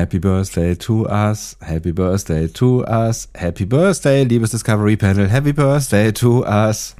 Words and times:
Happy 0.00 0.18
Birthday 0.18 0.74
to 0.76 1.06
us, 1.10 1.58
Happy 1.60 1.92
Birthday 1.92 2.48
to 2.48 2.82
us, 2.88 3.28
Happy 3.34 3.66
Birthday, 3.66 4.24
liebes 4.24 4.50
Discovery 4.50 4.96
Panel, 4.96 5.28
Happy 5.30 5.52
Birthday 5.52 6.10
to 6.10 6.42
us. 6.42 6.96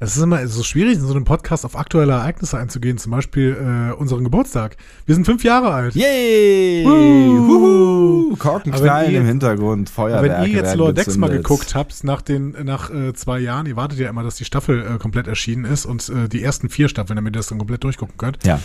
Es 0.00 0.16
ist 0.16 0.22
immer 0.22 0.46
so 0.46 0.62
schwierig, 0.62 0.94
in 0.94 1.00
so 1.02 1.12
einem 1.12 1.24
Podcast 1.26 1.66
auf 1.66 1.76
aktuelle 1.76 2.12
Ereignisse 2.12 2.56
einzugehen, 2.56 2.96
zum 2.96 3.12
Beispiel 3.12 3.90
äh, 3.90 3.92
unseren 4.00 4.24
Geburtstag. 4.24 4.78
Wir 5.04 5.14
sind 5.14 5.26
fünf 5.26 5.44
Jahre 5.44 5.70
alt. 5.74 5.94
Yay! 5.94 6.84
Wuhu! 6.86 8.34
Korken 8.36 8.72
Aber 8.72 8.80
wenn 8.82 8.88
knallen 8.88 9.10
ihr- 9.12 9.20
im 9.20 9.26
Hintergrund, 9.26 9.90
Feuerwerke 9.90 10.42
wenn 10.44 10.50
ihr 10.50 10.62
jetzt 10.62 10.96
Decks 10.96 11.16
mal 11.18 11.28
geguckt 11.28 11.74
habt, 11.74 12.02
nach 12.02 12.22
den 12.22 12.54
nach 12.64 12.90
äh, 12.90 13.12
zwei 13.12 13.40
Jahren, 13.40 13.66
ihr 13.66 13.76
wartet 13.76 13.98
ja 13.98 14.08
immer, 14.08 14.22
dass 14.22 14.36
die 14.36 14.46
Staffel 14.46 14.80
äh, 14.94 14.98
komplett 14.98 15.26
erschienen 15.26 15.66
ist 15.66 15.84
und 15.84 16.08
äh, 16.08 16.28
die 16.30 16.42
ersten 16.42 16.70
vier 16.70 16.88
Staffeln, 16.88 17.16
damit 17.16 17.34
ihr 17.34 17.40
das 17.40 17.48
dann 17.48 17.58
komplett 17.58 17.84
durchgucken 17.84 18.16
könnt, 18.16 18.38
Ja. 18.46 18.58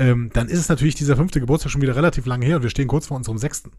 Ähm, 0.00 0.30
dann 0.32 0.48
ist 0.48 0.58
es 0.58 0.68
natürlich 0.68 0.96
dieser 0.96 1.16
fünfte 1.16 1.40
Geburtstag 1.40 1.70
schon 1.70 1.82
wieder 1.82 1.94
relativ 1.94 2.26
lange 2.26 2.46
her 2.46 2.56
und 2.56 2.62
wir 2.62 2.70
stehen 2.70 2.88
kurz 2.88 3.06
vor 3.06 3.16
unserem 3.16 3.38
sechsten. 3.38 3.70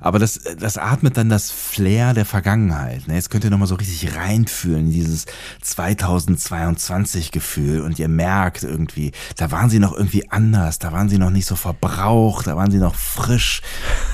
Aber 0.00 0.18
das, 0.18 0.40
das 0.58 0.78
atmet 0.78 1.16
dann 1.16 1.28
das 1.28 1.50
Flair 1.50 2.14
der 2.14 2.24
Vergangenheit. 2.24 3.08
Ne? 3.08 3.14
Jetzt 3.14 3.30
könnt 3.30 3.42
ihr 3.44 3.50
nochmal 3.50 3.66
so 3.66 3.74
richtig 3.74 4.16
reinfühlen, 4.16 4.86
in 4.86 4.92
dieses 4.92 5.26
2022-Gefühl. 5.64 7.80
Und 7.80 7.98
ihr 7.98 8.06
merkt 8.08 8.62
irgendwie, 8.62 9.10
da 9.36 9.50
waren 9.50 9.68
sie 9.68 9.80
noch 9.80 9.92
irgendwie 9.92 10.30
anders, 10.30 10.78
da 10.78 10.92
waren 10.92 11.08
sie 11.08 11.18
noch 11.18 11.30
nicht 11.30 11.46
so 11.46 11.56
verbraucht, 11.56 12.46
da 12.46 12.56
waren 12.56 12.70
sie 12.70 12.78
noch 12.78 12.94
frisch. 12.94 13.60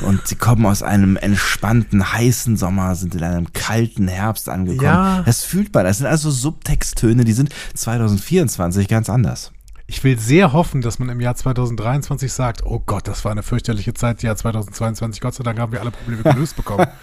Und 0.00 0.26
sie 0.26 0.36
kommen 0.36 0.64
aus 0.64 0.82
einem 0.82 1.16
entspannten, 1.16 2.12
heißen 2.12 2.56
Sommer, 2.56 2.94
sind 2.94 3.14
in 3.14 3.22
einem 3.22 3.52
kalten 3.52 4.08
Herbst 4.08 4.48
angekommen. 4.48 4.84
Ja. 4.84 5.22
Das 5.24 5.44
fühlt 5.44 5.74
man. 5.74 5.84
Das 5.84 5.98
sind 5.98 6.06
also 6.06 6.30
Subtexttöne, 6.30 7.24
die 7.24 7.34
sind 7.34 7.50
2024 7.74 8.88
ganz 8.88 9.10
anders. 9.10 9.52
Ich 9.86 10.02
will 10.04 10.18
sehr 10.18 10.52
hoffen, 10.52 10.80
dass 10.80 10.98
man 10.98 11.08
im 11.08 11.20
Jahr 11.20 11.34
2023 11.34 12.32
sagt, 12.32 12.64
oh 12.64 12.80
Gott, 12.84 13.08
das 13.08 13.24
war 13.24 13.32
eine 13.32 13.42
fürchterliche 13.42 13.94
Zeit, 13.94 14.22
Jahr 14.22 14.36
2022, 14.36 15.20
Gott 15.20 15.34
sei 15.34 15.44
Dank 15.44 15.58
haben 15.58 15.72
wir 15.72 15.80
alle 15.80 15.90
Probleme 15.90 16.22
gelöst 16.22 16.56
bekommen. 16.56 16.86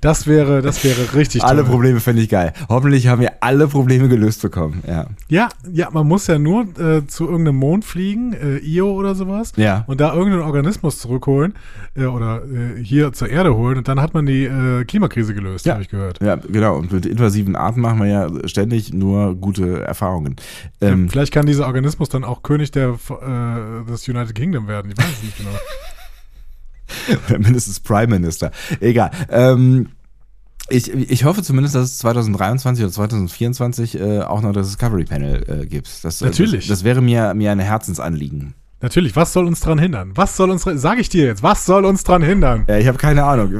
Das 0.00 0.28
wäre, 0.28 0.62
das 0.62 0.84
wäre 0.84 1.12
richtig 1.16 1.42
Alle 1.42 1.62
toll. 1.62 1.70
Probleme 1.72 1.98
fände 1.98 2.22
ich 2.22 2.28
geil. 2.28 2.52
Hoffentlich 2.68 3.08
haben 3.08 3.20
wir 3.20 3.32
alle 3.42 3.66
Probleme 3.66 4.08
gelöst 4.08 4.42
bekommen. 4.42 4.84
Ja. 4.86 5.06
Ja, 5.28 5.48
ja, 5.72 5.88
man 5.90 6.06
muss 6.06 6.28
ja 6.28 6.38
nur 6.38 6.66
äh, 6.78 7.04
zu 7.08 7.24
irgendeinem 7.28 7.56
Mond 7.56 7.84
fliegen, 7.84 8.32
äh, 8.32 8.58
Io 8.58 8.92
oder 8.92 9.16
sowas, 9.16 9.54
Ja. 9.56 9.82
und 9.88 10.00
da 10.00 10.14
irgendeinen 10.14 10.42
Organismus 10.44 11.00
zurückholen 11.00 11.54
äh, 11.96 12.04
oder 12.04 12.42
äh, 12.44 12.80
hier 12.80 13.12
zur 13.12 13.28
Erde 13.28 13.56
holen 13.56 13.78
und 13.78 13.88
dann 13.88 14.00
hat 14.00 14.14
man 14.14 14.24
die 14.26 14.44
äh, 14.44 14.84
Klimakrise 14.84 15.34
gelöst, 15.34 15.66
Ja. 15.66 15.72
habe 15.72 15.82
ich 15.82 15.88
gehört. 15.88 16.20
Ja, 16.22 16.36
genau. 16.36 16.76
Und 16.76 16.92
mit 16.92 17.04
invasiven 17.04 17.56
Arten 17.56 17.80
machen 17.80 17.98
wir 17.98 18.06
ja 18.06 18.28
ständig 18.46 18.92
nur 18.94 19.34
gute 19.34 19.82
Erfahrungen. 19.82 20.36
Ähm, 20.80 21.08
Vielleicht 21.08 21.32
kann 21.34 21.44
dieser 21.46 21.66
Organismus 21.66 22.07
dann 22.08 22.24
auch 22.24 22.42
König 22.42 22.70
der, 22.70 22.88
äh, 22.90 23.90
des 23.90 24.08
United 24.08 24.34
Kingdom 24.34 24.68
werden, 24.68 24.90
ich 24.90 24.98
weiß 24.98 25.06
es 25.10 25.22
nicht 25.22 25.38
genau. 25.38 25.50
oder 27.28 27.38
mindestens 27.38 27.80
Prime 27.80 28.08
Minister. 28.08 28.50
Egal. 28.80 29.10
Ähm, 29.30 29.90
ich, 30.70 30.92
ich 30.92 31.24
hoffe 31.24 31.42
zumindest, 31.42 31.74
dass 31.74 31.84
es 31.84 31.98
2023 31.98 32.84
oder 32.84 32.92
2024 32.92 33.98
äh, 33.98 34.20
auch 34.20 34.42
noch 34.42 34.52
das 34.52 34.66
Discovery 34.66 35.04
Panel 35.04 35.62
äh, 35.62 35.66
gibt. 35.66 36.04
Das, 36.04 36.20
äh, 36.20 36.26
Natürlich. 36.26 36.68
Das, 36.68 36.78
das 36.78 36.84
wäre 36.84 37.00
mir, 37.00 37.32
mir 37.34 37.52
ein 37.52 37.58
Herzensanliegen. 37.58 38.54
Natürlich, 38.80 39.16
was 39.16 39.32
soll 39.32 39.46
uns 39.46 39.58
dran 39.60 39.78
hindern? 39.80 40.12
Was 40.14 40.36
soll 40.36 40.50
uns, 40.50 40.62
sage 40.62 41.00
ich 41.00 41.08
dir 41.08 41.24
jetzt, 41.26 41.42
was 41.42 41.66
soll 41.66 41.84
uns 41.84 42.04
dran 42.04 42.22
hindern? 42.22 42.64
Ja, 42.68 42.78
ich 42.78 42.86
habe 42.86 42.96
keine 42.96 43.24
Ahnung. 43.24 43.52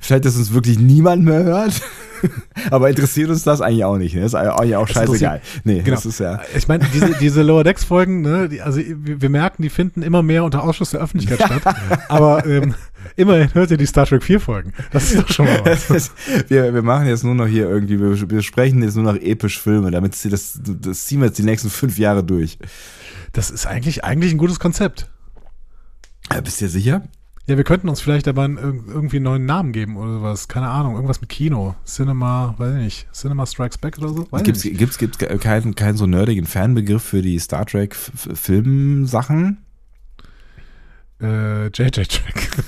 Vielleicht, 0.00 0.26
dass 0.26 0.36
uns 0.36 0.52
wirklich 0.52 0.78
niemand 0.78 1.24
mehr 1.24 1.42
hört. 1.42 1.80
Aber 2.70 2.90
interessiert 2.90 3.30
uns 3.30 3.44
das 3.44 3.60
eigentlich 3.62 3.84
auch 3.84 3.96
nicht. 3.96 4.14
Ne? 4.14 4.24
Ist 4.24 4.34
eigentlich 4.34 4.76
auch 4.76 4.88
scheißegal. 4.88 5.40
Nee, 5.64 5.80
Genau. 5.82 5.94
das 5.94 6.04
ist 6.04 6.20
ja. 6.20 6.40
Ich 6.54 6.68
meine, 6.68 6.84
diese, 6.92 7.14
diese 7.14 7.42
Lower 7.42 7.64
Decks 7.64 7.84
Folgen, 7.84 8.20
ne, 8.22 8.48
die, 8.48 8.60
also 8.60 8.80
wir 8.84 9.30
merken, 9.30 9.62
die 9.62 9.70
finden 9.70 10.02
immer 10.02 10.22
mehr 10.22 10.44
unter 10.44 10.64
Ausschuss 10.64 10.90
der 10.90 11.00
Öffentlichkeit 11.00 11.40
statt. 11.40 11.76
Aber 12.08 12.44
ähm, 12.44 12.74
immerhin 13.16 13.54
hört 13.54 13.70
ihr 13.70 13.76
die 13.76 13.86
Star 13.86 14.04
Trek 14.04 14.22
4 14.24 14.40
Folgen. 14.40 14.72
Das 14.90 15.12
ist 15.12 15.22
doch 15.22 15.28
schon 15.28 15.46
mal 15.46 15.62
was. 15.64 15.86
Das- 15.86 16.10
wir, 16.48 16.74
wir 16.74 16.82
machen 16.82 17.06
jetzt 17.06 17.22
nur 17.24 17.36
noch 17.36 17.46
hier 17.46 17.68
irgendwie, 17.70 17.98
wir, 18.00 18.42
sprechen 18.42 18.82
jetzt 18.82 18.96
nur 18.96 19.04
noch 19.04 19.16
episch 19.20 19.60
Filme, 19.60 19.90
damit 19.92 20.14
sie 20.16 20.28
das, 20.28 20.60
das 20.62 21.06
ziehen 21.06 21.20
wir 21.20 21.28
jetzt 21.28 21.38
die 21.38 21.44
nächsten 21.44 21.70
fünf 21.70 21.98
Jahre 21.98 22.22
durch. 22.24 22.58
Das 23.32 23.50
ist 23.50 23.66
eigentlich, 23.66 24.04
eigentlich 24.04 24.32
ein 24.32 24.38
gutes 24.38 24.60
Konzept. 24.60 25.08
Ja, 26.32 26.40
bist 26.40 26.60
du 26.60 26.66
dir 26.66 26.70
sicher? 26.70 27.02
Ja, 27.46 27.56
wir 27.56 27.64
könnten 27.64 27.88
uns 27.88 28.02
vielleicht 28.02 28.28
aber 28.28 28.42
irgendwie 28.44 29.16
einen 29.16 29.24
neuen 29.24 29.46
Namen 29.46 29.72
geben 29.72 29.96
oder 29.96 30.18
sowas. 30.18 30.48
Keine 30.48 30.68
Ahnung, 30.68 30.94
irgendwas 30.96 31.22
mit 31.22 31.30
Kino. 31.30 31.74
Cinema, 31.86 32.54
weiß 32.58 32.74
ich 32.74 32.82
nicht. 32.82 33.08
Cinema 33.14 33.46
Strikes 33.46 33.78
Back 33.78 33.96
oder 33.98 34.08
so? 34.10 34.30
Weiß 34.30 34.42
Gibt's, 34.42 34.64
ich 34.66 34.72
nicht. 34.72 34.78
gibt's, 34.78 34.98
gibt's 34.98 35.18
keinen, 35.18 35.74
keinen 35.74 35.96
so 35.96 36.06
nerdigen 36.06 36.44
Fanbegriff 36.44 37.02
für 37.02 37.22
die 37.22 37.38
Star 37.38 37.64
Trek 37.64 37.94
Filmsachen? 37.94 39.64
Äh, 41.22 41.68
JJ 41.68 42.02
Track. 42.02 42.64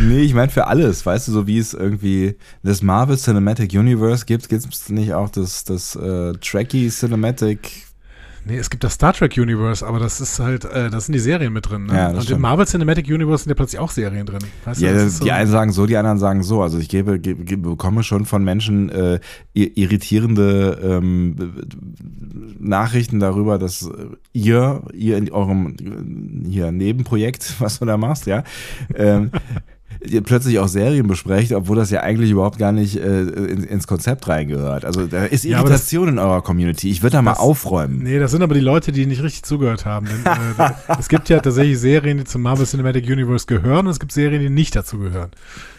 Nee, 0.00 0.20
ich 0.20 0.34
meine 0.34 0.50
für 0.50 0.66
alles, 0.66 1.04
weißt 1.04 1.28
du, 1.28 1.32
so 1.32 1.46
wie 1.46 1.58
es 1.58 1.74
irgendwie 1.74 2.36
das 2.62 2.82
Marvel 2.82 3.16
Cinematic 3.16 3.72
Universe 3.72 4.24
gibt, 4.24 4.48
gibt's 4.48 4.88
nicht 4.88 5.12
auch 5.12 5.28
das, 5.28 5.64
das 5.64 5.96
äh, 5.96 6.32
Trekkie 6.34 6.88
Cinematic 6.88 7.86
Nee, 8.46 8.58
es 8.58 8.68
gibt 8.68 8.84
das 8.84 8.94
Star 8.94 9.12
Trek 9.14 9.36
Universe, 9.38 9.86
aber 9.86 9.98
das 9.98 10.20
ist 10.20 10.38
halt, 10.38 10.64
äh, 10.66 10.90
da 10.90 11.00
sind 11.00 11.12
die 11.14 11.18
Serien 11.18 11.52
mit 11.52 11.68
drin. 11.70 11.86
Ne? 11.86 11.94
Ja, 11.94 12.08
das 12.08 12.16
Und 12.16 12.22
stimmt. 12.24 12.36
im 12.36 12.42
Marvel 12.42 12.66
Cinematic 12.66 13.06
Universe 13.08 13.44
sind 13.44 13.50
ja 13.50 13.54
plötzlich 13.54 13.78
auch 13.80 13.90
Serien 13.90 14.26
drin. 14.26 14.40
Weißt 14.64 14.80
Ja, 14.82 14.92
das 14.92 15.00
die 15.02 15.06
ist 15.08 15.18
so- 15.18 15.30
einen 15.30 15.46
sagen 15.50 15.72
so, 15.72 15.86
die 15.86 15.96
anderen 15.96 16.18
sagen 16.18 16.42
so. 16.42 16.62
Also 16.62 16.78
ich 16.78 16.88
gebe, 16.88 17.18
gebe, 17.18 17.44
gebe 17.44 17.70
bekomme 17.70 18.02
schon 18.02 18.26
von 18.26 18.44
Menschen 18.44 18.90
äh, 18.90 19.18
ir- 19.54 19.76
irritierende 19.76 20.78
ähm, 20.82 21.36
Nachrichten 22.60 23.20
darüber, 23.20 23.58
dass 23.58 23.88
ihr, 24.32 24.82
ihr 24.92 25.16
in 25.16 25.30
eurem 25.32 25.76
hier 26.48 26.70
Nebenprojekt, 26.72 27.54
was 27.60 27.78
du 27.78 27.86
da 27.86 27.96
machst, 27.96 28.26
ja, 28.26 28.44
ähm, 28.94 29.30
plötzlich 30.24 30.58
auch 30.58 30.68
Serien 30.68 31.06
besprecht, 31.06 31.52
obwohl 31.52 31.76
das 31.76 31.90
ja 31.90 32.00
eigentlich 32.02 32.30
überhaupt 32.30 32.58
gar 32.58 32.72
nicht 32.72 32.96
äh, 32.96 33.22
in, 33.22 33.64
ins 33.64 33.86
Konzept 33.86 34.28
reingehört. 34.28 34.84
Also 34.84 35.06
da 35.06 35.24
ist 35.24 35.44
Ja, 35.44 35.58
aber 35.58 35.68
das- 35.70 35.80
Irritation 35.92 36.08
in 36.08 36.18
eurer 36.18 36.42
Community. 36.42 36.90
Ich 36.90 37.02
würde 37.02 37.12
da 37.16 37.22
mal 37.22 37.32
Das- 37.32 37.40
aufräumen. 37.40 38.02
Nee, 38.02 38.18
das 38.18 38.30
sind 38.30 38.42
aber 38.42 38.54
die 38.54 38.60
Leute, 38.60 38.92
die 38.92 39.06
nicht 39.06 39.22
richtig 39.22 39.42
zugehört 39.44 39.84
haben. 39.84 40.06
Denn, 40.06 40.24
äh, 40.32 40.70
es 40.98 41.08
gibt 41.08 41.28
ja 41.28 41.40
tatsächlich 41.40 41.78
Serien, 41.78 42.18
die 42.18 42.24
zum 42.24 42.42
Marvel 42.42 42.66
Cinematic 42.66 43.04
Universe 43.06 43.46
gehören 43.46 43.86
und 43.86 43.92
es 43.92 44.00
gibt 44.00 44.12
Serien, 44.12 44.40
die 44.40 44.50
nicht 44.50 44.74
dazu 44.76 44.98
gehören. 44.98 45.30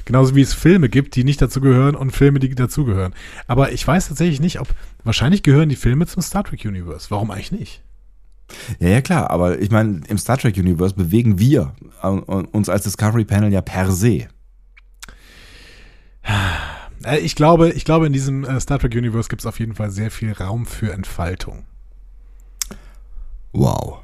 Genauso 0.05 0.35
wie 0.35 0.41
es 0.41 0.53
Filme 0.53 0.87
gibt, 0.89 1.15
die 1.15 1.23
nicht 1.23 1.41
dazu 1.41 1.61
gehören 1.61 1.95
und 1.95 2.11
Filme, 2.11 2.39
die 2.39 2.53
dazugehören. 2.53 3.13
Aber 3.47 3.71
ich 3.71 3.87
weiß 3.87 4.07
tatsächlich 4.09 4.39
nicht, 4.39 4.59
ob, 4.59 4.67
wahrscheinlich 5.03 5.41
gehören 5.43 5.69
die 5.69 5.75
Filme 5.75 6.05
zum 6.05 6.21
Star 6.21 6.43
Trek 6.43 6.63
Universe. 6.65 7.07
Warum 7.09 7.31
eigentlich 7.31 7.51
nicht? 7.51 7.81
Ja, 8.79 8.89
ja, 8.89 9.01
klar, 9.01 9.31
aber 9.31 9.59
ich 9.59 9.71
meine, 9.71 10.01
im 10.07 10.17
Star 10.17 10.37
Trek 10.37 10.57
Universe 10.57 10.95
bewegen 10.95 11.39
wir 11.39 11.75
äh, 12.01 12.07
uns 12.07 12.69
als 12.69 12.83
Discovery 12.83 13.25
Panel 13.25 13.51
ja 13.51 13.61
per 13.61 13.91
se. 13.91 14.27
Äh, 17.03 17.19
ich 17.19 17.35
glaube, 17.35 17.69
ich 17.71 17.85
glaube, 17.85 18.07
in 18.07 18.13
diesem 18.13 18.43
äh, 18.43 18.59
Star 18.59 18.79
Trek 18.79 18.95
Universe 18.95 19.29
gibt 19.29 19.41
es 19.41 19.45
auf 19.45 19.59
jeden 19.59 19.75
Fall 19.75 19.91
sehr 19.91 20.11
viel 20.11 20.31
Raum 20.31 20.65
für 20.65 20.91
Entfaltung. 20.91 21.65
Wow. 23.53 23.99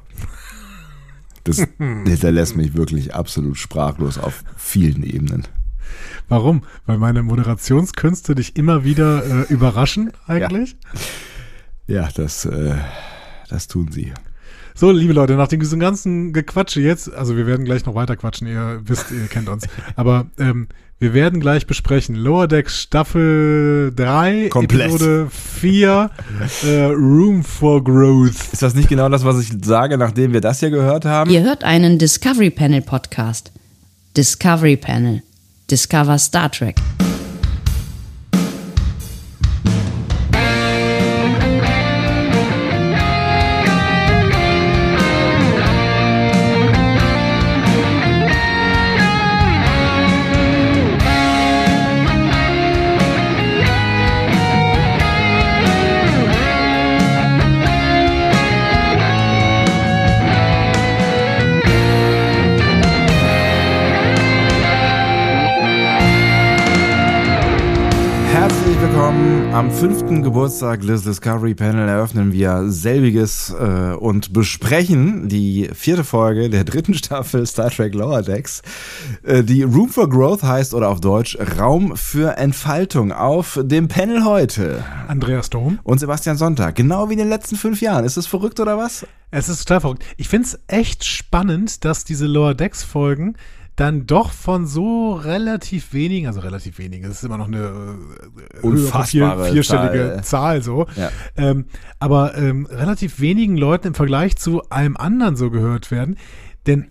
Das 1.44 1.66
hinterlässt 1.78 2.56
mich 2.56 2.74
wirklich 2.74 3.14
absolut 3.14 3.58
sprachlos 3.58 4.16
auf 4.16 4.44
vielen 4.56 5.02
Ebenen. 5.02 5.48
Warum? 6.28 6.62
Weil 6.86 6.98
meine 6.98 7.22
Moderationskünste 7.22 8.34
dich 8.36 8.56
immer 8.56 8.84
wieder 8.84 9.24
äh, 9.24 9.52
überraschen, 9.52 10.12
eigentlich. 10.26 10.76
Ja, 11.88 12.08
das, 12.14 12.44
äh, 12.44 12.76
das 13.48 13.66
tun 13.66 13.90
sie. 13.90 14.12
So, 14.74 14.90
liebe 14.90 15.12
Leute, 15.12 15.34
nach 15.34 15.48
dem 15.48 15.60
diesem 15.60 15.80
ganzen 15.80 16.32
Gequatsche 16.32 16.80
jetzt, 16.80 17.12
also 17.12 17.36
wir 17.36 17.46
werden 17.46 17.64
gleich 17.64 17.84
noch 17.84 17.94
weiter 17.94 18.16
quatschen, 18.16 18.46
ihr 18.46 18.80
wisst, 18.84 19.10
ihr 19.10 19.26
kennt 19.26 19.48
uns, 19.48 19.66
aber 19.96 20.26
ähm, 20.38 20.68
wir 20.98 21.14
werden 21.14 21.40
gleich 21.40 21.66
besprechen 21.66 22.14
Lower 22.14 22.46
Decks 22.46 22.80
Staffel 22.80 23.92
3, 23.94 24.48
Komplett. 24.50 24.88
Episode 24.88 25.28
4, 25.30 26.10
äh, 26.64 26.84
Room 26.84 27.42
for 27.42 27.82
Growth. 27.82 28.52
Ist 28.52 28.62
das 28.62 28.74
nicht 28.74 28.88
genau 28.88 29.08
das, 29.08 29.24
was 29.24 29.40
ich 29.40 29.52
sage, 29.64 29.98
nachdem 29.98 30.32
wir 30.32 30.40
das 30.40 30.60
hier 30.60 30.70
gehört 30.70 31.04
haben? 31.04 31.28
Ihr 31.30 31.42
hört 31.42 31.64
einen 31.64 31.98
Discovery 31.98 32.50
Panel 32.50 32.82
Podcast. 32.82 33.50
Discovery 34.16 34.76
Panel. 34.76 35.22
Discover 35.70 36.18
Star 36.18 36.50
Trek. 36.52 36.76
Fünften 69.82 70.22
Geburtstag 70.22 70.82
des 70.82 71.02
Discovery 71.02 71.56
Panel 71.56 71.88
eröffnen 71.88 72.32
wir 72.32 72.66
selbiges 72.68 73.52
äh, 73.52 73.94
und 73.94 74.32
besprechen 74.32 75.28
die 75.28 75.70
vierte 75.74 76.04
Folge 76.04 76.48
der 76.48 76.62
dritten 76.62 76.94
Staffel 76.94 77.44
Star 77.46 77.68
Trek 77.68 77.92
Lower 77.92 78.22
Decks, 78.22 78.62
äh, 79.24 79.42
die 79.42 79.64
Room 79.64 79.88
for 79.88 80.08
Growth 80.08 80.44
heißt 80.44 80.72
oder 80.74 80.88
auf 80.88 81.00
Deutsch 81.00 81.36
Raum 81.58 81.96
für 81.96 82.36
Entfaltung 82.36 83.10
auf 83.10 83.58
dem 83.60 83.88
Panel 83.88 84.24
heute. 84.24 84.84
Andreas 85.08 85.50
Dom. 85.50 85.80
Und 85.82 85.98
Sebastian 85.98 86.36
Sonntag. 86.36 86.76
Genau 86.76 87.08
wie 87.08 87.14
in 87.14 87.18
den 87.18 87.28
letzten 87.28 87.56
fünf 87.56 87.80
Jahren. 87.80 88.04
Ist 88.04 88.16
es 88.16 88.28
verrückt 88.28 88.60
oder 88.60 88.78
was? 88.78 89.04
Es 89.32 89.48
ist 89.48 89.64
total 89.64 89.80
verrückt. 89.80 90.04
Ich 90.16 90.28
finde 90.28 90.46
es 90.46 90.60
echt 90.68 91.04
spannend, 91.04 91.84
dass 91.84 92.04
diese 92.04 92.26
Lower 92.26 92.54
Decks 92.54 92.84
Folgen 92.84 93.34
dann 93.76 94.06
doch 94.06 94.32
von 94.32 94.66
so 94.66 95.14
relativ 95.14 95.92
wenigen, 95.94 96.26
also 96.26 96.40
relativ 96.40 96.78
wenigen, 96.78 97.04
es 97.06 97.18
ist 97.18 97.24
immer 97.24 97.38
noch 97.38 97.48
eine 97.48 97.96
äh, 98.54 98.60
Unfassbare 98.60 99.44
vier, 99.44 99.52
vierstellige 99.52 100.12
Zahl. 100.16 100.22
Zahl, 100.24 100.62
so, 100.62 100.86
Ja. 100.96 101.10
ähm, 101.36 101.64
aber 101.98 102.36
ähm, 102.36 102.66
relativ 102.66 103.20
wenigen 103.20 103.56
Leuten 103.56 103.88
im 103.88 103.94
Vergleich 103.94 104.36
zu 104.36 104.62
allem 104.68 104.96
anderen 104.96 105.36
so 105.36 105.50
gehört 105.50 105.90
werden, 105.90 106.16
denn 106.66 106.90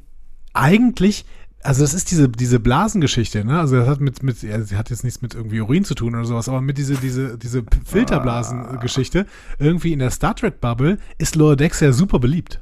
eigentlich 0.54 1.25
also 1.63 1.81
das 1.81 1.94
ist 1.94 2.12
diese, 2.12 2.30
diese 2.30 2.60
Blasengeschichte, 2.60 3.46
ne? 3.46 3.60
Also 3.60 3.75
das 3.78 3.88
hat 3.88 4.02
mit, 4.02 4.24
mit, 4.24 4.42
ja, 4.42 4.62
sie 4.62 4.75
hat 4.75 4.90
jetzt 4.90 5.04
nichts 5.04 5.22
mit 5.22 5.36
irgendwie 5.36 5.62
Urin 5.62 5.86
zu 5.86 5.96
tun 5.96 6.16
oder 6.16 6.25
sowas, 6.25 6.50
aber 6.50 6.62
mit 6.62 6.78
diese, 6.78 6.96
diese, 6.96 7.38
diese 7.38 7.63
Filterblasengeschichte, 7.86 9.25
irgendwie 9.60 9.94
in 9.94 10.00
der 10.00 10.12
Star 10.12 10.36
Trek 10.36 10.60
Bubble 10.60 10.98
ist 11.18 11.36
Lower 11.36 11.56
Decks 11.56 11.80
ja 11.80 11.92
super 11.92 12.19
beliebt. 12.19 12.60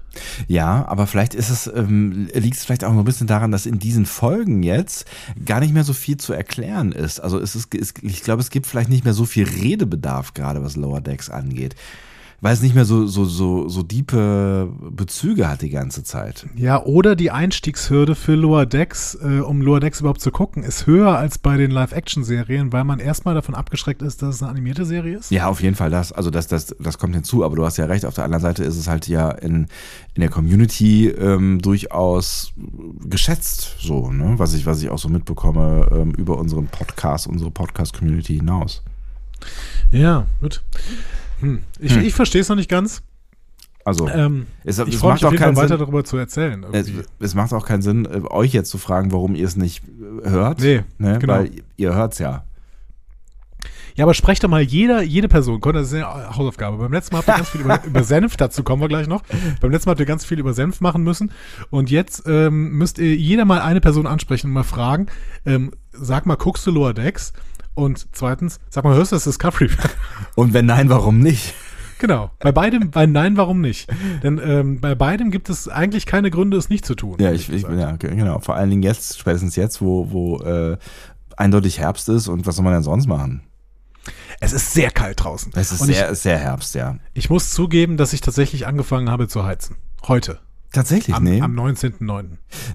Ja, 0.48 0.86
aber 0.88 1.08
vielleicht 1.08 1.34
ist 1.34 1.50
es, 1.50 1.68
ähm, 1.74 2.28
liegt 2.34 2.58
es 2.58 2.66
vielleicht 2.66 2.84
auch 2.84 2.92
noch 2.92 3.00
ein 3.00 3.06
bisschen 3.06 3.28
daran, 3.28 3.52
dass 3.52 3.66
in 3.66 3.80
diesen 3.80 4.06
Folgen 4.06 4.64
jetzt 4.64 5.06
gar 5.46 5.60
nicht 5.60 5.74
mehr 5.74 5.84
so 5.84 5.94
viel 5.94 6.18
zu 6.18 6.34
erklären 6.34 6.92
ist. 6.92 7.20
Also 7.20 7.40
es 7.40 7.56
ist, 7.56 7.74
es, 7.76 7.94
ich 8.02 8.24
glaube, 8.24 8.42
es 8.42 8.50
gibt 8.50 8.68
vielleicht 8.68 8.90
nicht 8.90 9.06
mehr 9.06 9.14
so 9.14 9.26
viel 9.26 9.48
Redebedarf, 9.48 10.34
gerade 10.34 10.64
was 10.64 10.76
Lower 10.76 11.02
Decks 11.02 11.30
angeht. 11.30 11.76
Weil 12.42 12.54
es 12.54 12.62
nicht 12.62 12.76
mehr 12.76 12.86
so, 12.86 13.06
so, 13.06 13.26
so, 13.26 13.68
so 13.68 13.84
diepe 13.84 14.72
Bezüge 14.92 15.50
hat 15.50 15.62
die 15.62 15.70
ganze 15.70 16.04
Zeit. 16.04 16.48
Ja, 16.56 16.84
oder 16.84 17.16
die 17.16 17.32
Einstiegshürde 17.32 18.16
für 18.16 18.36
Lower 18.36 18.66
Decks, 18.66 19.18
äh, 19.22 19.40
um 19.40 19.62
Lower 19.62 19.80
Decks 19.80 20.00
überhaupt 20.00 20.22
zu 20.22 20.32
gucken, 20.32 20.64
ist 20.64 20.88
höher 20.88 21.18
als 21.18 21.38
bei 21.38 21.58
den 21.58 21.72
Live-Action-Serien, 21.72 22.72
weil 22.72 22.86
man 22.86 23.00
erstmal 23.00 23.36
davon 23.36 23.56
abgeschreckt 23.56 24.02
ist, 24.02 24.22
dass 24.22 24.36
es 24.36 24.42
eine 24.42 24.52
animierte 24.52 24.86
Serie 24.86 25.18
ist. 25.18 25.32
Ja, 25.32 25.48
auf 25.48 25.62
jeden 25.62 25.76
Fall 25.76 25.90
das. 25.90 26.12
Also 26.12 26.32
das, 26.32 26.48
das, 26.48 26.76
das 26.80 26.98
kommt 26.98 27.16
hinzu, 27.16 27.44
aber 27.44 27.56
du 27.56 27.66
hast 27.66 27.78
ja 27.78 27.86
recht. 27.86 28.06
Auf 28.06 28.16
der 28.16 28.24
anderen 28.24 28.42
Seite 28.42 28.64
ist 28.64 28.78
es 28.78 28.88
halt 28.88 29.08
ja 29.08 29.32
in, 29.32 29.68
in 30.14 30.22
der 30.22 30.30
Community 30.30 31.10
ähm, 31.10 31.60
durchaus 31.62 32.54
geschätzt, 33.04 33.76
so, 33.80 34.12
ne? 34.12 34.36
Was 34.38 34.54
ich, 34.54 34.66
was 34.66 34.82
ich 34.82 34.90
auch 34.90 35.00
so 35.00 35.10
mitbekomme 35.10 35.88
ähm, 35.92 36.12
über 36.12 36.38
unseren 36.38 36.68
Podcast, 36.68 37.28
unsere 37.28 37.52
Podcast-Community 37.52 38.38
hinaus. 38.38 38.82
Ja, 39.92 40.26
gut. 40.42 40.62
Hm. 41.42 41.64
Ich, 41.80 41.96
ich 41.98 42.14
verstehe 42.14 42.42
es 42.42 42.50
noch 42.50 42.56
nicht 42.56 42.70
ganz. 42.70 43.02
Also 43.86 44.08
Ähm, 44.08 44.46
es, 44.64 44.78
ich 44.80 44.98
freue 44.98 45.14
mich 45.14 45.24
auf 45.24 45.30
auch 45.30 45.32
jeden 45.32 45.38
Fall 45.44 45.48
keinen 45.48 45.56
weiter 45.56 45.68
Sinn. 45.70 45.80
darüber 45.80 46.04
zu 46.04 46.18
erzählen. 46.18 46.66
Es, 46.74 46.92
es 47.20 47.34
macht 47.34 47.54
auch 47.54 47.66
keinen 47.66 47.82
Sinn, 47.82 48.06
äh, 48.06 48.22
euch 48.30 48.54
jetzt 48.54 48.70
zu 48.70 48.78
fragen, 48.78 49.12
warum 49.12 49.36
ihr 49.36 49.46
es 49.46 49.56
nicht 49.56 49.84
äh, 50.24 50.30
hört. 50.30 50.60
Nee, 50.60 50.84
ne? 50.98 51.18
genau. 51.20 51.34
Weil 51.34 51.52
ihr 51.78 51.96
hört 51.96 52.14
es 52.14 52.20
ja. 52.20 52.44
Ja, 53.96 54.06
aber 54.06 54.14
sprecht 54.14 54.44
doch 54.44 54.48
mal 54.48 54.62
jeder, 54.62 55.02
jede 55.02 55.28
Person, 55.28 55.60
das 55.60 55.88
ist 55.88 55.94
eine 55.94 56.36
Hausaufgabe. 56.36 56.78
Beim 56.78 56.94
letzten 56.94 57.16
Mal 57.16 57.20
habt 57.20 57.28
ihr 57.28 57.36
ganz 57.36 57.50
viel 57.50 57.62
über, 57.62 57.84
über 57.86 58.04
Senf, 58.04 58.38
dazu 58.38 58.64
kommen 58.64 58.82
wir 58.82 58.88
gleich 58.88 59.08
noch. 59.08 59.24
Beim 59.60 59.72
letzten 59.72 59.90
Mal 59.90 59.92
habt 59.92 60.00
ihr 60.00 60.06
ganz 60.06 60.24
viel 60.24 60.40
über 60.40 60.54
Senf 60.54 60.80
machen 60.80 61.04
müssen. 61.04 61.32
Und 61.70 61.90
jetzt 61.90 62.24
ähm, 62.26 62.78
müsst 62.78 62.98
ihr 62.98 63.16
jeder 63.16 63.44
mal 63.44 63.60
eine 63.60 63.82
Person 63.82 64.08
ansprechen 64.08 64.48
und 64.48 64.54
mal 64.54 64.64
fragen, 64.64 65.08
ähm, 65.46 65.72
sag 65.92 66.26
mal, 66.26 66.36
guckst 66.38 66.66
du 66.66 66.72
Lower 66.72 66.94
Decks? 66.94 67.34
Und 67.74 68.08
zweitens, 68.12 68.60
sag 68.70 68.84
mal, 68.84 68.96
hörst 68.96 69.12
du 69.12 69.16
das 69.16 69.24
Discovery? 69.24 69.70
Und 70.36 70.54
wenn 70.54 70.66
nein, 70.66 70.90
warum 70.90 71.20
nicht? 71.20 71.54
genau. 72.00 72.32
Bei 72.40 72.52
beidem, 72.52 72.90
bei 72.92 73.06
Nein, 73.06 73.38
warum 73.38 73.62
nicht? 73.62 73.88
Denn 74.24 74.42
ähm, 74.44 74.80
bei 74.80 74.96
beidem 74.96 75.32
gibt 75.32 75.50
es 75.50 75.68
eigentlich 75.68 76.06
keine 76.06 76.32
Gründe, 76.32 76.58
es 76.58 76.70
nicht 76.70 76.86
zu 76.86 76.96
tun. 76.96 77.18
Ja, 77.20 77.32
ich, 77.32 77.52
ich 77.52 77.64
ja, 77.64 77.92
genau. 77.98 78.40
Vor 78.40 78.56
allen 78.56 78.70
Dingen 78.70 78.84
jetzt, 78.84 79.20
spätestens 79.20 79.56
jetzt, 79.56 79.82
wo, 79.82 80.12
wo 80.12 80.40
äh, 80.40 80.78
eindeutig 81.38 81.80
Herbst 81.80 82.10
ist 82.10 82.28
und 82.28 82.48
was 82.48 82.56
soll 82.56 82.64
man 82.64 82.74
denn 82.74 82.84
sonst 82.84 83.08
machen? 83.08 83.44
Es 84.40 84.54
ist 84.54 84.74
sehr 84.74 84.90
kalt 84.90 85.24
draußen. 85.24 85.52
Es 85.56 85.72
ist 85.72 85.82
und 85.82 85.88
sehr, 85.88 86.16
sehr 86.16 86.38
Herbst, 86.38 86.74
ja. 86.74 86.98
ich, 87.14 87.26
ich 87.26 87.30
muss 87.30 87.52
zugeben, 87.52 87.98
dass 87.98 88.14
ich 88.14 88.22
tatsächlich 88.22 88.66
angefangen 88.66 89.10
habe 89.10 89.28
zu 89.28 89.44
heizen. 89.44 89.76
Heute. 90.08 90.40
Tatsächlich, 90.72 91.16
Am, 91.16 91.24
nee. 91.24 91.42
am 91.42 91.56
19.09. 91.56 92.26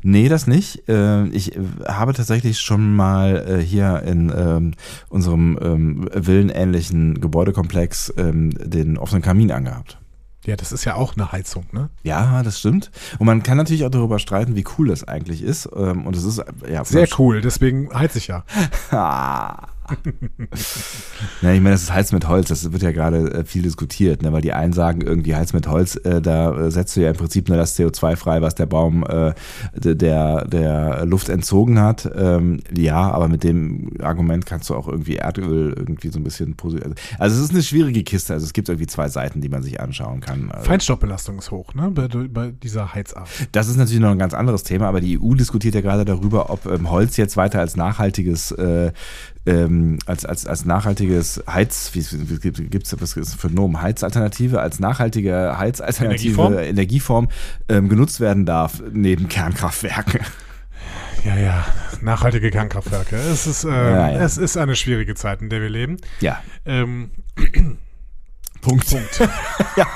Nee, 0.02 0.29
das 0.29 0.46
nicht. 0.46 0.88
Äh, 0.88 1.26
Ich 1.29 1.55
äh, 1.56 1.61
habe 1.87 2.12
tatsächlich 2.12 2.58
schon 2.58 2.94
mal 2.96 3.44
äh, 3.49 3.62
hier 3.62 4.02
in 4.02 4.32
ähm, 4.37 4.73
unserem 5.08 5.58
ähm, 5.62 6.08
villenähnlichen 6.12 7.20
Gebäudekomplex 7.20 8.12
ähm, 8.17 8.50
den 8.50 8.99
offenen 8.99 9.23
Kamin 9.23 9.52
angehabt. 9.52 9.99
Ja, 10.44 10.56
das 10.56 10.73
ist 10.73 10.85
ja 10.85 10.96
auch 10.96 11.14
eine 11.17 11.32
Heizung, 11.32 11.67
ne? 11.73 11.88
Ja, 12.02 12.43
das 12.43 12.58
stimmt. 12.58 12.91
Und 13.19 13.26
man 13.26 13.43
kann 13.43 13.56
natürlich 13.56 13.85
auch 13.85 13.91
darüber 13.91 14.19
streiten, 14.19 14.56
wie 14.56 14.64
cool 14.76 14.88
das 14.88 15.02
eigentlich 15.02 15.43
ist. 15.43 15.64
Und 15.67 16.14
es 16.14 16.25
ist 16.25 16.43
ja 16.70 16.85
Sehr 16.85 17.08
cool, 17.19 17.40
deswegen 17.40 17.88
heiz 17.94 18.14
ich 18.14 18.26
ja. 18.26 18.44
Ja, 21.42 21.52
ich 21.52 21.60
meine, 21.60 21.75
das 21.75 21.82
ist 21.82 21.92
Heiz 21.92 22.12
mit 22.12 22.26
Holz, 22.28 22.48
das 22.48 22.72
wird 22.72 22.82
ja 22.82 22.92
gerade 22.92 23.32
äh, 23.32 23.44
viel 23.44 23.62
diskutiert, 23.62 24.22
ne? 24.22 24.32
weil 24.32 24.40
die 24.40 24.52
einen 24.52 24.72
sagen, 24.72 25.02
irgendwie 25.02 25.34
Heiz 25.34 25.52
mit 25.52 25.69
Holz, 25.69 25.96
äh, 25.96 26.22
da 26.22 26.54
äh, 26.56 26.70
setzt 26.70 26.96
du 26.96 27.02
ja 27.02 27.10
im 27.10 27.16
Prinzip 27.16 27.48
nur 27.48 27.58
das 27.58 27.78
CO2 27.78 28.16
frei, 28.16 28.40
was 28.40 28.54
der 28.54 28.66
Baum 28.66 29.04
äh, 29.04 29.34
der, 29.75 30.46
der 30.46 31.04
Luft 31.04 31.28
entzogen 31.28 31.81
hat. 31.81 32.10
Ähm, 32.16 32.60
ja, 32.75 33.10
aber 33.10 33.28
mit 33.28 33.44
dem 33.44 33.92
Argument 34.00 34.46
kannst 34.46 34.70
du 34.70 34.75
auch 34.75 34.88
irgendwie 34.88 35.16
Erdöl 35.16 35.75
irgendwie 35.76 36.08
so 36.08 36.19
ein 36.19 36.25
bisschen 36.25 36.54
positiv. 36.54 36.94
Also 37.19 37.37
es 37.37 37.42
ist 37.42 37.52
eine 37.52 37.62
schwierige 37.62 38.02
Kiste, 38.04 38.32
also 38.32 38.44
es 38.44 38.52
gibt 38.52 38.69
irgendwie 38.69 38.87
zwei 38.87 39.08
Seiten, 39.08 39.40
die 39.40 39.48
man 39.48 39.62
sich 39.62 39.80
anschauen 39.80 40.20
kann. 40.20 40.50
Also, 40.50 40.66
Feinstaubbelastung 40.66 41.38
ist 41.38 41.50
hoch, 41.50 41.75
ne? 41.75 41.90
Bei, 41.90 42.08
bei 42.08 42.50
dieser 42.50 42.94
Heizart. 42.94 43.28
das 43.52 43.69
ist 43.69 43.76
natürlich 43.76 44.00
noch 44.00 44.10
ein 44.10 44.19
ganz 44.19 44.34
anderes 44.34 44.62
Thema, 44.62 44.88
aber 44.88 45.00
die 45.00 45.20
EU 45.20 45.34
diskutiert 45.34 45.75
ja 45.75 45.80
gerade 45.80 46.04
darüber, 46.04 46.50
ob 46.50 46.66
ähm, 46.66 46.90
Holz 46.90 47.16
jetzt 47.16 47.37
weiter 47.37 47.60
als 47.60 47.76
nachhaltiges, 47.76 48.52
äh, 48.52 48.92
ähm, 49.46 49.74
als, 50.06 50.25
als, 50.25 50.47
als 50.47 50.65
nachhaltiges 50.65 51.43
Heiz, 51.49 51.91
wie, 51.93 52.05
wie 52.11 52.69
gibt 52.69 53.00
was 53.00 53.17
ist 53.17 53.41
für 53.41 53.49
Nomen, 53.49 53.81
Heizalternative, 53.81 54.61
als 54.61 54.81
nachhaltige 54.81 55.56
Heizalternative 55.59 56.43
Energieform? 56.43 56.59
Energieform, 56.59 57.29
ähm, 57.69 57.88
genutzt 57.88 58.21
werden 58.21 58.47
darf 58.47 58.82
neben 58.93 59.29
Kernkraftwerken. 59.29 60.21
Ja, 61.25 61.37
ja, 61.37 61.65
nachhaltige 62.03 62.50
Kernkraftwerke. 62.50 63.17
Es 63.17 63.47
ist, 63.47 63.65
ähm, 63.65 63.71
Ja, 63.71 64.11
ja. 64.11 64.25
es 64.25 64.37
ist 64.37 64.56
eine 64.59 64.76
schwierige 64.76 65.15
Zeit, 65.15 65.41
in 65.41 65.49
der 65.49 65.62
wir 65.62 65.71
leben. 65.71 65.97
Ja, 66.21 66.43
Ähm, 66.67 67.11
Punkt. 68.61 68.88
Punkt. 68.91 69.21
ja, 69.76 69.87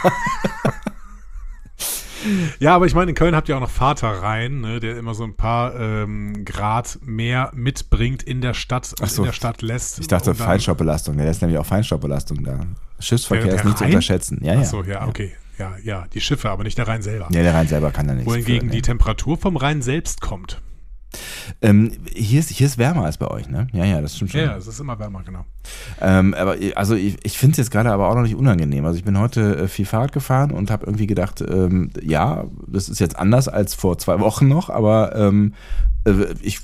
aber 2.66 2.86
ich 2.86 2.94
meine, 2.94 3.10
in 3.10 3.14
Köln 3.14 3.34
habt 3.34 3.48
ihr 3.48 3.56
auch 3.56 3.60
noch 3.60 3.70
Vaterrhein, 3.70 4.60
ne, 4.60 4.80
der 4.80 4.96
immer 4.96 5.14
so 5.14 5.24
ein 5.24 5.34
paar 5.34 5.74
ähm, 5.78 6.44
Grad 6.44 6.98
mehr 7.02 7.50
mitbringt 7.54 8.22
in 8.22 8.40
der 8.40 8.54
Stadt 8.54 8.94
und 9.00 9.10
so. 9.10 9.22
in 9.22 9.26
der 9.26 9.32
Stadt 9.32 9.62
lässt. 9.62 9.98
Ich 10.00 10.08
dachte 10.08 10.34
Feinstaubbelastung, 10.34 11.18
ja, 11.18 11.24
da 11.24 11.30
ist 11.30 11.42
nämlich 11.42 11.58
auch 11.58 11.66
Feinstaubbelastung 11.66 12.44
da. 12.44 12.60
Schiffsverkehr 13.00 13.44
Der- 13.44 13.50
der 13.54 13.60
ist 13.60 13.64
nicht 13.66 13.78
zu 13.78 13.84
Rhein? 13.84 13.92
unterschätzen. 13.92 14.38
Ja, 14.42 14.54
ja. 14.54 14.60
Ach 14.60 14.64
so, 14.64 14.82
ja, 14.82 15.06
okay. 15.06 15.32
Ja, 15.58 15.72
ja, 15.82 16.06
die 16.14 16.20
Schiffe, 16.20 16.50
aber 16.50 16.62
nicht 16.62 16.78
der 16.78 16.86
Rhein 16.86 17.02
selber. 17.02 17.28
Ja, 17.32 17.42
der 17.42 17.52
Rhein 17.52 17.66
selber 17.66 17.90
kann 17.90 18.06
da 18.06 18.14
nichts. 18.14 18.30
Wohingegen 18.30 18.68
für, 18.68 18.72
die 18.72 18.76
nee. 18.78 18.82
Temperatur 18.82 19.36
vom 19.36 19.56
Rhein 19.56 19.82
selbst 19.82 20.20
kommt. 20.20 20.60
Ähm, 21.62 21.92
hier, 22.14 22.40
ist, 22.40 22.50
hier 22.50 22.66
ist 22.66 22.78
wärmer 22.78 23.04
als 23.04 23.18
bei 23.18 23.28
euch, 23.28 23.48
ne? 23.48 23.66
Ja, 23.72 23.84
ja, 23.84 24.00
das 24.00 24.16
stimmt 24.16 24.32
schon. 24.32 24.40
Ja, 24.40 24.46
ja, 24.48 24.56
es 24.56 24.66
ist 24.66 24.80
immer 24.80 24.98
wärmer, 24.98 25.22
genau. 25.24 25.44
Ähm, 26.00 26.34
aber 26.34 26.56
also 26.74 26.94
ich, 26.94 27.16
ich 27.22 27.38
finde 27.38 27.52
es 27.52 27.58
jetzt 27.58 27.70
gerade 27.70 27.90
aber 27.90 28.08
auch 28.08 28.14
noch 28.14 28.22
nicht 28.22 28.36
unangenehm. 28.36 28.84
Also 28.84 28.98
ich 28.98 29.04
bin 29.04 29.18
heute 29.18 29.56
äh, 29.56 29.68
viel 29.68 29.86
Fahrrad 29.86 30.12
gefahren 30.12 30.50
und 30.50 30.70
habe 30.70 30.86
irgendwie 30.86 31.06
gedacht, 31.06 31.40
ähm, 31.40 31.90
ja, 32.02 32.44
das 32.66 32.88
ist 32.88 33.00
jetzt 33.00 33.18
anders 33.18 33.48
als 33.48 33.74
vor 33.74 33.98
zwei 33.98 34.20
Wochen 34.20 34.48
noch, 34.48 34.70
aber 34.70 35.14
ähm, 35.16 35.54
äh, 36.04 36.34
ich, 36.42 36.60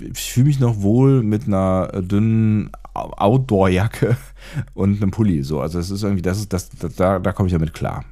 ich 0.00 0.32
fühle 0.32 0.46
mich 0.46 0.60
noch 0.60 0.80
wohl 0.80 1.22
mit 1.22 1.46
einer 1.46 1.88
dünnen 2.02 2.70
Outdoor-Jacke 2.94 4.16
und 4.74 5.02
einem 5.02 5.10
Pulli. 5.10 5.42
So, 5.42 5.60
also 5.60 5.78
es 5.78 5.90
ist 5.90 6.02
irgendwie, 6.02 6.22
das 6.22 6.38
ist 6.38 6.52
das, 6.52 6.70
das 6.70 6.94
da, 6.94 7.18
da 7.18 7.32
komme 7.32 7.48
ich 7.48 7.52
damit 7.52 7.74
klar. 7.74 8.04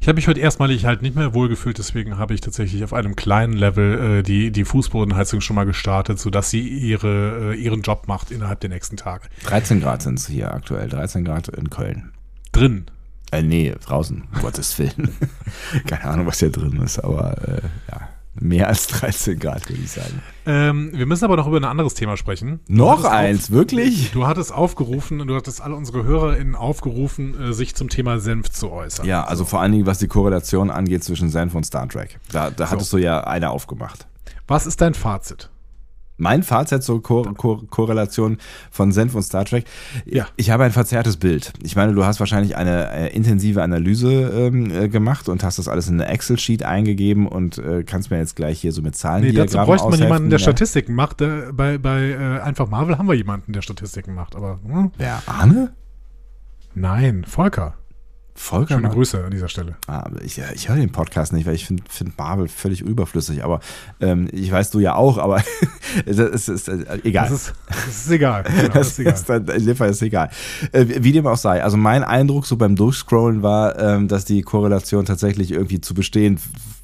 Ich 0.00 0.08
habe 0.08 0.16
mich 0.16 0.28
heute 0.28 0.40
erstmalig 0.40 0.84
halt 0.84 1.02
nicht 1.02 1.16
mehr 1.16 1.34
wohlgefühlt, 1.34 1.78
deswegen 1.78 2.18
habe 2.18 2.34
ich 2.34 2.40
tatsächlich 2.40 2.84
auf 2.84 2.92
einem 2.92 3.16
kleinen 3.16 3.52
Level 3.52 4.18
äh, 4.18 4.22
die, 4.22 4.50
die 4.50 4.64
Fußbodenheizung 4.64 5.40
schon 5.40 5.56
mal 5.56 5.66
gestartet, 5.66 6.18
sodass 6.18 6.50
sie 6.50 6.66
ihre, 6.66 7.54
äh, 7.54 7.56
ihren 7.56 7.82
Job 7.82 8.08
macht 8.08 8.30
innerhalb 8.30 8.60
der 8.60 8.70
nächsten 8.70 8.96
Tage. 8.96 9.28
13 9.46 9.80
Grad 9.80 10.02
sind 10.02 10.18
es 10.18 10.26
hier 10.26 10.52
aktuell, 10.52 10.88
13 10.88 11.24
Grad 11.24 11.48
in 11.48 11.70
Köln. 11.70 12.12
Drin. 12.52 12.86
Äh, 13.30 13.42
nee, 13.42 13.74
draußen, 13.84 14.24
um 14.34 14.40
Gottes 14.40 14.78
Willen. 14.78 15.10
Keine 15.86 16.04
Ahnung, 16.04 16.26
was 16.26 16.38
hier 16.38 16.50
drin 16.50 16.80
ist, 16.82 16.98
aber 16.98 17.36
äh, 17.46 17.60
ja, 17.90 18.08
mehr 18.40 18.68
als 18.68 18.86
13 18.88 19.38
Grad, 19.38 19.68
würde 19.68 19.82
ich 19.82 19.90
sagen. 19.90 20.22
Ähm, 20.46 20.90
wir 20.94 21.06
müssen 21.06 21.24
aber 21.24 21.36
noch 21.36 21.46
über 21.46 21.58
ein 21.58 21.64
anderes 21.64 21.94
Thema 21.94 22.16
sprechen. 22.16 22.60
Du 22.68 22.74
Noch 22.74 23.04
eins, 23.04 23.44
Auf, 23.46 23.50
wirklich? 23.50 24.12
du 24.12 24.26
hattest 24.26 24.52
aufgerufen, 24.52 25.26
du 25.26 25.34
hattest 25.36 25.60
alle 25.60 25.74
unsere 25.74 26.04
HörerInnen 26.04 26.54
aufgerufen, 26.54 27.38
äh, 27.40 27.52
sich 27.52 27.74
zum 27.74 27.88
Thema 27.88 28.18
Senf 28.18 28.50
zu 28.50 28.70
äußern. 28.70 29.06
Ja, 29.06 29.24
also 29.24 29.44
vor 29.44 29.60
allen 29.60 29.72
Dingen, 29.72 29.86
was 29.86 29.98
die 29.98 30.08
Korrelation 30.08 30.70
angeht 30.70 31.04
zwischen 31.04 31.28
Senf 31.30 31.54
und 31.54 31.64
Star 31.64 31.88
Trek. 31.88 32.18
Da, 32.32 32.50
da 32.50 32.66
So. 32.66 32.72
hattest 32.72 32.92
du 32.92 32.98
ja 32.98 33.20
eine 33.24 33.50
aufgemacht. 33.50 34.06
Was 34.46 34.66
ist 34.66 34.80
dein 34.80 34.94
Fazit? 34.94 35.50
Mein 36.18 36.42
Fazit 36.42 36.82
zur 36.82 37.02
Ko 37.02 37.22
Ko 37.36 37.62
Korrelation 37.70 38.38
von 38.70 38.92
Senf 38.92 39.14
und 39.14 39.22
Star 39.22 39.44
Trek. 39.44 39.64
Ja. 40.04 40.26
Ich 40.36 40.50
habe 40.50 40.64
ein 40.64 40.72
verzerrtes 40.72 41.16
Bild. 41.16 41.52
Ich 41.62 41.76
meine, 41.76 41.94
du 41.94 42.04
hast 42.04 42.20
wahrscheinlich 42.20 42.56
eine 42.56 42.90
äh, 42.92 43.16
intensive 43.16 43.62
Analyse 43.62 44.12
ähm, 44.12 44.70
äh, 44.70 44.88
gemacht 44.88 45.28
und 45.28 45.44
hast 45.44 45.58
das 45.58 45.68
alles 45.68 45.88
in 45.88 46.00
eine 46.00 46.10
Excel-Sheet 46.10 46.64
eingegeben 46.64 47.28
und 47.28 47.58
äh, 47.58 47.84
kannst 47.84 48.10
mir 48.10 48.18
jetzt 48.18 48.34
gleich 48.36 48.60
hier 48.60 48.72
so 48.72 48.82
mit 48.82 48.96
Zahlen 48.96 49.22
Nee, 49.22 49.32
dazu 49.32 49.58
bräuchte 49.58 49.88
man 49.88 49.98
jemanden, 49.98 50.30
der 50.30 50.40
ja. 50.40 50.42
Statistiken 50.42 50.94
macht. 50.94 51.20
Äh, 51.20 51.52
bei 51.52 51.78
bei 51.78 52.10
äh, 52.10 52.40
einfach 52.40 52.68
Marvel 52.68 52.98
haben 52.98 53.08
wir 53.08 53.14
jemanden, 53.14 53.52
der 53.52 53.62
Statistiken 53.62 54.14
macht. 54.14 54.34
Aber 54.34 54.58
hm, 54.64 54.90
Wer? 54.98 55.22
Arne? 55.26 55.72
nein, 56.74 57.24
Volker. 57.24 57.74
Volker? 58.38 58.76
Schöne 58.76 58.88
Grüße 58.88 59.24
an 59.24 59.30
dieser 59.30 59.48
Stelle. 59.48 59.76
Ah, 59.88 60.08
ich, 60.24 60.40
ich 60.54 60.68
höre 60.68 60.76
den 60.76 60.92
Podcast 60.92 61.32
nicht, 61.32 61.46
weil 61.46 61.54
ich 61.54 61.66
finde 61.66 61.82
find 61.88 62.16
Marvel 62.16 62.48
völlig 62.48 62.80
überflüssig. 62.80 63.42
Aber 63.42 63.60
ähm, 64.00 64.28
ich 64.32 64.50
weiß 64.50 64.70
du 64.70 64.78
ja 64.78 64.94
auch, 64.94 65.18
aber 65.18 65.42
es 66.06 66.18
ist, 66.18 66.48
ist 66.48 66.68
äh, 66.68 66.98
egal. 67.02 67.28
Das 67.28 67.48
ist, 67.48 67.54
das 67.68 67.86
ist 67.88 68.10
egal. 68.10 68.44
Genau, 68.58 68.74
das 68.74 68.88
ist 68.88 68.98
egal. 69.00 69.14
ist 69.14 69.28
in 69.28 69.66
dem 69.66 69.76
Fall 69.76 69.90
ist 69.90 70.02
egal. 70.02 70.30
Äh, 70.72 70.86
wie 71.00 71.12
dem 71.12 71.26
auch 71.26 71.36
sei. 71.36 71.62
Also 71.62 71.76
mein 71.76 72.04
Eindruck 72.04 72.46
so 72.46 72.56
beim 72.56 72.76
Durchscrollen 72.76 73.42
war, 73.42 73.78
ähm, 73.78 74.08
dass 74.08 74.24
die 74.24 74.42
Korrelation 74.42 75.04
tatsächlich 75.04 75.50
irgendwie 75.50 75.80
zu 75.80 75.94
bestehen 75.94 76.38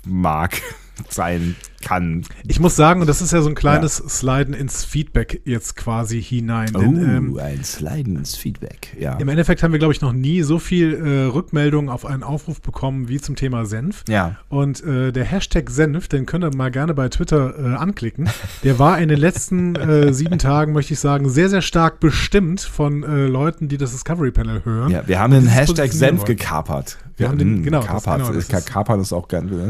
mag, 0.05 0.61
sein 1.09 1.57
kann. 1.85 2.23
Ich 2.47 2.61
muss 2.61 2.77
sagen, 2.77 3.01
und 3.01 3.07
das 3.07 3.21
ist 3.23 3.33
ja 3.33 3.41
so 3.43 3.49
ein 3.49 3.55
kleines 3.55 3.97
Sliden 3.97 4.55
ins 4.55 4.85
Feedback 4.85 5.41
jetzt 5.45 5.77
quasi 5.77 6.23
hinein. 6.23 6.73
Denn, 6.73 6.97
ähm, 7.05 7.33
Oh, 7.35 7.39
ein 7.39 7.63
Sliden 7.65 8.17
ins 8.17 8.35
Feedback. 8.37 8.97
Ja. 8.99 9.17
Im 9.19 9.29
Endeffekt 9.29 9.63
haben 9.63 9.73
wir, 9.73 9.79
glaube 9.79 9.93
ich, 9.95 10.01
noch 10.01 10.13
nie 10.13 10.43
so 10.43 10.59
viel 10.59 10.95
äh, 10.95 11.25
Rückmeldungen 11.27 11.91
auf 11.91 12.05
einen 12.07 12.23
Aufruf 12.23 12.61
bekommen 12.61 13.09
wie 13.09 13.21
zum 13.21 13.37
Thema 13.37 13.67
Senf. 13.67 14.05
Ja. 14.09 14.37
Und 14.49 14.83
äh, 14.85 15.13
der 15.13 15.25
Hashtag 15.25 15.71
Senf, 15.71 16.09
den 16.09 16.27
könnt 16.27 16.45
ihr 16.45 16.55
mal 16.57 16.71
gerne 16.71 16.95
bei 16.95 17.09
Twitter 17.09 17.55
äh, 17.59 17.75
anklicken. 17.77 18.29
Der 18.63 18.79
war 18.79 18.99
in 18.99 19.09
den 19.09 19.19
letzten 19.19 19.75
äh, 19.77 20.13
sieben 20.13 20.39
Tagen, 20.39 20.73
möchte 20.73 20.93
ich 20.95 21.01
sagen, 21.01 21.29
sehr, 21.29 21.49
sehr 21.49 21.63
stark 21.63 22.01
bestimmt 22.01 22.61
von 22.61 23.03
äh, 23.03 23.27
Leuten, 23.27 23.69
die 23.69 23.77
das 23.79 23.93
Discovery 23.93 24.31
Panel 24.31 24.65
hören. 24.65 24.91
Ja, 24.91 25.07
wir 25.07 25.19
haben 25.19 25.33
den 25.33 25.47
Hashtag 25.47 25.93
Senf 25.93 26.21
wollen. 26.21 26.27
gekapert. 26.37 26.99
Wir 27.17 27.29
haben 27.29 27.39
den- 27.39 27.63
genau, 27.63 27.79
das- 27.79 27.87
Kapert. 27.89 28.19
genau, 28.19 28.29
das 28.33 28.45
ist, 28.49 28.53
ist- 28.53 28.67
Kapern 28.67 29.01
ist 29.01 29.13
auch 29.13 29.29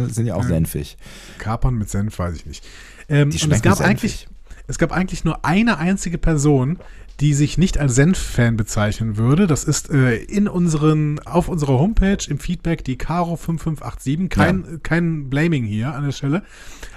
sind 0.09 0.27
ja 0.27 0.35
auch 0.35 0.45
senfig. 0.45 0.97
Kapern 1.39 1.75
mit 1.77 1.89
Senf, 1.91 2.04
weiß 2.17 2.37
ich 2.37 2.47
nicht. 2.47 2.67
Ähm, 3.09 3.31
und 3.31 3.53
es 3.53 3.63
gab 3.63 3.81
eigentlich, 3.81 4.29
es 4.67 4.79
gab 4.79 4.93
eigentlich 4.93 5.25
nur 5.25 5.45
eine 5.45 5.79
einzige 5.79 6.19
Person, 6.19 6.79
die 7.21 7.35
sich 7.35 7.59
nicht 7.59 7.79
als 7.79 7.95
Senf-Fan 7.95 8.57
bezeichnen 8.57 9.17
würde. 9.17 9.47
Das 9.47 9.65
ist 9.65 9.91
äh, 9.91 10.17
in 10.17 10.49
unseren, 10.49 11.21
auf 11.21 11.49
unserer 11.49 11.79
Homepage 11.79 12.19
im 12.29 12.39
Feedback 12.39 12.85
die 12.85 12.97
Caro5587. 12.97 14.29
Kein, 14.29 14.81
kein 14.83 15.31
Blaming 15.31 15.65
hier 15.65 15.95
an 15.95 16.05
der 16.05 16.13
Stelle. 16.13 16.43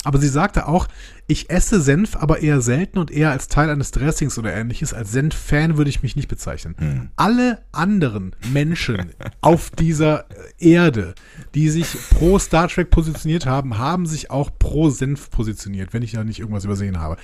Aber 0.04 0.20
sie 0.20 0.30
sagte 0.30 0.68
auch, 0.68 0.88
ich 1.30 1.50
esse 1.50 1.82
Senf, 1.82 2.16
aber 2.16 2.40
eher 2.40 2.62
selten 2.62 3.00
und 3.00 3.12
eher 3.12 3.32
als 3.32 3.50
Teil 3.50 3.70
eines 3.70 3.92
Dressings 3.92 4.38
oder 4.38 4.54
ähnliches. 4.54 4.94
Als 4.94 5.12
Senf-Fan 5.12 5.76
würde 5.76 5.90
ich 5.90 6.02
mich 6.02 6.16
nicht 6.16 6.30
bezeichnen. 6.30 6.76
Alle 7.18 7.60
anderen 7.74 8.34
Menschen 8.54 9.12
auf 9.42 9.70
dieser 9.70 10.26
Erde, 10.58 11.16
die 11.54 11.70
sich 11.70 11.88
pro 12.12 12.40
Star 12.40 12.70
Trek 12.70 12.90
positioniert 12.90 13.46
haben, 13.46 13.78
haben 13.78 14.06
sich 14.06 14.32
auch 14.32 14.50
pro 14.58 14.90
Senf 14.90 15.30
positioniert, 15.30 15.94
wenn 15.94 16.02
ich 16.02 16.14
da 16.14 16.24
nicht 16.24 16.40
irgendwas 16.40 16.64
übersehen 16.64 16.98
habe. 16.98 17.18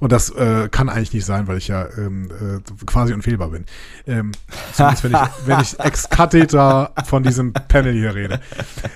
Und 0.00 0.10
das 0.10 0.30
äh, 0.30 0.68
kann 0.70 0.88
eigentlich 0.88 1.12
nicht 1.12 1.26
sein, 1.26 1.46
weil 1.46 1.58
ich 1.58 1.68
ja 1.68 1.86
ähm, 1.98 2.30
äh, 2.40 2.60
quasi 2.86 3.12
unfehlbar 3.12 3.48
bin. 3.48 3.64
Ähm, 4.06 4.32
zumindest 4.72 5.04
wenn 5.04 5.12
ich, 5.12 5.46
wenn 5.46 5.60
ich 5.60 5.80
ex 5.84 6.08
cathedra 6.08 6.92
von 7.04 7.22
diesem 7.22 7.52
Panel 7.52 7.92
hier 7.92 8.14
rede. 8.14 8.40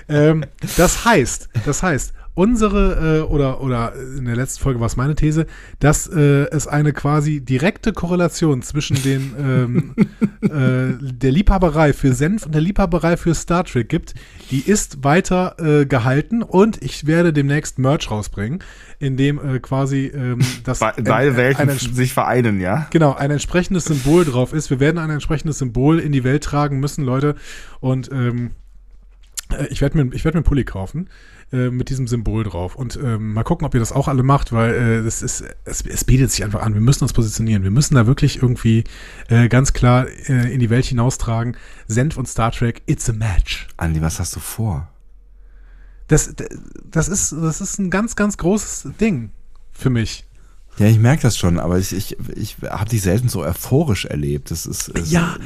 Ähm, 0.09 0.45
das 0.77 1.05
heißt, 1.05 1.49
das 1.65 1.83
heißt, 1.83 2.13
unsere 2.35 3.19
äh, 3.19 3.21
oder 3.21 3.61
oder 3.61 3.93
in 3.95 4.25
der 4.25 4.35
letzten 4.35 4.61
Folge 4.61 4.79
war 4.79 4.87
es 4.87 4.95
meine 4.97 5.15
These, 5.15 5.47
dass 5.79 6.07
äh, 6.07 6.45
es 6.51 6.67
eine 6.67 6.93
quasi 6.93 7.41
direkte 7.41 7.91
Korrelation 7.93 8.61
zwischen 8.61 9.01
den 9.01 9.33
ähm, 9.39 9.95
äh, 10.41 10.97
der 11.01 11.31
Liebhaberei 11.31 11.93
für 11.93 12.13
Senf 12.13 12.45
und 12.45 12.53
der 12.53 12.61
Liebhaberei 12.61 13.17
für 13.17 13.33
Star 13.33 13.63
Trek 13.63 13.89
gibt. 13.89 14.13
Die 14.51 14.59
ist 14.59 15.03
weiter 15.03 15.55
äh, 15.59 15.85
gehalten 15.85 16.43
und 16.43 16.83
ich 16.83 17.07
werde 17.07 17.33
demnächst 17.33 17.79
Merch 17.79 18.11
rausbringen, 18.11 18.59
in 18.99 19.17
dem 19.17 19.39
äh, 19.39 19.59
quasi 19.59 20.07
ähm, 20.07 20.39
das 20.65 20.79
ein- 21.29 21.35
ein- 21.57 21.69
sich 21.95 22.13
vereinen, 22.13 22.59
ja? 22.59 22.87
Genau, 22.91 23.13
ein 23.15 23.31
entsprechendes 23.31 23.85
Symbol 23.85 24.25
drauf 24.25 24.53
ist. 24.53 24.69
Wir 24.69 24.79
werden 24.79 24.97
ein 24.97 25.09
entsprechendes 25.09 25.57
Symbol 25.59 25.99
in 25.99 26.11
die 26.11 26.23
Welt 26.23 26.43
tragen 26.43 26.79
müssen, 26.79 27.03
Leute. 27.05 27.35
Und 27.79 28.11
ähm, 28.11 28.51
äh, 29.51 29.67
ich 29.67 29.81
werde 29.81 29.97
mir, 30.03 30.13
ich 30.13 30.25
werd 30.25 30.35
mir 30.35 30.39
einen 30.39 30.45
Pulli 30.45 30.63
kaufen 30.65 31.07
äh, 31.51 31.69
mit 31.69 31.89
diesem 31.89 32.07
Symbol 32.07 32.43
drauf. 32.43 32.75
Und 32.75 32.97
ähm, 33.01 33.33
mal 33.33 33.43
gucken, 33.43 33.65
ob 33.65 33.73
ihr 33.73 33.79
das 33.79 33.91
auch 33.91 34.07
alle 34.07 34.23
macht, 34.23 34.51
weil 34.51 34.73
äh, 34.73 35.03
das 35.03 35.21
ist, 35.21 35.43
es, 35.63 35.81
es 35.81 36.03
bietet 36.03 36.31
sich 36.31 36.43
einfach 36.43 36.61
an. 36.61 36.73
Wir 36.73 36.81
müssen 36.81 37.03
uns 37.03 37.13
positionieren. 37.13 37.63
Wir 37.63 37.71
müssen 37.71 37.95
da 37.95 38.07
wirklich 38.07 38.41
irgendwie 38.41 38.83
äh, 39.29 39.47
ganz 39.47 39.73
klar 39.73 40.07
äh, 40.27 40.53
in 40.53 40.59
die 40.59 40.69
Welt 40.69 40.85
hinaustragen. 40.85 41.55
Senf 41.87 42.17
und 42.17 42.27
Star 42.27 42.51
Trek, 42.51 42.81
it's 42.87 43.09
a 43.09 43.13
match. 43.13 43.67
Andi, 43.77 44.01
was 44.01 44.19
hast 44.19 44.35
du 44.35 44.39
vor? 44.39 44.89
Das, 46.07 46.35
das, 46.83 47.07
ist, 47.07 47.31
das 47.31 47.61
ist 47.61 47.79
ein 47.79 47.89
ganz, 47.89 48.15
ganz 48.15 48.37
großes 48.37 48.89
Ding 48.99 49.31
für 49.71 49.89
mich. 49.89 50.25
Ja, 50.77 50.87
ich 50.87 50.99
merke 50.99 51.21
das 51.21 51.37
schon, 51.37 51.59
aber 51.59 51.77
ich, 51.77 51.93
ich, 51.93 52.17
ich 52.35 52.57
habe 52.67 52.89
dich 52.89 53.01
selten 53.01 53.29
so 53.29 53.43
euphorisch 53.43 54.05
erlebt. 54.05 54.51
Das 54.51 54.65
ist, 54.65 54.89
es, 54.89 55.09
Ja. 55.11 55.37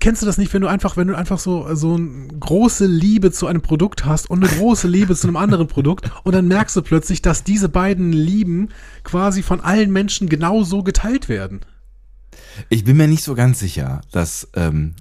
Kennst 0.00 0.22
du 0.22 0.26
das 0.26 0.38
nicht, 0.38 0.52
wenn 0.52 0.62
du 0.62 0.68
einfach, 0.68 0.96
wenn 0.96 1.08
du 1.08 1.16
einfach 1.16 1.38
so, 1.38 1.74
so 1.74 1.94
eine 1.94 2.28
große 2.38 2.86
Liebe 2.86 3.32
zu 3.32 3.46
einem 3.46 3.62
Produkt 3.62 4.04
hast 4.04 4.28
und 4.30 4.44
eine 4.44 4.52
große 4.52 4.88
Liebe 4.88 5.16
zu 5.16 5.26
einem 5.26 5.36
anderen 5.36 5.68
Produkt 5.68 6.10
und 6.24 6.34
dann 6.34 6.48
merkst 6.48 6.76
du 6.76 6.82
plötzlich, 6.82 7.22
dass 7.22 7.44
diese 7.44 7.68
beiden 7.68 8.12
Lieben 8.12 8.68
quasi 9.04 9.42
von 9.42 9.60
allen 9.60 9.92
Menschen 9.92 10.28
genauso 10.28 10.82
geteilt 10.82 11.28
werden. 11.28 11.60
Ich 12.68 12.84
bin 12.84 12.96
mir 12.96 13.08
nicht 13.08 13.24
so 13.24 13.34
ganz 13.34 13.58
sicher, 13.58 14.02
dass 14.10 14.48
ähm, 14.54 14.94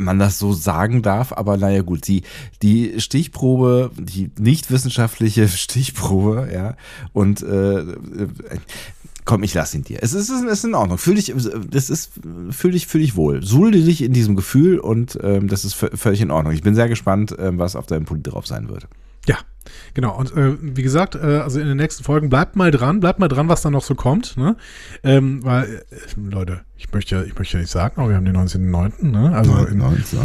man 0.00 0.18
das 0.18 0.38
so 0.38 0.52
sagen 0.52 1.02
darf, 1.02 1.32
aber 1.32 1.56
naja 1.56 1.82
gut, 1.82 2.08
die, 2.08 2.22
die 2.62 3.00
Stichprobe, 3.00 3.90
die 3.96 4.30
nicht 4.38 4.70
wissenschaftliche 4.70 5.46
Stichprobe, 5.48 6.48
ja, 6.52 6.76
und 7.12 7.42
äh, 7.42 7.80
äh, 7.80 7.86
komm, 9.24 9.42
ich 9.42 9.54
lass 9.54 9.74
ihn 9.74 9.82
dir. 9.82 9.98
Es 10.02 10.12
ist, 10.12 10.30
es 10.30 10.42
ist 10.42 10.64
in 10.64 10.74
Ordnung. 10.74 10.98
Fühl 10.98 11.14
dich, 11.14 11.34
das 11.70 11.90
ist, 11.90 12.12
fühl 12.50 12.72
dich, 12.72 12.86
fühl 12.86 13.00
dich 13.00 13.16
wohl. 13.16 13.42
Suhle 13.42 13.72
dich 13.72 14.02
in 14.02 14.12
diesem 14.12 14.36
Gefühl 14.36 14.78
und 14.78 15.18
ähm, 15.22 15.48
das 15.48 15.64
ist 15.64 15.74
völlig 15.74 16.20
in 16.20 16.30
Ordnung. 16.30 16.52
Ich 16.52 16.62
bin 16.62 16.74
sehr 16.74 16.88
gespannt, 16.88 17.34
ähm, 17.38 17.58
was 17.58 17.76
auf 17.76 17.86
deinem 17.86 18.04
Pulli 18.04 18.22
drauf 18.22 18.46
sein 18.46 18.68
wird. 18.68 18.88
Ja, 19.26 19.36
genau. 19.94 20.16
Und 20.18 20.34
äh, 20.36 20.56
wie 20.60 20.82
gesagt, 20.82 21.14
äh, 21.14 21.18
also 21.38 21.60
in 21.60 21.66
den 21.66 21.76
nächsten 21.76 22.02
Folgen 22.04 22.30
bleibt 22.30 22.56
mal 22.56 22.70
dran, 22.70 23.00
bleibt 23.00 23.18
mal 23.18 23.28
dran, 23.28 23.48
was 23.48 23.62
da 23.62 23.70
noch 23.70 23.82
so 23.84 23.94
kommt. 23.94 24.36
Ne? 24.36 24.56
Ähm, 25.02 25.44
weil, 25.44 25.82
äh, 25.90 26.20
Leute, 26.30 26.62
ich 26.76 26.90
möchte, 26.92 27.16
ja- 27.16 27.22
ich 27.22 27.38
möchte 27.38 27.58
ja 27.58 27.60
nicht 27.60 27.70
sagen, 27.70 28.00
aber 28.00 28.08
wir 28.08 28.16
haben 28.16 28.24
den 28.24 28.34
19.09., 28.36 29.10
ne? 29.10 29.32
Also 29.34 29.52
in, 29.66 29.78
19, 29.78 30.18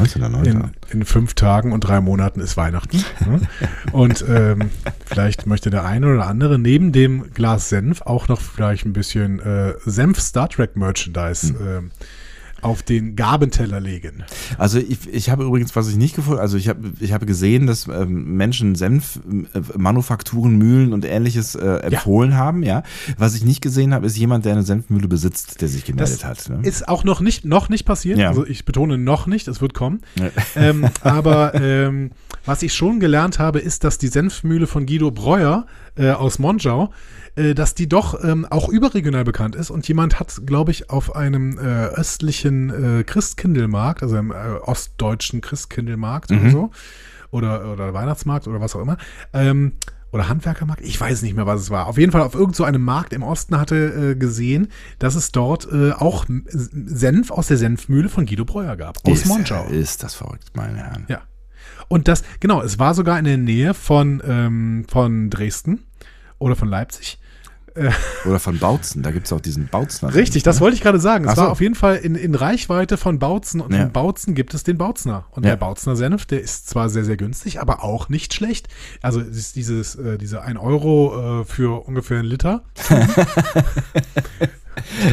in, 0.45 0.61
in 0.91 1.05
fünf 1.05 1.33
Tagen 1.33 1.73
und 1.73 1.81
drei 1.81 1.99
Monaten 1.99 2.39
ist 2.39 2.55
Weihnachten. 2.55 3.03
ne? 3.29 3.41
Und 3.91 4.23
ähm, 4.27 4.69
vielleicht 5.05 5.45
möchte 5.45 5.69
der 5.69 5.83
eine 5.85 6.07
oder 6.13 6.27
andere 6.27 6.57
neben 6.57 6.91
dem 6.93 7.33
Glas 7.33 7.67
Senf 7.69 8.01
auch 8.03 8.27
noch 8.29 8.39
vielleicht 8.39 8.85
ein 8.85 8.93
bisschen 8.93 9.39
äh, 9.41 9.73
Senf 9.85 10.19
Star 10.21 10.47
Trek 10.49 10.75
Merchandise 10.77 11.53
ähm, 11.61 11.91
auf 12.65 12.81
den 12.81 13.15
Gabenteller 13.15 13.79
legen. 13.79 14.23
Also 14.57 14.79
ich, 14.79 15.07
ich 15.07 15.29
habe 15.29 15.43
übrigens, 15.43 15.75
was 15.75 15.87
ich 15.87 15.97
nicht 15.97 16.15
gefunden, 16.15 16.39
also 16.39 16.57
ich 16.57 16.67
habe 16.67 16.93
ich 16.99 17.13
habe 17.13 17.25
gesehen, 17.27 17.67
dass 17.67 17.87
ähm, 17.87 18.35
Menschen 18.35 18.73
Senf, 18.73 19.19
äh, 19.53 20.39
Mühlen 20.45 20.91
und 20.91 21.05
ähnliches 21.05 21.53
äh, 21.55 21.77
empfohlen 21.77 22.35
haben, 22.35 22.63
ja. 22.63 22.81
Was 23.17 23.35
ich 23.35 23.43
nicht 23.43 23.61
gesehen 23.61 23.93
habe, 23.93 24.07
ist 24.07 24.17
jemand, 24.17 24.45
der 24.45 24.53
eine 24.53 24.63
Senfmühle 24.63 25.07
besitzt, 25.07 25.61
der 25.61 25.67
sich 25.67 25.85
gemeldet 25.85 26.25
hat. 26.25 26.49
Ne? 26.49 26.59
Ist 26.63 26.87
auch 26.87 27.03
noch 27.03 27.21
nicht, 27.21 27.45
noch 27.45 27.69
nicht 27.69 27.85
passiert. 27.85 28.17
Ja. 28.17 28.29
Also 28.29 28.45
ich 28.45 28.65
betone 28.65 28.97
noch 28.97 29.27
nicht, 29.27 29.47
es 29.47 29.61
wird 29.61 29.75
kommen. 29.75 30.01
Ja. 30.15 30.29
ähm, 30.55 30.87
aber 31.01 31.53
ähm, 31.53 32.11
was 32.45 32.63
ich 32.63 32.73
schon 32.73 32.99
gelernt 32.99 33.37
habe, 33.37 33.59
ist, 33.59 33.83
dass 33.83 33.99
die 33.99 34.07
Senfmühle 34.07 34.65
von 34.65 34.87
Guido 34.87 35.11
Breuer 35.11 35.67
äh, 35.95 36.11
aus 36.11 36.39
Monschau, 36.39 36.91
äh, 37.35 37.53
dass 37.53 37.75
die 37.75 37.87
doch 37.87 38.23
ähm, 38.23 38.45
auch 38.49 38.69
überregional 38.69 39.23
bekannt 39.23 39.55
ist. 39.55 39.69
Und 39.69 39.87
jemand 39.87 40.19
hat, 40.19 40.41
glaube 40.45 40.71
ich, 40.71 40.89
auf 40.89 41.15
einem 41.15 41.57
äh, 41.57 41.87
östlichen 41.87 42.99
äh, 42.99 43.03
Christkindlmarkt, 43.03 44.03
also 44.03 44.17
im 44.17 44.31
äh, 44.31 44.35
ostdeutschen 44.35 45.41
Christkindlmarkt 45.41 46.31
oder 46.31 46.49
so, 46.49 46.71
oder, 47.31 47.71
oder 47.71 47.93
Weihnachtsmarkt 47.93 48.47
oder 48.47 48.61
was 48.61 48.75
auch 48.75 48.81
immer, 48.81 48.97
ähm, 49.33 49.73
oder 50.11 50.29
Handwerkermarkt, 50.29 50.81
ich 50.81 50.99
weiß 50.99 51.23
nicht 51.23 51.35
mehr, 51.35 51.45
was 51.45 51.59
es 51.59 51.69
war. 51.69 51.87
Auf 51.87 51.97
jeden 51.97 52.13
Fall 52.13 52.21
auf 52.21 52.35
irgend 52.35 52.55
so 52.55 52.63
einem 52.63 52.81
Markt 52.81 53.11
im 53.11 53.21
Osten 53.21 53.59
hatte 53.59 54.11
äh, 54.11 54.15
gesehen, 54.15 54.69
dass 54.97 55.15
es 55.15 55.33
dort 55.33 55.67
äh, 55.71 55.91
auch 55.91 56.25
Senf 56.47 57.31
aus 57.31 57.47
der 57.47 57.57
Senfmühle 57.57 58.07
von 58.07 58.25
Guido 58.25 58.45
Breuer 58.45 58.77
gab, 58.77 58.97
aus 59.05 59.19
ist, 59.19 59.25
Monschau. 59.25 59.65
Ist 59.67 60.03
das 60.03 60.15
verrückt, 60.15 60.51
meine 60.53 60.77
Herren. 60.77 61.05
Ja. 61.09 61.23
Und 61.89 62.07
das, 62.07 62.23
genau, 62.39 62.61
es 62.61 62.79
war 62.79 62.93
sogar 62.93 63.19
in 63.19 63.25
der 63.25 63.37
Nähe 63.37 63.73
von, 63.73 64.23
ähm, 64.25 64.85
von 64.87 65.29
Dresden 65.29 65.83
oder 66.39 66.55
von 66.55 66.69
Leipzig. 66.69 67.19
Oder 68.25 68.39
von 68.39 68.57
Bautzen, 68.57 69.03
da 69.03 69.11
gibt 69.11 69.25
es 69.25 69.33
auch 69.33 69.41
diesen 69.41 69.67
Bautzner. 69.67 70.13
Richtig, 70.13 70.43
das 70.43 70.55
ne? 70.57 70.61
wollte 70.61 70.75
ich 70.75 70.81
gerade 70.81 70.99
sagen. 70.99 71.25
Es 71.27 71.35
so. 71.35 71.41
war 71.41 71.51
auf 71.51 71.59
jeden 71.59 71.75
Fall 71.75 71.97
in, 71.97 72.15
in 72.15 72.33
Reichweite 72.33 72.95
von 72.97 73.19
Bautzen 73.19 73.59
und 73.59 73.73
Ja. 73.73 73.83
in 73.83 73.91
Bautzen 73.91 74.33
gibt 74.33 74.53
es 74.53 74.63
den 74.63 74.77
Bautzner. 74.77 75.25
Und 75.31 75.43
Ja. 75.43 75.51
der 75.51 75.57
Bautzner 75.57 75.95
Senf, 75.97 76.25
der 76.25 76.41
ist 76.41 76.69
zwar 76.69 76.89
sehr, 76.89 77.03
sehr 77.03 77.17
günstig, 77.17 77.59
aber 77.59 77.83
auch 77.83 78.07
nicht 78.07 78.33
schlecht. 78.33 78.69
Also 79.01 79.19
ist 79.19 79.57
dieses, 79.57 79.95
äh, 79.95 80.17
diese 80.17 80.41
1 80.41 80.57
Euro 80.57 81.41
äh, 81.41 81.45
für 81.45 81.85
ungefähr 81.85 82.19
einen 82.19 82.27
Liter. 82.29 82.63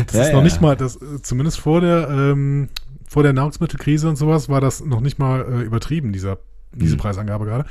das 0.06 0.14
Ja, 0.14 0.22
ist 0.24 0.32
noch 0.32 0.42
nicht 0.42 0.60
mal, 0.60 0.76
das, 0.76 0.96
äh, 0.96 1.20
zumindest 1.22 1.58
vor 1.60 1.80
der, 1.80 2.08
ähm, 2.10 2.68
vor 3.08 3.22
der 3.22 3.32
Nahrungsmittelkrise 3.32 4.08
und 4.08 4.16
sowas 4.16 4.48
war 4.48 4.60
das 4.60 4.84
noch 4.84 5.00
nicht 5.00 5.18
mal 5.18 5.40
äh, 5.42 5.62
übertrieben, 5.62 6.12
dieser, 6.12 6.38
diese 6.72 6.92
Hm. 6.92 6.98
Preisangabe 7.00 7.44
gerade. 7.44 7.64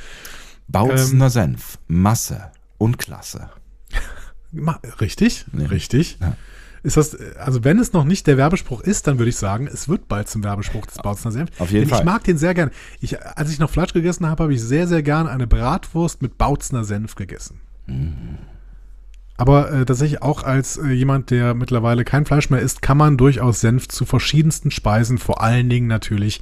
Bautzener 0.67 1.25
Ähm, 1.25 1.31
Senf, 1.31 1.77
Masse 1.87 2.51
und 2.77 2.97
Klasse. 2.97 3.49
Richtig, 4.99 5.45
Nee. 5.51 5.65
richtig. 5.65 6.17
Ja. 6.21 6.35
Ist 6.83 6.97
das, 6.97 7.15
also 7.37 7.63
wenn 7.63 7.77
es 7.77 7.93
noch 7.93 8.05
nicht 8.05 8.25
der 8.25 8.37
Werbespruch 8.37 8.81
ist, 8.81 9.05
dann 9.05 9.19
würde 9.19 9.29
ich 9.29 9.35
sagen, 9.35 9.67
es 9.71 9.87
wird 9.87 10.07
bald 10.07 10.27
zum 10.27 10.43
Werbespruch 10.43 10.87
des 10.87 10.95
Bautzner 10.97 11.31
Senf. 11.31 11.51
Auf 11.59 11.69
jeden 11.69 11.81
Denn 11.83 11.89
Fall. 11.89 11.99
ich 11.99 12.05
mag 12.05 12.23
den 12.23 12.39
sehr 12.39 12.55
gern. 12.55 12.71
Ich, 13.01 13.21
als 13.21 13.51
ich 13.51 13.59
noch 13.59 13.69
Fleisch 13.69 13.93
gegessen 13.93 14.25
habe, 14.27 14.41
habe 14.43 14.53
ich 14.53 14.61
sehr, 14.63 14.87
sehr 14.87 15.03
gern 15.03 15.27
eine 15.27 15.45
Bratwurst 15.45 16.23
mit 16.23 16.39
Bautzner 16.39 16.83
Senf 16.83 17.13
gegessen. 17.13 17.59
Aber 19.37 19.71
äh, 19.71 19.85
tatsächlich 19.85 20.21
auch 20.23 20.43
als 20.43 20.77
äh, 20.77 20.87
jemand, 20.87 21.29
der 21.29 21.53
mittlerweile 21.53 22.03
kein 22.03 22.25
Fleisch 22.25 22.49
mehr 22.49 22.61
isst, 22.61 22.81
kann 22.81 22.97
man 22.97 23.15
durchaus 23.17 23.61
Senf 23.61 23.87
zu 23.87 24.05
verschiedensten 24.05 24.71
Speisen, 24.71 25.17
vor 25.19 25.41
allen 25.41 25.69
Dingen 25.69 25.87
natürlich 25.87 26.41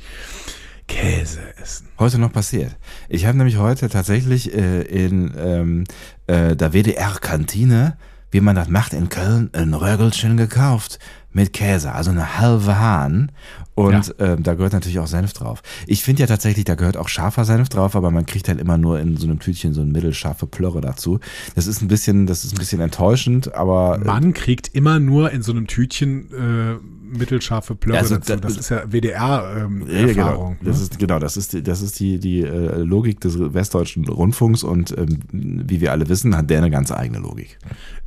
Käse 0.89 1.39
essen. 1.61 1.87
Heute 1.97 2.17
noch 2.17 2.33
passiert. 2.33 2.75
Ich 3.07 3.25
habe 3.25 3.37
nämlich 3.37 3.57
heute 3.57 3.87
tatsächlich 3.87 4.53
äh, 4.53 4.81
in 4.81 5.33
ähm, 5.37 5.83
äh, 6.27 6.55
der 6.57 6.73
WDR-Kantine, 6.73 7.95
wie 8.31 8.41
man 8.41 8.55
das 8.55 8.67
macht 8.67 8.93
in 8.93 9.07
Köln, 9.07 9.49
ein 9.53 9.73
Rögelchen 9.73 10.35
gekauft 10.35 10.99
mit 11.31 11.53
Käse, 11.53 11.91
also 11.93 12.11
eine 12.11 12.39
halbe 12.39 12.79
Hahn. 12.79 13.31
Und 13.75 14.13
ähm, 14.19 14.43
da 14.43 14.55
gehört 14.55 14.73
natürlich 14.73 14.99
auch 14.99 15.07
Senf 15.07 15.31
drauf. 15.31 15.61
Ich 15.87 16.03
finde 16.03 16.21
ja 16.21 16.27
tatsächlich, 16.27 16.65
da 16.65 16.75
gehört 16.75 16.97
auch 16.97 17.07
scharfer 17.07 17.45
Senf 17.45 17.69
drauf, 17.69 17.95
aber 17.95 18.11
man 18.11 18.25
kriegt 18.25 18.49
halt 18.49 18.59
immer 18.59 18.77
nur 18.77 18.99
in 18.99 19.15
so 19.15 19.25
einem 19.25 19.39
Tütchen 19.39 19.73
so 19.73 19.79
ein 19.81 19.91
mittelscharfe 19.93 20.47
Plörre 20.47 20.81
dazu. 20.81 21.19
Das 21.55 21.65
ist 21.65 21.81
ein 21.81 21.87
bisschen, 21.87 22.27
das 22.27 22.43
ist 22.43 22.53
ein 22.53 22.57
bisschen 22.57 22.81
enttäuschend, 22.81 23.53
aber 23.53 23.99
äh, 24.01 24.05
Man 24.05 24.33
kriegt 24.33 24.67
immer 24.75 24.99
nur 24.99 25.31
in 25.31 25.41
so 25.43 25.53
einem 25.53 25.65
Tütchen 25.67 26.29
äh, 26.33 27.17
mittelscharfe 27.17 27.73
Plörre 27.75 27.99
Also 27.99 28.15
dazu. 28.15 28.33
da- 28.33 28.39
Das 28.41 28.57
ist 28.57 28.69
ja 28.69 28.83
WDR-Erfahrung. 28.91 29.87
Ja, 29.87 29.93
ja, 29.99 30.05
genau. 30.07 30.49
ne? 30.49 30.57
Das 30.61 30.81
ist 30.81 30.99
genau, 30.99 31.19
das 31.19 31.37
ist 31.37 31.53
die, 31.53 31.63
das 31.63 31.81
ist 31.81 31.99
die 32.01 32.19
die 32.19 32.41
äh, 32.41 32.79
Logik 32.81 33.21
des 33.21 33.39
westdeutschen 33.39 34.05
Rundfunks 34.09 34.61
und 34.63 34.95
ähm, 34.97 35.19
wie 35.31 35.79
wir 35.79 35.93
alle 35.93 36.09
wissen, 36.09 36.35
hat 36.35 36.49
der 36.49 36.57
eine 36.57 36.69
ganz 36.69 36.91
eigene 36.91 37.19
Logik. 37.19 37.57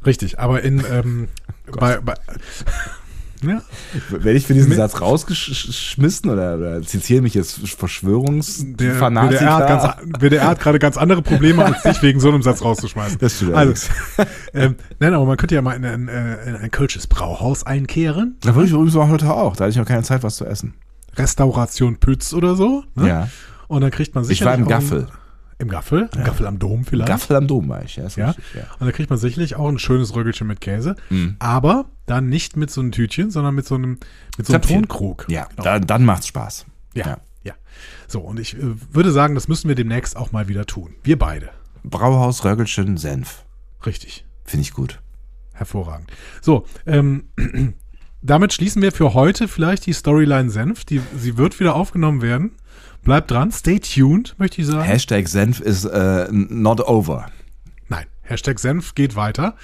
Richtig, 0.05 0.39
aber 0.39 0.61
in 0.63 0.83
ähm, 0.93 1.29
bei, 1.79 1.99
bei 1.99 2.15
ja, 3.43 3.63
Werde 4.11 4.33
ich 4.33 4.47
für 4.47 4.55
diesen 4.55 4.71
Mit- 4.71 4.79
Satz 4.79 5.01
rausgeschmissen 5.01 6.31
oder, 6.31 6.57
oder 6.57 6.83
zitieren 6.83 7.23
mich 7.25 7.35
jetzt 7.35 7.61
Verschwörungsfanatiker? 7.69 9.41
WDR 9.41 9.55
hat, 9.57 9.69
ganz, 9.69 10.21
WDR 10.21 10.47
hat 10.47 10.61
gerade 10.61 10.79
ganz 10.79 10.97
andere 10.97 11.23
Probleme, 11.23 11.65
als 11.65 11.83
dich 11.83 12.03
wegen 12.03 12.21
so 12.21 12.29
einem 12.29 12.43
Satz 12.43 12.63
rauszuschmeißen. 12.63 13.19
Das 13.19 13.37
stimmt 13.37 13.55
Also, 13.55 13.89
ähm, 14.55 14.77
nein, 15.01 15.15
aber 15.15 15.25
man 15.27 15.37
könnte 15.37 15.55
ja 15.55 15.63
mal 15.63 15.75
in 15.75 15.85
ein, 15.85 16.09
äh, 16.09 16.45
in 16.49 16.57
ein 16.57 16.71
kölsches 16.71 17.07
Brauhaus 17.07 17.65
einkehren. 17.65 18.37
da 18.41 18.55
würde 18.55 18.67
ich 18.67 18.73
übrigens 18.73 18.97
auch 18.97 19.09
heute 19.09 19.33
auch. 19.33 19.57
Da 19.57 19.65
hatte 19.65 19.71
ich 19.73 19.77
noch 19.77 19.87
keine 19.87 20.03
Zeit, 20.03 20.23
was 20.23 20.37
zu 20.37 20.45
essen. 20.47 20.75
Restauration 21.17 21.97
Pütz 21.97 22.33
oder 22.33 22.55
so. 22.57 22.85
Ne? 22.95 23.09
Ja. 23.09 23.29
Und 23.69 23.81
dann 23.83 23.91
kriegt 23.91 24.15
man 24.15 24.23
Ich 24.25 24.29
sicherlich 24.29 24.51
war 24.53 24.59
im 24.59 24.69
Gaffel. 24.69 25.01
Ein, 25.03 25.22
Im 25.63 25.69
Gaffel? 25.69 26.11
Im 26.17 26.25
Gaffel 26.25 26.47
am 26.49 26.59
Dom 26.59 26.85
vielleicht. 26.85 27.09
Gaffel 27.09 27.37
am 27.37 27.47
Dom 27.47 27.69
war 27.69 27.85
ich, 27.85 27.95
ja. 27.95 28.09
Ja. 28.17 28.27
richtig, 28.31 28.45
ja. 28.55 28.63
Und 28.81 28.87
da 28.87 28.91
kriegt 28.91 29.11
man 29.11 29.19
sicherlich 29.19 29.55
auch 29.55 29.69
ein 29.69 29.79
schönes 29.79 30.13
Röggelchen 30.17 30.49
mit 30.49 30.61
Käse. 30.61 30.97
Mhm. 31.09 31.37
Aber 31.39 31.85
dann 32.07 32.29
nicht 32.29 32.57
mit 32.57 32.69
so 32.71 32.81
einem 32.81 32.91
Tütchen, 32.91 33.31
sondern 33.31 33.55
mit 33.55 33.65
so 33.65 33.77
einem, 33.77 33.99
mit 34.37 34.47
so 34.47 34.55
einem. 34.55 34.63
Tonkrug. 34.63 35.27
Ja, 35.29 35.45
Genau. 35.51 35.63
dann, 35.63 35.87
dann 35.87 36.05
macht's 36.05 36.27
Spaß. 36.27 36.67
ja, 36.95 37.07
ja. 37.07 37.19
ja. 37.45 37.53
So, 38.09 38.21
und 38.21 38.41
ich 38.41 38.55
äh, 38.59 38.75
würde 38.91 39.13
sagen, 39.13 39.37
das 39.37 39.47
müssen 39.47 39.69
wir 39.69 39.77
demnächst 39.77 40.17
auch 40.17 40.33
mal 40.33 40.49
wieder 40.49 40.67
tun. 40.67 40.95
Wir 41.05 41.17
beide. 41.17 41.51
Brauhaus, 41.85 42.45
Röggelchen, 42.45 42.97
Senf. 42.97 43.45
Richtig. 43.87 44.25
Finde 44.45 44.63
ich 44.63 44.73
gut. 44.73 45.01
Hervorragend. 45.53 46.11
So, 46.41 46.67
ähm, 46.87 47.29
damit 48.21 48.53
schließen 48.53 48.83
wir 48.83 48.91
für 48.91 49.15
heute 49.15 49.47
vielleicht 49.47 49.87
die 49.87 49.93
Storyline 49.93 50.51
Senf. 50.51 50.85
Die, 50.85 51.01
sie 51.17 51.37
wird 51.39 51.61
wieder 51.61 51.77
aufgenommen 51.77 52.21
werden. 52.21 52.53
Bleibt 53.03 53.31
dran, 53.31 53.51
stay 53.51 53.81
tuned, 53.81 54.37
möchte 54.39 54.61
ich 54.61 54.69
sagen. 54.69 54.85
Hashtag 54.85 55.29
Senf 55.29 55.61
ist 55.61 55.85
äh, 55.85 56.29
not 56.31 56.81
over. 56.81 57.27
Nein, 57.89 58.07
Hashtag 58.23 58.61
Senf 58.61 58.95
geht 58.95 59.17
weiter. 59.17 59.57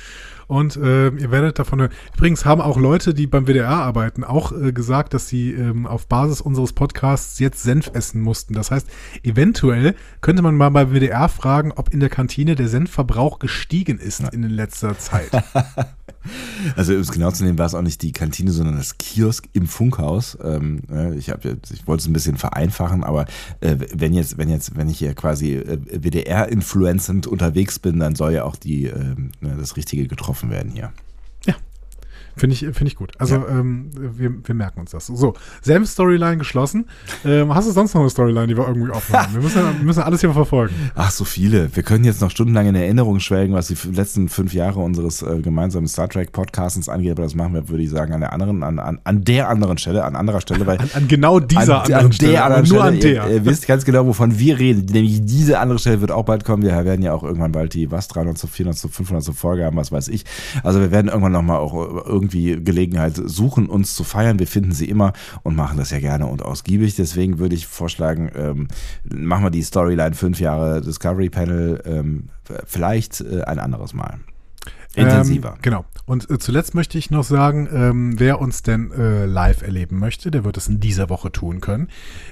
Und 0.49 0.77
äh, 0.77 1.11
ihr 1.11 1.31
werdet 1.31 1.59
davon 1.59 1.81
hören. 1.81 1.93
Übrigens 2.17 2.47
haben 2.47 2.63
auch 2.63 2.79
Leute, 2.79 3.13
die 3.13 3.27
beim 3.27 3.47
WDR 3.47 3.69
arbeiten, 3.69 4.25
auch 4.25 4.51
äh, 4.51 4.73
gesagt, 4.73 5.13
dass 5.13 5.29
sie 5.29 5.53
ähm, 5.53 5.87
auf 5.87 6.07
Basis 6.07 6.41
unseres 6.41 6.73
Podcasts 6.73 7.39
jetzt 7.39 7.63
Senf 7.63 7.91
essen 7.93 8.23
mussten. 8.23 8.55
Das 8.55 8.71
heißt, 8.71 8.89
eventuell 9.23 9.95
könnte 10.23 10.43
man 10.43 10.57
mal 10.57 10.71
beim 10.71 10.91
WDR 10.91 11.29
fragen, 11.29 11.73
ob 11.77 11.93
in 11.93 12.01
der 12.01 12.09
Kantine 12.09 12.57
der 12.57 12.69
Senfverbrauch 12.69 13.39
gestiegen 13.39 13.99
ist 13.99 14.21
in 14.33 14.43
letzter 14.43 14.99
Zeit. 14.99 15.31
Also 16.77 16.95
um 16.95 17.01
es 17.01 17.13
genau 17.13 17.31
zu 17.31 17.45
nehmen, 17.45 17.59
war 17.59 17.67
es 17.67 17.75
auch 17.75 17.83
nicht 17.83 18.03
die 18.03 18.13
Kantine, 18.13 18.51
sondern 18.51 18.77
das 18.77 18.99
Kiosk 18.99 19.49
im 19.53 19.67
Funkhaus. 19.67 20.37
Ähm, 20.43 20.83
äh, 20.91 21.15
ich 21.15 21.29
ich 21.29 21.87
wollte 21.87 22.03
es 22.03 22.07
ein 22.07 22.13
bisschen 22.13 22.37
vereinfachen, 22.37 23.05
aber 23.05 23.27
äh, 23.61 23.77
wenn 23.95 24.13
jetzt, 24.13 24.39
wenn 24.39 24.49
jetzt, 24.49 24.77
wenn 24.77 24.89
ich 24.89 24.99
hier 24.99 25.15
quasi 25.15 25.55
äh, 25.55 25.79
WDR-influencend 25.91 27.27
unterwegs 27.27 27.79
bin, 27.79 27.99
dann 27.99 28.15
soll 28.15 28.33
ja 28.33 28.45
auch 28.45 28.57
die 28.57 28.91
ne, 29.41 29.57
das 29.59 29.77
Richtige 29.77 30.07
getroffen 30.07 30.38
werden 30.43 30.73
hier. 30.73 30.93
Finde 32.39 32.55
ich, 32.55 32.61
finde 32.61 32.87
ich 32.87 32.97
gut. 32.97 33.13
Also 33.19 33.37
ähm, 33.49 33.91
wir, 33.95 34.33
wir 34.45 34.55
merken 34.55 34.81
uns 34.81 34.93
das. 34.93 35.07
So, 35.07 35.35
selbe 35.63 35.87
Storyline 35.87 36.39
geschlossen. 36.39 36.87
Ähm, 37.25 37.55
hast 37.55 37.69
du 37.69 37.73
sonst 37.73 37.95
noch 37.95 38.01
eine 38.01 38.11
Storyline, 38.11 38.47
die 38.47 38.57
wir 38.57 38.67
irgendwie 38.67 38.91
offen 38.91 39.15
haben? 39.15 39.35
Wir 39.35 39.43
müssen, 39.43 39.63
wir 39.63 39.85
müssen 39.85 40.03
alles 40.03 40.21
hier 40.21 40.33
verfolgen. 40.33 40.75
Ach, 40.95 41.11
so 41.11 41.25
viele. 41.25 41.75
Wir 41.75 41.83
können 41.83 42.05
jetzt 42.05 42.21
noch 42.21 42.31
stundenlang 42.31 42.67
in 42.67 42.75
Erinnerung 42.75 43.21
schwelgen, 43.21 43.55
was 43.55 43.69
die 43.69 43.77
letzten 43.93 44.29
fünf 44.29 44.55
Jahre 44.55 44.81
unseres 44.81 45.23
äh, 45.23 45.41
gemeinsamen 45.41 45.89
Star 45.89 46.09
Trek 46.09 46.33
Podcastens 46.33 46.89
angeht, 46.89 47.13
aber 47.13 47.23
das 47.23 47.35
machen 47.35 47.55
wir, 47.55 47.69
würde 47.69 47.83
ich 47.83 47.91
sagen, 47.91 48.13
an 48.13 48.21
der 48.21 48.33
anderen, 48.33 48.63
an, 48.63 48.79
an, 48.79 49.01
an 49.05 49.25
der 49.25 49.49
anderen 49.49 49.79
Stelle, 49.79 50.05
an 50.05 50.17
anderer 50.17 50.41
Stelle, 50.41 50.67
weil 50.67 50.79
An, 50.79 50.91
an 50.95 51.09
genau 51.09 51.41
dieser 51.41 51.77
an, 51.77 51.83
anderen 51.83 52.07
an 52.07 52.13
Stelle, 52.13 52.43
anderen 52.43 52.69
nur 52.69 52.79
Stelle, 52.79 52.85
an 52.85 53.01
der. 53.01 53.29
Ihr, 53.29 53.35
ihr 53.35 53.45
wisst 53.45 53.67
ganz 53.67 53.85
genau, 53.85 54.07
wovon 54.07 54.39
wir 54.39 54.59
reden. 54.59 54.87
Nämlich 54.87 55.25
diese 55.25 55.59
andere 55.59 55.79
Stelle 55.79 56.01
wird 56.01 56.13
auch 56.13 56.25
bald 56.25 56.45
kommen. 56.45 56.63
Wir 56.63 56.85
werden 56.85 57.03
ja 57.03 57.13
auch 57.13 57.23
irgendwann 57.23 57.53
bald 57.53 57.75
die 57.75 57.91
was 57.91 58.09
300, 58.09 58.39
400, 58.39 58.79
500 58.79 59.35
Folge 59.35 59.65
haben, 59.65 59.77
was 59.77 59.91
weiß 59.91 60.09
ich. 60.09 60.25
Also 60.63 60.81
wir 60.81 60.91
werden 60.91 61.09
irgendwann 61.09 61.33
nochmal 61.33 61.59
auch 61.59 61.75
irgendwie 62.07 62.28
Gelegenheit 62.29 63.15
suchen, 63.25 63.69
uns 63.69 63.95
zu 63.95 64.05
feiern. 64.05 64.39
Wir 64.39 64.47
finden 64.47 64.73
sie 64.73 64.89
immer 64.89 65.13
und 65.43 65.57
machen 65.57 65.79
das 65.79 65.91
ja 65.91 65.99
gerne 66.01 66.27
und 66.27 66.43
ausgiebig. 66.43 66.97
Deswegen 66.97 67.39
würde 67.39 67.55
ich 67.55 67.67
vorschlagen, 67.67 68.31
ähm, 68.35 68.69
machen 69.05 69.45
wir 69.45 69.51
die 69.51 69.63
Storyline 69.63 70.15
fünf 70.15 70.41
Jahre 70.41 70.81
Discovery 70.81 71.31
Panel 71.31 71.83
ähm, 71.85 72.29
vielleicht 72.67 73.21
äh, 73.21 73.43
ein 73.43 73.59
anderes 73.59 73.95
Mal. 73.95 74.19
Intensiver. 74.95 75.51
Ähm, 75.51 75.59
genau. 75.63 75.85
Und 76.07 76.31
äh, 76.31 76.39
zuletzt 76.39 76.75
möchte 76.75 76.99
ich 76.99 77.11
noch 77.11 77.23
sagen, 77.23 77.69
ähm, 77.73 78.19
wer 78.19 78.41
uns 78.41 78.63
denn 78.63 78.91
äh, 78.91 79.27
live 79.27 79.63
erleben 79.63 79.99
möchte, 79.99 80.31
der 80.31 80.45
wird 80.45 80.57
es 80.57 80.69
in 80.69 80.81
dieser 80.81 81.09
Woche 81.11 81.31
tun 81.31 81.61
können. 81.61 81.89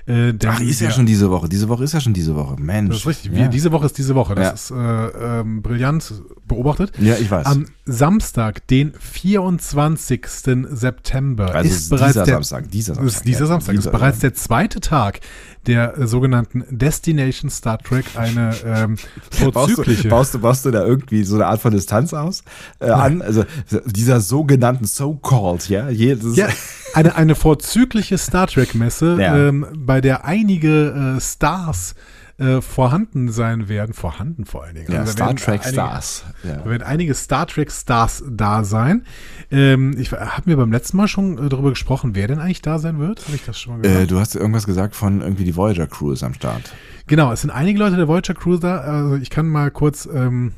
Äh, 0.07 0.33
Ach, 0.47 0.61
ist 0.61 0.81
ja 0.81 0.91
schon 0.91 1.07
diese 1.07 1.31
Woche. 1.31 1.49
Diese 1.49 1.69
Woche 1.69 1.85
ist 1.85 1.93
ja 1.93 2.01
schon 2.01 2.15
diese 2.15 2.35
Woche. 2.35 2.57
Mensch. 2.59 2.89
Das 2.91 2.99
ist 2.99 3.07
richtig. 3.07 3.33
Ja, 3.33 3.39
Wir, 3.39 3.49
diese 3.49 3.73
Woche 3.73 3.87
ist 3.87 3.99
diese 3.99 4.15
Woche. 4.15 4.35
Das 4.35 4.71
Ja. 4.71 4.77
ist 5.07 5.13
äh, 5.13 5.41
ähm, 5.41 5.63
brillant 5.63 6.13
beobachtet. 6.47 6.93
ja 6.99 7.15
ich 7.17 7.31
weiß. 7.31 7.47
Am 7.47 7.67
Samstag, 7.85 8.67
den 8.69 8.93
24. 8.99 10.27
September, 10.71 11.55
also 11.55 11.71
ist 11.71 11.91
bereits 11.91 12.13
dieser 12.13 12.25
der 12.25 12.35
Samstag. 12.35 12.71
Dieser 12.71 12.95
Samstag. 12.95 13.17
ist 13.17 13.27
dieser 13.27 13.41
ja, 13.41 13.47
Samstag 13.47 13.73
dieser, 13.75 13.91
ist 13.91 13.93
bereits 13.93 14.19
der 14.21 14.35
zweite 14.35 14.81
Tag 14.81 15.21
der 15.67 15.99
äh, 15.99 16.07
sogenannten 16.07 16.65
Destination 16.71 17.51
Star 17.51 17.79
Trek, 17.79 18.05
eine 18.15 18.55
ähm, 18.65 18.97
Baust 19.31 19.41
du, 19.41 19.53
vorzügliche. 19.53 20.09
baust, 20.09 20.35
du, 20.35 20.39
baust 20.39 20.65
du 20.65 20.71
da 20.71 20.85
irgendwie 20.85 21.25
so 21.25 21.35
eine 21.37 21.47
Art 21.47 21.61
von 21.61 21.73
Distanz 21.73 22.15
aus 22.15 22.43
äh, 22.81 22.91
an? 22.91 23.23
Also 23.23 23.45
dieser 23.87 24.21
sogenannten 24.21 24.85
So-Called, 24.85 25.69
ja? 25.69 25.89
Jedes, 25.89 26.37
ja, 26.37 26.49
eine, 26.95 27.17
eine 27.17 27.35
vorzügliche 27.35 28.19
Star 28.19 28.47
Trek-Messe, 28.47 29.17
Ja. 29.21 29.37
ähm, 29.49 29.67
bei 29.77 30.01
der 30.01 30.25
einige 30.25 31.17
äh, 31.17 31.21
Stars 31.21 31.95
äh, 32.38 32.61
vorhanden 32.61 33.31
sein 33.31 33.68
werden. 33.68 33.94
Vorhanden 33.94 34.44
vor 34.44 34.64
allen 34.64 34.75
Dingen. 34.75 34.92
ja, 34.92 35.01
Also 35.01 35.12
Star 35.12 35.35
Trek 35.37 35.62
einige, 35.62 35.68
Stars. 35.72 36.25
Ja. 36.44 36.57
Da 36.57 36.64
werden 36.66 36.83
einige 36.83 37.14
Star 37.14 37.46
Trek 37.46 37.72
Stars 37.72 38.25
da 38.29 38.62
sein. 38.64 39.05
Ähm, 39.51 39.96
ich 39.99 40.12
habe 40.12 40.42
mir 40.44 40.57
beim 40.57 40.70
letzten 40.70 40.99
Mal 40.99 41.09
schon 41.09 41.38
äh, 41.38 41.49
darüber 41.49 41.70
gesprochen, 41.70 42.14
wer 42.14 42.29
denn 42.29 42.38
eigentlich 42.38 42.62
da 42.62 42.79
sein 42.79 42.99
wird. 42.99 43.25
Habe 43.27 43.37
ich 43.37 43.44
das 43.44 43.59
schon 43.59 43.75
mal 43.75 43.83
gesagt? 43.83 44.03
Äh, 44.03 44.07
du 44.07 44.20
hast 44.20 44.35
irgendwas 44.37 44.66
gesagt 44.66 44.94
von 44.94 45.22
irgendwie 45.22 45.44
die 45.44 45.57
Voyager 45.57 45.87
Crew 45.87 46.12
ist 46.12 46.22
am 46.22 46.35
Start. 46.35 46.75
Genau, 47.07 47.33
es 47.33 47.40
sind 47.40 47.51
einige 47.51 47.79
Leute 47.79 47.96
der 47.96 48.09
Voyager 48.09 48.35
Crew 48.35 48.59
da. 48.59 48.79
Also 48.79 49.16
ich 49.16 49.31
kann 49.31 49.46
mal 49.46 49.70
kurz 49.70 50.07
ähm, 50.12 50.53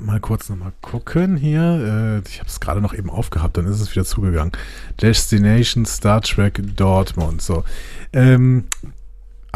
mal 0.00 0.20
kurz 0.20 0.48
nochmal 0.48 0.72
gucken 0.80 1.36
hier. 1.36 2.22
Äh, 2.24 2.28
ich 2.28 2.40
habe 2.40 2.48
es 2.48 2.60
gerade 2.60 2.80
noch 2.80 2.92
eben 2.94 3.10
aufgehabt, 3.10 3.56
dann 3.56 3.66
ist 3.66 3.80
es 3.80 3.92
wieder 3.92 4.04
zugegangen. 4.04 4.52
Destination 5.00 5.86
Star 5.86 6.20
Trek 6.22 6.60
Dortmund. 6.76 7.40
So. 7.40 7.64
Ähm, 8.12 8.64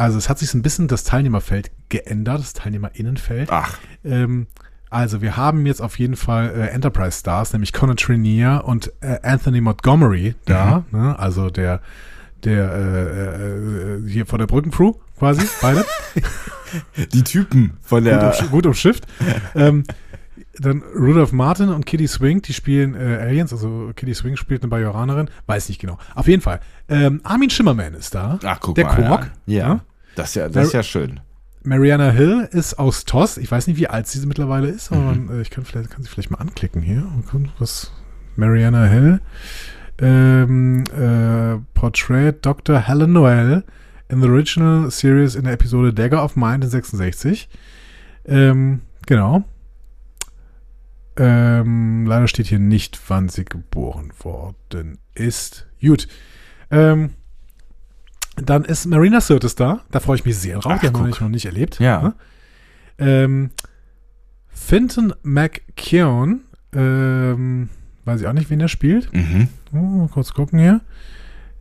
also 0.00 0.16
es 0.16 0.28
hat 0.30 0.38
sich 0.38 0.48
so 0.50 0.56
ein 0.56 0.62
bisschen 0.62 0.88
das 0.88 1.04
Teilnehmerfeld 1.04 1.70
geändert, 1.90 2.40
das 2.40 2.54
Teilnehmerinnenfeld. 2.54 3.50
Ach, 3.52 3.78
Ähm, 4.04 4.46
Also 4.88 5.20
wir 5.20 5.36
haben 5.36 5.66
jetzt 5.66 5.80
auf 5.80 5.98
jeden 5.98 6.16
Fall 6.16 6.50
äh, 6.50 6.66
Enterprise 6.68 7.20
Stars, 7.20 7.52
nämlich 7.52 7.72
Conor 7.72 7.96
Trinier 7.96 8.62
und 8.64 8.92
äh, 9.02 9.18
Anthony 9.22 9.60
Montgomery 9.60 10.34
da, 10.46 10.84
ne? 10.90 11.16
also 11.18 11.50
der 11.50 11.80
der 12.44 12.72
äh, 12.72 13.96
äh, 13.98 14.08
hier 14.08 14.24
von 14.26 14.38
der 14.38 14.46
Brückencrew 14.46 14.94
quasi, 15.18 15.46
beide. 15.60 15.84
Die 17.12 17.22
Typen 17.22 17.76
von 17.82 18.02
gut, 18.02 18.12
der. 18.12 18.40
um, 18.40 18.50
gut 18.50 18.66
umschifft. 18.66 19.06
ähm, 19.54 19.84
dann 20.58 20.82
Rudolph 20.94 21.32
Martin 21.32 21.68
und 21.68 21.86
Kitty 21.86 22.08
Swing, 22.08 22.42
die 22.42 22.52
spielen 22.52 22.94
äh, 22.94 23.18
Aliens, 23.22 23.52
also 23.52 23.92
Kitty 23.94 24.14
Swing 24.14 24.36
spielt 24.36 24.62
eine 24.62 24.70
Bajoranerin, 24.70 25.28
weiß 25.46 25.68
nicht 25.68 25.80
genau. 25.80 25.98
Auf 26.14 26.26
jeden 26.28 26.42
Fall. 26.42 26.60
Ähm, 26.88 27.20
Armin 27.22 27.50
Schimmerman 27.50 27.94
ist 27.94 28.14
da. 28.14 28.38
Ach, 28.44 28.58
guck 28.60 28.74
der 28.74 28.86
mal. 28.86 28.94
Quark. 28.96 29.22
an. 29.22 29.30
Ja. 29.46 29.68
ne? 29.74 29.80
Das 30.16 30.30
ist 30.30 30.34
ja, 30.34 30.48
das 30.48 30.66
ist 30.68 30.72
ja 30.72 30.82
schön. 30.82 31.20
Mariana 31.62 32.10
Hill 32.10 32.48
ist 32.50 32.78
aus 32.78 33.04
TOS. 33.04 33.36
Ich 33.36 33.50
weiß 33.50 33.66
nicht, 33.66 33.76
wie 33.78 33.86
alt 33.86 34.06
sie 34.06 34.24
mittlerweile 34.26 34.68
ist, 34.68 34.90
aber 34.92 35.00
Mhm. 35.12 35.26
man, 35.26 35.38
äh, 35.38 35.42
ich 35.42 35.50
kann, 35.50 35.64
vielleicht, 35.64 35.90
kann 35.90 36.02
sie 36.02 36.08
vielleicht 36.08 36.30
mal 36.30 36.38
anklicken 36.38 36.82
hier. 36.82 37.04
Was 37.58 37.92
Mariana 38.36 38.86
Hill. 38.86 39.20
Ähm, 39.98 40.84
äh, 40.96 41.58
Portrait 41.74 42.34
Dr. 42.44 42.78
Helen 42.88 43.12
Noel 43.12 43.64
in 44.08 44.22
the 44.22 44.28
original 44.28 44.90
series 44.90 45.34
in 45.34 45.44
der 45.44 45.52
Episode 45.52 45.92
Dagger 45.92 46.24
of 46.24 46.34
Mind 46.36 46.64
in 46.64 46.70
66. 46.70 47.48
Ähm, 48.24 48.80
genau. 49.06 49.44
Ähm, 51.22 52.06
leider 52.06 52.26
steht 52.28 52.46
hier 52.46 52.58
nicht, 52.58 52.98
wann 53.08 53.28
sie 53.28 53.44
geboren 53.44 54.10
worden 54.20 54.96
ist. 55.14 55.66
Gut. 55.82 56.08
Ähm, 56.70 57.10
dann 58.36 58.64
ist 58.64 58.86
Marina 58.86 59.20
Sirtis 59.20 59.54
da. 59.54 59.80
Da 59.90 60.00
freue 60.00 60.16
ich 60.16 60.24
mich 60.24 60.38
sehr 60.38 60.58
drauf. 60.60 60.64
Die 60.64 60.70
haben 60.70 60.82
wir 60.82 60.90
guck. 60.92 61.00
nämlich 61.02 61.20
noch 61.20 61.28
nicht 61.28 61.44
erlebt. 61.44 61.78
Ja. 61.78 62.00
Ne? 62.02 62.14
Ähm, 62.98 63.50
Finton 64.48 65.12
McKeown. 65.22 66.40
Ähm, 66.74 67.68
weiß 68.06 68.22
ich 68.22 68.26
auch 68.26 68.32
nicht, 68.32 68.48
wen 68.48 68.60
er 68.60 68.68
spielt. 68.68 69.12
Mhm. 69.12 69.48
Oh, 69.74 70.06
kurz 70.08 70.32
gucken 70.32 70.58
hier. 70.58 70.80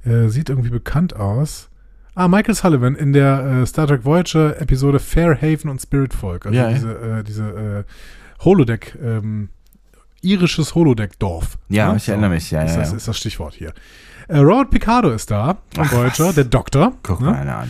Äh, 0.06 0.30
sieht 0.30 0.50
irgendwie 0.50 0.70
bekannt 0.70 1.18
aus. 1.18 1.70
Ah, 2.16 2.30
Michael 2.30 2.56
Sullivan 2.56 2.96
in 2.96 3.12
der 3.12 3.62
äh, 3.62 3.66
Star 3.66 3.88
Trek 3.88 4.06
Voyager 4.06 4.60
Episode 4.62 5.00
Fairhaven 5.00 5.70
und 5.70 5.82
Spirit 5.82 6.14
Folk. 6.14 6.46
Also 6.46 6.58
Ja, 6.58 6.70
ja. 6.70 6.74
diese, 6.74 6.92
äh, 6.94 7.24
diese 7.24 7.44
äh, 7.44 7.84
Holodeck, 8.42 8.98
ähm, 9.04 9.50
irisches 10.22 10.76
Holodeck-Dorf. 10.76 11.58
Ja, 11.70 11.92
Ne? 11.92 11.98
ich 11.98 12.10
erinnere 12.10 12.30
mich, 12.32 12.52
ja, 12.52 12.64
ist, 12.64 12.72
ja, 12.74 12.80
das, 12.80 12.92
ja. 12.92 12.98
ist 12.98 13.08
das 13.08 13.18
Stichwort 13.18 13.54
hier. 13.54 13.74
Äh, 14.28 14.38
Robert 14.40 14.70
Picardo 14.70 15.12
ist 15.12 15.32
da 15.32 15.58
von 15.74 15.86
Ach, 15.86 15.92
Voyager, 15.92 16.26
was? 16.28 16.36
der 16.36 16.44
Doktor. 16.46 16.94
Guck 17.04 17.22
ne? 17.22 17.28
mal 17.32 17.36
einer 17.36 17.58
an. 17.58 17.70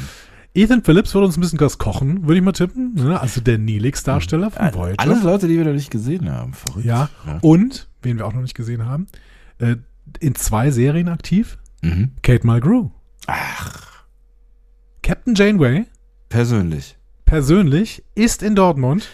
Ethan 0.55 0.83
Phillips 0.83 1.13
wird 1.13 1.23
uns 1.23 1.37
ein 1.37 1.41
bisschen 1.41 1.59
was 1.59 1.77
kochen, 1.77 2.23
würde 2.27 2.37
ich 2.39 2.43
mal 2.43 2.51
tippen. 2.53 2.95
Ne? 2.95 3.19
Also 3.19 3.39
der 3.39 3.57
Neelix-Darsteller 3.59 4.49
von 4.51 4.73
Voyager. 4.73 4.99
Alles 4.99 5.23
Leute, 5.23 5.47
die 5.47 5.57
wir 5.57 5.65
noch 5.65 5.73
nicht 5.73 5.91
gesehen 5.91 6.29
haben. 6.31 6.53
Verrückt. 6.53 6.85
Ja. 6.85 7.09
Und, 7.41 7.87
wen 8.01 8.17
wir 8.17 8.25
auch 8.25 8.33
noch 8.33 8.41
nicht 8.41 8.55
gesehen 8.55 8.85
haben, 8.85 9.07
äh, 9.59 9.75
in 10.19 10.35
zwei 10.35 10.71
Serien 10.71 11.07
aktiv, 11.09 11.57
Mhm. 11.81 12.11
Kate 12.23 12.45
Mulgrew. 12.45 12.89
Ach, 13.27 14.03
Captain 15.01 15.33
Janeway 15.35 15.85
persönlich. 16.27 16.97
persönlich 17.25 18.03
ist 18.15 18.43
in 18.43 18.55
Dortmund. 18.55 19.07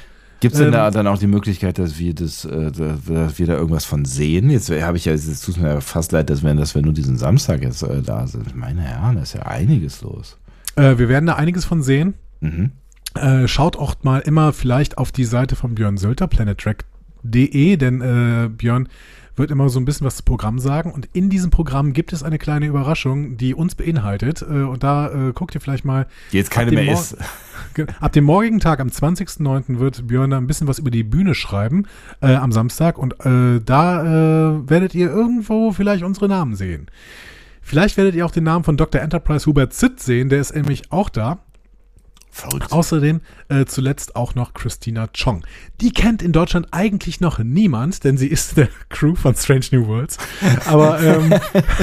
Gibt 0.45 0.53
es 0.55 0.59
denn 0.59 0.67
Ähm, 0.67 0.73
da 0.73 0.91
dann 0.91 1.07
auch 1.07 1.17
die 1.17 1.27
Möglichkeit, 1.27 1.77
dass 1.79 1.97
wir 1.99 2.13
das, 2.13 2.45
äh, 2.45 2.71
da- 2.71 2.97
dass 3.07 3.39
wir 3.39 3.47
da 3.47 3.53
irgendwas 3.55 3.85
von 3.85 4.05
sehen? 4.05 4.49
Jetzt 4.49 4.69
habe 4.69 4.97
ich 4.97 5.05
ja, 5.05 5.13
es 5.13 5.41
tut 5.41 5.57
mir 5.57 5.67
ja 5.69 5.81
fast 5.81 6.11
leid, 6.11 6.29
dass 6.29 6.43
wir, 6.43 6.53
dass 6.53 6.75
wir 6.75 6.81
nur 6.81 6.93
diesen 6.93 7.17
Samstag 7.17 7.61
jetzt 7.63 7.81
äh, 7.83 8.01
da 8.01 8.27
sind. 8.27 8.55
Meine 8.55 8.81
Herren, 8.81 9.15
da 9.15 9.21
ist 9.23 9.33
ja 9.33 9.41
einiges 9.43 10.01
los. 10.01 10.37
Äh, 10.75 10.97
wir 10.97 11.09
werden 11.09 11.25
da 11.25 11.35
einiges 11.35 11.65
von 11.65 11.81
sehen. 11.83 12.13
Mhm. 12.41 12.71
Äh, 13.15 13.47
schaut 13.47 13.75
auch 13.77 13.95
mal 14.03 14.19
immer 14.19 14.51
vielleicht 14.53 14.97
auf 14.97 15.11
die 15.11 15.25
Seite 15.25 15.55
von 15.55 15.73
Björn 15.75 15.97
Sölter, 15.97 16.27
planettrack.de, 16.27 17.77
denn 17.77 18.01
äh, 18.01 18.49
Björn 18.49 18.87
wird 19.35 19.51
immer 19.51 19.69
so 19.69 19.79
ein 19.79 19.85
bisschen 19.85 20.05
was 20.05 20.17
zu 20.17 20.23
Programm 20.23 20.59
sagen. 20.59 20.91
Und 20.91 21.09
in 21.13 21.29
diesem 21.29 21.51
Programm 21.51 21.93
gibt 21.93 22.13
es 22.13 22.23
eine 22.23 22.37
kleine 22.37 22.65
Überraschung, 22.67 23.37
die 23.37 23.53
uns 23.53 23.75
beinhaltet. 23.75 24.41
Äh, 24.41 24.63
und 24.63 24.83
da 24.83 25.29
äh, 25.29 25.33
guckt 25.33 25.55
ihr 25.55 25.61
vielleicht 25.61 25.85
mal. 25.85 26.07
Die 26.31 26.37
jetzt 26.37 26.51
keine 26.51 26.71
mehr 26.71 26.85
Mor- 26.85 26.93
ist. 26.93 27.17
Ab 27.99 28.13
dem 28.13 28.23
morgigen 28.23 28.59
Tag, 28.59 28.79
am 28.79 28.87
20.09., 28.87 29.79
wird 29.79 30.07
Björn 30.07 30.29
da 30.29 30.37
ein 30.37 30.47
bisschen 30.47 30.67
was 30.67 30.79
über 30.79 30.91
die 30.91 31.03
Bühne 31.03 31.35
schreiben, 31.35 31.87
äh, 32.21 32.35
am 32.35 32.51
Samstag. 32.51 32.97
Und 32.97 33.13
äh, 33.25 33.59
da 33.63 34.01
äh, 34.55 34.69
werdet 34.69 34.95
ihr 34.95 35.09
irgendwo 35.09 35.71
vielleicht 35.73 36.03
unsere 36.03 36.29
Namen 36.29 36.55
sehen. 36.55 36.87
Vielleicht 37.61 37.97
werdet 37.97 38.15
ihr 38.15 38.25
auch 38.25 38.31
den 38.31 38.43
Namen 38.43 38.63
von 38.63 38.77
Dr. 38.77 39.01
Enterprise 39.01 39.45
Hubert 39.47 39.73
Zitt 39.73 39.99
sehen, 39.99 40.29
der 40.29 40.39
ist 40.39 40.55
nämlich 40.55 40.91
auch 40.91 41.09
da. 41.09 41.39
Verrückt. 42.35 42.73
Außerdem 42.73 43.21
äh, 43.47 43.63
zuletzt 43.63 44.17
auch 44.17 44.35
noch 44.35 44.53
Christina 44.53 45.07
Chong. 45.07 45.45
Die 45.79 45.91
kennt 45.93 46.21
in 46.21 46.33
Deutschland 46.33 46.67
eigentlich 46.71 47.21
noch 47.21 47.39
niemand, 47.39 48.03
denn 48.03 48.17
sie 48.17 48.27
ist 48.27 48.57
der 48.57 48.67
Crew 48.89 49.15
von 49.15 49.35
Strange 49.35 49.67
New 49.71 49.87
Worlds. 49.87 50.17
Aber 50.67 51.01
ähm, 51.01 51.33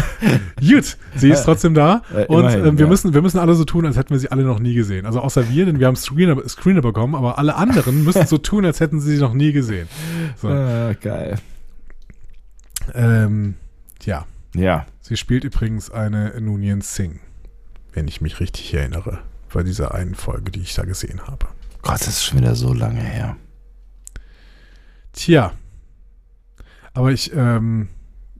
gut, 0.61 0.99
sie 1.17 1.31
ist 1.31 1.45
trotzdem 1.45 1.73
da. 1.73 2.03
Äh, 2.15 2.27
und 2.27 2.41
immerhin, 2.41 2.67
ähm, 2.67 2.79
wir, 2.79 2.85
ja. 2.85 2.91
müssen, 2.91 3.15
wir 3.15 3.23
müssen 3.23 3.39
alle 3.39 3.55
so 3.55 3.65
tun, 3.65 3.87
als 3.87 3.97
hätten 3.97 4.11
wir 4.11 4.19
sie 4.19 4.31
alle 4.31 4.43
noch 4.45 4.59
nie 4.59 4.75
gesehen. 4.75 5.07
Also 5.07 5.21
außer 5.23 5.49
wir, 5.49 5.65
denn 5.65 5.81
wir 5.81 5.87
haben 5.87 5.97
Screener, 5.97 6.47
Screener 6.47 6.83
bekommen, 6.83 7.15
aber 7.15 7.39
alle 7.39 7.55
anderen 7.55 8.05
müssen 8.05 8.27
so 8.27 8.37
tun, 8.37 8.67
als 8.67 8.79
hätten 8.81 9.01
sie 9.01 9.17
sie 9.17 9.23
noch 9.23 9.33
nie 9.33 9.53
gesehen. 9.53 9.89
So, 10.37 10.49
Ah, 10.49 10.93
geil. 11.01 11.39
ähm, 12.95 13.55
ja, 14.05 14.27
Ja. 14.55 14.85
sie 15.01 15.17
spielt 15.17 15.45
übrigens 15.45 15.91
eine 15.91 16.39
Nunien 16.43 16.83
Singh, 16.83 17.21
wenn 17.95 18.07
ich 18.07 18.21
mich 18.21 18.39
richtig 18.41 18.75
erinnere, 18.75 19.21
bei 19.53 19.63
dieser 19.63 19.95
einen 19.95 20.15
Folge, 20.15 20.51
die 20.53 20.61
ich 20.61 20.75
da 20.75 20.85
gesehen 20.85 21.21
habe. 21.27 21.47
Gott, 21.83 21.95
das 22.01 22.09
ist 22.09 22.25
schon 22.25 22.39
wieder 22.39 22.55
so 22.55 22.73
lange 22.73 23.01
her. 23.01 23.37
Tja. 25.13 25.53
Aber 26.95 27.11
ich 27.13 27.33
ähm, 27.35 27.89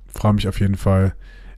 freue 0.07 0.35
mich 0.35 0.49
auf 0.49 0.61
jeden 0.61 0.77
Fall 0.77 1.15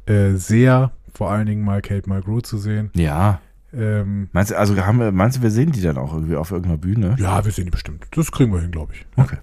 äh, 0.06 0.32
sehr, 0.34 0.92
vor 1.12 1.30
allen 1.30 1.46
Dingen 1.46 1.64
mal 1.64 1.82
Kate 1.82 2.08
Mulgrew 2.08 2.40
zu 2.40 2.58
sehen. 2.58 2.90
Ja. 2.94 3.40
Ähm, 3.72 4.28
Meinst 4.32 4.52
du, 4.52 4.58
also 4.58 4.76
haben 4.76 4.98
wir, 4.98 5.10
meinst 5.12 5.38
du, 5.38 5.42
wir 5.42 5.50
sehen 5.50 5.72
die 5.72 5.80
dann 5.82 5.98
auch 5.98 6.12
irgendwie 6.14 6.36
auf 6.36 6.50
irgendeiner 6.52 6.78
Bühne? 6.78 7.16
ja, 7.18 7.44
wir 7.44 7.50
sehen 7.52 7.64
die 7.64 7.70
bestimmt. 7.70 8.06
Das 8.12 8.30
kriegen 8.30 8.52
wir 8.52 8.60
hin, 8.60 8.70
glaube 8.70 8.94
ich. 8.94 9.04
Okay. 9.16 9.38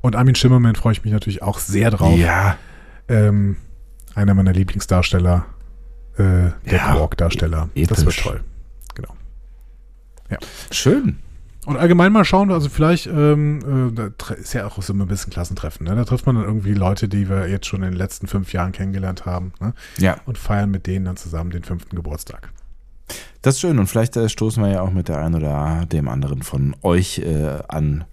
Und 0.00 0.16
Armin 0.16 0.34
Schimmermann 0.34 0.74
freue 0.74 0.92
ich 0.92 1.04
mich 1.04 1.12
natürlich 1.12 1.42
auch 1.42 1.58
sehr 1.58 1.90
drauf. 1.90 2.16
Ja. 2.18 2.56
Ähm, 3.08 3.56
einer 4.14 4.34
meiner 4.34 4.52
Lieblingsdarsteller, 4.52 5.46
äh, 6.14 6.22
der 6.22 6.52
Ja, 6.66 6.92
Quark-Darsteller. 6.92 7.68
Das 7.88 8.04
wird 8.04 8.16
toll. 8.16 8.40
Genau. 10.28 10.40
Schön. 10.70 11.18
Und 11.68 11.76
allgemein 11.76 12.12
mal 12.12 12.24
schauen, 12.24 12.50
also 12.50 12.70
vielleicht 12.70 13.06
ähm, 13.08 13.98
äh, 13.98 14.34
ist 14.40 14.54
ja 14.54 14.66
auch 14.66 14.80
so 14.80 14.94
ein 14.94 15.06
bisschen 15.06 15.30
Klassentreffen. 15.30 15.86
Ne? 15.86 15.94
Da 15.96 16.04
trifft 16.04 16.24
man 16.24 16.36
dann 16.36 16.44
irgendwie 16.46 16.72
Leute, 16.72 17.08
die 17.08 17.28
wir 17.28 17.46
jetzt 17.46 17.66
schon 17.66 17.82
in 17.82 17.90
den 17.90 17.98
letzten 17.98 18.26
fünf 18.26 18.54
Jahren 18.54 18.72
kennengelernt 18.72 19.26
haben. 19.26 19.52
Ne? 19.60 19.74
Ja. 19.98 20.16
und 20.24 20.38
feiern 20.38 20.70
mit 20.70 20.86
denen 20.86 21.04
dann 21.04 21.18
zusammen 21.18 21.50
den 21.50 21.64
fünften 21.64 21.94
Geburtstag. 21.94 22.52
Das 23.42 23.56
ist 23.56 23.60
schön 23.60 23.78
und 23.78 23.86
vielleicht 23.86 24.16
äh, 24.16 24.30
stoßen 24.30 24.62
wir 24.62 24.70
ja 24.70 24.80
auch 24.80 24.92
mit 24.92 25.08
der 25.08 25.18
einen 25.18 25.34
oder 25.34 25.84
dem 25.84 26.08
anderen 26.08 26.42
von 26.42 26.74
euch 26.82 27.18
äh, 27.18 27.58
an 27.68 28.04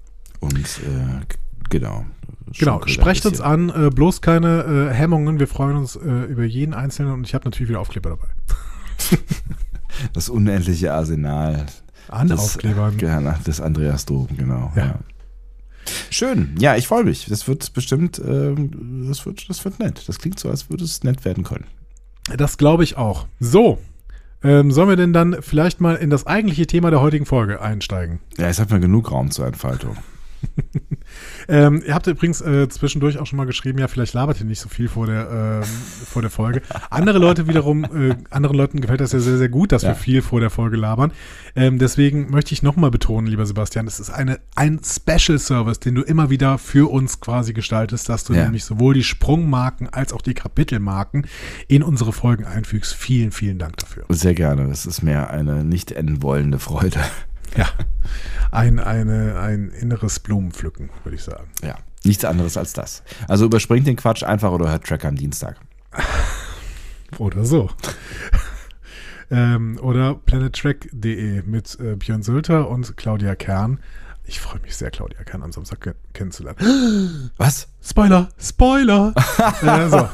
und 0.42 0.58
äh, 0.58 1.26
genau. 1.70 2.06
Genau, 2.60 2.86
sprecht 2.88 3.26
uns 3.26 3.40
an, 3.40 3.70
äh, 3.70 3.90
bloß 3.90 4.22
keine 4.22 4.92
Hemmungen. 4.94 5.40
Wir 5.40 5.48
freuen 5.48 5.78
uns 5.78 5.96
über 5.96 6.44
jeden 6.44 6.74
Einzelnen 6.74 7.14
und 7.14 7.26
ich 7.26 7.34
habe 7.34 7.46
natürlich 7.46 7.70
wieder 7.70 7.80
Aufkleber 7.80 8.10
dabei. 8.10 8.28
Das 10.12 10.28
unendliche 10.28 10.94
Arsenal 10.94 11.68
An 12.10 12.28
des, 12.28 12.40
Aufklebern. 12.40 12.98
Ja, 13.00 13.20
des 13.20 13.62
Andreas 13.62 14.06
Dom, 14.06 14.28
genau. 14.36 14.72
Ja. 14.76 14.86
Ja. 14.86 15.00
Schön. 16.10 16.56
Ja, 16.60 16.76
ich 16.76 16.88
freue 16.88 17.04
mich. 17.04 17.26
Das 17.28 17.48
wird 17.48 17.74
bestimmt, 17.74 18.20
ähm, 18.26 19.06
das, 19.08 19.26
wird, 19.26 19.50
das 19.50 19.64
wird 19.64 19.80
nett. 19.80 20.04
Das 20.08 20.18
klingt 20.18 20.40
so, 20.40 20.50
als 20.50 20.70
würde 20.70 20.84
es 20.84 21.04
nett 21.04 21.26
werden 21.26 21.44
können. 21.44 21.66
Das 22.36 22.58
glaube 22.58 22.84
ich 22.84 22.98
auch. 22.98 23.28
So, 23.40 23.80
ähm, 24.44 24.72
sollen 24.72 24.90
wir 24.90 24.96
denn 24.96 25.14
dann 25.14 25.38
vielleicht 25.42 25.82
mal 25.82 25.96
in 25.96 26.10
das 26.10 26.28
eigentliche 26.28 26.68
Thema 26.68 26.90
der 26.90 27.02
heutigen 27.02 27.26
Folge 27.26 27.62
einsteigen? 27.62 28.20
Ja, 28.38 28.48
es 28.48 28.60
hat 28.60 28.72
mir 28.72 28.80
genug 28.80 29.12
Raum 29.12 29.32
zur 29.32 29.48
Entfaltung. 29.48 29.98
Ähm, 31.48 31.84
ihr 31.86 31.94
habt 31.94 32.08
übrigens 32.08 32.42
äh, 32.42 32.68
zwischendurch 32.70 33.20
auch 33.20 33.28
schon 33.28 33.38
mal 33.38 33.46
geschrieben, 33.46 33.78
ja, 33.78 33.88
vielleicht 33.88 34.14
labert 34.16 34.40
ihr 34.40 34.46
nicht 34.48 34.60
so 34.60 34.68
viel 34.68 34.88
vor 34.88 35.06
der, 35.06 35.62
ähm, 35.64 35.64
vor 35.64 36.24
der 36.24 36.32
Folge. 36.32 36.64
Andere 36.90 37.20
Leute 37.20 37.48
wiederum, 37.48 37.84
äh, 37.84 38.16
anderen 38.32 38.58
Leuten 38.58 38.82
gefällt 38.82 39.00
das 39.02 39.12
ja 39.12 39.20
sehr, 39.20 39.38
sehr 39.38 39.50
gut, 39.50 39.72
dass 39.72 39.84
Ja. 39.84 39.90
wir 39.90 39.96
viel 39.96 40.22
vor 40.24 40.40
der 40.40 40.50
Folge 40.50 40.76
labern. 40.78 41.12
Ähm, 41.56 41.78
deswegen 41.78 42.32
möchte 42.32 42.54
ich 42.54 42.64
nochmal 42.64 42.90
betonen, 42.90 43.28
lieber 43.28 43.46
Sebastian, 43.46 43.86
es 43.86 44.00
ist 44.00 44.10
eine, 44.10 44.40
ein 44.56 44.82
Special 44.84 45.38
Service, 45.38 45.80
den 45.80 45.94
du 45.96 46.02
immer 46.02 46.32
wieder 46.32 46.58
für 46.58 46.90
uns 46.92 47.20
quasi 47.20 47.54
gestaltest, 47.54 48.10
dass 48.10 48.24
du 48.24 48.34
Ja. 48.34 48.44
nämlich 48.46 48.66
sowohl 48.66 48.96
die 48.96 49.04
Sprungmarken 49.04 49.88
als 49.90 50.12
auch 50.14 50.24
die 50.24 50.34
Kapitelmarken 50.34 51.28
in 51.68 51.84
unsere 51.84 52.12
Folgen 52.12 52.46
einfügst. 52.46 52.94
Vielen, 52.96 53.32
vielen 53.32 53.60
Dank 53.60 53.78
dafür. 53.78 54.06
Sehr 54.10 54.34
gerne. 54.34 54.68
Das 54.68 54.88
ist 54.88 55.04
mir 55.04 55.30
eine 55.30 55.64
nicht 55.64 55.92
enden 55.92 56.24
wollende 56.24 56.58
Freude. 56.58 57.00
Ja, 57.56 57.68
ein, 58.52 58.80
eine, 58.80 59.40
ein 59.40 59.70
inneres 59.70 60.20
Blumenpflücken, 60.20 60.90
würde 61.04 61.16
ich 61.16 61.24
sagen. 61.24 61.48
Ja. 61.64 61.76
Nichts 62.04 62.24
anderes 62.24 62.56
als 62.56 62.74
das. 62.74 63.04
Also 63.28 63.46
überspringt 63.46 63.88
den 63.88 63.96
Quatsch 63.96 64.24
einfach 64.24 64.52
oder 64.52 64.70
hört 64.70 64.86
Track 64.86 65.06
am 65.06 65.16
Dienstag. 65.16 65.58
Oder 67.18 67.46
so. 67.46 67.70
ähm, 69.32 69.80
oder 69.82 70.16
planettrack.de 70.16 71.44
mit 71.44 71.80
äh, 71.80 71.96
Björn 71.96 72.24
Sülter 72.24 72.70
und 72.70 72.98
Claudia 72.98 73.36
Kern 73.36 73.80
Ich 74.28 74.40
freue 74.40 74.60
mich 74.62 74.76
sehr, 74.76 74.90
Claudia 74.90 75.24
Kern 75.24 75.44
am 75.44 75.52
Samstag 75.52 75.80
ke- 75.82 75.96
kennenzulernen. 76.14 77.30
Was? 77.38 77.68
Spoiler, 77.84 78.30
Spoiler. 78.40 79.14
äh, 79.62 79.90
so. 79.90 80.10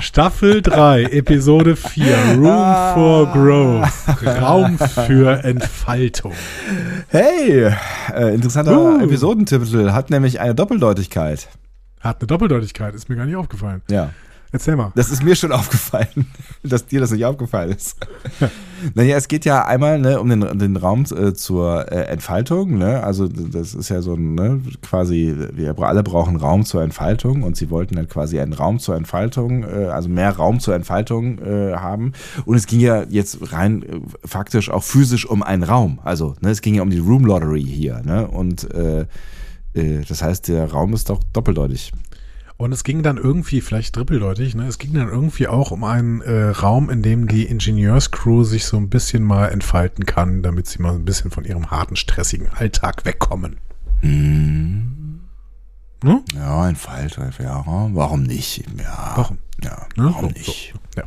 Staffel 0.00 0.60
3, 0.62 1.04
Episode 1.04 1.76
4, 1.76 2.16
Room 2.36 2.94
for 2.94 3.32
Growth, 3.32 4.42
Raum 4.42 4.76
für 4.78 5.44
Entfaltung. 5.44 6.32
Hey, 7.08 7.72
äh, 8.12 8.34
interessanter 8.34 8.96
Uh. 8.96 9.00
Episodentitel, 9.04 9.92
hat 9.92 10.10
nämlich 10.10 10.40
eine 10.40 10.54
Doppeldeutigkeit. 10.56 11.48
Hat 12.00 12.20
eine 12.20 12.26
Doppeldeutigkeit, 12.26 12.94
ist 12.94 13.08
mir 13.08 13.14
gar 13.16 13.26
nicht 13.26 13.36
aufgefallen. 13.36 13.82
Ja. 13.88 14.10
Erzähl 14.52 14.76
mal. 14.76 14.92
Das 14.94 15.10
ist 15.10 15.22
mir 15.22 15.34
schon 15.34 15.50
aufgefallen, 15.52 16.26
dass 16.62 16.86
dir 16.86 17.00
das 17.00 17.10
nicht 17.10 17.24
aufgefallen 17.24 17.70
ist. 17.70 17.96
naja, 18.94 19.16
es 19.16 19.26
geht 19.26 19.46
ja 19.46 19.64
einmal 19.64 19.98
ne, 19.98 20.20
um 20.20 20.28
den, 20.28 20.58
den 20.58 20.76
Raum 20.76 21.04
äh, 21.04 21.32
zur 21.32 21.90
äh, 21.90 22.04
Entfaltung. 22.04 22.76
Ne? 22.76 23.02
Also 23.02 23.28
das 23.28 23.74
ist 23.74 23.88
ja 23.88 24.02
so 24.02 24.14
ne, 24.14 24.60
quasi, 24.82 25.34
wir 25.54 25.78
alle 25.78 26.02
brauchen 26.02 26.36
Raum 26.36 26.66
zur 26.66 26.82
Entfaltung 26.82 27.42
und 27.42 27.56
sie 27.56 27.70
wollten 27.70 27.96
dann 27.96 28.08
quasi 28.08 28.38
einen 28.40 28.52
Raum 28.52 28.78
zur 28.78 28.94
Entfaltung, 28.94 29.64
äh, 29.64 29.86
also 29.86 30.10
mehr 30.10 30.36
Raum 30.36 30.60
zur 30.60 30.74
Entfaltung 30.74 31.38
äh, 31.38 31.72
haben. 31.74 32.12
Und 32.44 32.56
es 32.56 32.66
ging 32.66 32.80
ja 32.80 33.04
jetzt 33.08 33.52
rein 33.52 33.82
äh, 33.82 34.00
faktisch 34.24 34.68
auch 34.68 34.84
physisch 34.84 35.24
um 35.24 35.42
einen 35.42 35.62
Raum. 35.62 35.98
Also 36.04 36.34
ne, 36.42 36.50
es 36.50 36.60
ging 36.60 36.74
ja 36.74 36.82
um 36.82 36.90
die 36.90 36.98
Room 36.98 37.24
Lottery 37.24 37.64
hier. 37.64 38.02
Ne? 38.04 38.28
Und 38.28 38.70
äh, 38.74 39.06
das 39.74 40.22
heißt, 40.22 40.48
der 40.48 40.70
Raum 40.70 40.92
ist 40.92 41.08
doch 41.08 41.20
doppeldeutig. 41.32 41.92
Und 42.62 42.70
es 42.70 42.84
ging 42.84 43.02
dann 43.02 43.16
irgendwie, 43.16 43.60
vielleicht 43.60 43.96
trippeldeutig, 43.96 44.54
ne? 44.54 44.68
es 44.68 44.78
ging 44.78 44.94
dann 44.94 45.08
irgendwie 45.08 45.48
auch 45.48 45.72
um 45.72 45.82
einen 45.82 46.20
äh, 46.20 46.50
Raum, 46.50 46.90
in 46.90 47.02
dem 47.02 47.26
die 47.26 47.44
Ingenieurscrew 47.46 48.44
sich 48.44 48.66
so 48.66 48.76
ein 48.76 48.88
bisschen 48.88 49.24
mal 49.24 49.48
entfalten 49.48 50.06
kann, 50.06 50.44
damit 50.44 50.68
sie 50.68 50.80
mal 50.80 50.94
ein 50.94 51.04
bisschen 51.04 51.32
von 51.32 51.44
ihrem 51.44 51.72
harten, 51.72 51.96
stressigen 51.96 52.50
Alltag 52.50 53.04
wegkommen. 53.04 53.56
Ne? 54.00 56.22
Ja, 56.36 56.62
ein 56.62 56.76
Falter, 56.76 57.30
ja, 57.42 57.64
warum 57.66 58.22
nicht? 58.22 58.64
Ja, 58.78 59.14
Warum? 59.16 59.38
Ja, 59.60 59.86
Ne? 59.96 60.04
warum 60.04 60.20
So, 60.26 60.26
nicht? 60.28 60.72
So, 60.72 61.00
ja. 61.00 61.06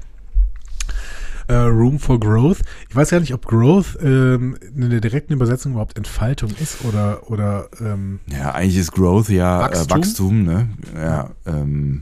Äh, 1.47 1.53
Room 1.53 1.99
for 1.99 2.19
Growth. 2.19 2.61
Ich 2.89 2.95
weiß 2.95 3.09
gar 3.11 3.19
nicht, 3.19 3.33
ob 3.33 3.45
Growth 3.45 3.97
ähm, 4.01 4.57
in 4.75 4.89
der 4.89 5.01
direkten 5.01 5.33
Übersetzung 5.33 5.73
überhaupt 5.73 5.97
Entfaltung 5.97 6.51
ist 6.59 6.83
oder, 6.85 7.29
oder 7.29 7.69
ähm, 7.79 8.19
Ja, 8.27 8.53
eigentlich 8.53 8.77
ist 8.77 8.91
Growth 8.91 9.29
ja 9.29 9.59
Wachstum? 9.59 9.97
Wachstum, 9.97 10.47
äh, 10.49 10.53
Wachstum 10.53 10.93
ne? 10.95 11.01
Ja, 11.01 11.29
ähm, 11.45 12.01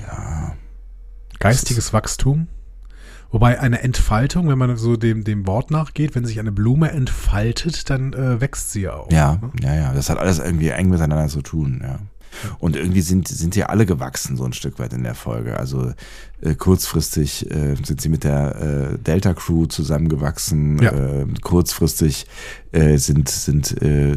ja, 0.00 0.54
geistiges 1.38 1.92
Wachstum. 1.92 2.48
Wobei 3.30 3.58
eine 3.58 3.82
Entfaltung, 3.82 4.48
wenn 4.48 4.58
man 4.58 4.76
so 4.76 4.96
dem, 4.96 5.24
dem 5.24 5.44
Wort 5.48 5.72
nachgeht, 5.72 6.14
wenn 6.14 6.24
sich 6.24 6.38
eine 6.38 6.52
Blume 6.52 6.92
entfaltet, 6.92 7.90
dann 7.90 8.12
äh, 8.12 8.40
wächst 8.40 8.70
sie 8.70 8.82
ja 8.82 8.94
auch. 8.94 9.10
ja, 9.10 9.40
ne? 9.42 9.50
ja, 9.60 9.74
ja, 9.74 9.92
das 9.92 10.08
hat 10.08 10.18
alles 10.18 10.38
irgendwie 10.38 10.68
eng 10.68 10.88
miteinander 10.88 11.26
zu 11.26 11.42
tun, 11.42 11.80
ja. 11.82 11.98
Und 12.58 12.76
irgendwie 12.76 13.00
sind, 13.00 13.28
sind 13.28 13.56
ja 13.56 13.66
alle 13.66 13.86
gewachsen, 13.86 14.36
so 14.36 14.44
ein 14.44 14.52
Stück 14.52 14.78
weit 14.78 14.92
in 14.92 15.02
der 15.02 15.14
Folge. 15.14 15.58
Also 15.58 15.92
äh, 16.40 16.54
kurzfristig 16.54 17.50
äh, 17.50 17.76
sind 17.82 18.00
sie 18.00 18.08
mit 18.08 18.24
der 18.24 18.94
äh, 18.94 18.98
Delta 18.98 19.34
Crew 19.34 19.66
zusammengewachsen. 19.66 20.82
Ja. 20.82 20.92
Äh, 20.92 21.26
kurzfristig 21.42 22.26
äh, 22.72 22.96
sind, 22.98 23.28
sind 23.28 23.80
äh, 23.82 24.16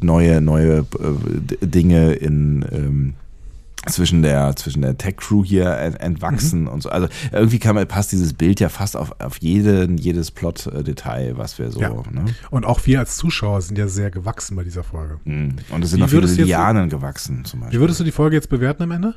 neue, 0.00 0.40
neue 0.40 0.78
äh, 0.78 1.66
Dinge 1.66 2.12
in 2.12 2.64
ähm, 2.72 3.14
zwischen 3.86 4.22
der 4.22 4.54
zwischen 4.56 4.82
der 4.82 4.98
Tech 4.98 5.16
Crew 5.16 5.44
hier 5.44 5.76
ent- 5.78 6.00
entwachsen 6.00 6.66
und 6.68 6.82
so. 6.82 6.90
Also 6.90 7.08
irgendwie 7.32 7.58
kann 7.58 7.74
man 7.74 7.86
passt 7.88 8.12
dieses 8.12 8.34
Bild 8.34 8.60
ja 8.60 8.68
fast 8.68 8.96
auf, 8.96 9.12
auf 9.20 9.38
jeden 9.38 9.96
jedes 9.96 10.30
Plot 10.30 10.66
äh, 10.66 10.82
Detail, 10.84 11.36
was 11.38 11.58
wir 11.58 11.70
so. 11.70 11.80
Ja. 11.80 11.88
Ne? 12.10 12.26
Und 12.50 12.64
auch 12.66 12.84
wir 12.86 12.98
als 12.98 13.16
Zuschauer 13.16 13.62
sind 13.62 13.78
ja 13.78 13.88
sehr 13.88 14.10
gewachsen 14.10 14.56
bei 14.56 14.64
dieser 14.64 14.84
Folge. 14.84 15.18
Mhm. 15.24 15.56
Und 15.70 15.82
es 15.84 15.90
sind 15.90 15.98
Wie 15.98 16.02
noch 16.02 16.10
viele 16.10 16.26
jetzt- 16.26 16.36
Lianen 16.38 16.88
gewachsen 16.90 17.44
zum 17.44 17.60
Beispiel. 17.60 17.78
Wie 17.78 17.80
würdest 17.82 18.00
du 18.00 18.04
die 18.04 18.12
Folge 18.12 18.36
jetzt 18.36 18.50
bewerten 18.50 18.82
am 18.82 18.90
Ende? 18.90 19.14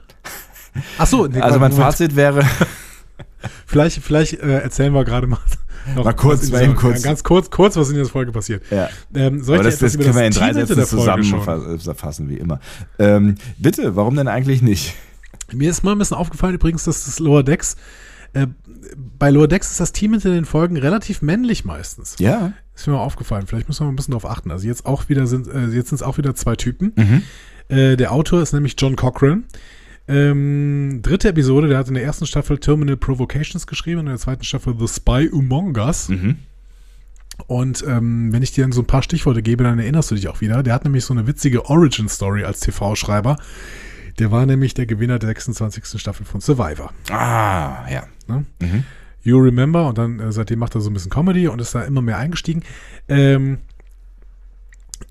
Ach 0.98 1.08
so, 1.08 1.28
nee, 1.28 1.40
also 1.42 1.60
mein 1.60 1.72
Moment. 1.72 1.86
Fazit 1.92 2.16
wäre, 2.16 2.44
Vielleicht, 3.66 4.02
vielleicht 4.02 4.34
äh, 4.42 4.60
erzählen 4.60 4.94
wir 4.94 5.04
gerade 5.04 5.28
mal 5.28 5.40
noch 5.96 6.06
Mal 6.06 6.14
kurz, 6.14 6.50
mal 6.50 6.64
eben 6.64 6.76
kurz. 6.76 7.02
Ganz 7.02 7.24
kurz, 7.24 7.50
kurz, 7.50 7.76
was 7.76 7.90
in 7.90 7.96
dieser 7.96 8.10
Folge 8.10 8.32
passiert. 8.32 8.64
ja. 8.72 8.90
Ähm, 9.14 9.44
soll 9.44 9.60
Aber 9.60 9.68
ich 9.68 9.78
das, 9.78 9.94
das 9.94 9.98
können 9.98 10.16
wir 10.16 10.26
in 10.26 10.34
drei 10.34 10.54
Sätzen 10.54 10.86
zusammenfassen, 10.86 12.30
wie 12.30 12.38
immer. 12.38 12.60
Ähm, 13.00 13.36
bitte, 13.58 13.96
warum 13.96 14.16
denn 14.16 14.28
eigentlich 14.28 14.62
nicht? 14.62 14.96
Mir 15.52 15.70
ist 15.70 15.84
mal 15.84 15.92
ein 15.92 15.98
bisschen 15.98 16.18
aufgefallen 16.18 16.56
übrigens, 16.56 16.86
dass 16.86 17.06
das 17.06 17.20
Lower 17.20 17.44
Decks, 17.44 17.76
äh, 18.34 18.48
bei 19.20 19.30
Lower 19.30 19.48
Decks 19.48 19.72
ist 19.72 19.80
das 19.80 19.92
Team 19.92 20.12
hinter 20.12 20.30
den 20.30 20.46
Folgen 20.46 20.78
relativ 20.78 21.22
männlich 21.22 21.66
meistens. 21.66 22.16
Ja. 22.20 22.54
Ist 22.76 22.88
mir 22.88 22.94
mal 22.94 23.00
aufgefallen. 23.00 23.46
Vielleicht 23.48 23.68
müssen 23.68 23.82
wir 23.82 23.86
mal 23.86 23.94
ein 23.94 23.96
bisschen 23.96 24.12
darauf 24.12 24.30
achten. 24.30 24.52
Also 24.52 24.68
jetzt 24.68 24.86
auch 24.86 25.10
wieder 25.10 25.28
sind, 25.28 25.48
äh, 25.48 25.68
jetzt 25.68 25.90
sind 25.90 25.98
es 25.98 26.04
auch 26.04 26.18
wieder 26.18 26.34
zwei 26.36 26.56
Typen. 26.56 26.94
Mhm. 26.96 27.22
Äh, 27.70 27.96
der 27.96 28.12
Autor 28.12 28.42
ist 28.42 28.54
nämlich 28.54 28.76
John 28.78 28.96
Cochran. 28.96 29.46
Ähm, 30.08 31.00
dritte 31.02 31.30
Episode, 31.30 31.68
der 31.68 31.78
hat 31.78 31.88
in 31.88 31.94
der 31.94 32.04
ersten 32.04 32.26
Staffel 32.26 32.58
Terminal 32.58 32.98
Provocations 32.98 33.68
geschrieben, 33.68 34.02
in 34.02 34.06
der 34.08 34.18
zweiten 34.18 34.44
Staffel 34.44 34.76
The 34.78 34.88
Spy 34.88 35.30
Among 35.32 35.78
Us. 35.78 36.10
Mhm. 36.10 36.40
Und 37.48 37.84
ähm, 37.88 38.32
wenn 38.32 38.44
ich 38.44 38.52
dir 38.52 38.64
dann 38.64 38.72
so 38.72 38.82
ein 38.82 38.88
paar 38.88 39.02
Stichworte 39.02 39.42
gebe, 39.42 39.64
dann 39.64 39.80
erinnerst 39.80 40.12
du 40.12 40.16
dich 40.16 40.28
auch 40.28 40.42
wieder. 40.42 40.62
Der 40.62 40.74
hat 40.74 40.84
nämlich 40.84 41.06
so 41.06 41.14
eine 41.14 41.26
witzige 41.26 41.66
Origin-Story 41.66 42.44
als 42.44 42.60
TV-Schreiber. 42.60 43.38
Der 44.20 44.32
war 44.32 44.46
nämlich 44.46 44.74
der 44.74 44.86
Gewinner 44.86 45.18
der 45.18 45.30
26. 45.30 46.00
Staffel 46.00 46.26
von 46.26 46.42
Survivor. 46.42 46.92
Ah, 47.10 47.90
ja. 47.90 48.04
Ne? 48.28 48.46
Mhm. 48.62 48.84
You 49.24 49.40
Remember 49.40 49.88
und 49.88 49.98
dann 49.98 50.20
äh, 50.20 50.32
seitdem 50.32 50.60
macht 50.60 50.76
er 50.76 50.82
so 50.82 50.90
ein 50.90 50.94
bisschen 50.94 51.10
Comedy 51.10 51.48
und 51.48 51.60
ist 51.60 51.74
da 51.74 51.84
immer 51.84 52.02
mehr 52.02 52.18
eingestiegen. 52.18 52.64
Ähm, 53.08 53.60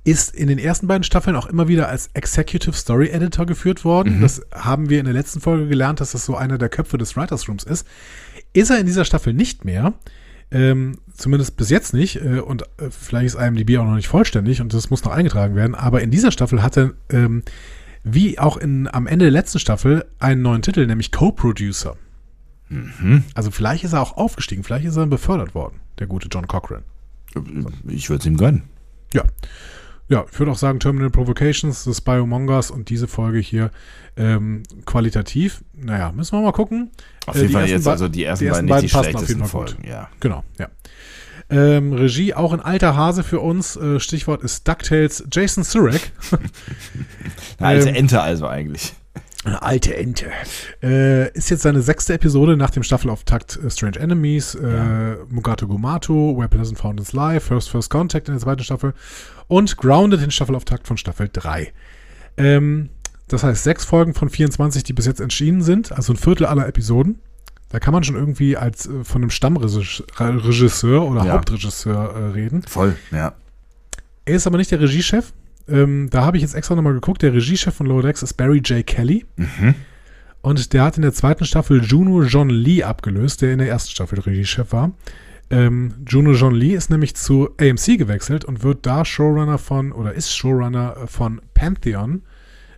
ist 0.04 0.34
in 0.34 0.48
den 0.48 0.58
ersten 0.58 0.86
beiden 0.86 1.04
Staffeln 1.04 1.36
auch 1.36 1.46
immer 1.46 1.68
wieder 1.68 1.88
als 1.88 2.10
Executive 2.14 2.74
Story 2.74 3.08
Editor 3.08 3.46
geführt 3.46 3.84
worden. 3.84 4.20
Das 4.20 4.42
haben 4.52 4.88
wir 4.88 4.98
in 4.98 5.04
der 5.04 5.14
letzten 5.14 5.40
Folge 5.40 5.68
gelernt, 5.68 6.00
dass 6.00 6.12
das 6.12 6.24
so 6.24 6.36
einer 6.36 6.58
der 6.58 6.68
Köpfe 6.68 6.98
des 6.98 7.16
Writers 7.16 7.48
Rooms 7.48 7.64
ist. 7.64 7.86
Ist 8.52 8.70
er 8.70 8.78
in 8.78 8.86
dieser 8.86 9.04
Staffel 9.04 9.32
nicht 9.32 9.64
mehr. 9.64 9.94
Ähm, 10.50 10.98
zumindest 11.14 11.56
bis 11.56 11.70
jetzt 11.70 11.94
nicht. 11.94 12.16
Äh, 12.16 12.40
und 12.40 12.62
äh, 12.78 12.90
vielleicht 12.90 13.26
ist 13.26 13.34
IMDb 13.34 13.78
auch 13.78 13.86
noch 13.86 13.94
nicht 13.94 14.08
vollständig 14.08 14.60
und 14.60 14.74
das 14.74 14.90
muss 14.90 15.04
noch 15.04 15.12
eingetragen 15.12 15.54
werden. 15.54 15.74
Aber 15.74 16.02
in 16.02 16.10
dieser 16.10 16.30
Staffel 16.30 16.62
hat 16.62 16.76
er, 16.76 16.92
ähm, 17.10 17.42
wie 18.04 18.38
auch 18.38 18.56
in, 18.56 18.88
am 18.92 19.06
Ende 19.06 19.24
der 19.26 19.32
letzten 19.32 19.58
Staffel, 19.58 20.04
einen 20.18 20.42
neuen 20.42 20.62
Titel, 20.62 20.86
nämlich 20.86 21.12
Co-Producer. 21.12 21.96
Also 23.34 23.50
vielleicht 23.50 23.84
ist 23.84 23.92
er 23.92 24.00
auch 24.00 24.16
aufgestiegen, 24.16 24.64
vielleicht 24.64 24.86
ist 24.86 24.96
er 24.96 25.06
befördert 25.06 25.54
worden, 25.54 25.80
der 25.98 26.06
gute 26.06 26.28
John 26.28 26.46
Cochran. 26.48 26.82
Ich 27.88 28.08
würde 28.08 28.20
es 28.20 28.26
ihm 28.26 28.36
gönnen. 28.36 28.62
Ja. 29.12 29.24
Ja, 30.08 30.24
ich 30.30 30.38
würde 30.38 30.52
auch 30.52 30.58
sagen, 30.58 30.78
Terminal 30.80 31.10
Provocations, 31.10 32.02
Among 32.06 32.48
Us 32.48 32.70
und 32.70 32.90
diese 32.90 33.08
Folge 33.08 33.38
hier 33.38 33.70
ähm, 34.16 34.62
qualitativ. 34.84 35.64
Naja, 35.72 36.12
müssen 36.12 36.36
wir 36.36 36.42
mal 36.42 36.52
gucken. 36.52 36.90
Auf 37.26 37.34
Äh, 37.34 37.38
jeden 37.38 37.48
die 37.48 37.54
Fall 37.54 37.68
jetzt 37.68 37.88
also 37.88 38.08
die 38.08 38.24
ersten 38.24 38.44
die 38.44 38.48
ersten 38.48 38.66
beiden 38.66 38.82
nicht 38.84 38.92
die 38.94 38.98
beiden 38.98 39.12
passen 39.12 39.24
auf 39.24 39.28
jeden 39.28 39.44
Fall 39.46 39.60
gut. 39.60 39.70
Folgen. 39.70 39.88
Ja. 39.88 40.08
Genau, 40.20 40.44
ja. 40.58 40.68
Ähm, 41.50 41.92
Regie, 41.92 42.34
auch 42.34 42.52
ein 42.52 42.60
alter 42.60 42.96
Hase 42.96 43.22
für 43.22 43.40
uns. 43.40 43.76
Äh, 43.76 44.00
Stichwort 44.00 44.42
ist 44.42 44.66
DuckTales 44.68 45.24
Jason 45.30 45.64
Surek. 45.64 46.12
Eine 47.58 47.68
alte 47.68 47.88
Ähm, 47.90 47.94
Ente 47.94 48.20
also 48.20 48.46
eigentlich. 48.46 48.94
Eine 49.44 49.60
alte 49.62 49.96
Ente. 49.96 50.26
Äh, 50.82 51.32
ist 51.36 51.50
jetzt 51.50 51.62
seine 51.62 51.82
sechste 51.82 52.14
Episode 52.14 52.56
nach 52.56 52.70
dem 52.70 52.84
Staffelauftakt 52.84 53.58
äh, 53.62 53.70
Strange 53.70 53.98
Enemies, 53.98 54.54
äh, 54.54 54.68
Ja. 54.72 55.16
Mugato 55.30 55.66
Gumato, 55.66 56.36
Where 56.38 56.48
Pleasant 56.48 56.78
Found 56.78 57.00
Its 57.00 57.12
Life, 57.12 57.48
First 57.48 57.68
First 57.70 57.90
Contact 57.90 58.28
in 58.28 58.34
der 58.34 58.40
zweiten 58.40 58.62
Staffel 58.62 58.94
und 59.48 59.76
Grounded 59.76 60.20
den 60.22 60.30
Staffelauftakt 60.30 60.86
von 60.86 60.96
Staffel 60.96 61.28
3. 61.32 61.72
Ähm, 62.36 62.90
das 63.26 63.42
heißt, 63.42 63.64
sechs 63.64 63.84
Folgen 63.84 64.14
von 64.14 64.28
24, 64.28 64.84
die 64.84 64.92
bis 64.92 65.06
jetzt 65.06 65.20
erschienen 65.20 65.62
sind, 65.62 65.90
also 65.90 66.12
ein 66.12 66.16
Viertel 66.16 66.46
aller 66.46 66.68
Episoden. 66.68 67.18
Da 67.70 67.80
kann 67.80 67.94
man 67.94 68.04
schon 68.04 68.16
irgendwie 68.16 68.56
als 68.56 68.86
äh, 68.86 69.02
von 69.02 69.22
einem 69.22 69.30
Stammregisseur 69.30 71.04
oder 71.04 71.24
Ja. 71.24 71.32
Hauptregisseur 71.32 72.14
äh, 72.14 72.24
reden. 72.32 72.62
Voll, 72.62 72.94
ja. 73.10 73.34
Er 74.24 74.34
ist 74.36 74.46
aber 74.46 74.58
nicht 74.58 74.70
der 74.70 74.80
Regiechef. 74.80 75.32
Ähm, 75.68 76.08
da 76.10 76.24
habe 76.24 76.36
ich 76.36 76.42
jetzt 76.42 76.54
extra 76.54 76.74
nochmal 76.74 76.94
geguckt. 76.94 77.22
Der 77.22 77.32
Regiechef 77.32 77.74
von 77.74 77.86
Lower 77.86 78.02
Decks 78.02 78.22
ist 78.22 78.34
Barry 78.34 78.58
J. 78.58 78.86
Kelly. 78.86 79.24
Mhm. 79.36 79.74
Und 80.42 80.72
der 80.72 80.82
hat 80.82 80.96
in 80.96 81.02
der 81.02 81.12
zweiten 81.12 81.44
Staffel 81.44 81.82
Juno 81.82 82.22
John 82.24 82.50
Lee 82.50 82.82
abgelöst, 82.82 83.42
der 83.42 83.52
in 83.52 83.58
der 83.58 83.68
ersten 83.68 83.90
Staffel 83.90 84.18
Regiechef 84.18 84.72
war. 84.72 84.92
Ähm, 85.50 85.94
Juno 86.08 86.32
John 86.32 86.54
Lee 86.54 86.74
ist 86.74 86.90
nämlich 86.90 87.14
zu 87.14 87.50
AMC 87.60 87.98
gewechselt 87.98 88.44
und 88.44 88.62
wird 88.62 88.86
da 88.86 89.04
Showrunner 89.04 89.58
von, 89.58 89.92
oder 89.92 90.14
ist 90.14 90.34
Showrunner 90.34 91.06
von 91.06 91.40
Pantheon, 91.54 92.22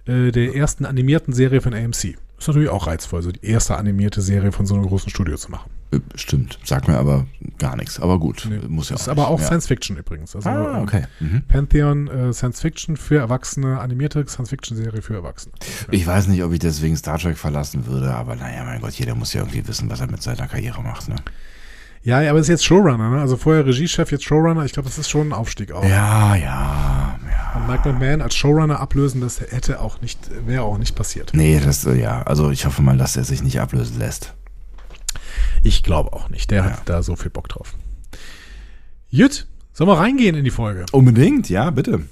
äh, 0.06 0.30
der 0.30 0.54
ersten 0.54 0.84
animierten 0.84 1.32
Serie 1.32 1.60
von 1.60 1.72
AMC. 1.72 2.16
Ist 2.38 2.48
natürlich 2.48 2.68
auch 2.68 2.86
reizvoll, 2.86 3.22
so 3.22 3.32
die 3.32 3.46
erste 3.46 3.76
animierte 3.76 4.20
Serie 4.20 4.52
von 4.52 4.66
so 4.66 4.74
einem 4.74 4.86
großen 4.86 5.08
Studio 5.08 5.36
zu 5.36 5.50
machen. 5.50 5.70
Äh, 5.92 5.98
Stimmt. 6.14 6.58
Sagt 6.64 6.88
mir 6.88 6.96
aber 6.98 7.26
gar 7.58 7.76
nichts. 7.76 8.00
Aber 8.00 8.18
gut. 8.18 8.46
Nee. 8.48 8.60
Muss 8.68 8.88
ja 8.90 8.96
ist 8.96 9.08
auch 9.08 9.12
aber 9.12 9.22
nicht. 9.22 9.30
auch 9.30 9.40
ja. 9.40 9.46
Science 9.46 9.66
Fiction 9.66 9.96
übrigens. 9.96 10.34
Also, 10.34 10.48
Ah, 10.48 10.76
ähm, 10.78 10.82
okay. 10.82 11.04
Mhm. 11.20 11.42
Pantheon 11.48 12.08
äh, 12.08 12.32
Science 12.32 12.60
Fiction 12.60 12.96
für 12.96 13.18
Erwachsene, 13.18 13.78
animierte 13.80 14.24
Science 14.26 14.50
Fiction 14.50 14.76
Serie 14.76 15.02
für 15.02 15.14
Erwachsene. 15.14 15.54
Ich 15.90 16.06
weiß 16.06 16.28
nicht, 16.28 16.42
ob 16.42 16.52
ich 16.52 16.58
deswegen 16.58 16.96
Star 16.96 17.18
Trek 17.18 17.36
verlassen 17.38 17.86
würde, 17.86 18.14
aber 18.14 18.36
naja, 18.36 18.64
mein 18.64 18.80
Gott, 18.80 18.92
jeder 18.94 19.14
muss 19.14 19.32
ja 19.32 19.40
irgendwie 19.42 19.66
wissen, 19.68 19.90
was 19.90 20.00
er 20.00 20.10
mit 20.10 20.22
seiner 20.22 20.46
Karriere 20.46 20.82
macht. 20.82 21.08
Ne? 21.08 21.16
Ja, 22.02 22.20
ja, 22.20 22.30
aber 22.30 22.38
ist 22.40 22.48
jetzt 22.48 22.66
Showrunner, 22.66 23.08
ne? 23.08 23.20
Also 23.22 23.38
vorher 23.38 23.64
Regiechef, 23.64 24.12
jetzt 24.12 24.24
Showrunner. 24.24 24.64
Ich 24.66 24.74
glaube, 24.74 24.88
das 24.90 24.98
ist 24.98 25.08
schon 25.08 25.28
ein 25.28 25.32
Aufstieg 25.32 25.72
auch. 25.72 25.82
Ja, 25.84 26.34
ja, 26.34 27.18
ja. 27.30 27.52
Und 27.56 27.66
Mike 27.66 27.90
McMahon 27.90 28.20
als 28.20 28.34
Showrunner 28.34 28.78
ablösen, 28.78 29.22
das 29.22 29.40
hätte 29.40 29.80
auch 29.80 30.02
nicht, 30.02 30.18
wäre 30.46 30.64
auch 30.64 30.76
nicht 30.76 30.94
passiert. 30.96 31.30
Nee, 31.32 31.60
das, 31.64 31.86
äh, 31.86 31.94
ja, 31.98 32.20
also 32.24 32.50
ich 32.50 32.66
hoffe 32.66 32.82
mal, 32.82 32.98
dass 32.98 33.16
er 33.16 33.24
sich 33.24 33.42
nicht 33.42 33.58
ablösen 33.58 33.98
lässt. 33.98 34.34
Ich 35.62 35.82
glaube 35.82 36.12
auch 36.12 36.28
nicht. 36.30 36.50
Der 36.50 36.64
hat 36.64 36.82
da 36.88 37.02
so 37.02 37.16
viel 37.16 37.30
Bock 37.30 37.48
drauf. 37.48 37.74
Jut, 39.08 39.46
sollen 39.72 39.88
wir 39.88 39.98
reingehen 39.98 40.34
in 40.36 40.44
die 40.44 40.50
Folge? 40.50 40.84
Unbedingt, 40.92 41.48
ja, 41.48 41.70
bitte. 41.70 42.02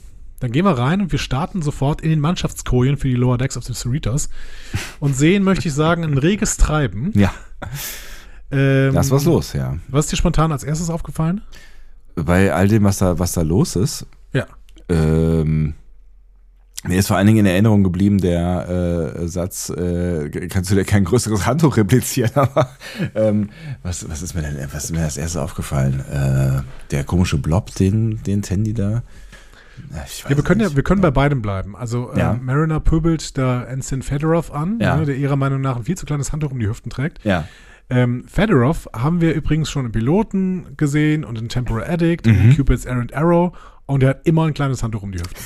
Dann 0.41 0.51
gehen 0.53 0.65
wir 0.65 0.77
rein 0.77 1.01
und 1.01 1.13
wir 1.13 1.19
starten 1.19 1.63
sofort 1.63 2.01
in 2.01 2.11
den 2.11 2.19
Mannschaftskojen 2.21 2.97
für 2.97 3.09
die 3.09 3.15
Lower 3.15 3.39
Decks 3.39 3.57
of 3.57 3.65
the 3.65 3.75
Cerritos 3.75 4.29
und 4.99 5.17
sehen, 5.17 5.45
möchte 5.45 5.69
ich 5.69 5.75
sagen, 5.75 6.03
ein 6.05 6.19
reges 6.19 6.57
Treiben. 6.57 7.13
Ja, 7.15 7.33
Ähm, 8.51 8.93
da 8.93 9.01
ist 9.01 9.11
was 9.11 9.25
los, 9.25 9.53
ja. 9.55 9.79
Was 9.89 10.07
ist 10.07 10.13
dir 10.13 10.17
spontan 10.17 10.53
als 10.53 10.63
erstes 10.65 10.91
aufgefallen? 10.91 11.41
Bei 12.17 12.53
all 12.53 12.69
dem, 12.69 12.85
was 12.85 12.99
da, 12.99 13.19
was 13.19 13.33
da 13.33 13.41
los 13.43 13.77
ist, 13.77 14.05
Ja. 14.35 14.47
ähm, 14.91 15.75
mir 16.85 16.99
ist 16.99 17.07
vor 17.09 17.17
allen 17.17 17.27
Dingen 17.27 17.41
in 17.41 17.47
Erinnerung 17.47 17.83
geblieben 17.85 18.19
der 18.19 19.15
äh, 19.23 19.29
Satz, 19.29 19.71
äh, 19.71 20.29
kannst 20.49 20.71
du 20.71 20.75
dir 20.75 20.85
kein 20.85 21.05
größeres 21.05 21.47
Handtuch 21.47 21.77
replizieren, 21.77 22.31
aber 22.35 22.71
ähm, 23.15 23.51
was, 23.83 24.09
was 24.09 24.23
ist 24.23 24.35
mir 24.35 24.43
denn, 24.43 24.57
was 24.73 24.85
ist 24.85 24.93
mir 24.93 25.03
als 25.03 25.17
erstes 25.17 25.37
aufgefallen? 25.41 26.01
Äh, 26.11 26.63
der 26.91 27.05
komische 27.05 27.39
Blob, 27.39 27.75
den, 27.77 28.23
den 28.25 28.43
Tandy 28.43 28.75
da. 28.75 29.03
Ja, 29.91 30.37
wir 30.37 30.43
können 30.45 30.61
ja, 30.61 30.75
wir 30.77 30.83
können 30.83 31.01
bei 31.01 31.11
beidem 31.11 31.41
bleiben. 31.43 31.75
Also 31.77 32.13
Ja. 32.15 32.35
äh, 32.35 32.37
Mariner 32.37 32.79
pöbelt 32.81 33.37
da 33.39 33.65
Ensign 33.65 34.03
Fedorov 34.03 34.53
an, 34.53 34.79
Ja. 34.81 34.97
ne, 34.97 35.07
der 35.07 35.17
ihrer 35.17 35.37
Meinung 35.37 35.61
nach 35.61 35.77
ein 35.77 35.85
viel 35.85 35.97
zu 35.97 36.07
kleines 36.07 36.33
Handtuch 36.33 36.53
um 36.53 36.59
die 36.59 36.69
Hüften 36.69 36.91
trägt. 36.91 37.25
Ja. 37.25 37.47
Ähm, 37.91 38.25
Fedorov 38.27 38.89
haben 38.95 39.21
wir 39.21 39.35
übrigens 39.35 39.71
schon 39.71 39.87
im 39.87 39.93
Piloten 39.93 40.77
gesehen 40.77 41.25
und 41.25 41.39
in 41.39 41.49
Temporal 41.49 41.89
Addict, 41.91 42.27
Mhm. 42.27 42.51
in 42.51 42.57
Cupid's 42.57 42.85
Errant 42.85 43.13
Arrow 43.15 43.53
und 43.87 44.03
er 44.03 44.11
hat 44.11 44.21
immer 44.27 44.45
ein 44.47 44.55
kleines 44.55 44.83
Handtuch 44.83 45.03
um 45.03 45.13
die 45.13 45.19
Hüften. 45.19 45.43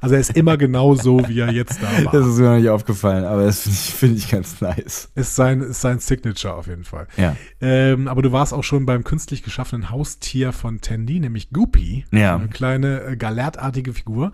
Also 0.00 0.14
er 0.14 0.20
ist 0.20 0.36
immer 0.36 0.56
genau 0.56 0.94
so, 0.94 1.28
wie 1.28 1.40
er 1.40 1.52
jetzt 1.52 1.80
da 1.82 2.04
war. 2.04 2.12
Das 2.12 2.26
ist 2.26 2.38
mir 2.38 2.50
noch 2.50 2.56
nicht 2.56 2.68
aufgefallen, 2.68 3.24
aber 3.24 3.44
das 3.44 3.60
finde 3.62 3.76
ich, 3.78 3.94
finde 3.94 4.16
ich 4.16 4.30
ganz 4.30 4.60
nice. 4.60 5.10
Ist 5.14 5.36
sein, 5.36 5.60
ist 5.60 5.80
sein 5.80 5.98
Signature 5.98 6.54
auf 6.54 6.66
jeden 6.66 6.84
Fall. 6.84 7.06
Ja. 7.16 7.36
Ähm, 7.60 8.08
aber 8.08 8.22
du 8.22 8.32
warst 8.32 8.54
auch 8.54 8.64
schon 8.64 8.86
beim 8.86 9.04
künstlich 9.04 9.42
geschaffenen 9.42 9.90
Haustier 9.90 10.52
von 10.52 10.80
Tandy, 10.80 11.20
nämlich 11.20 11.50
Goopy. 11.50 12.06
Ja. 12.12 12.36
Eine 12.36 12.48
kleine 12.48 13.02
äh, 13.02 13.16
galertartige 13.16 13.92
Figur. 13.92 14.32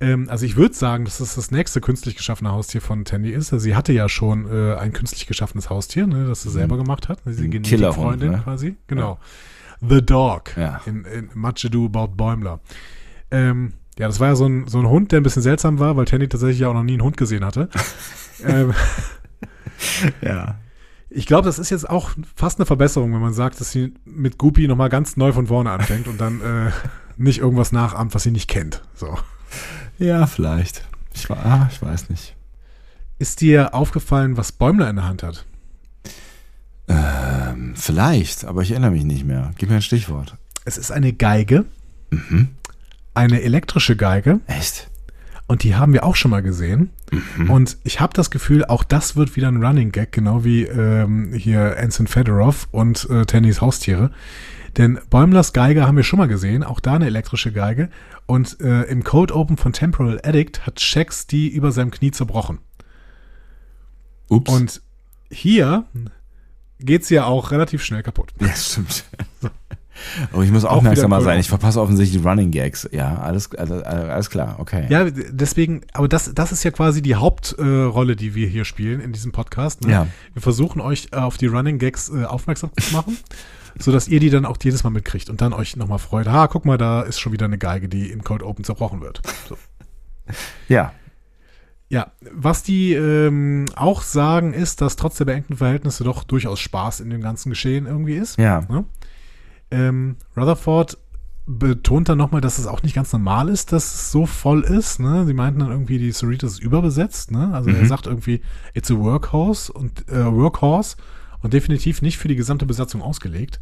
Ähm, 0.00 0.28
also 0.28 0.46
ich 0.46 0.56
würde 0.56 0.74
sagen, 0.74 1.04
dass 1.04 1.18
das 1.18 1.34
das 1.34 1.50
nächste 1.50 1.80
künstlich 1.80 2.16
geschaffene 2.16 2.50
Haustier 2.52 2.80
von 2.80 3.04
Tandy 3.04 3.30
ist. 3.30 3.52
Also 3.52 3.62
sie 3.62 3.74
hatte 3.76 3.92
ja 3.92 4.08
schon 4.08 4.46
äh, 4.50 4.74
ein 4.76 4.92
künstlich 4.92 5.26
geschaffenes 5.26 5.70
Haustier, 5.70 6.06
ne, 6.06 6.26
das 6.26 6.42
sie 6.42 6.50
selber 6.50 6.76
gemacht 6.76 7.08
hat. 7.08 7.20
Diese 7.26 7.48
Genetikfreundin 7.48 8.32
ne? 8.32 8.40
quasi. 8.42 8.76
Genau. 8.86 9.18
The 9.80 10.00
Dog 10.04 10.56
Ja. 10.56 10.80
in, 10.86 11.04
in 11.04 11.30
Much 11.34 11.64
Ado 11.64 11.86
About 11.86 12.14
Bäumler. 12.16 12.60
Ähm, 13.30 13.72
ja, 13.98 14.06
das 14.06 14.20
war 14.20 14.28
ja 14.28 14.36
so 14.36 14.46
ein, 14.46 14.66
so 14.68 14.78
ein 14.78 14.88
Hund, 14.88 15.12
der 15.12 15.20
ein 15.20 15.22
bisschen 15.22 15.42
seltsam 15.42 15.78
war, 15.78 15.96
weil 15.96 16.04
Tandy 16.06 16.28
tatsächlich 16.28 16.60
ja 16.60 16.68
auch 16.68 16.74
noch 16.74 16.82
nie 16.82 16.92
einen 16.94 17.02
Hund 17.02 17.16
gesehen 17.16 17.44
hatte. 17.44 17.68
ähm, 18.44 18.72
Ja. 20.22 20.56
ich 21.10 21.26
glaube, 21.26 21.44
das 21.46 21.58
ist 21.58 21.70
jetzt 21.70 21.88
auch 21.90 22.10
fast 22.34 22.58
eine 22.58 22.66
Verbesserung, 22.66 23.12
wenn 23.12 23.20
man 23.20 23.34
sagt, 23.34 23.60
dass 23.60 23.70
sie 23.72 23.94
mit 24.04 24.38
Goopy 24.38 24.66
nochmal 24.68 24.88
ganz 24.88 25.16
neu 25.16 25.32
von 25.32 25.46
vorne 25.48 25.70
anfängt 25.70 26.06
und 26.08 26.20
dann 26.20 26.40
äh, 26.40 26.70
nicht 27.16 27.38
irgendwas 27.40 27.72
nachahmt, 27.72 28.14
was 28.14 28.22
sie 28.22 28.30
nicht 28.30 28.48
kennt. 28.48 28.82
So. 28.94 29.18
Ja, 29.98 30.26
vielleicht. 30.26 30.86
Ich, 31.14 31.28
ah, 31.30 31.68
ich 31.70 31.82
weiß 31.82 32.08
nicht. 32.08 32.34
Ist 33.18 33.40
dir 33.40 33.74
aufgefallen, 33.74 34.36
was 34.36 34.52
Bäumler 34.52 34.88
in 34.88 34.96
der 34.96 35.04
Hand 35.06 35.22
hat? 35.22 35.44
Ähm, 36.88 37.74
vielleicht, 37.76 38.44
aber 38.44 38.62
ich 38.62 38.70
erinnere 38.72 38.90
mich 38.92 39.04
nicht 39.04 39.24
mehr. 39.24 39.52
Gib 39.58 39.68
mir 39.68 39.76
ein 39.76 39.82
Stichwort. 39.82 40.36
Es 40.64 40.78
ist 40.78 40.90
eine 40.92 41.12
Geige, 41.12 41.64
Mhm. 42.10 42.48
Eine 43.14 43.42
elektrische 43.42 43.96
Geige 43.96 44.40
Echt? 44.46 44.90
und 45.46 45.64
die 45.64 45.74
haben 45.74 45.92
wir 45.92 46.04
auch 46.04 46.16
schon 46.16 46.30
mal 46.30 46.42
gesehen. 46.42 46.90
Mhm. 47.36 47.50
Und 47.50 47.76
ich 47.84 48.00
habe 48.00 48.14
das 48.14 48.30
Gefühl, 48.30 48.64
auch 48.64 48.84
das 48.84 49.16
wird 49.16 49.36
wieder 49.36 49.48
ein 49.48 49.62
Running 49.62 49.92
Gag, 49.92 50.12
genau 50.12 50.44
wie 50.44 50.62
ähm, 50.64 51.32
hier 51.34 51.76
Anson 51.78 52.06
Fedorov 52.06 52.68
und 52.70 53.08
äh, 53.10 53.26
Tannys 53.26 53.60
Haustiere. 53.60 54.10
Denn 54.78 54.98
Bäumlers 55.10 55.52
Geige 55.52 55.86
haben 55.86 55.96
wir 55.96 56.04
schon 56.04 56.18
mal 56.18 56.28
gesehen, 56.28 56.64
auch 56.64 56.80
da 56.80 56.94
eine 56.94 57.06
elektrische 57.06 57.52
Geige. 57.52 57.90
Und 58.26 58.60
äh, 58.60 58.84
im 58.84 59.04
Code 59.04 59.34
Open 59.34 59.58
von 59.58 59.72
Temporal 59.72 60.20
Addict 60.24 60.64
hat 60.64 60.80
Shax 60.80 61.26
die 61.26 61.48
über 61.48 61.72
seinem 61.72 61.90
Knie 61.90 62.12
zerbrochen. 62.12 62.58
Ups. 64.28 64.50
Und 64.50 64.82
hier 65.30 65.84
geht 66.80 67.04
sie 67.04 67.16
ja 67.16 67.24
auch 67.26 67.50
relativ 67.50 67.84
schnell 67.84 68.02
kaputt. 68.02 68.32
ja, 68.40 68.54
stimmt. 68.54 69.04
Aber 70.32 70.42
ich 70.42 70.50
muss 70.50 70.64
Auch 70.64 70.76
aufmerksamer 70.76 71.20
sein. 71.20 71.40
Ich 71.40 71.48
verpasse 71.48 71.80
offensichtlich 71.80 72.20
die 72.20 72.26
Running 72.26 72.50
Gags. 72.50 72.88
Ja, 72.92 73.18
alles, 73.18 73.54
alles, 73.54 73.82
alles 73.82 74.30
klar. 74.30 74.56
Okay. 74.58 74.86
Ja, 74.88 75.08
deswegen, 75.10 75.82
aber 75.92 76.08
das, 76.08 76.32
das 76.34 76.52
ist 76.52 76.64
ja 76.64 76.70
quasi 76.70 77.02
die 77.02 77.14
Hauptrolle, 77.14 78.12
äh, 78.12 78.16
die 78.16 78.34
wir 78.34 78.48
hier 78.48 78.64
spielen 78.64 79.00
in 79.00 79.12
diesem 79.12 79.32
Podcast. 79.32 79.84
Ne? 79.84 79.92
Ja. 79.92 80.06
Wir 80.32 80.42
versuchen 80.42 80.80
euch 80.80 81.08
äh, 81.12 81.16
auf 81.16 81.36
die 81.36 81.46
Running 81.46 81.78
Gags 81.78 82.10
äh, 82.10 82.24
aufmerksam 82.24 82.70
zu 82.78 82.94
machen, 82.94 83.16
sodass 83.78 84.08
ihr 84.08 84.20
die 84.20 84.30
dann 84.30 84.44
auch 84.44 84.56
jedes 84.62 84.84
Mal 84.84 84.90
mitkriegt 84.90 85.30
und 85.30 85.40
dann 85.40 85.52
euch 85.52 85.76
nochmal 85.76 85.98
freut. 85.98 86.26
Ah, 86.26 86.46
guck 86.46 86.64
mal, 86.64 86.78
da 86.78 87.02
ist 87.02 87.20
schon 87.20 87.32
wieder 87.32 87.46
eine 87.46 87.58
Geige, 87.58 87.88
die 87.88 88.10
im 88.10 88.24
Cold 88.24 88.42
Open 88.42 88.64
zerbrochen 88.64 89.00
wird. 89.00 89.22
So. 89.48 89.56
Ja. 90.68 90.92
Ja, 91.92 92.10
was 92.32 92.62
die 92.62 92.94
ähm, 92.94 93.66
auch 93.76 94.00
sagen, 94.00 94.54
ist, 94.54 94.80
dass 94.80 94.96
trotz 94.96 95.18
der 95.18 95.26
beengten 95.26 95.58
Verhältnisse 95.58 96.04
doch 96.04 96.24
durchaus 96.24 96.58
Spaß 96.58 97.00
in 97.00 97.10
dem 97.10 97.20
ganzen 97.20 97.50
Geschehen 97.50 97.84
irgendwie 97.84 98.14
ist. 98.14 98.38
Ja. 98.38 98.62
Ne? 98.62 98.86
Ähm, 99.72 100.16
Rutherford 100.36 100.98
betont 101.46 102.08
dann 102.08 102.18
nochmal, 102.18 102.40
dass 102.40 102.58
es 102.58 102.66
auch 102.68 102.82
nicht 102.84 102.94
ganz 102.94 103.12
normal 103.12 103.48
ist, 103.48 103.72
dass 103.72 103.92
es 103.94 104.12
so 104.12 104.26
voll 104.26 104.60
ist. 104.62 105.00
Ne? 105.00 105.26
Sie 105.26 105.34
meinten 105.34 105.58
dann 105.60 105.70
irgendwie, 105.70 105.98
die 105.98 106.12
Cerritos 106.12 106.52
ist 106.52 106.62
überbesetzt. 106.62 107.32
Ne? 107.32 107.50
Also 107.52 107.70
er 107.70 107.80
Mhm. 107.82 107.86
sagt 107.86 108.06
irgendwie, 108.06 108.42
it's 108.74 108.90
a 108.90 108.94
workhorse 108.96 109.72
und 109.72 110.08
äh, 110.08 110.24
workhorse 110.32 110.96
und 111.42 111.52
definitiv 111.52 112.00
nicht 112.00 112.18
für 112.18 112.28
die 112.28 112.36
gesamte 112.36 112.64
Besatzung 112.64 113.02
ausgelegt. 113.02 113.60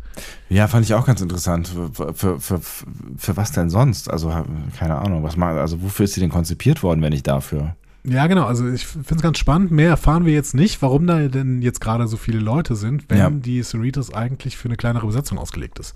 Ja, 0.51 0.69
fand 0.69 0.85
ich 0.85 0.93
auch 0.93 1.07
ganz 1.07 1.23
interessant. 1.23 1.69
Für, 1.95 2.13
für, 2.13 2.39
für, 2.39 2.61
für 3.17 3.37
was 3.39 3.53
denn 3.53 3.71
sonst? 3.71 4.11
Also, 4.11 4.29
keine 4.79 4.99
Ahnung. 4.99 5.23
Was 5.23 5.39
mal, 5.39 5.59
also, 5.59 5.81
wofür 5.81 6.05
ist 6.05 6.13
sie 6.13 6.21
denn 6.21 6.29
konzipiert 6.31 6.83
worden, 6.83 7.01
wenn 7.01 7.15
nicht 7.15 7.27
dafür? 7.27 7.77
Ja, 8.05 8.27
genau. 8.27 8.45
Also 8.47 8.67
ich 8.69 8.87
finde 8.87 9.17
es 9.17 9.23
ganz 9.23 9.39
spannend. 9.39 9.71
Mehr 9.71 9.89
erfahren 9.91 10.25
wir 10.25 10.33
jetzt 10.33 10.55
nicht, 10.55 10.81
warum 10.83 11.07
da 11.07 11.29
denn 11.29 11.61
jetzt 11.63 11.81
gerade 11.81 12.07
so 12.09 12.17
viele 12.17 12.39
Leute 12.39 12.75
sind, 12.75 13.05
wenn 13.09 13.19
Ja. 13.19 13.31
die 13.31 13.63
Cerritos 13.63 14.13
eigentlich 14.15 14.57
für 14.57 14.69
eine 14.69 14.77
kleinere 14.77 15.07
Besatzung 15.07 15.39
ausgelegt 15.39 15.79
ist. 15.79 15.95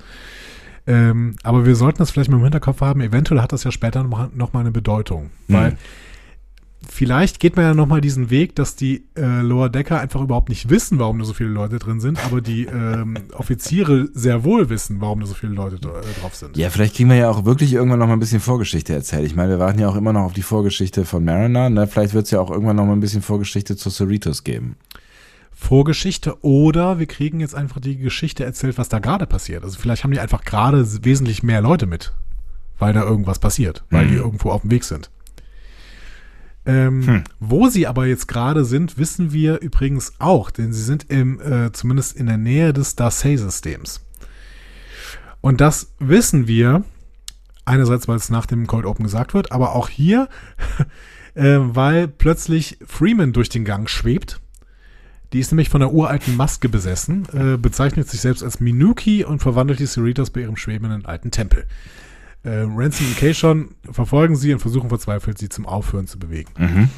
Ähm, 0.87 1.37
aber 1.43 1.65
wir 1.65 1.77
sollten 1.77 1.99
das 1.99 2.11
vielleicht 2.11 2.31
mal 2.31 2.37
im 2.37 2.43
Hinterkopf 2.43 2.83
haben. 2.83 3.01
Eventuell 3.01 3.41
hat 3.41 3.53
das 3.53 3.65
ja 3.65 3.71
später 3.73 4.03
nochmal 4.03 4.29
noch 4.35 4.53
mal 4.53 4.61
eine 4.61 4.71
Bedeutung. 4.71 5.31
Mhm. 5.49 5.73
Vielleicht 6.89 7.41
geht 7.41 7.57
man 7.57 7.65
ja 7.65 7.75
nochmal 7.75 8.01
diesen 8.01 8.31
Weg, 8.31 8.55
dass 8.55 8.77
die 8.77 9.05
äh, 9.17 9.41
Lower 9.41 9.69
Decker 9.69 10.01
einfach 10.01 10.21
überhaupt 10.21 10.49
nicht 10.49 10.71
wissen, 10.71 10.99
warum 10.99 11.19
da 11.19 11.25
so 11.25 11.33
viele 11.33 11.51
Leute 11.51 11.79
drin 11.79 12.01
sind, 12.01 12.25
aber 12.25 12.41
die 12.41 12.65
ähm, 12.67 13.17
Offiziere 13.33 14.09
sehr 14.15 14.45
wohl 14.45 14.69
wissen, 14.71 15.01
warum 15.01 15.21
da 15.21 15.27
so 15.27 15.35
viele 15.35 15.53
Leute 15.53 15.77
äh, 15.77 16.21
drauf 16.21 16.35
sind. 16.35 16.57
Ja, 16.57 16.71
vielleicht 16.71 16.97
kriegen 16.97 17.09
wir 17.09 17.17
ja 17.17 17.31
auch 17.31 17.45
wirklich 17.45 17.73
irgendwann 17.73 17.99
noch 17.99 18.07
mal 18.07 18.13
ein 18.15 18.21
bisschen 18.21 18.41
Vorgeschichte 18.41 18.93
erzählt. 18.93 19.27
Ich 19.27 19.35
meine, 19.35 19.51
wir 19.53 19.59
warten 19.59 19.79
ja 19.79 19.89
auch 19.89 19.97
immer 19.97 20.13
noch 20.13 20.23
auf 20.23 20.33
die 20.33 20.43
Vorgeschichte 20.43 21.05
von 21.05 21.25
Mariner. 21.25 21.71
Ne? 21.71 21.87
Vielleicht 21.87 22.15
wird 22.15 22.27
es 22.27 22.31
ja 22.31 22.41
auch 22.41 22.51
irgendwann 22.51 22.77
noch 22.77 22.87
mal 22.87 22.93
ein 22.93 23.01
bisschen 23.01 23.23
Vorgeschichte 23.23 23.77
zu 23.77 23.91
Cerritos 23.91 24.45
geben. 24.45 24.77
Vorgeschichte 25.53 26.43
oder 26.45 26.99
wir 26.99 27.07
kriegen 27.07 27.41
jetzt 27.41 27.55
einfach 27.55 27.81
die 27.81 27.97
Geschichte 27.97 28.45
erzählt, 28.45 28.77
was 28.77 28.89
da 28.89 28.99
gerade 28.99 29.27
passiert. 29.27 29.65
Also 29.65 29.79
vielleicht 29.79 30.05
haben 30.05 30.11
die 30.11 30.21
einfach 30.21 30.45
gerade 30.45 30.85
wesentlich 31.05 31.43
mehr 31.43 31.61
Leute 31.61 31.87
mit, 31.87 32.13
weil 32.79 32.93
da 32.93 33.03
irgendwas 33.03 33.39
passiert, 33.39 33.85
weil 33.91 34.07
die 34.07 34.15
Mhm. 34.15 34.21
irgendwo 34.21 34.51
auf 34.51 34.63
dem 34.63 34.71
Weg 34.71 34.85
sind. 34.85 35.11
Ähm, 36.67 37.07
Hm. 37.07 37.25
Wo 37.41 37.69
sie 37.69 37.87
aber 37.87 38.07
jetzt 38.07 38.27
gerade 38.27 38.65
sind, 38.65 38.97
wissen 38.99 39.33
wir 39.33 39.61
übrigens 39.61 40.15
auch, 40.19 40.51
denn 40.51 40.73
sie 40.73 40.83
sind 40.83 41.11
im, 41.11 41.41
äh, 41.41 41.73
zumindest 41.73 42.17
in 42.17 42.27
der 42.27 42.39
Nähe 42.39 42.73
des 42.73 42.97
Darcy-Systems. 42.97 44.01
Und 45.41 45.61
das 45.61 45.93
wissen 45.99 46.47
wir, 46.47 46.85
einerseits, 47.67 48.09
weil 48.09 48.17
es 48.17 48.31
nach 48.31 48.47
dem 48.47 48.67
Cold 48.67 48.87
Open 48.87 49.05
gesagt 49.05 49.35
wird, 49.35 49.53
aber 49.53 49.75
auch 49.75 49.89
hier, 49.91 50.29
äh, 51.35 51.59
weil 51.59 52.09
plötzlich 52.09 52.79
Freeman 52.87 53.33
durch 53.33 53.51
den 53.51 53.65
Gang 53.65 53.89
schwebt. 53.89 54.41
Die 55.33 55.41
ist 55.41 55.51
nämlich 55.51 55.69
von 55.69 55.83
einer 55.83 55.93
uralten 55.93 56.37
Maske 56.37 56.69
besessen, 56.69 57.27
äh, 57.33 57.59
bezeichnet 57.59 58.09
sich 58.09 58.21
selbst 58.21 58.43
als 58.43 58.61
Minuki 58.61 59.25
und 59.25 59.41
verwandelt 59.41 59.81
die 59.81 59.87
Cerritos 59.87 60.31
bei 60.31 60.43
ihrem 60.43 60.57
schwebenden 60.57 61.05
alten 61.07 61.31
Tempel. 61.31 61.67
Äh, 62.45 62.67
Ransom 62.69 63.07
und 63.07 63.17
Keishon 63.17 63.75
verfolgen 63.91 64.37
sie 64.37 64.53
und 64.53 64.61
versuchen 64.61 64.89
verzweifelt, 64.89 65.39
sie 65.39 65.49
zum 65.49 65.67
Aufhören 65.67 66.07
zu 66.07 66.19
bewegen. 66.19 66.53
Mhm. 66.59 66.89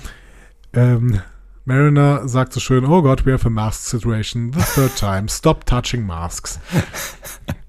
Ähm, 0.72 1.20
Mariner 1.64 2.28
sagt 2.28 2.52
so 2.52 2.60
schön, 2.60 2.84
oh 2.84 3.02
Gott, 3.02 3.26
we 3.26 3.32
have 3.32 3.46
a 3.46 3.50
mask 3.50 3.88
situation, 3.88 4.52
the 4.52 4.60
third 4.74 4.94
time, 4.96 5.28
stop 5.28 5.66
touching 5.66 6.04
masks. 6.04 6.60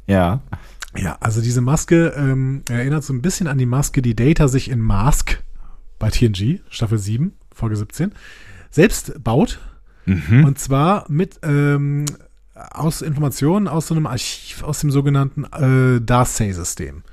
Ja. 0.10 0.42
Ja, 0.96 1.18
also 1.20 1.42
diese 1.42 1.60
Maske 1.60 2.14
ähm, 2.16 2.64
erinnert 2.70 3.04
so 3.04 3.12
ein 3.12 3.22
bisschen 3.22 3.48
an 3.48 3.58
die 3.58 3.66
Maske, 3.66 4.02
die 4.02 4.16
Data 4.16 4.48
sich 4.48 4.72
in 4.72 4.80
Mask 4.80 5.44
bei 6.00 6.10
TNG, 6.10 6.62
Staffel 6.70 6.98
7, 6.98 7.34
Folge 7.54 7.76
17, 7.76 8.14
selbst 8.72 9.22
baut. 9.22 9.60
Mhm. 10.06 10.46
Und 10.46 10.60
zwar 10.60 11.06
mit 11.10 11.42
ähm, 11.44 12.06
aus 12.56 13.02
Informationen 13.02 13.68
aus 13.68 13.88
so 13.88 13.96
einem 13.96 14.08
Archiv 14.08 14.64
aus 14.64 14.80
dem 14.80 14.90
sogenannten 14.90 15.44
äh, 15.44 16.02
Darcy-System. 16.02 17.04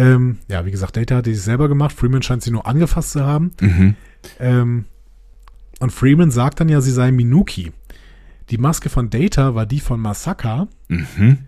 Ähm, 0.00 0.38
ja, 0.48 0.64
wie 0.64 0.70
gesagt, 0.70 0.96
Data 0.96 1.16
hat 1.16 1.26
die 1.26 1.34
sich 1.34 1.44
selber 1.44 1.68
gemacht. 1.68 1.94
Freeman 1.94 2.22
scheint 2.22 2.42
sie 2.42 2.50
nur 2.50 2.66
angefasst 2.66 3.12
zu 3.12 3.24
haben. 3.24 3.52
Mhm. 3.60 3.94
Ähm, 4.38 4.84
und 5.80 5.90
Freeman 5.90 6.30
sagt 6.30 6.60
dann 6.60 6.68
ja, 6.68 6.80
sie 6.80 6.92
sei 6.92 7.10
Minuki. 7.10 7.72
Die 8.50 8.58
Maske 8.58 8.88
von 8.88 9.10
Data 9.10 9.54
war 9.54 9.66
die 9.66 9.80
von 9.80 10.00
Masaka. 10.00 10.68
Mhm. 10.88 11.38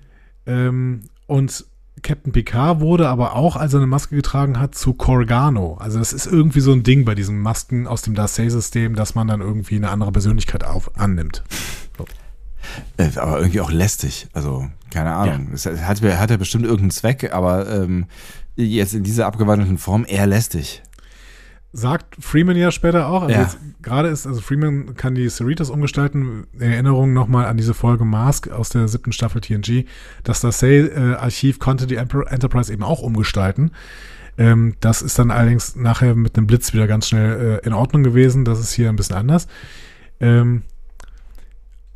Ähm, 0.46 1.00
und 1.26 1.64
Captain 2.02 2.32
Picard 2.32 2.80
wurde 2.80 3.08
aber 3.08 3.36
auch, 3.36 3.56
als 3.56 3.74
er 3.74 3.78
eine 3.78 3.86
Maske 3.86 4.16
getragen 4.16 4.58
hat, 4.58 4.74
zu 4.74 4.94
Corgano. 4.94 5.76
Also 5.78 5.98
das 5.98 6.12
ist 6.12 6.26
irgendwie 6.26 6.60
so 6.60 6.72
ein 6.72 6.82
Ding 6.82 7.04
bei 7.04 7.14
diesen 7.14 7.38
Masken 7.38 7.86
aus 7.86 8.02
dem 8.02 8.14
Darcy-System, 8.14 8.96
dass 8.96 9.14
man 9.14 9.28
dann 9.28 9.40
irgendwie 9.40 9.76
eine 9.76 9.90
andere 9.90 10.12
Persönlichkeit 10.12 10.64
auf, 10.64 10.96
annimmt. 10.98 11.44
Äh, 12.96 13.10
aber 13.16 13.38
irgendwie 13.38 13.60
auch 13.60 13.70
lästig. 13.70 14.28
Also, 14.32 14.68
keine 14.90 15.12
Ahnung. 15.12 15.50
Es 15.52 15.66
hat, 15.66 15.80
hat 15.80 16.30
ja 16.30 16.36
bestimmt 16.36 16.64
irgendeinen 16.64 16.90
Zweck, 16.90 17.32
aber 17.32 17.68
ähm, 17.68 18.06
jetzt 18.56 18.94
in 18.94 19.02
dieser 19.02 19.26
abgewandelten 19.26 19.78
Form 19.78 20.04
eher 20.08 20.26
lästig. 20.26 20.82
Sagt 21.74 22.16
Freeman 22.22 22.56
ja 22.56 22.70
später 22.70 23.08
auch. 23.08 23.22
Also 23.22 23.34
Ja. 23.34 23.50
gerade 23.80 24.08
ist, 24.08 24.26
also 24.26 24.42
Freeman 24.42 24.94
kann 24.94 25.14
die 25.14 25.28
Cerritos 25.30 25.70
umgestalten. 25.70 26.46
Erinnerung 26.58 27.14
nochmal 27.14 27.46
an 27.46 27.56
diese 27.56 27.72
Folge 27.72 28.04
Mask 28.04 28.48
aus 28.50 28.68
der 28.68 28.88
siebten 28.88 29.12
Staffel 29.12 29.40
TNG. 29.40 29.86
Das 30.22 30.40
Darcy-Archiv 30.42 31.58
konnte 31.60 31.86
die 31.86 31.96
Enterprise 31.96 32.70
eben 32.70 32.82
auch 32.82 33.00
umgestalten. 33.00 33.70
Ähm, 34.36 34.74
das 34.80 35.00
ist 35.00 35.18
dann 35.18 35.30
allerdings 35.30 35.74
nachher 35.76 36.14
mit 36.14 36.36
einem 36.36 36.46
Blitz 36.46 36.74
wieder 36.74 36.86
ganz 36.86 37.08
schnell 37.08 37.60
äh, 37.62 37.66
in 37.66 37.72
Ordnung 37.72 38.02
gewesen. 38.02 38.44
Das 38.44 38.60
ist 38.60 38.72
hier 38.72 38.90
ein 38.90 38.96
bisschen 38.96 39.16
anders. 39.16 39.46
Ähm, 40.20 40.62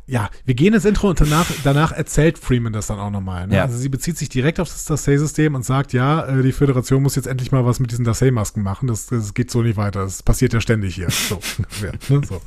ja, 0.07 0.29
wir 0.45 0.55
gehen 0.55 0.73
ins 0.73 0.85
Intro 0.85 1.09
und 1.09 1.19
danach, 1.19 1.47
danach 1.65 1.91
erzählt 1.91 2.39
Freeman 2.39 2.71
das 2.71 2.87
dann 2.87 2.97
auch 2.97 3.09
nochmal. 3.09 3.45
Ne? 3.47 3.57
Ja. 3.57 3.63
Also 3.63 3.77
sie 3.77 3.89
bezieht 3.89 4.17
sich 4.17 4.29
direkt 4.29 4.61
auf 4.61 4.69
das 4.69 4.85
Darcy-System 4.85 5.53
und 5.53 5.65
sagt, 5.65 5.91
ja, 5.91 6.25
äh, 6.25 6.41
die 6.41 6.53
Föderation 6.53 7.03
muss 7.03 7.15
jetzt 7.15 7.27
endlich 7.27 7.51
mal 7.51 7.65
was 7.65 7.81
mit 7.81 7.91
diesen 7.91 8.05
Darcy-Masken 8.05 8.63
machen. 8.63 8.87
Das, 8.87 9.07
das 9.07 9.33
geht 9.33 9.51
so 9.51 9.61
nicht 9.61 9.75
weiter. 9.75 10.03
Das 10.03 10.23
passiert 10.23 10.53
ja 10.53 10.61
ständig 10.61 10.95
hier. 10.95 11.09
So, 11.09 11.39
ungefähr, 11.57 11.93
ne? 12.07 12.21
so. 12.25 12.41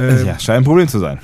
Ähm, 0.00 0.26
ja, 0.26 0.38
scheint 0.38 0.58
ein 0.58 0.64
Problem 0.64 0.86
zu 0.86 1.00
sein. 1.00 1.18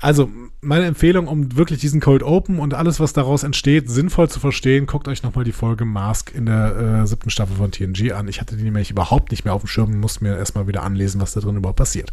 Also, 0.00 0.30
meine 0.60 0.86
Empfehlung, 0.86 1.26
um 1.26 1.56
wirklich 1.56 1.80
diesen 1.80 2.00
Cold 2.00 2.22
Open 2.22 2.60
und 2.60 2.74
alles, 2.74 3.00
was 3.00 3.12
daraus 3.12 3.42
entsteht, 3.42 3.90
sinnvoll 3.90 4.30
zu 4.30 4.38
verstehen, 4.38 4.86
guckt 4.86 5.08
euch 5.08 5.24
nochmal 5.24 5.44
die 5.44 5.52
Folge 5.52 5.84
Mask 5.84 6.32
in 6.32 6.46
der 6.46 7.02
äh, 7.02 7.06
siebten 7.08 7.30
Staffel 7.30 7.56
von 7.56 7.72
TNG 7.72 8.12
an. 8.12 8.28
Ich 8.28 8.40
hatte 8.40 8.56
die 8.56 8.62
nämlich 8.62 8.90
überhaupt 8.92 9.32
nicht 9.32 9.44
mehr 9.44 9.54
auf 9.54 9.62
dem 9.62 9.68
Schirm 9.68 9.90
und 9.90 9.98
musste 9.98 10.22
mir 10.22 10.36
erstmal 10.36 10.68
wieder 10.68 10.84
anlesen, 10.84 11.20
was 11.20 11.32
da 11.32 11.40
drin 11.40 11.56
überhaupt 11.56 11.78
passiert. 11.78 12.12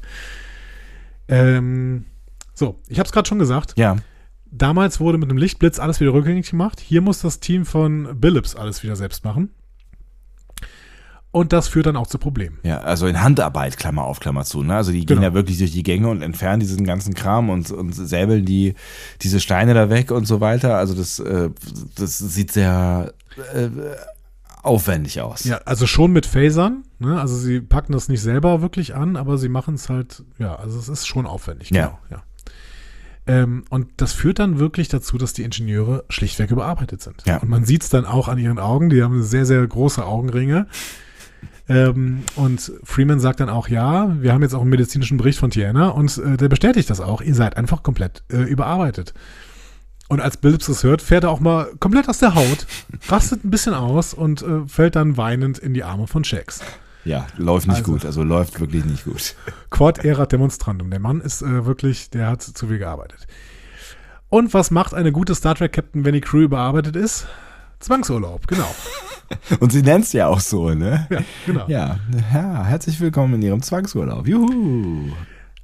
Ähm, 1.28 2.06
so, 2.54 2.80
ich 2.88 3.00
habe 3.00 3.08
es 3.08 3.12
gerade 3.14 3.28
schon 3.28 3.40
gesagt. 3.40 3.74
Ja. 3.78 3.96
Damals 4.52 5.00
wurde 5.00 5.18
mit 5.18 5.30
einem 5.30 5.38
Lichtblitz 5.40 5.80
alles 5.80 6.00
wieder 6.00 6.14
rückgängig 6.14 6.50
gemacht. 6.52 6.80
Hier 6.80 7.02
muss 7.02 7.22
das 7.22 7.40
Team 7.40 7.66
von 7.66 8.20
Billups 8.20 8.56
alles 8.56 8.84
wieder 8.84 8.96
selbst 8.96 9.26
machen. 9.26 9.50
Und 11.32 11.52
das 11.52 11.68
führt 11.68 11.88
dann 11.88 11.96
auch 11.96 12.06
zu 12.06 12.20
Problemen. 12.20 12.60
Ja, 12.62 12.82
also 12.82 13.08
in 13.08 13.20
Handarbeit, 13.20 13.78
Klammer 13.78 14.04
auf, 14.04 14.20
Klammer 14.20 14.46
zu. 14.46 14.62
Ne? 14.62 14.76
Also 14.76 14.92
die 14.92 15.00
gehen 15.00 15.18
Genau. 15.18 15.30
ja 15.30 15.34
wirklich 15.34 15.58
durch 15.58 15.72
die 15.72 15.82
Gänge 15.82 16.08
und 16.08 16.22
entfernen 16.22 16.60
diesen 16.60 16.86
ganzen 16.86 17.16
Kram 17.16 17.50
und, 17.50 17.72
und 17.72 17.92
säbeln 17.94 18.46
die, 18.46 18.76
diese 19.22 19.40
Steine 19.40 19.74
da 19.74 19.90
weg 19.90 20.12
und 20.12 20.26
so 20.28 20.42
weiter. 20.42 20.78
Also 20.78 20.94
das, 20.94 21.18
äh, 21.18 21.50
das 21.96 22.20
sieht 22.20 22.52
sehr 22.52 23.16
äh, 23.56 23.70
aufwendig 24.64 25.22
aus. 25.22 25.44
Ja, 25.44 25.58
also 25.66 25.86
schon 25.86 26.12
mit 26.12 26.26
Phasern. 26.26 26.84
Ne? 27.00 27.20
Also 27.20 27.36
sie 27.36 27.62
packen 27.62 27.92
das 27.94 28.08
nicht 28.08 28.22
selber 28.22 28.62
wirklich 28.62 28.96
an, 28.96 29.16
aber 29.18 29.38
sie 29.38 29.50
machen 29.50 29.76
es 29.76 29.90
halt, 29.90 30.24
ja, 30.40 30.56
also 30.56 30.80
es 30.80 30.90
ist 30.90 31.06
schon 31.06 31.28
aufwendig. 31.28 31.70
Ja. 31.70 31.88
Genau, 31.88 32.00
ja. 32.10 32.24
Ähm, 33.26 33.64
und 33.70 33.88
das 33.98 34.14
führt 34.14 34.40
dann 34.40 34.60
wirklich 34.60 34.90
dazu, 34.90 35.18
dass 35.18 35.34
die 35.34 35.44
Ingenieure 35.44 36.04
schlichtweg 36.10 36.52
überarbeitet 36.52 37.02
sind. 37.02 37.24
Ja. 37.26 37.38
Und 37.38 37.50
man 37.50 37.64
sieht 37.64 37.84
es 37.84 37.90
dann 37.90 38.06
auch 38.06 38.28
an 38.28 38.38
ihren 38.38 38.60
Augen. 38.60 38.90
Die 38.90 39.02
haben 39.02 39.24
sehr, 39.24 39.46
sehr 39.46 39.66
große 39.66 40.06
Augenringe. 40.06 40.68
Ähm, 41.70 42.24
und 42.36 42.74
Freeman 42.84 43.22
sagt 43.22 43.40
dann 43.40 43.50
auch, 43.50 43.70
ja, 43.70 44.14
wir 44.22 44.34
haben 44.34 44.42
jetzt 44.42 44.54
auch 44.54 44.62
einen 44.62 44.70
medizinischen 44.70 45.18
Bericht 45.18 45.40
von 45.40 45.52
Tiana 45.52 45.90
und 45.90 46.18
äh, 46.18 46.36
der 46.36 46.50
bestätigt 46.50 46.90
das 46.90 47.00
auch. 47.00 47.22
Ihr 47.22 47.36
seid 47.36 47.56
einfach 47.56 47.84
komplett 47.84 48.24
äh, 48.30 48.42
überarbeitet. 48.42 49.14
Und 50.14 50.22
als 50.22 50.38
Billups 50.38 50.68
das 50.68 50.84
hört, 50.84 51.02
fährt 51.02 51.24
er 51.24 51.32
auch 51.32 51.40
mal 51.40 51.72
komplett 51.80 52.08
aus 52.08 52.20
der 52.20 52.36
Haut, 52.36 52.68
rastet 53.10 53.44
ein 53.44 53.50
bisschen 53.50 53.74
aus 53.74 54.14
und 54.14 54.44
äh, 54.44 54.68
fällt 54.68 54.96
dann 54.96 55.18
weinend 55.18 55.58
in 55.58 55.74
die 55.74 55.84
Arme 55.84 56.06
von 56.06 56.24
Shax. 56.24 56.60
Ja, 57.04 57.26
läuft 57.36 57.66
nicht 57.68 57.78
Also- 57.80 57.92
gut. 57.94 58.06
Also 58.06 58.22
läuft 58.22 58.60
wirklich 58.60 58.86
nicht 58.86 59.06
gut. 59.06 59.34
Quod 59.72 60.06
erat 60.06 60.32
demonstrandum. 60.32 60.92
Der 60.92 61.00
Mann 61.00 61.20
ist 61.20 61.42
äh, 61.42 61.66
wirklich, 61.66 62.12
der 62.12 62.28
hat 62.28 62.44
zu 62.44 62.68
viel 62.68 62.78
gearbeitet. 62.78 63.26
Und 64.30 64.54
was 64.54 64.70
macht 64.70 64.94
eine 64.94 65.12
gute 65.12 65.34
Star 65.34 65.56
Trek 65.56 65.74
Captain, 65.74 66.06
wenn 66.06 66.14
die 66.14 66.22
Crew 66.22 66.42
überarbeitet 66.42 66.96
ist? 66.96 67.26
Zwangsurlaub, 67.80 68.46
genau. 68.46 68.70
Und 69.62 69.72
sie 69.72 69.82
nennt 69.82 70.06
es 70.06 70.14
ja 70.14 70.28
auch 70.28 70.42
so, 70.42 70.70
ne? 70.76 71.08
Ja, 71.10 71.20
genau. 71.48 71.66
Ja, 71.68 71.98
ja, 72.32 72.64
herzlich 72.66 73.00
willkommen 73.00 73.34
in 73.34 73.42
ihrem 73.42 73.64
Zwangsurlaub. 73.64 74.28
Juhu. 74.28 75.12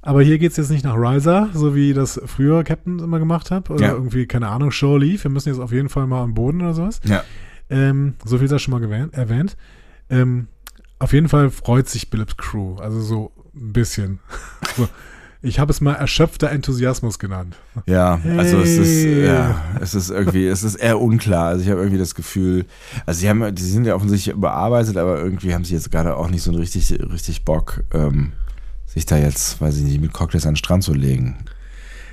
Aber 0.02 0.22
hier 0.22 0.38
geht's 0.38 0.56
jetzt 0.56 0.70
nicht 0.70 0.84
nach 0.84 0.94
Riser, 0.96 1.50
so 1.52 1.74
wie 1.74 1.92
das 1.92 2.20
früher 2.24 2.64
Captain 2.64 2.98
immer 3.00 3.18
gemacht 3.18 3.50
hat. 3.50 3.68
Oder 3.70 3.86
Ja. 3.88 3.92
irgendwie, 3.92 4.26
keine 4.26 4.48
Ahnung, 4.48 4.70
Shore 4.70 4.98
Leave. 4.98 5.24
Wir 5.24 5.30
müssen 5.30 5.50
jetzt 5.50 5.58
auf 5.60 5.72
jeden 5.72 5.88
Fall 5.90 6.06
mal 6.06 6.22
am 6.22 6.32
Boden 6.34 6.62
oder 6.62 6.72
sowas. 6.74 7.00
Ja. 7.04 7.22
Ähm, 7.68 8.14
so 8.24 8.38
viel 8.38 8.48
sei 8.48 8.58
schon 8.58 8.72
mal 8.72 8.80
gewähnt, 8.80 9.12
erwähnt. 9.14 9.56
Ähm, 10.08 10.48
auf 10.98 11.12
jeden 11.12 11.28
Fall 11.28 11.50
freut 11.50 11.88
sich 11.88 12.08
Billups 12.10 12.36
Crew. 12.36 12.76
Also 12.76 13.00
so 13.00 13.32
ein 13.54 13.72
bisschen. 13.72 14.20
so, 14.76 14.88
ich 15.42 15.58
habe 15.58 15.70
es 15.70 15.80
mal 15.80 15.94
erschöpfter 15.94 16.50
Enthusiasmus 16.50 17.18
genannt. 17.18 17.56
Ja, 17.86 18.20
also 18.36 18.58
es 18.58 18.76
ist, 18.76 19.04
Hey. 19.04 19.26
ja, 19.26 19.60
es 19.80 19.94
ist 19.94 20.10
irgendwie, 20.10 20.46
es 20.46 20.62
ist 20.62 20.74
eher 20.76 21.00
unklar. 21.00 21.46
Also 21.48 21.62
ich 21.64 21.70
habe 21.70 21.80
irgendwie 21.80 21.98
das 21.98 22.14
Gefühl, 22.14 22.66
also 23.06 23.20
sie 23.20 23.28
haben, 23.28 23.54
die 23.54 23.62
sind 23.62 23.86
ja 23.86 23.94
offensichtlich 23.94 24.34
überarbeitet, 24.34 24.96
aber 24.98 25.18
irgendwie 25.18 25.54
haben 25.54 25.64
sie 25.64 25.74
jetzt 25.74 25.90
gerade 25.90 26.16
auch 26.16 26.28
nicht 26.28 26.42
so 26.42 26.52
richtig, 26.52 26.90
richtig 27.12 27.44
Bock, 27.46 27.84
ähm, 27.94 28.32
sich 28.92 29.06
da 29.06 29.16
jetzt, 29.16 29.60
weiß 29.60 29.76
ich 29.78 29.84
nicht, 29.84 30.00
mit 30.00 30.12
Cocktails 30.12 30.46
an 30.46 30.52
den 30.52 30.56
Strand 30.56 30.82
zu 30.82 30.92
legen. 30.92 31.36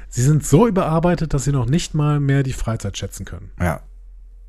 Sie 0.09 0.21
sind 0.21 0.45
so 0.45 0.67
überarbeitet, 0.67 1.33
dass 1.33 1.43
sie 1.43 1.51
noch 1.51 1.65
nicht 1.65 1.93
mal 1.93 2.19
mehr 2.19 2.43
die 2.43 2.53
Freizeit 2.53 2.97
schätzen 2.97 3.25
können. 3.25 3.51
Ja. 3.59 3.81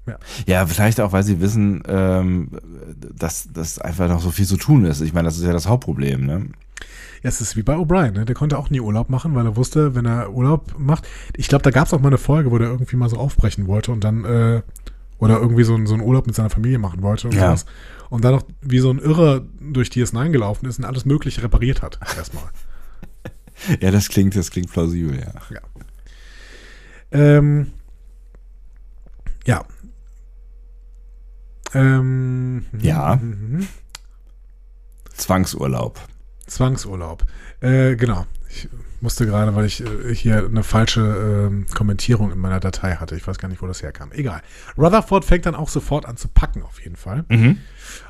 Ja. 0.07 0.18
Ja, 0.47 0.66
vielleicht 0.66 1.01
auch, 1.01 1.12
weil 1.12 1.22
sie 1.22 1.41
wissen, 1.41 1.83
ähm, 1.87 2.51
dass 3.14 3.49
das 3.53 3.79
einfach 3.79 4.09
noch 4.09 4.20
so 4.20 4.31
viel 4.31 4.47
zu 4.47 4.57
tun 4.57 4.85
ist. 4.85 5.01
Ich 5.01 5.12
meine, 5.12 5.26
das 5.26 5.37
ist 5.37 5.45
ja 5.45 5.53
das 5.53 5.66
Hauptproblem, 5.66 6.24
ne? 6.24 6.47
Ja, 7.22 7.29
es 7.29 7.41
ist 7.41 7.57
wie 7.57 7.62
bei 7.62 7.74
O'Brien, 7.74 8.12
ne? 8.12 8.24
der 8.24 8.35
konnte 8.35 8.57
auch 8.59 8.70
nie 8.70 8.81
Urlaub 8.81 9.11
machen, 9.11 9.35
weil 9.35 9.45
er 9.45 9.57
wusste, 9.57 9.95
wenn 9.95 10.07
er 10.07 10.33
Urlaub 10.33 10.76
macht, 10.79 11.09
ich 11.37 11.49
glaube, 11.49 11.62
da 11.62 11.70
gab 11.70 11.87
es 11.87 11.93
auch 11.93 12.01
mal 12.01 12.09
eine 12.09 12.18
Folge, 12.18 12.53
wo 12.53 12.59
der 12.59 12.68
irgendwie 12.68 12.97
mal 12.97 13.09
so 13.09 13.16
aufbrechen 13.16 13.66
wollte 13.66 13.91
und 13.91 14.05
dann, 14.05 14.24
äh, 14.24 14.62
oder 15.19 15.39
irgendwie 15.41 15.64
so, 15.64 15.75
ein- 15.75 15.87
so 15.87 15.95
einen 15.95 16.03
Urlaub 16.03 16.27
mit 16.27 16.35
seiner 16.37 16.51
Familie 16.51 16.79
machen 16.79 17.03
wollte 17.03 17.29
und 17.29 17.35
Ja. 17.35 17.49
sowas. 17.49 17.66
Und 18.11 18.25
dann 18.25 18.35
noch 18.37 18.45
wie 18.62 18.79
so 18.79 18.91
ein 18.91 18.99
Irrer 18.99 19.43
durch 19.61 19.91
DS9 19.91 20.31
gelaufen 20.33 20.66
ist 20.66 20.79
und 20.79 20.85
alles 20.85 21.05
Mögliche 21.05 21.43
repariert 21.43 21.83
hat, 21.83 21.99
erstmal. 22.16 22.45
Ja, 23.81 23.91
das 23.91 24.09
klingt, 24.09 24.37
das 24.37 24.53
klingt 24.53 24.71
plausibel, 24.71 25.19
ja. 25.19 25.33
Ähm, 27.11 27.73
ja. 29.45 29.64
Ähm, 31.75 32.66
Ja. 32.81 33.16
mhm. 33.16 33.66
Zwangsurlaub. 35.12 35.99
Zwangsurlaub. 36.47 37.25
Äh, 37.61 37.97
genau. 37.97 38.27
Ich 38.49 38.69
musste 39.01 39.27
gerade, 39.27 39.55
weil 39.55 39.65
ich 39.65 39.83
äh, 39.83 40.15
hier 40.15 40.45
eine 40.45 40.63
falsche 40.63 41.01
ähm, 41.01 41.67
Kommentierung 41.75 42.33
in 42.33 42.39
meiner 42.39 42.61
Datei 42.61 42.97
hatte. 42.97 43.17
Ich 43.17 43.27
weiß 43.27 43.39
gar 43.39 43.49
nicht, 43.49 43.63
wo 43.63 43.67
das 43.67 43.83
herkam. 43.83 44.11
Egal. 44.13 44.43
Rutherford 44.77 45.25
fängt 45.25 45.47
dann 45.47 45.55
auch 45.55 45.69
sofort 45.69 46.07
an 46.07 46.17
zu 46.17 46.29
packen, 46.29 46.63
auf 46.63 46.83
jeden 46.83 46.97
Fall. 46.97 47.25
Mhm. 47.29 47.59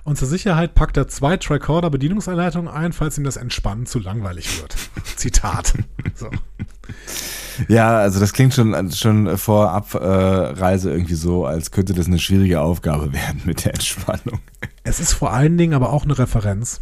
Und 0.05 0.19
zur 0.19 0.29
Sicherheit 0.29 0.75
packt 0.75 0.97
er 0.97 1.09
zwei 1.09 1.37
Tricorder-Bedienungsanleitungen 1.37 2.73
ein, 2.73 2.93
falls 2.93 3.19
ihm 3.19 3.25
das 3.25 3.37
Entspannen 3.37 3.87
zu 3.87 3.99
langweilig 3.99 4.61
wird. 4.61 4.77
Zitat. 5.17 5.75
So. 6.15 6.31
Ja, 7.69 7.99
also 7.99 8.21
das 8.21 8.33
klingt 8.33 8.55
schon, 8.55 8.93
schon 8.93 9.37
vor 9.37 9.71
Abreise 9.73 10.91
irgendwie 10.91 11.15
so, 11.15 11.45
als 11.45 11.71
könnte 11.71 11.93
das 11.93 12.07
eine 12.07 12.19
schwierige 12.19 12.61
Aufgabe 12.61 13.13
werden 13.13 13.43
mit 13.45 13.65
der 13.65 13.75
Entspannung. 13.75 14.41
Es 14.85 15.01
ist 15.01 15.13
vor 15.13 15.33
allen 15.33 15.59
Dingen 15.59 15.75
aber 15.75 15.93
auch 15.93 16.05
eine 16.05 16.19
Referenz. 16.19 16.81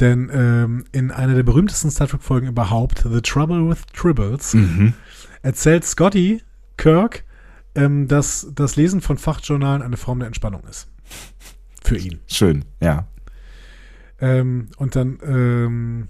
Denn 0.00 0.30
ähm, 0.32 0.84
in 0.92 1.10
einer 1.10 1.34
der 1.34 1.42
berühmtesten 1.42 1.90
Star 1.90 2.08
Trek-Folgen 2.08 2.48
überhaupt, 2.48 3.04
The 3.08 3.20
Trouble 3.20 3.68
with 3.68 3.82
Tribbles, 3.92 4.54
Mhm. 4.54 4.94
erzählt 5.42 5.84
Scotty 5.84 6.42
Kirk, 6.76 7.24
ähm, 7.74 8.08
dass 8.08 8.48
das 8.54 8.76
Lesen 8.76 9.00
von 9.00 9.18
Fachjournalen 9.18 9.82
eine 9.82 9.96
Form 9.96 10.18
der 10.18 10.26
Entspannung 10.26 10.62
ist. 10.68 10.88
Für 11.84 11.96
ihn. 11.96 12.20
Schön, 12.26 12.64
ja. 12.80 13.06
Ähm, 14.20 14.68
und 14.76 14.94
dann 14.96 15.18
ähm, 15.24 16.08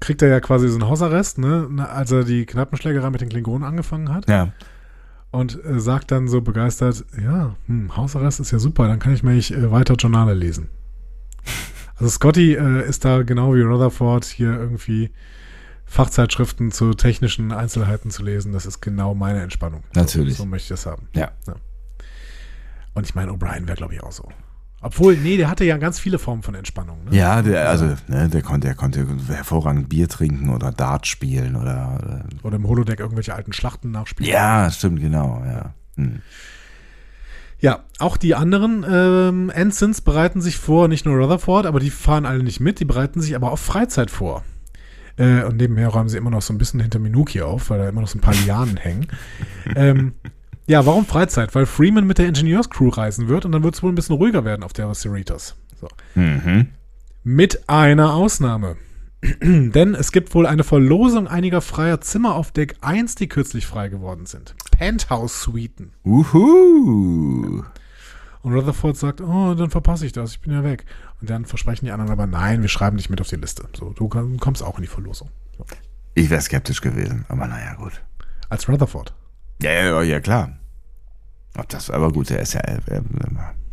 kriegt 0.00 0.22
er 0.22 0.28
ja 0.28 0.40
quasi 0.40 0.68
so 0.68 0.74
einen 0.76 0.88
Hausarrest, 0.88 1.38
ne, 1.38 1.68
als 1.88 2.10
er 2.10 2.24
die 2.24 2.46
Knappenschlägerei 2.46 3.10
mit 3.10 3.20
den 3.20 3.28
Klingonen 3.28 3.64
angefangen 3.68 4.12
hat. 4.12 4.28
Ja. 4.28 4.52
Und 5.30 5.62
äh, 5.64 5.78
sagt 5.78 6.10
dann 6.10 6.26
so 6.28 6.40
begeistert, 6.42 7.04
ja, 7.22 7.54
hm, 7.66 7.96
Hausarrest 7.96 8.40
ist 8.40 8.50
ja 8.50 8.58
super, 8.58 8.88
dann 8.88 8.98
kann 8.98 9.14
ich 9.14 9.22
mich 9.22 9.52
äh, 9.54 9.70
weiter 9.70 9.94
Journale 9.94 10.34
lesen. 10.34 10.68
Also 12.02 12.16
Scotty 12.16 12.54
äh, 12.54 12.88
ist 12.88 13.04
da 13.04 13.22
genau 13.22 13.54
wie 13.54 13.60
Rutherford 13.60 14.24
hier 14.24 14.50
irgendwie 14.50 15.12
Fachzeitschriften 15.84 16.72
zu 16.72 16.94
technischen 16.94 17.52
Einzelheiten 17.52 18.10
zu 18.10 18.24
lesen, 18.24 18.52
das 18.52 18.66
ist 18.66 18.80
genau 18.80 19.14
meine 19.14 19.40
Entspannung. 19.40 19.84
Natürlich. 19.94 20.36
So, 20.36 20.42
so 20.42 20.48
möchte 20.48 20.64
ich 20.74 20.80
das 20.80 20.86
haben. 20.86 21.06
Ja. 21.14 21.30
Und 22.94 23.06
ich 23.06 23.14
meine, 23.14 23.30
O'Brien 23.30 23.68
wäre, 23.68 23.76
glaube 23.76 23.94
ich, 23.94 24.02
auch 24.02 24.10
so. 24.10 24.28
Obwohl, 24.80 25.16
nee, 25.16 25.36
der 25.36 25.48
hatte 25.48 25.64
ja 25.64 25.76
ganz 25.76 26.00
viele 26.00 26.18
Formen 26.18 26.42
von 26.42 26.56
Entspannung. 26.56 27.04
Ne? 27.04 27.16
Ja, 27.16 27.40
der, 27.40 27.68
also, 27.68 27.94
ne, 28.08 28.28
der 28.28 28.42
konnte, 28.42 28.66
der 28.66 28.74
konnte 28.74 29.06
hervorragend 29.28 29.88
Bier 29.88 30.08
trinken 30.08 30.50
oder 30.50 30.72
Dart 30.72 31.06
spielen 31.06 31.54
oder. 31.54 32.24
Oder 32.42 32.56
im 32.56 32.66
Holodeck 32.66 32.98
irgendwelche 32.98 33.32
alten 33.32 33.52
Schlachten 33.52 33.92
nachspielen. 33.92 34.32
Ja, 34.32 34.68
stimmt, 34.72 35.00
genau, 35.00 35.40
ja. 35.46 35.74
Hm. 35.94 36.20
Ja, 37.62 37.84
auch 38.00 38.16
die 38.16 38.34
anderen 38.34 38.84
ähm, 38.88 39.48
Ensigns 39.48 40.00
bereiten 40.00 40.40
sich 40.40 40.56
vor, 40.56 40.88
nicht 40.88 41.06
nur 41.06 41.16
Rutherford, 41.16 41.64
aber 41.64 41.78
die 41.78 41.90
fahren 41.90 42.26
alle 42.26 42.42
nicht 42.42 42.58
mit, 42.58 42.80
die 42.80 42.84
bereiten 42.84 43.20
sich 43.20 43.36
aber 43.36 43.52
auf 43.52 43.60
Freizeit 43.60 44.10
vor. 44.10 44.42
Äh, 45.16 45.44
und 45.44 45.58
nebenher 45.58 45.88
räumen 45.88 46.08
sie 46.08 46.18
immer 46.18 46.30
noch 46.30 46.42
so 46.42 46.52
ein 46.52 46.58
bisschen 46.58 46.80
hinter 46.80 46.98
Minuki 46.98 47.40
auf, 47.40 47.70
weil 47.70 47.78
da 47.78 47.88
immer 47.88 48.00
noch 48.00 48.08
so 48.08 48.18
ein 48.18 48.20
paar 48.20 48.34
Lianen 48.34 48.76
hängen. 48.76 49.06
Ähm, 49.76 50.14
ja, 50.66 50.84
warum 50.86 51.06
Freizeit? 51.06 51.54
Weil 51.54 51.66
Freeman 51.66 52.04
mit 52.04 52.18
der 52.18 52.26
Ingenieurscrew 52.26 52.88
reisen 52.88 53.28
wird 53.28 53.44
und 53.44 53.52
dann 53.52 53.62
wird 53.62 53.76
es 53.76 53.82
wohl 53.82 53.92
ein 53.92 53.94
bisschen 53.94 54.16
ruhiger 54.16 54.44
werden 54.44 54.64
auf 54.64 54.72
der 54.72 54.92
Cerritos. 54.92 55.54
So. 55.80 55.88
Mhm. 56.16 56.66
Mit 57.22 57.68
einer 57.68 58.14
Ausnahme. 58.14 58.76
Denn 59.40 59.94
es 59.94 60.10
gibt 60.10 60.34
wohl 60.34 60.46
eine 60.46 60.64
Verlosung 60.64 61.28
einiger 61.28 61.60
freier 61.60 62.00
Zimmer 62.00 62.34
auf 62.34 62.50
Deck 62.50 62.74
1, 62.80 63.14
die 63.14 63.28
kürzlich 63.28 63.66
frei 63.66 63.88
geworden 63.88 64.26
sind. 64.26 64.56
Penthouse-Suiten. 64.82 65.92
Uhu. 66.04 67.62
Und 68.42 68.52
Rutherford 68.52 68.96
sagt, 68.96 69.20
oh, 69.20 69.54
dann 69.54 69.70
verpasse 69.70 70.04
ich 70.04 70.10
das, 70.10 70.32
ich 70.32 70.40
bin 70.40 70.52
ja 70.52 70.64
weg. 70.64 70.84
Und 71.20 71.30
dann 71.30 71.44
versprechen 71.44 71.84
die 71.84 71.92
anderen 71.92 72.10
aber, 72.10 72.26
nein, 72.26 72.62
wir 72.62 72.68
schreiben 72.68 72.96
dich 72.96 73.08
mit 73.08 73.20
auf 73.20 73.28
die 73.28 73.36
Liste. 73.36 73.68
So, 73.78 73.90
du 73.90 74.08
kommst 74.08 74.60
auch 74.60 74.78
in 74.78 74.82
die 74.82 74.88
Verlosung. 74.88 75.30
So. 75.56 75.64
Ich 76.14 76.30
wäre 76.30 76.40
skeptisch 76.40 76.80
gewesen, 76.80 77.24
aber 77.28 77.46
naja, 77.46 77.74
gut. 77.74 78.02
Als 78.48 78.68
Rutherford. 78.68 79.14
Ja, 79.62 79.70
ja, 79.70 80.02
ja, 80.02 80.18
klar. 80.18 80.58
Ob 81.56 81.68
das, 81.68 81.88
aber 81.88 82.10
gut, 82.10 82.30
der 82.30 82.40
ist 82.40 82.54
ja, 82.54 82.60
äh, 82.62 82.80
äh, 82.88 83.02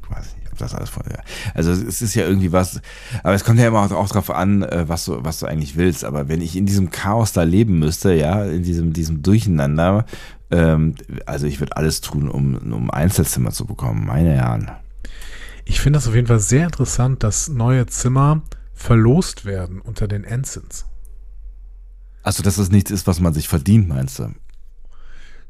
weiß 0.09 0.35
nicht, 0.35 0.51
ob 0.51 0.59
das 0.59 0.75
alles 0.75 0.91
von, 0.91 1.03
ja. 1.09 1.23
Also 1.55 1.71
es 1.71 2.03
ist 2.03 2.13
ja 2.13 2.27
irgendwie 2.27 2.51
was, 2.51 2.81
aber 3.23 3.33
es 3.33 3.43
kommt 3.43 3.57
ja 3.57 3.67
immer 3.67 3.79
auch, 3.83 3.91
auch 3.91 4.09
drauf 4.09 4.29
an, 4.29 4.61
äh, 4.61 4.87
was 4.87 5.05
du, 5.05 5.23
was 5.23 5.39
du 5.39 5.47
eigentlich 5.47 5.75
willst. 5.75 6.05
Aber 6.05 6.27
wenn 6.27 6.41
ich 6.41 6.55
in 6.55 6.67
diesem 6.67 6.91
Chaos 6.91 7.33
da 7.33 7.41
leben 7.41 7.79
müsste, 7.79 8.13
ja, 8.13 8.45
in 8.45 8.61
diesem, 8.61 8.93
diesem 8.93 9.23
Durcheinander, 9.23 10.05
ähm, 10.51 10.95
also 11.25 11.47
ich 11.47 11.59
würde 11.59 11.77
alles 11.77 12.01
tun, 12.01 12.29
um, 12.29 12.55
um 12.55 12.91
Einzelzimmer 12.91 13.51
zu 13.51 13.65
bekommen, 13.65 14.05
meine 14.05 14.31
Herren. 14.33 14.71
Ich 15.65 15.79
finde 15.79 15.97
das 15.97 16.07
auf 16.07 16.15
jeden 16.15 16.27
Fall 16.27 16.39
sehr 16.39 16.65
interessant, 16.65 17.23
dass 17.23 17.47
neue 17.47 17.85
Zimmer 17.85 18.41
verlost 18.73 19.45
werden 19.45 19.81
unter 19.81 20.07
den 20.07 20.23
Ensigns. 20.23 20.85
Also, 22.23 22.43
dass 22.43 22.57
das 22.57 22.71
nichts 22.71 22.91
ist, 22.91 23.07
was 23.07 23.19
man 23.19 23.33
sich 23.33 23.47
verdient, 23.47 23.87
meinst 23.87 24.19
du? 24.19 24.33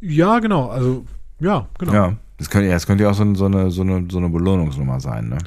Ja, 0.02 0.40
genau. 0.40 0.70
Also, 0.70 1.06
ja, 1.40 1.68
genau. 1.78 1.94
Ja, 1.94 2.18
das 2.38 2.50
könnte, 2.50 2.68
ja, 2.68 2.74
das 2.74 2.86
könnte 2.86 3.10
auch 3.10 3.14
so, 3.14 3.34
so, 3.36 3.46
eine, 3.46 3.72
so, 3.72 3.82
eine, 3.82 4.08
so 4.10 4.18
eine 4.18 4.30
Belohnungsnummer 4.30 5.00
sein, 5.00 5.30
ne? 5.30 5.38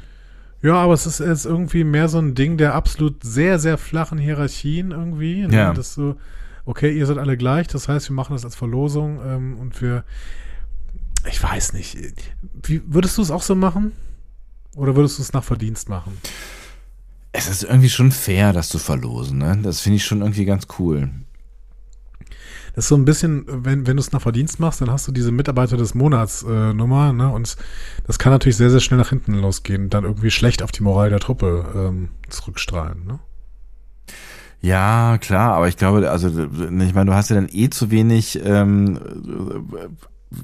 Ja, 0.63 0.75
aber 0.75 0.95
es 0.95 1.07
ist 1.07 1.19
jetzt 1.19 1.45
irgendwie 1.45 1.83
mehr 1.83 2.09
so 2.09 2.19
ein 2.19 2.35
Ding 2.35 2.57
der 2.57 2.75
absolut 2.75 3.25
sehr, 3.25 3.59
sehr 3.59 3.79
flachen 3.79 4.19
Hierarchien 4.19 4.93
irgendwie. 4.93 5.47
Ne? 5.47 5.57
Ja. 5.57 5.73
Das 5.75 5.95
so, 5.95 6.17
okay, 6.65 6.97
ihr 6.97 7.07
seid 7.07 7.19
alle 7.19 7.37
gleich, 7.37 7.67
das 7.69 7.89
heißt, 7.89 8.09
wir 8.09 8.15
machen 8.15 8.35
das 8.35 8.45
als 8.45 8.55
Verlosung 8.55 9.21
ähm, 9.25 9.59
und 9.59 9.81
wir, 9.81 10.05
ich 11.29 11.43
weiß 11.43 11.73
nicht, 11.73 11.99
wie, 12.63 12.83
würdest 12.87 13.19
du 13.19 13.23
es 13.23 13.31
auch 13.31 13.43
so 13.43 13.55
machen? 13.55 13.93
Oder 14.75 14.97
würdest 14.97 15.19
du 15.19 15.23
es 15.23 15.33
nach 15.33 15.45
Verdienst 15.45 15.89
machen? 15.89 16.17
Es 17.33 17.49
ist 17.49 17.63
irgendwie 17.63 17.91
schon 17.91 18.13
fair, 18.13 18.53
das 18.53 18.69
zu 18.69 18.79
verlosen, 18.79 19.39
ne? 19.39 19.59
Das 19.63 19.81
finde 19.81 19.97
ich 19.97 20.05
schon 20.05 20.21
irgendwie 20.21 20.45
ganz 20.45 20.67
cool. 20.79 21.11
Das 22.75 22.87
ist 22.87 22.89
so 22.89 22.95
ein 22.95 23.05
bisschen, 23.05 23.45
wenn, 23.47 23.87
wenn 23.87 23.97
du 23.97 24.01
es 24.01 24.13
nach 24.13 24.23
Verdienst 24.23 24.59
machst, 24.59 24.81
dann 24.81 24.91
hast 24.91 25.07
du 25.07 25.13
diese 25.13 25.31
Mitarbeiter 25.31 25.77
des 25.77 25.95
Monats 25.95 26.43
äh, 26.43 26.73
Nummer, 26.73 27.13
ne? 27.13 27.29
Und 27.31 27.57
das 28.07 28.19
kann 28.19 28.33
natürlich 28.33 28.57
sehr, 28.57 28.71
sehr 28.71 28.81
schnell 28.81 28.99
nach 28.99 29.11
hinten 29.11 29.35
losgehen 29.35 29.85
und 29.85 29.95
dann 29.95 30.05
irgendwie 30.05 30.31
schlecht 30.31 30.63
auf 30.63 30.73
die 30.73 30.83
Moral 30.83 31.11
der 31.11 31.21
Truppe 31.21 31.71
ähm, 31.75 32.09
zurückstrahlen, 32.29 33.05
ne? 33.05 33.19
Ja, 34.63 35.19
klar, 35.19 35.55
aber 35.55 35.67
ich 35.67 35.77
glaube, 35.77 36.09
also 36.09 36.29
ich 36.29 36.95
meine, 36.95 37.07
du 37.07 37.15
hast 37.15 37.31
ja 37.31 37.37
dann 37.37 37.49
eh 37.51 37.69
zu 37.69 37.91
wenig 37.91 38.41
ähm, 38.45 38.99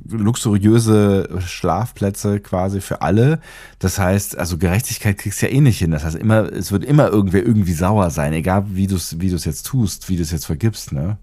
luxuriöse 0.08 1.40
Schlafplätze 1.46 2.40
quasi 2.40 2.80
für 2.80 3.00
alle. 3.00 3.40
Das 3.78 4.00
heißt, 4.00 4.36
also 4.36 4.58
Gerechtigkeit 4.58 5.18
kriegst 5.18 5.40
du 5.40 5.46
ja 5.46 5.52
eh 5.52 5.60
nicht 5.60 5.78
hin. 5.78 5.92
Das 5.92 6.04
heißt, 6.04 6.16
immer, 6.16 6.52
es 6.52 6.72
wird 6.72 6.84
immer 6.84 7.08
irgendwer 7.08 7.46
irgendwie 7.46 7.72
sauer 7.72 8.10
sein, 8.10 8.32
egal 8.32 8.64
wie 8.70 8.88
du 8.88 8.96
es 8.96 9.20
wie 9.20 9.30
du 9.30 9.36
es 9.36 9.44
jetzt 9.44 9.66
tust, 9.66 10.08
wie 10.08 10.16
du 10.16 10.22
es 10.22 10.32
jetzt 10.32 10.46
vergibst, 10.46 10.92
ne? 10.92 11.18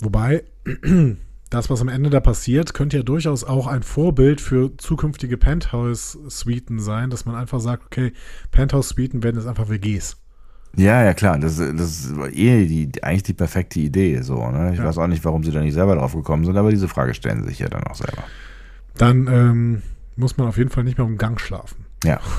Wobei, 0.00 0.44
das, 1.50 1.70
was 1.70 1.80
am 1.80 1.88
Ende 1.88 2.10
da 2.10 2.20
passiert, 2.20 2.74
könnte 2.74 2.98
ja 2.98 3.02
durchaus 3.02 3.44
auch 3.44 3.66
ein 3.66 3.82
Vorbild 3.82 4.42
für 4.42 4.76
zukünftige 4.76 5.38
Penthouse-Suiten 5.38 6.80
sein, 6.80 7.08
dass 7.08 7.24
man 7.24 7.34
einfach 7.34 7.60
sagt, 7.60 7.86
okay, 7.86 8.12
Penthouse-Suiten 8.50 9.22
werden 9.22 9.36
jetzt 9.36 9.46
einfach 9.46 9.70
WGs. 9.70 10.16
Ja, 10.76 11.02
ja, 11.04 11.14
klar. 11.14 11.38
Das, 11.38 11.56
das 11.56 11.70
ist 12.04 12.12
eh 12.32 12.66
die, 12.66 13.02
eigentlich 13.02 13.24
die 13.24 13.34
perfekte 13.34 13.80
Idee. 13.80 14.20
So, 14.22 14.48
ne? 14.50 14.72
Ich 14.72 14.78
Ja. 14.78 14.84
weiß 14.84 14.98
auch 14.98 15.06
nicht, 15.08 15.24
warum 15.24 15.42
sie 15.44 15.50
da 15.50 15.60
nicht 15.60 15.74
selber 15.74 15.96
drauf 15.96 16.14
gekommen 16.14 16.44
sind, 16.44 16.56
aber 16.56 16.70
diese 16.70 16.88
Frage 16.88 17.12
stellen 17.14 17.42
sie 17.42 17.48
sich 17.48 17.58
ja 17.58 17.68
dann 17.68 17.84
auch 17.84 17.96
selber. 17.96 18.22
Dann 18.96 19.26
ähm, 19.28 19.82
muss 20.16 20.36
man 20.36 20.46
auf 20.48 20.56
jeden 20.58 20.70
Fall 20.70 20.84
nicht 20.84 20.98
mehr 20.98 21.06
im 21.06 21.18
Gang 21.18 21.40
schlafen. 21.40 21.84
Ja. 22.04 22.20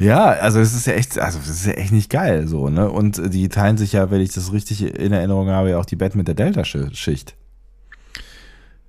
Ja, 0.00 0.26
also 0.26 0.60
es 0.60 0.74
ist 0.76 0.86
ja 0.86 0.92
echt, 0.92 1.18
also 1.18 1.38
das 1.40 1.48
ist 1.48 1.66
ja 1.66 1.72
echt 1.72 1.90
nicht 1.90 2.08
geil, 2.08 2.46
so, 2.46 2.68
ne? 2.68 2.88
Und 2.88 3.20
die 3.34 3.48
teilen 3.48 3.76
sich 3.76 3.94
ja, 3.94 4.12
wenn 4.12 4.20
ich 4.20 4.32
das 4.32 4.52
richtig 4.52 4.80
in 4.96 5.10
Erinnerung 5.12 5.48
habe, 5.48 5.70
ja 5.70 5.78
auch 5.78 5.84
die 5.86 5.96
Bett 5.96 6.14
mit 6.14 6.28
der 6.28 6.36
Delta-Schicht. 6.36 7.34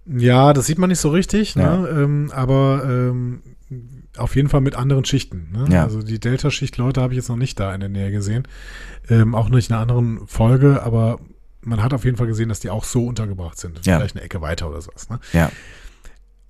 Ja, 0.06 0.54
das 0.54 0.68
sieht 0.68 0.78
man 0.78 0.90
nicht 0.90 1.00
so 1.00 1.10
richtig, 1.10 1.56
Ja. 1.56 1.78
ne? 1.78 1.88
ähm, 1.90 2.32
aber 2.32 2.84
ähm, 2.86 3.42
auf 4.20 4.36
jeden 4.36 4.50
Fall 4.50 4.62
mit 4.62 4.76
anderen 4.76 5.06
Schichten. 5.06 5.50
Ne? 5.52 5.74
Ja. 5.74 5.84
Also 5.84 6.02
die 6.02 6.20
Delta-Schicht-Leute 6.20 7.02
habe 7.02 7.14
ich 7.14 7.18
jetzt 7.18 7.30
noch 7.30 7.36
nicht 7.36 7.60
da 7.60 7.74
in 7.74 7.80
der 7.80 7.90
Nähe 7.90 8.12
gesehen. 8.12 8.48
Ähm, 9.10 9.36
auch 9.36 9.50
nicht 9.50 9.70
in 9.70 9.76
einer 9.76 9.82
anderen 9.82 10.28
Folge, 10.28 10.84
aber 10.84 11.20
man 11.62 11.84
hat 11.84 11.94
auf 11.94 12.06
jeden 12.06 12.18
Fall 12.18 12.28
gesehen, 12.28 12.50
dass 12.50 12.60
die 12.60 12.70
auch 12.70 12.84
so 12.84 13.06
untergebracht 13.06 13.58
sind. 13.58 13.86
Ja. 13.86 13.98
Vielleicht 13.98 14.16
eine 14.16 14.24
Ecke 14.24 14.42
weiter 14.42 14.70
oder 14.70 14.82
sowas. 14.82 15.10
Ne? 15.10 15.20
Ja. 15.34 15.52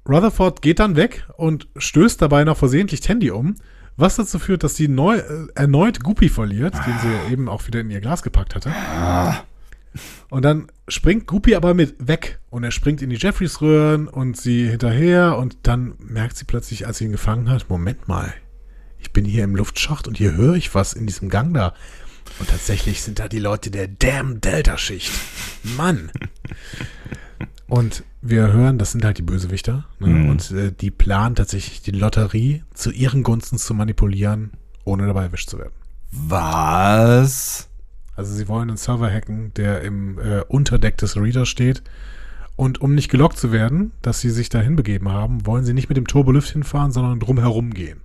Rutherford 0.07 0.61
geht 0.61 0.79
dann 0.79 0.95
weg 0.95 1.25
und 1.37 1.67
stößt 1.77 2.21
dabei 2.21 2.43
noch 2.43 2.57
versehentlich 2.57 3.01
Tandy 3.01 3.31
um, 3.31 3.55
was 3.97 4.15
dazu 4.15 4.39
führt, 4.39 4.63
dass 4.63 4.75
sie 4.75 4.87
neu, 4.87 5.17
äh, 5.17 5.47
erneut 5.55 6.01
Guppy 6.01 6.29
verliert, 6.29 6.73
den 6.73 6.99
sie 7.01 7.07
ja 7.07 7.31
eben 7.31 7.49
auch 7.49 7.67
wieder 7.67 7.81
in 7.81 7.91
ihr 7.91 8.01
Glas 8.01 8.23
gepackt 8.23 8.55
hatte. 8.55 8.71
Und 10.29 10.43
dann 10.43 10.67
springt 10.87 11.27
Guppy 11.27 11.55
aber 11.55 11.73
mit 11.73 11.95
weg 11.99 12.39
und 12.49 12.63
er 12.63 12.71
springt 12.71 13.01
in 13.01 13.09
die 13.09 13.17
Jeffreys-Röhren 13.17 14.07
und 14.07 14.37
sie 14.37 14.67
hinterher 14.67 15.37
und 15.37 15.57
dann 15.63 15.95
merkt 15.99 16.37
sie 16.37 16.45
plötzlich, 16.45 16.85
als 16.87 16.99
sie 16.99 17.05
ihn 17.05 17.11
gefangen 17.11 17.49
hat, 17.49 17.69
Moment 17.69 18.07
mal, 18.07 18.33
ich 18.99 19.11
bin 19.11 19.25
hier 19.25 19.43
im 19.43 19.55
Luftschacht 19.55 20.07
und 20.07 20.17
hier 20.17 20.35
höre 20.35 20.55
ich 20.55 20.75
was 20.75 20.93
in 20.93 21.07
diesem 21.07 21.29
Gang 21.29 21.53
da. 21.53 21.73
Und 22.37 22.49
tatsächlich 22.49 23.01
sind 23.01 23.19
da 23.19 23.27
die 23.27 23.39
Leute 23.39 23.71
der 23.71 23.87
Damn 23.87 24.39
Delta-Schicht. 24.39 25.11
Mann. 25.63 26.11
Und 27.67 28.03
wir 28.21 28.51
hören, 28.51 28.79
das 28.79 28.91
sind 28.91 29.05
halt 29.05 29.19
die 29.19 29.23
Bösewichter. 29.23 29.85
Ne? 29.99 30.07
Mhm. 30.07 30.29
Und 30.29 30.51
äh, 30.51 30.71
die 30.71 30.89
planen 30.89 31.35
tatsächlich 31.35 31.81
die 31.81 31.91
Lotterie 31.91 32.63
zu 32.73 32.91
ihren 32.91 33.21
Gunsten 33.21 33.59
zu 33.59 33.73
manipulieren, 33.73 34.51
ohne 34.85 35.05
dabei 35.05 35.23
erwischt 35.23 35.49
zu 35.49 35.59
werden. 35.59 35.73
Was? 36.11 37.68
Also 38.19 38.33
sie 38.33 38.49
wollen 38.49 38.67
einen 38.67 38.75
Server 38.75 39.09
hacken, 39.09 39.53
der 39.55 39.81
im 39.81 40.19
äh, 40.19 40.41
Unterdeck 40.49 40.97
des 40.97 41.15
Readers 41.15 41.47
steht. 41.47 41.83
Und 42.57 42.81
um 42.81 42.93
nicht 42.93 43.07
gelockt 43.07 43.37
zu 43.37 43.53
werden, 43.53 43.93
dass 44.01 44.19
sie 44.19 44.29
sich 44.29 44.49
dahin 44.49 44.75
begeben 44.75 45.07
haben, 45.07 45.45
wollen 45.45 45.63
sie 45.63 45.73
nicht 45.73 45.87
mit 45.87 45.95
dem 45.95 46.05
Turbolift 46.05 46.49
hinfahren, 46.49 46.91
sondern 46.91 47.21
drumherum 47.21 47.73
gehen. 47.73 48.01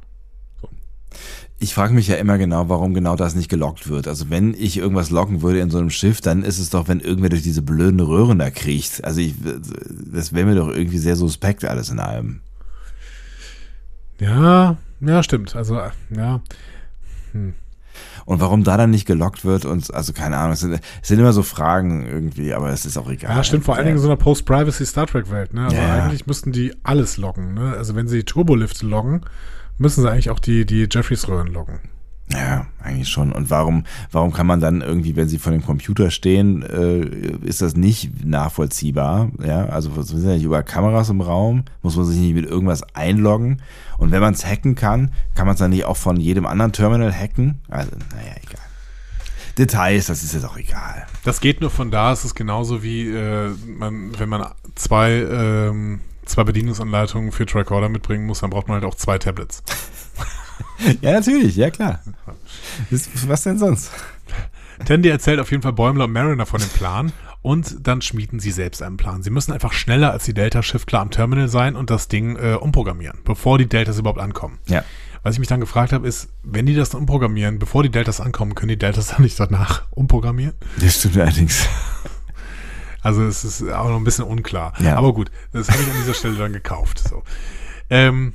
Ich 1.59 1.75
frage 1.75 1.95
mich 1.95 2.07
ja 2.07 2.15
immer 2.15 2.39
genau, 2.39 2.69
warum 2.69 2.95
genau 2.95 3.17
das 3.17 3.35
nicht 3.35 3.49
gelockt 3.49 3.89
wird. 3.89 4.07
Also 4.07 4.31
wenn 4.31 4.55
ich 4.55 4.77
irgendwas 4.77 5.11
locken 5.11 5.43
würde 5.43 5.59
in 5.59 5.71
so 5.71 5.79
einem 5.79 5.91
Schiff, 5.91 6.21
dann 6.21 6.45
ist 6.45 6.61
es 6.61 6.71
doch, 6.71 6.87
wenn 6.87 7.01
irgendwer 7.01 7.31
durch 7.31 7.43
diese 7.43 7.63
blöden 7.63 7.99
Röhren 7.99 8.39
da 8.39 8.51
kriecht. 8.51 9.03
Also 9.03 9.21
ich, 9.21 9.35
das 10.13 10.33
wäre 10.33 10.47
mir 10.47 10.55
doch 10.55 10.69
irgendwie 10.69 10.99
sehr 10.99 11.17
suspekt 11.17 11.65
alles 11.65 11.91
in 11.91 11.99
allem. 11.99 12.39
Ja, 14.21 14.77
ja, 15.01 15.23
stimmt. 15.25 15.57
Also, 15.57 15.81
ja. 16.11 16.41
Und 18.27 18.41
warum 18.41 18.65
da 18.65 18.77
dann 18.77 18.91
nicht 18.91 19.07
gelockt 19.07 19.45
wird 19.45 19.65
und, 19.65 19.93
also 19.93 20.13
keine 20.13 20.39
Ahnung, 20.39 20.53
es 20.53 20.61
sind, 20.61 20.81
es 21.03 21.09
sind 21.09 21.19
immer 21.19 21.33
so 21.33 21.43
Fragen 21.43 22.07
irgendwie, 22.07 22.55
aber 22.55 22.71
es 22.71 22.87
ist 22.87 22.97
auch 22.97 23.11
egal. 23.11 23.37
Ja, 23.37 23.45
stimmt, 23.45 23.65
vor 23.65 23.77
allen 23.77 23.85
Dingen 23.85 23.97
in 23.97 24.03
so 24.03 24.09
einer 24.09 24.17
Post-Privacy 24.17 24.87
Star 24.87 25.07
Trek-Welt. 25.07 25.53
Ne? 25.53 25.65
Also 25.65 25.77
Ja. 25.77 26.05
eigentlich 26.05 26.27
müssten 26.27 26.53
die 26.53 26.75
alles 26.83 27.17
loggen. 27.19 27.55
Ne? 27.55 27.75
Also 27.77 27.95
wenn 27.95 28.09
sie 28.09 28.23
Turbolift 28.25 28.83
loggen, 28.83 29.23
müssen 29.79 30.03
sie 30.03 30.11
eigentlich 30.11 30.31
auch 30.31 30.39
die, 30.41 30.65
die 30.65 30.89
Jeffreys-Röhren 30.91 31.49
loggen. 31.49 31.81
Ja, 32.33 32.67
eigentlich 32.83 33.09
schon. 33.09 33.33
Und 33.33 33.51
warum, 33.51 33.85
warum 34.11 34.33
kann 34.33 34.47
man 34.47 34.59
dann 34.59 34.81
irgendwie, 34.81 35.15
wenn 35.15 35.29
sie 35.29 35.39
vor 35.39 35.53
dem 35.53 35.63
Computer 35.63 36.11
stehen, 36.11 36.63
äh, 36.63 37.01
ist 37.47 37.61
das 37.61 37.77
nicht 37.77 38.25
nachvollziehbar? 38.25 39.31
Ja, 39.45 39.67
also 39.67 40.03
sind 40.03 40.25
ja 40.25 40.33
nicht 40.33 40.45
über 40.45 40.63
Kameras 40.63 41.11
im 41.11 41.21
Raum, 41.21 41.65
muss 41.83 41.97
man 41.97 42.07
sich 42.07 42.19
nicht 42.19 42.35
mit 42.35 42.47
irgendwas 42.47 42.83
einloggen. 42.95 43.61
Und 43.99 44.11
wenn 44.11 44.21
man 44.21 44.35
es 44.35 44.47
hacken 44.47 44.75
kann, 44.75 45.13
kann 45.35 45.47
man 45.47 45.55
es 45.55 45.61
dann 45.61 45.71
nicht 45.71 45.85
auch 45.85 45.99
von 45.99 46.17
jedem 46.17 46.47
anderen 46.47 46.73
Terminal 46.73 47.13
hacken? 47.13 47.61
Also, 47.69 47.91
naja, 47.91 48.35
egal. 48.43 48.65
Details, 49.59 50.07
das 50.07 50.25
ist 50.25 50.35
jetzt 50.35 50.45
auch 50.45 50.57
egal. 50.57 51.07
Das 51.25 51.41
geht 51.41 51.61
nur 51.61 51.71
von 51.71 51.91
da. 51.91 52.13
Es 52.13 52.25
ist 52.25 52.35
genauso 52.35 52.83
wie, 52.83 53.09
äh, 53.09 53.51
man, 53.67 54.19
wenn 54.19 54.29
man 54.29 54.47
zwei, 54.75 55.13
ähm, 55.13 56.01
zwei 56.25 56.43
Bedienungsanleitungen 56.43 57.33
für 57.33 57.47
Tricorder 57.47 57.89
mitbringen 57.89 58.27
muss, 58.27 58.41
dann 58.41 58.51
braucht 58.51 58.67
man 58.67 58.77
halt 58.77 58.85
auch 58.85 58.97
zwei 58.97 59.19
Tablets. 59.19 59.63
Ja, 61.01 61.13
natürlich, 61.13 61.57
ja 61.57 61.71
klar. 61.71 62.01
Was 62.91 63.43
denn 63.43 63.59
sonst? 63.59 63.91
Tandy 64.85 65.09
erzählt 65.09 65.39
auf 65.39 65.51
jeden 65.51 65.63
Fall 65.63 65.73
Bäumler 65.73 66.05
und 66.05 66.13
Mariner 66.13 66.47
von 66.47 66.61
dem 66.61 66.69
Plan 66.71 67.13
und 67.43 67.87
dann 67.87 68.03
schmieden 68.03 68.41
sie 68.41 68.51
selbst 68.51 68.83
einen 68.83 68.97
Plan. 68.97 69.23
Sie 69.23 69.31
müssen 69.31 69.53
einfach 69.53 69.73
schneller 69.73 70.11
als 70.11 70.25
die 70.25 70.35
Delta-Schiffler 70.35 71.01
am 71.01 71.11
Terminal 71.11 71.49
sein 71.49 71.77
und 71.77 71.91
das 71.91 72.09
Ding 72.09 72.37
äh, 72.37 72.55
umprogrammieren, 72.55 73.19
bevor 73.25 73.59
die 73.59 73.69
Deltas 73.69 73.99
überhaupt 73.99 74.21
ankommen. 74.21 74.59
Ja. 74.67 74.83
Was 75.23 75.35
ich 75.35 75.39
mich 75.39 75.49
dann 75.49 75.61
gefragt 75.61 75.93
habe, 75.93 76.07
ist, 76.07 76.29
wenn 76.43 76.67
die 76.67 76.75
das 76.75 76.91
dann 76.91 77.03
umprogrammieren, 77.03 77.59
bevor 77.59 77.83
die 77.83 77.91
Deltas 77.91 78.21
ankommen, 78.21 78.55
können 78.55 78.71
die 78.71 78.79
Deltas 78.79 79.09
dann 79.09 79.23
nicht 79.23 79.39
danach 79.39 79.85
umprogrammieren? 79.91 80.55
Das 80.81 80.99
stimmt 80.99 81.19
allerdings. 81.19 81.67
Also 83.01 83.23
es 83.23 83.45
ist 83.45 83.63
auch 83.71 83.91
noch 83.91 83.97
ein 83.97 84.05
bisschen 84.05 84.25
unklar. 84.25 84.73
Ja. 84.81 84.97
Aber 84.97 85.13
gut, 85.13 85.31
das 85.53 85.69
habe 85.69 85.83
ich 85.83 85.89
an 85.89 85.97
dieser 86.01 86.15
Stelle 86.15 86.37
dann 86.37 86.55
gekauft. 86.55 87.07
So. 87.07 87.23
Ähm, 87.91 88.33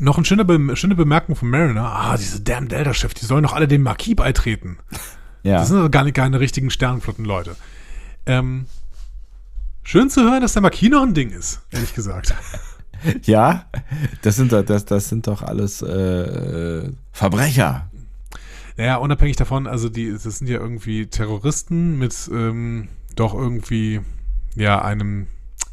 noch 0.00 0.16
eine 0.16 0.24
schöne, 0.24 0.44
Be 0.44 0.76
schöne 0.76 0.94
Bemerkung 0.94 1.36
von 1.36 1.50
Mariner. 1.50 1.84
Ah, 1.84 2.16
diese 2.16 2.40
damn 2.40 2.68
Delta-Schiff, 2.68 3.14
die 3.14 3.24
sollen 3.26 3.42
doch 3.44 3.52
alle 3.52 3.68
dem 3.68 3.82
Marquis 3.82 4.16
beitreten. 4.16 4.78
Ja. 5.42 5.56
Das 5.60 5.68
sind 5.68 5.78
doch 5.78 5.90
gar 5.90 6.04
nicht 6.04 6.12
keine 6.16 6.38
richtigen 6.38 6.68
Sternenflotten-Leute. 6.68 7.56
Ähm, 8.26 8.66
schön 9.82 10.10
zu 10.10 10.20
hören, 10.22 10.42
dass 10.42 10.52
der 10.52 10.60
Marquis 10.60 10.90
noch 10.90 11.02
ein 11.02 11.14
Ding 11.14 11.30
ist, 11.30 11.62
ehrlich 11.70 11.94
gesagt. 11.94 12.34
Ja, 13.24 13.64
das 14.20 14.36
sind 14.36 14.52
doch, 14.52 14.62
das, 14.62 14.84
das 14.84 15.08
sind 15.08 15.26
doch 15.26 15.40
alles 15.40 15.80
äh, 15.80 16.90
Verbrecher. 17.12 17.90
Naja, 18.76 18.96
unabhängig 18.96 19.36
davon, 19.36 19.66
also 19.66 19.88
die, 19.88 20.12
das 20.12 20.24
sind 20.24 20.48
ja 20.50 20.58
irgendwie 20.60 21.06
Terroristen 21.06 21.96
mit 21.98 22.14
ähm, 22.30 22.88
doch 23.16 23.32
irgendwie 23.32 24.02
ja 24.56 24.82
einem 24.82 25.28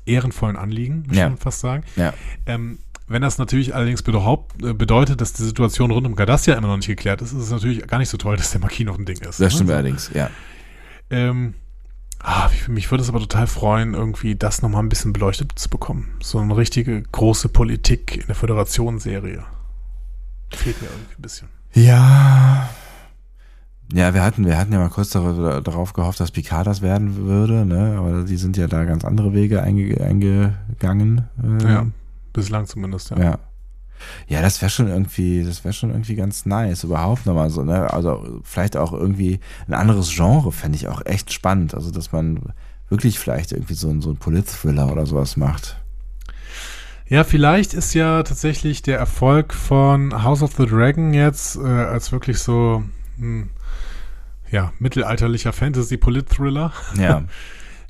ehrenvollen 0.05 0.55
Anliegen, 0.55 1.03
muss 1.09 1.17
Ja. 1.17 1.28
man 1.28 1.38
fast 1.38 1.59
sagen. 1.59 1.84
Ja. 1.97 2.13
Ähm, 2.45 2.80
wenn 3.07 3.21
das 3.21 3.37
natürlich 3.37 3.73
allerdings 3.75 4.01
äh, 4.01 4.73
bedeutet, 4.73 5.21
dass 5.21 5.33
die 5.33 5.43
Situation 5.43 5.91
rund 5.91 6.05
um 6.07 6.15
Cardassia 6.15 6.55
immer 6.55 6.67
noch 6.67 6.77
nicht 6.77 6.87
geklärt 6.87 7.21
ist, 7.21 7.31
ist 7.31 7.43
es 7.43 7.51
natürlich 7.51 7.85
gar 7.87 7.97
nicht 7.99 8.09
so 8.09 8.17
toll, 8.17 8.35
dass 8.37 8.51
der 8.51 8.61
Marquis 8.61 8.85
noch 8.85 8.97
ein 8.97 9.05
Ding 9.05 9.17
ist. 9.19 9.39
Das 9.39 9.53
stimmt 9.53 9.69
ne? 9.69 9.75
allerdings, 9.75 10.11
ja. 10.13 10.29
Ähm, 11.09 11.53
ah, 12.19 12.49
mich, 12.49 12.67
mich 12.67 12.91
würde 12.91 13.03
es 13.03 13.09
aber 13.09 13.19
total 13.19 13.47
freuen, 13.47 13.93
irgendwie 13.93 14.35
das 14.35 14.61
nochmal 14.61 14.83
ein 14.83 14.89
bisschen 14.89 15.13
beleuchtet 15.13 15.53
zu 15.55 15.69
bekommen. 15.69 16.11
So 16.21 16.39
eine 16.39 16.57
richtige 16.57 17.01
große 17.01 17.49
Politik 17.49 18.17
in 18.17 18.27
der 18.27 18.35
Föderationsserie. 18.35 19.43
Fehlt 20.51 20.81
mir 20.81 20.87
irgendwie 20.89 21.15
ein 21.17 21.21
bisschen. 21.21 21.47
Ja. 21.73 22.69
Ja, 23.93 24.13
wir 24.13 24.21
hatten, 24.21 24.45
wir 24.45 24.57
hatten 24.57 24.73
ja 24.73 24.79
mal 24.79 24.89
kurz 24.89 25.11
dar- 25.11 25.61
darauf 25.61 25.93
gehofft, 25.93 26.19
dass 26.19 26.31
Picard 26.31 26.67
das 26.67 26.81
werden 26.81 27.15
würde, 27.25 27.65
ne? 27.65 27.95
Aber 27.97 28.23
die 28.23 28.35
sind 28.35 28.57
ja 28.57 28.67
da 28.67 28.83
ganz 28.83 29.05
andere 29.05 29.33
Wege 29.33 29.61
einge 29.63 30.01
eingegangen. 30.01 31.29
äh, 31.41 31.63
Ja, 31.63 31.85
bislang 32.38 32.65
zumindest, 32.65 33.09
ja. 33.11 33.19
Ja. 33.19 33.39
Ja, 34.27 34.41
das 34.43 34.61
wäre 34.61 34.69
schon 34.69 34.88
irgendwie, 34.88 35.43
das 35.43 35.63
wäre 35.63 35.73
schon 35.73 35.89
irgendwie 35.89 36.13
ganz 36.15 36.45
nice, 36.45 36.83
überhaupt 36.83 37.25
nochmal 37.25 37.49
so, 37.49 37.63
ne? 37.63 37.91
Also 37.91 38.41
vielleicht 38.43 38.77
auch 38.77 38.93
irgendwie 38.93 39.39
ein 39.67 39.73
anderes 39.73 40.11
Genre 40.15 40.51
fände 40.51 40.75
ich 40.75 40.88
auch 40.88 41.01
echt 41.05 41.33
spannend. 41.33 41.73
Also, 41.73 41.89
dass 41.89 42.11
man 42.11 42.53
wirklich 42.89 43.17
vielleicht 43.17 43.51
irgendwie 43.53 43.73
so, 43.73 43.89
ein- 43.89 44.01
so 44.01 44.11
ein 44.11 44.17
Polit-Thriller 44.17 44.91
oder 44.91 45.05
sowas 45.07 45.35
macht. 45.35 45.77
Ja, 47.09 47.23
vielleicht 47.23 47.73
ist 47.73 47.93
ja 47.95 48.21
tatsächlich 48.21 48.81
der 48.83 48.99
Erfolg 48.99 49.53
von 49.53 50.23
House 50.23 50.43
of 50.43 50.53
the 50.57 50.65
Dragon 50.67 51.13
jetzt 51.13 51.55
äh, 51.55 51.61
als 51.65 52.11
wirklich 52.11 52.38
so 52.39 52.83
hm, 53.17 53.49
ja, 54.51 54.73
mittelalterlicher 54.79 55.53
Fantasy-Polit-Thriller. 55.53 56.71
Ja. 56.99 57.23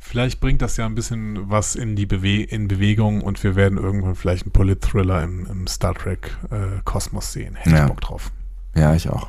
Vielleicht 0.08 0.40
bringt 0.40 0.62
das 0.62 0.78
ja 0.78 0.86
ein 0.86 0.96
bisschen 0.96 1.50
was 1.50 1.76
in 1.76 1.96
die 1.96 2.06
Bewe 2.06 2.42
in 2.44 2.68
Bewegung 2.68 3.22
und 3.22 3.44
wir 3.44 3.56
werden 3.56 3.78
irgendwann 3.78 4.16
vielleicht 4.16 4.44
einen 4.44 4.52
Polit-Thriller 4.54 5.22
im, 5.24 5.46
im 5.46 5.68
Star 5.68 5.94
Trek-Kosmos 5.94 7.34
sehen. 7.34 7.56
Hätte 7.56 7.76
Ja. 7.76 7.84
ich 7.84 7.90
Bock 7.90 8.02
drauf. 8.02 8.32
ja, 8.76 8.96
ich 8.96 9.10
auch. 9.10 9.28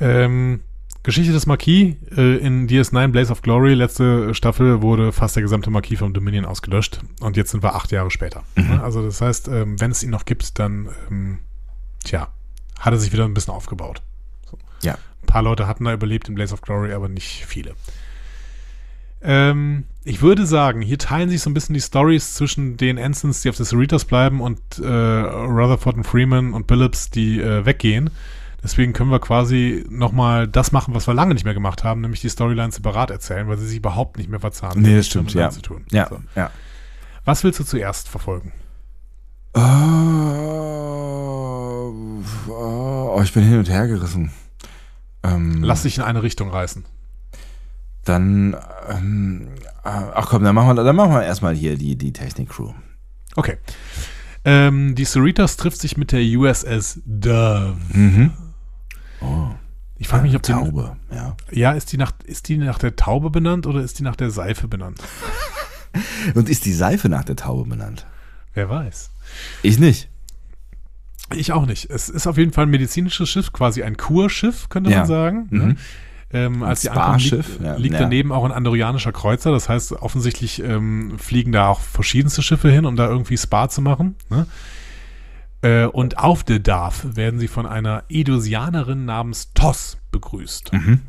Ähm, 0.00 0.60
Geschichte 1.02 1.32
des 1.32 1.46
Marquis 1.46 1.96
äh, 2.16 2.36
in 2.38 2.68
DS9 2.68 3.08
Blaze 3.08 3.30
of 3.32 3.42
Glory, 3.42 3.74
letzte 3.74 4.34
Staffel, 4.34 4.82
wurde 4.82 5.12
fast 5.12 5.36
der 5.36 5.42
gesamte 5.42 5.70
Marquis 5.70 5.98
vom 5.98 6.12
Dominion 6.14 6.44
ausgelöscht 6.44 7.00
und 7.20 7.36
jetzt 7.36 7.50
sind 7.50 7.62
wir 7.62 7.74
acht 7.74 7.90
Jahre 7.92 8.10
später. 8.10 8.44
Ne? 8.56 8.80
Also 8.82 9.04
das 9.04 9.20
heißt, 9.20 9.48
ähm, 9.48 9.80
wenn 9.80 9.90
es 9.90 10.02
ihn 10.02 10.10
noch 10.10 10.24
gibt, 10.24 10.58
dann 10.60 10.88
ähm, 11.10 11.38
tja, 12.04 12.28
hat 12.78 12.92
er 12.92 12.98
sich 12.98 13.12
wieder 13.12 13.24
ein 13.24 13.34
bisschen 13.34 13.52
aufgebaut. 13.52 14.00
So. 14.50 14.58
Ja. 14.82 14.94
Ein 14.94 15.26
paar 15.26 15.42
Leute 15.42 15.66
hatten 15.66 15.84
da 15.84 15.92
überlebt 15.92 16.28
in 16.28 16.34
Blaze 16.36 16.54
of 16.54 16.62
Glory, 16.62 16.92
aber 16.92 17.08
nicht 17.08 17.44
viele. 17.46 17.74
Ähm, 19.22 19.84
ich 20.04 20.20
würde 20.20 20.46
sagen, 20.46 20.82
hier 20.82 20.98
teilen 20.98 21.30
sich 21.30 21.42
so 21.42 21.50
ein 21.50 21.54
bisschen 21.54 21.74
die 21.74 21.80
Stories 21.80 22.34
zwischen 22.34 22.76
den 22.76 22.98
Ensigns, 22.98 23.42
die 23.42 23.48
auf 23.50 23.56
der 23.56 23.66
Cerritos 23.66 24.04
bleiben 24.04 24.40
und 24.40 24.60
äh, 24.78 24.86
Rutherford 24.86 25.96
und 25.96 26.04
Freeman 26.04 26.52
und 26.54 26.66
Billups, 26.66 27.10
die 27.10 27.40
äh, 27.40 27.64
weggehen. 27.64 28.10
Deswegen 28.64 28.92
können 28.92 29.10
wir 29.10 29.18
quasi 29.18 29.84
nochmal 29.88 30.46
das 30.46 30.70
machen, 30.72 30.94
was 30.94 31.06
wir 31.08 31.14
lange 31.14 31.34
nicht 31.34 31.44
mehr 31.44 31.54
gemacht 31.54 31.82
haben, 31.84 32.00
nämlich 32.00 32.20
die 32.20 32.28
Storyline 32.28 32.70
separat 32.72 33.10
erzählen, 33.10 33.48
weil 33.48 33.58
sie 33.58 33.66
sich 33.66 33.78
überhaupt 33.78 34.18
nicht 34.18 34.28
mehr 34.30 34.40
verzahnen. 34.40 34.82
Nee, 34.82 34.96
das 34.96 35.06
stimmt, 35.06 35.34
ja. 35.34 35.50
Ja, 35.90 36.08
So. 36.08 36.20
ja. 36.36 36.50
Was 37.24 37.42
willst 37.44 37.58
du 37.60 37.64
zuerst 37.64 38.08
verfolgen? 38.08 38.52
Oh, 39.54 39.60
oh, 42.48 43.20
ich 43.22 43.32
bin 43.32 43.44
hin 43.44 43.58
und 43.58 43.68
her 43.68 43.86
gerissen. 43.86 44.32
Ähm, 45.22 45.62
Lass 45.62 45.82
dich 45.82 45.98
in 45.98 46.04
eine 46.04 46.22
Richtung 46.22 46.50
reißen. 46.50 46.84
Dann, 48.04 48.56
ähm, 48.88 49.48
ach 49.84 50.26
komm, 50.28 50.42
dann 50.42 50.54
machen 50.54 50.76
wir, 50.76 50.82
dann 50.84 50.96
machen 50.96 51.12
wir 51.12 51.22
erstmal 51.22 51.54
hier 51.54 51.76
die, 51.76 51.96
die 51.96 52.12
Technik-Crew. 52.12 52.72
Okay. 53.36 53.58
Ähm, 54.44 54.94
die 54.96 55.04
Cerritos 55.04 55.56
trifft 55.56 55.80
sich 55.80 55.96
mit 55.96 56.10
der 56.12 56.20
USS 56.22 57.00
Dove. 57.06 57.76
Mhm. 57.92 58.32
Oh, 59.20 59.50
Ich 59.98 60.08
frage 60.08 60.24
mich, 60.24 60.34
ob 60.34 60.42
die, 60.42 60.50
Taube, 60.52 60.96
ja. 61.14 61.36
ja, 61.52 61.72
ist 61.72 61.92
die 61.92 61.96
nach, 61.96 62.12
ist 62.24 62.48
die 62.48 62.56
nach 62.58 62.78
der 62.78 62.96
Taube 62.96 63.30
benannt 63.30 63.68
oder 63.68 63.80
ist 63.82 64.00
die 64.00 64.02
nach 64.02 64.16
der 64.16 64.30
Seife 64.30 64.66
benannt? 64.66 65.00
Und 66.34 66.48
ist 66.48 66.64
die 66.64 66.72
Seife 66.72 67.08
nach 67.08 67.24
der 67.24 67.36
Taube 67.36 67.68
benannt? 67.68 68.06
Wer 68.54 68.68
weiß. 68.68 69.10
Ich 69.62 69.78
nicht. 69.78 70.08
Ich 71.34 71.52
auch 71.52 71.66
nicht. 71.66 71.88
Es 71.88 72.08
ist 72.08 72.26
auf 72.26 72.36
jeden 72.36 72.52
Fall 72.52 72.66
ein 72.66 72.70
medizinisches 72.70 73.28
Schiff, 73.28 73.52
quasi 73.52 73.82
ein 73.84 73.96
Kurschiff, 73.96 74.68
könnte 74.68 74.90
Ja. 74.90 74.98
man 74.98 75.06
sagen. 75.06 75.46
Mhm. 75.50 75.76
Ähm, 76.34 76.62
als 76.62 76.80
die 76.80 76.86
Spa-Schiff, 76.86 77.48
liegt, 77.48 77.62
ja. 77.62 77.74
liegt 77.76 77.94
Ja. 77.94 78.00
daneben 78.00 78.32
auch 78.32 78.44
ein 78.44 78.52
andorianischer 78.52 79.12
Kreuzer. 79.12 79.50
Das 79.52 79.68
heißt, 79.68 79.92
offensichtlich 79.92 80.62
ähm, 80.62 81.18
fliegen 81.18 81.52
da 81.52 81.68
auch 81.68 81.80
verschiedenste 81.80 82.42
Schiffe 82.42 82.70
hin, 82.70 82.86
um 82.86 82.96
da 82.96 83.06
irgendwie 83.06 83.36
Spa 83.36 83.68
zu 83.68 83.82
machen. 83.82 84.16
Ne? 84.30 84.46
Äh, 85.62 85.84
und 85.86 86.18
auf 86.18 86.42
der 86.42 86.58
Darf 86.58 87.04
werden 87.14 87.38
sie 87.38 87.48
von 87.48 87.66
einer 87.66 88.04
Edosianerin 88.08 89.04
namens 89.04 89.52
Toss 89.54 89.98
begrüßt. 90.10 90.72
Mhm. 90.72 91.00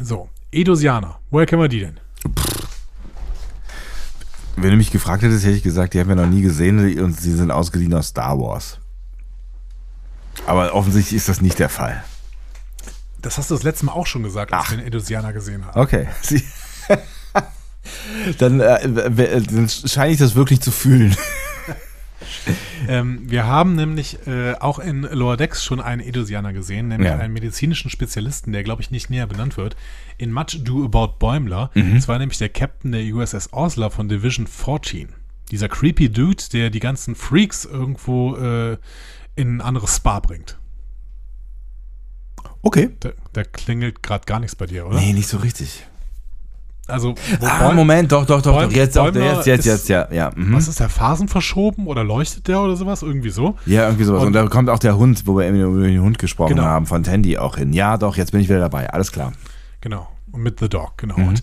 So, 0.00 0.28
Edosianer, 0.52 1.18
woher 1.30 1.46
kennen 1.46 1.62
wir 1.62 1.68
die 1.68 1.80
denn? 1.80 2.00
Wenn 4.56 4.70
du 4.70 4.76
mich 4.76 4.90
gefragt 4.90 5.22
hättest, 5.22 5.44
hätte 5.44 5.56
ich 5.56 5.62
gesagt, 5.62 5.94
die 5.94 6.00
haben 6.00 6.08
wir 6.08 6.16
noch 6.16 6.26
nie 6.26 6.42
gesehen 6.42 7.00
und 7.00 7.18
sie 7.18 7.32
sind 7.32 7.50
ausgeliehen 7.52 7.94
aus 7.94 8.08
Star 8.08 8.38
Wars. 8.38 8.80
Aber 10.46 10.74
offensichtlich 10.74 11.16
ist 11.16 11.28
das 11.28 11.40
nicht 11.40 11.58
der 11.58 11.68
Fall. 11.68 12.02
Das 13.20 13.38
hast 13.38 13.50
du 13.50 13.54
das 13.54 13.64
letzte 13.64 13.86
Mal 13.86 13.92
auch 13.92 14.06
schon 14.06 14.22
gesagt, 14.22 14.52
als 14.52 14.66
Ach. 14.66 14.70
wir 14.70 14.78
den 14.78 14.86
Edosianer 14.86 15.32
gesehen 15.32 15.64
haben. 15.66 15.78
Okay. 15.80 16.08
Dann, 18.38 18.60
äh, 18.60 19.40
dann 19.40 19.68
scheine 19.68 20.12
ich 20.12 20.18
das 20.18 20.34
wirklich 20.34 20.60
zu 20.60 20.70
fühlen. 20.70 21.16
Ähm, 22.88 23.22
wir 23.24 23.46
haben 23.46 23.74
nämlich 23.74 24.26
äh, 24.26 24.54
auch 24.54 24.78
in 24.78 25.02
Lower 25.02 25.36
Decks 25.36 25.64
schon 25.64 25.80
einen 25.80 26.00
Edosianer 26.00 26.52
gesehen, 26.52 26.88
nämlich 26.88 27.08
Ja. 27.08 27.18
einen 27.18 27.32
medizinischen 27.32 27.90
Spezialisten, 27.90 28.52
der, 28.52 28.64
glaube 28.64 28.82
ich, 28.82 28.90
nicht 28.90 29.08
näher 29.10 29.26
benannt 29.26 29.56
wird, 29.56 29.76
in 30.16 30.32
Much 30.32 30.58
Do 30.62 30.84
About 30.84 31.14
Bäumler. 31.18 31.70
Mhm. 31.74 31.94
Das 31.94 32.08
war 32.08 32.18
nämlich 32.18 32.38
der 32.38 32.48
Captain 32.48 32.92
der 32.92 33.02
USS 33.02 33.52
Osler 33.52 33.90
von 33.90 34.08
Division 34.08 34.46
14. 34.46 35.10
Dieser 35.50 35.68
creepy 35.68 36.10
Dude, 36.10 36.42
der 36.52 36.70
die 36.70 36.80
ganzen 36.80 37.14
Freaks 37.14 37.64
irgendwo 37.64 38.36
äh, 38.36 38.78
in 39.36 39.56
ein 39.56 39.60
anderes 39.60 39.96
Spa 39.96 40.20
bringt. 40.20 40.58
Okay. 42.62 42.90
Da, 43.00 43.10
da 43.32 43.44
klingelt 43.44 44.02
gerade 44.02 44.24
gar 44.26 44.40
nichts 44.40 44.56
bei 44.56 44.66
dir, 44.66 44.86
oder? 44.86 44.96
Nee, 44.98 45.12
nicht 45.12 45.28
so 45.28 45.38
richtig. 45.38 45.86
Also, 46.86 47.14
Ah, 47.42 47.58
Bäum- 47.68 47.76
Moment, 47.76 48.10
doch, 48.12 48.24
doch, 48.24 48.40
doch, 48.40 48.54
Bäum- 48.56 48.70
doch. 48.70 48.76
Jetzt, 48.76 48.96
doch, 48.96 49.14
jetzt, 49.14 49.46
jetzt, 49.46 49.58
ist- 49.66 49.66
jetzt, 49.66 49.88
ja, 49.90 50.08
ja. 50.10 50.30
Mhm. 50.34 50.54
was 50.54 50.68
ist 50.68 50.80
der 50.80 50.88
Phasen 50.88 51.28
verschoben 51.28 51.86
oder 51.86 52.02
leuchtet 52.02 52.48
der 52.48 52.62
oder 52.62 52.76
sowas? 52.76 53.02
Irgendwie 53.02 53.28
so. 53.28 53.56
Ja, 53.66 53.84
irgendwie 53.84 54.04
sowas. 54.04 54.22
Und, 54.22 54.28
Und- 54.28 54.32
da 54.32 54.46
kommt 54.46 54.70
auch 54.70 54.78
der 54.78 54.96
Hund, 54.96 55.26
wo 55.26 55.36
wir 55.36 55.46
eben 55.46 55.60
über 55.60 55.86
den 55.86 56.00
Hund 56.00 56.18
gesprochen 56.18 56.54
Genau. 56.56 56.64
haben, 56.64 56.86
von 56.86 57.02
Tandy 57.02 57.36
auch 57.36 57.56
hin. 57.58 57.74
Ja, 57.74 57.98
doch, 57.98 58.16
jetzt 58.16 58.32
bin 58.32 58.40
ich 58.40 58.48
wieder 58.48 58.60
dabei. 58.60 58.88
Alles 58.90 59.12
klar. 59.12 59.34
Genau, 59.82 60.08
und 60.32 60.42
mit 60.42 60.58
The 60.60 60.68
Dog, 60.70 60.96
genau. 60.96 61.18
Mhm. 61.18 61.28
Und 61.28 61.42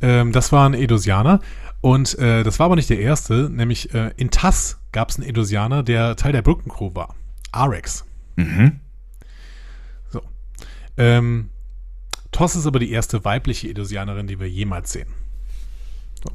ähm, 0.00 0.30
das 0.32 0.52
war 0.52 0.68
ein 0.68 0.74
Edosianer. 0.74 1.40
Und 1.80 2.16
äh, 2.20 2.44
das 2.44 2.60
war 2.60 2.66
aber 2.66 2.76
nicht 2.76 2.88
der 2.88 3.00
erste, 3.00 3.50
nämlich 3.50 3.92
äh, 3.94 4.12
in 4.16 4.30
TAS 4.30 4.78
gab 4.92 5.10
es 5.10 5.16
einen 5.18 5.28
Edosianer, 5.28 5.82
der 5.82 6.14
Teil 6.16 6.30
der 6.32 6.42
Brückencrew 6.42 6.94
war. 6.94 7.14
Arex. 7.50 8.04
Mhm. 8.36 8.78
Ähm, 10.96 11.48
Toss 12.32 12.56
ist 12.56 12.66
aber 12.66 12.78
die 12.78 12.90
erste 12.90 13.24
weibliche 13.24 13.68
Illusianerin, 13.68 14.26
die 14.26 14.40
wir 14.40 14.48
jemals 14.48 14.92
sehen. 14.92 15.08
So. 16.22 16.30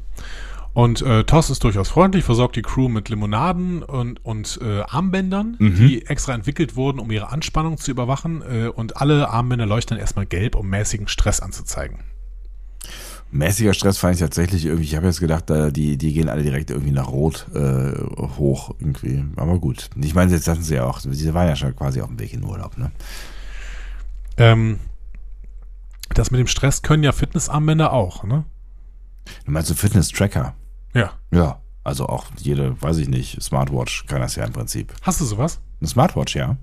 Und 0.72 1.02
äh, 1.02 1.24
Toss 1.24 1.50
ist 1.50 1.64
durchaus 1.64 1.88
freundlich, 1.88 2.24
versorgt 2.24 2.54
die 2.56 2.62
Crew 2.62 2.88
mit 2.88 3.08
Limonaden 3.08 3.82
und, 3.82 4.24
und 4.24 4.60
äh, 4.62 4.82
Armbändern, 4.82 5.56
Mhm. 5.58 5.74
die 5.76 6.06
extra 6.06 6.32
entwickelt 6.32 6.76
wurden, 6.76 7.00
um 7.00 7.10
ihre 7.10 7.30
Anspannung 7.30 7.76
zu 7.76 7.90
überwachen. 7.90 8.42
Äh, 8.42 8.68
und 8.68 8.96
alle 8.98 9.28
Armbänder 9.30 9.66
leuchten 9.66 9.98
erstmal 9.98 10.26
gelb, 10.26 10.54
um 10.54 10.68
mäßigen 10.70 11.08
Stress 11.08 11.40
anzuzeigen. 11.40 11.98
Mäßiger 13.32 13.74
Stress 13.74 13.98
fand 13.98 14.14
ich 14.14 14.20
tatsächlich 14.20 14.64
irgendwie. 14.66 14.84
Ich 14.84 14.96
habe 14.96 15.06
jetzt 15.06 15.20
gedacht, 15.20 15.50
da, 15.50 15.70
die, 15.70 15.96
die 15.96 16.12
gehen 16.12 16.28
alle 16.28 16.42
direkt 16.42 16.70
irgendwie 16.70 16.90
nach 16.92 17.08
Rot 17.08 17.46
äh, 17.54 17.92
hoch 18.38 18.74
irgendwie. 18.80 19.24
Aber 19.36 19.58
gut. 19.58 19.88
Ich 20.02 20.14
meine, 20.14 20.32
jetzt 20.32 20.48
hatten 20.48 20.62
sie 20.62 20.74
ja 20.76 20.84
auch, 20.84 20.98
sie 21.00 21.34
waren 21.34 21.46
ja 21.48 21.56
schon 21.56 21.74
quasi 21.76 22.00
auf 22.00 22.08
dem 22.08 22.18
Weg 22.18 22.32
in 22.32 22.44
Urlaub, 22.44 22.76
ne? 22.78 22.90
Ähm, 24.40 24.78
das 26.14 26.30
mit 26.30 26.40
dem 26.40 26.46
Stress 26.46 26.82
können 26.82 27.02
ja 27.04 27.12
Fitnessarmbänder 27.12 27.92
auch, 27.92 28.24
ne? 28.24 28.44
Du 29.44 29.52
meinst 29.52 29.68
so 29.68 29.74
Fitness-Tracker? 29.74 30.54
Ja. 30.94 31.12
Ja. 31.30 31.60
Also 31.84 32.06
auch 32.06 32.26
jede, 32.38 32.80
weiß 32.82 32.98
ich 32.98 33.08
nicht, 33.08 33.40
Smartwatch 33.42 34.06
kann 34.06 34.20
das 34.20 34.36
ja 34.36 34.44
im 34.44 34.52
Prinzip. 34.52 34.92
Hast 35.02 35.20
du 35.20 35.24
sowas? 35.24 35.60
Eine 35.80 35.88
Smartwatch, 35.88 36.36
ja. 36.36 36.56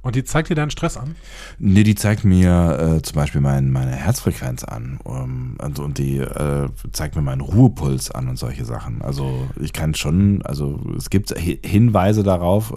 Und 0.00 0.14
die 0.14 0.22
zeigt 0.22 0.48
dir 0.48 0.54
deinen 0.54 0.70
Stress 0.70 0.96
an? 0.96 1.16
Nee, 1.58 1.82
die 1.82 1.96
zeigt 1.96 2.24
mir 2.24 2.96
äh, 2.98 3.02
zum 3.02 3.16
Beispiel 3.16 3.40
mein, 3.40 3.70
meine 3.72 3.90
Herzfrequenz 3.90 4.62
an 4.62 5.00
um, 5.02 5.56
und, 5.60 5.78
und 5.80 5.98
die 5.98 6.18
äh, 6.18 6.68
zeigt 6.92 7.16
mir 7.16 7.22
meinen 7.22 7.40
Ruhepuls 7.40 8.10
an 8.12 8.28
und 8.28 8.38
solche 8.38 8.64
Sachen. 8.64 9.02
Also 9.02 9.48
ich 9.60 9.72
kann 9.72 9.94
schon, 9.94 10.40
also 10.42 10.80
es 10.96 11.10
gibt 11.10 11.30
Hi- 11.32 11.60
Hinweise 11.64 12.22
darauf, 12.22 12.72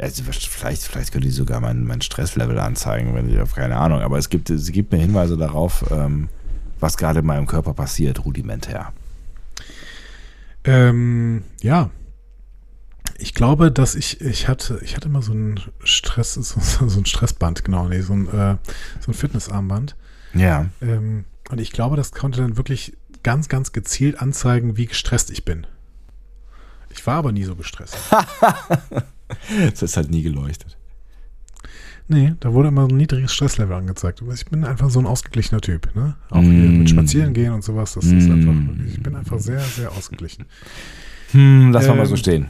also 0.00 0.22
vielleicht, 0.24 0.82
vielleicht 0.82 1.12
könnte 1.12 1.28
die 1.28 1.34
sogar 1.34 1.60
mein, 1.60 1.84
mein 1.84 2.00
Stresslevel 2.00 2.58
anzeigen, 2.58 3.14
wenn 3.14 3.28
ich 3.28 3.38
auf 3.40 3.54
keine 3.54 3.76
Ahnung, 3.76 4.00
aber 4.00 4.18
es 4.18 4.28
gibt, 4.28 4.48
sie 4.48 4.72
gibt 4.72 4.92
mir 4.92 4.98
Hinweise 4.98 5.36
darauf, 5.36 5.84
ähm, 5.90 6.28
was 6.78 6.96
gerade 6.96 7.20
in 7.20 7.26
meinem 7.26 7.46
Körper 7.46 7.74
passiert, 7.74 8.24
rudimentär. 8.24 8.92
Ähm, 10.64 11.44
ja. 11.60 11.90
Ich 13.18 13.34
glaube, 13.34 13.70
dass 13.70 13.94
ich, 13.94 14.20
ich 14.22 14.48
hatte, 14.48 14.80
ich 14.82 14.96
hatte 14.96 15.08
immer 15.08 15.20
so 15.20 15.34
ein 15.34 15.60
Stress, 15.84 16.34
so, 16.34 16.88
so 16.88 16.98
ein 16.98 17.04
Stressband, 17.04 17.64
genau, 17.64 17.88
nee, 17.88 18.00
so 18.00 18.14
ein, 18.14 18.26
äh, 18.28 18.56
so 19.00 19.10
ein 19.10 19.14
Fitnessarmband. 19.14 19.96
Ja. 20.32 20.66
Ähm, 20.80 21.24
und 21.50 21.60
ich 21.60 21.72
glaube, 21.72 21.96
das 21.96 22.12
konnte 22.12 22.40
dann 22.40 22.56
wirklich 22.56 22.96
ganz, 23.22 23.48
ganz 23.48 23.72
gezielt 23.72 24.20
anzeigen, 24.20 24.76
wie 24.76 24.86
gestresst 24.86 25.30
ich 25.30 25.44
bin. 25.44 25.66
Ich 26.88 27.06
war 27.06 27.16
aber 27.16 27.32
nie 27.32 27.44
so 27.44 27.56
gestresst. 27.56 27.96
Das 29.70 29.82
ist 29.82 29.96
halt 29.96 30.10
nie 30.10 30.22
geleuchtet. 30.22 30.76
Nee, 32.08 32.34
da 32.40 32.52
wurde 32.52 32.68
immer 32.68 32.88
ein 32.88 32.96
niedriges 32.96 33.32
Stresslevel 33.32 33.76
angezeigt. 33.76 34.20
Ich 34.34 34.44
bin 34.46 34.64
einfach 34.64 34.90
so 34.90 34.98
ein 34.98 35.06
ausgeglichener 35.06 35.60
Typ. 35.60 35.94
Ne? 35.94 36.16
Auch 36.30 36.40
hier 36.42 36.50
Mm. 36.68 36.78
mit 36.80 36.90
Spazieren 36.90 37.34
gehen 37.34 37.52
und 37.52 37.62
sowas. 37.62 37.94
Das 37.94 38.04
ist 38.04 38.28
Mm. 38.28 38.32
einfach, 38.32 38.52
wirklich- 38.54 38.94
ich 38.94 39.02
bin 39.02 39.14
einfach 39.14 39.38
sehr, 39.38 39.60
sehr 39.60 39.92
ausgeglichen. 39.92 40.46
Hm, 41.30 41.70
lass 41.72 41.86
mal 41.86 41.94
mal 41.96 42.06
so 42.06 42.14
Ähm, 42.14 42.18
stehen. 42.18 42.46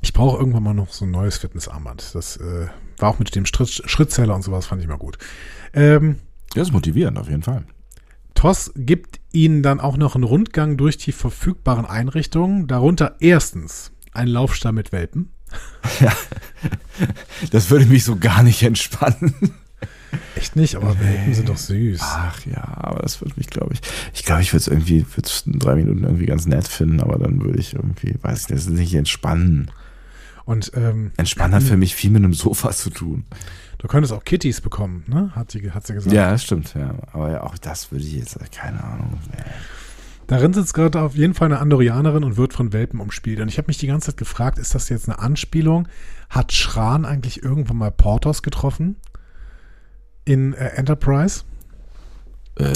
Ich 0.00 0.12
brauche 0.12 0.38
irgendwann 0.38 0.62
mal 0.62 0.74
noch 0.74 0.92
so 0.92 1.04
ein 1.06 1.10
neues 1.10 1.38
Fitnessarmband. 1.38 2.14
Das 2.14 2.36
äh, 2.36 2.68
war 2.98 3.10
auch 3.10 3.18
mit 3.18 3.34
dem 3.34 3.46
Schritt, 3.46 3.68
Schrittzähler 3.84 4.34
und 4.36 4.42
sowas, 4.42 4.66
fand 4.66 4.80
ich 4.80 4.86
mal 4.88 4.96
gut. 4.96 5.18
Ähm, 5.74 6.16
Das 6.54 6.68
ist 6.68 6.72
motivierend 6.72 7.18
auf 7.18 7.28
jeden 7.28 7.42
Fall. 7.42 7.64
TOS 8.34 8.72
gibt 8.76 9.18
Ihnen 9.32 9.64
dann 9.64 9.80
auch 9.80 9.96
noch 9.96 10.14
einen 10.14 10.22
Rundgang 10.24 10.76
durch 10.76 10.96
die 10.98 11.10
verfügbaren 11.10 11.84
Einrichtungen, 11.84 12.68
darunter 12.68 13.16
erstens 13.18 13.90
ein 14.18 14.28
Laufstall 14.28 14.72
mit 14.72 14.92
Welpen. 14.92 15.32
Das 17.52 17.70
würde 17.70 17.86
mich 17.86 18.02
so 18.04 18.16
gar 18.16 18.42
nicht 18.42 18.62
entspannen. 18.64 19.54
Echt 20.34 20.56
nicht, 20.56 20.74
aber 20.74 20.98
Welpen 20.98 21.34
sind 21.34 21.48
doch 21.48 21.56
süß. 21.56 22.00
Ach 22.02 22.44
ja, 22.46 22.66
aber 22.76 23.00
das 23.00 23.20
würde 23.20 23.34
mich, 23.36 23.48
glaube 23.48 23.74
ich, 23.74 23.80
ich 24.14 24.24
glaube, 24.24 24.42
ich 24.42 24.52
würde 24.52 24.62
es 24.62 24.68
irgendwie, 24.68 25.06
würde 25.14 25.28
es 25.28 25.44
in 25.46 25.58
drei 25.58 25.76
Minuten 25.76 26.04
irgendwie 26.04 26.26
ganz 26.26 26.46
nett 26.46 26.66
finden, 26.66 27.00
aber 27.00 27.18
dann 27.18 27.42
würde 27.42 27.60
ich 27.60 27.74
irgendwie, 27.74 28.16
weiß 28.20 28.42
ich 28.42 28.48
nicht, 28.48 28.58
das 28.58 28.66
ist 28.66 28.78
nicht 28.78 28.94
entspannen. 28.94 29.70
Und 30.44 30.72
ähm, 30.74 31.12
Entspannen 31.16 31.54
hat 31.54 31.62
für 31.68 31.76
mich 31.76 31.94
viel 31.94 32.10
mit 32.10 32.24
einem 32.24 32.34
Sofa 32.34 32.70
zu 32.72 32.90
tun. 32.90 33.24
du 33.78 33.86
könntest 33.86 34.12
auch 34.12 34.24
Kitties 34.24 34.60
bekommen, 34.60 35.04
ne? 35.06 35.30
Hat 35.34 35.50
sie, 35.50 35.70
hat 35.70 35.86
sie 35.86 35.94
gesagt. 35.94 36.14
Ja, 36.14 36.30
das 36.30 36.42
stimmt, 36.42 36.74
ja. 36.74 36.94
Aber 37.12 37.30
ja, 37.30 37.42
auch 37.42 37.58
das 37.58 37.92
würde 37.92 38.04
ich 38.04 38.14
jetzt, 38.14 38.38
keine 38.50 38.82
Ahnung. 38.82 39.18
Nee. 39.30 39.44
Darin 40.28 40.52
sitzt 40.52 40.74
gerade 40.74 41.00
auf 41.00 41.16
jeden 41.16 41.32
Fall 41.32 41.46
eine 41.46 41.58
Andorianerin 41.58 42.22
und 42.22 42.36
wird 42.36 42.52
von 42.52 42.74
Welpen 42.74 43.00
umspielt. 43.00 43.40
Und 43.40 43.48
ich 43.48 43.56
habe 43.56 43.68
mich 43.68 43.78
die 43.78 43.86
ganze 43.86 44.10
Zeit 44.10 44.18
gefragt, 44.18 44.58
ist 44.58 44.74
das 44.74 44.90
jetzt 44.90 45.08
eine 45.08 45.18
Anspielung? 45.18 45.88
Hat 46.28 46.52
Schran 46.52 47.06
eigentlich 47.06 47.42
irgendwann 47.42 47.78
mal 47.78 47.90
Portos 47.90 48.42
getroffen? 48.42 48.96
In 50.26 50.52
äh, 50.52 50.68
Enterprise? 50.76 51.44
Äh, 52.56 52.66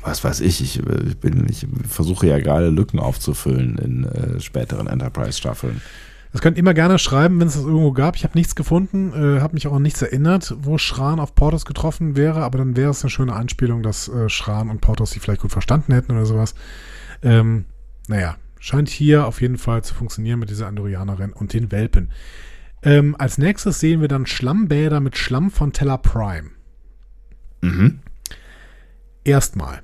was 0.00 0.24
weiß 0.24 0.40
ich, 0.40 0.62
ich, 0.62 0.82
bin, 1.18 1.46
ich 1.50 1.66
versuche 1.86 2.26
ja 2.26 2.38
gerade 2.38 2.70
Lücken 2.70 2.98
aufzufüllen 2.98 3.76
in 3.76 4.04
äh, 4.04 4.40
späteren 4.40 4.86
Enterprise-Staffeln. 4.86 5.82
Das 6.36 6.42
könnt 6.42 6.58
ihr 6.58 6.60
immer 6.60 6.74
gerne 6.74 6.98
schreiben, 6.98 7.40
wenn 7.40 7.48
es 7.48 7.54
das 7.54 7.64
irgendwo 7.64 7.92
gab. 7.92 8.14
Ich 8.14 8.22
habe 8.22 8.36
nichts 8.36 8.54
gefunden, 8.54 9.10
äh, 9.14 9.40
habe 9.40 9.54
mich 9.54 9.66
auch 9.66 9.72
an 9.72 9.80
nichts 9.80 10.02
erinnert, 10.02 10.54
wo 10.58 10.76
Schran 10.76 11.18
auf 11.18 11.34
Portos 11.34 11.64
getroffen 11.64 12.14
wäre, 12.14 12.42
aber 12.42 12.58
dann 12.58 12.76
wäre 12.76 12.90
es 12.90 13.02
eine 13.02 13.08
schöne 13.08 13.32
Anspielung, 13.32 13.82
dass 13.82 14.08
äh, 14.08 14.28
Schran 14.28 14.68
und 14.68 14.82
Portos 14.82 15.12
sich 15.12 15.22
vielleicht 15.22 15.40
gut 15.40 15.52
verstanden 15.52 15.94
hätten 15.94 16.12
oder 16.12 16.26
sowas. 16.26 16.54
Ähm, 17.22 17.64
naja, 18.06 18.36
scheint 18.58 18.90
hier 18.90 19.26
auf 19.26 19.40
jeden 19.40 19.56
Fall 19.56 19.82
zu 19.82 19.94
funktionieren 19.94 20.38
mit 20.38 20.50
dieser 20.50 20.66
Andorianerin 20.66 21.32
und 21.32 21.54
den 21.54 21.72
Welpen. 21.72 22.10
Ähm, 22.82 23.16
als 23.18 23.38
nächstes 23.38 23.80
sehen 23.80 24.02
wir 24.02 24.08
dann 24.08 24.26
Schlammbäder 24.26 25.00
mit 25.00 25.16
Schlamm 25.16 25.50
von 25.50 25.72
Teller 25.72 25.96
Prime. 25.96 26.50
Mhm. 27.62 28.00
Erstmal, 29.24 29.80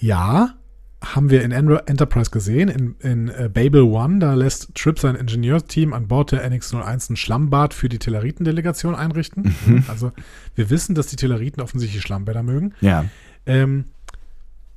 ja, 0.00 0.54
haben 1.02 1.30
wir 1.30 1.42
in 1.42 1.52
Enterprise 1.52 2.30
gesehen, 2.30 2.68
in, 2.68 2.94
in 3.00 3.28
äh, 3.28 3.48
Babel 3.52 3.82
One, 3.82 4.18
da 4.18 4.34
lässt 4.34 4.74
Trip 4.74 4.98
sein 4.98 5.14
Ingenieursteam 5.14 5.94
an 5.94 6.08
Bord 6.08 6.32
der 6.32 6.48
NX-01 6.50 7.12
ein 7.12 7.16
Schlammbad 7.16 7.72
für 7.72 7.88
die 7.88 7.98
Telleriten-Delegation 7.98 8.94
einrichten. 8.94 9.54
Also 9.88 10.12
wir 10.54 10.68
wissen, 10.68 10.94
dass 10.94 11.06
die 11.06 11.16
Telleriten 11.16 11.62
offensichtlich 11.62 12.02
Schlammbäder 12.02 12.42
mögen. 12.42 12.74
Ja. 12.80 13.06
Ähm, 13.46 13.86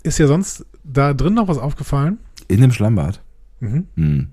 ist 0.02 0.18
ja 0.18 0.28
sonst 0.28 0.66
da 0.84 1.14
drin 1.14 1.34
noch 1.34 1.48
was 1.48 1.58
aufgefallen? 1.58 2.20
In 2.48 2.62
dem 2.62 2.72
Schlammbad. 2.72 3.22
Mhm. 3.60 3.88
Hm. 3.96 4.28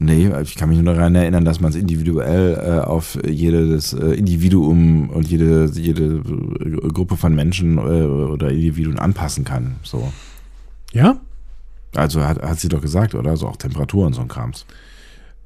Nee, 0.00 0.30
ich 0.42 0.54
kann 0.54 0.68
mich 0.68 0.78
nur 0.78 0.94
daran 0.94 1.16
erinnern, 1.16 1.44
dass 1.44 1.60
man 1.60 1.70
es 1.70 1.76
individuell 1.76 2.54
äh, 2.54 2.80
auf 2.84 3.18
jedes 3.26 3.92
äh, 3.94 4.12
Individuum 4.12 5.10
und 5.10 5.26
jede, 5.28 5.68
jede 5.74 6.22
äh, 6.22 6.88
Gruppe 6.88 7.16
von 7.16 7.34
Menschen 7.34 7.78
äh, 7.78 7.80
oder 7.80 8.50
Individuen 8.50 8.98
anpassen 9.00 9.44
kann. 9.44 9.74
So. 9.82 10.12
Ja, 10.92 11.20
Also 11.94 12.24
hat, 12.24 12.42
hat 12.42 12.60
sie 12.60 12.68
doch 12.68 12.82
gesagt, 12.82 13.14
oder? 13.14 13.36
So 13.36 13.48
auch 13.48 13.56
Temperatur 13.56 14.06
und 14.06 14.12
so 14.14 14.20
ein 14.20 14.28
Krams. 14.28 14.66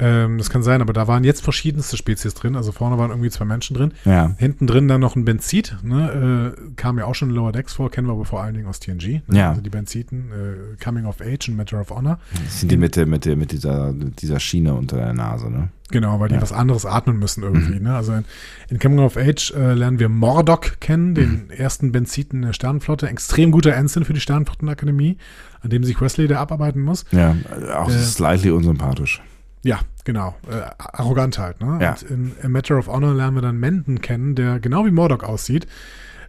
Ähm, 0.02 0.38
das 0.38 0.50
kann 0.50 0.62
sein, 0.62 0.80
aber 0.82 0.92
da 0.92 1.06
waren 1.06 1.22
jetzt 1.22 1.42
verschiedenste 1.42 1.96
Spezies 1.96 2.34
drin. 2.34 2.56
Also 2.56 2.72
vorne 2.72 2.98
waren 2.98 3.10
irgendwie 3.10 3.30
zwei 3.30 3.44
Menschen 3.44 3.76
drin. 3.76 3.92
Ja. 4.04 4.34
Hinten 4.38 4.66
drin 4.66 4.88
dann 4.88 5.00
noch 5.00 5.14
ein 5.14 5.24
Benzit, 5.24 5.76
ne, 5.82 6.54
äh, 6.58 6.74
kam 6.76 6.98
ja 6.98 7.04
auch 7.04 7.14
schon 7.14 7.30
in 7.30 7.34
Lower 7.36 7.52
Decks 7.52 7.74
vor, 7.74 7.90
kennen 7.90 8.08
wir 8.08 8.12
aber 8.12 8.24
vor 8.24 8.42
allen 8.42 8.54
Dingen 8.54 8.66
aus 8.66 8.80
TNG. 8.80 9.22
Ne? 9.28 9.38
Ja. 9.38 9.50
Also 9.50 9.60
die 9.60 9.70
Benziten, 9.70 10.30
äh, 10.32 10.82
Coming 10.82 11.04
of 11.06 11.20
Age 11.20 11.48
und 11.48 11.56
Matter 11.56 11.80
of 11.80 11.90
Honor. 11.90 12.18
Das 12.44 12.60
sind 12.60 12.72
die 12.72 12.76
mit, 12.76 12.96
der, 12.96 13.06
mit, 13.06 13.24
der, 13.24 13.36
mit 13.36 13.52
dieser, 13.52 13.92
dieser 13.92 14.40
Schiene 14.40 14.74
unter 14.74 14.96
der 14.96 15.12
Nase, 15.12 15.48
ne? 15.50 15.68
Genau, 15.90 16.18
weil 16.20 16.28
die 16.30 16.36
Ja. 16.36 16.40
was 16.42 16.52
anderes 16.52 16.86
atmen 16.86 17.18
müssen 17.18 17.42
irgendwie. 17.42 17.78
Ne? 17.78 17.94
Also 17.94 18.14
in, 18.14 18.24
in 18.70 18.78
Coming 18.78 19.00
of 19.00 19.18
Age 19.18 19.52
äh, 19.54 19.74
lernen 19.74 19.98
wir 19.98 20.08
Mordok 20.08 20.80
kennen, 20.80 21.14
den 21.14 21.50
ersten 21.50 21.92
Benziten 21.92 22.40
der 22.40 22.54
Sternenflotte. 22.54 23.08
Extrem 23.08 23.50
guter 23.50 23.74
Ensign 23.74 24.04
für 24.06 24.14
die 24.14 24.20
Sternenflottenakademie, 24.20 25.18
an 25.60 25.68
dem 25.68 25.84
sich 25.84 26.00
Wesley 26.00 26.28
da 26.28 26.40
abarbeiten 26.40 26.80
muss. 26.80 27.04
Ja, 27.10 27.36
auch 27.76 27.90
Äh. 27.90 27.98
slightly 27.98 28.50
unsympathisch. 28.50 29.20
Ja, 29.62 29.80
genau. 30.04 30.34
Äh, 30.50 30.70
arrogant 30.78 31.38
halt. 31.38 31.60
Ne? 31.60 31.78
Ja. 31.80 31.92
Und 31.92 32.02
in, 32.02 32.32
in 32.42 32.50
Matter 32.50 32.78
of 32.78 32.88
Honor 32.88 33.14
lernen 33.14 33.36
wir 33.36 33.42
dann 33.42 33.58
Menden 33.58 34.00
kennen, 34.00 34.34
der 34.34 34.60
genau 34.60 34.84
wie 34.84 34.90
Mordok 34.90 35.24
aussieht. 35.24 35.66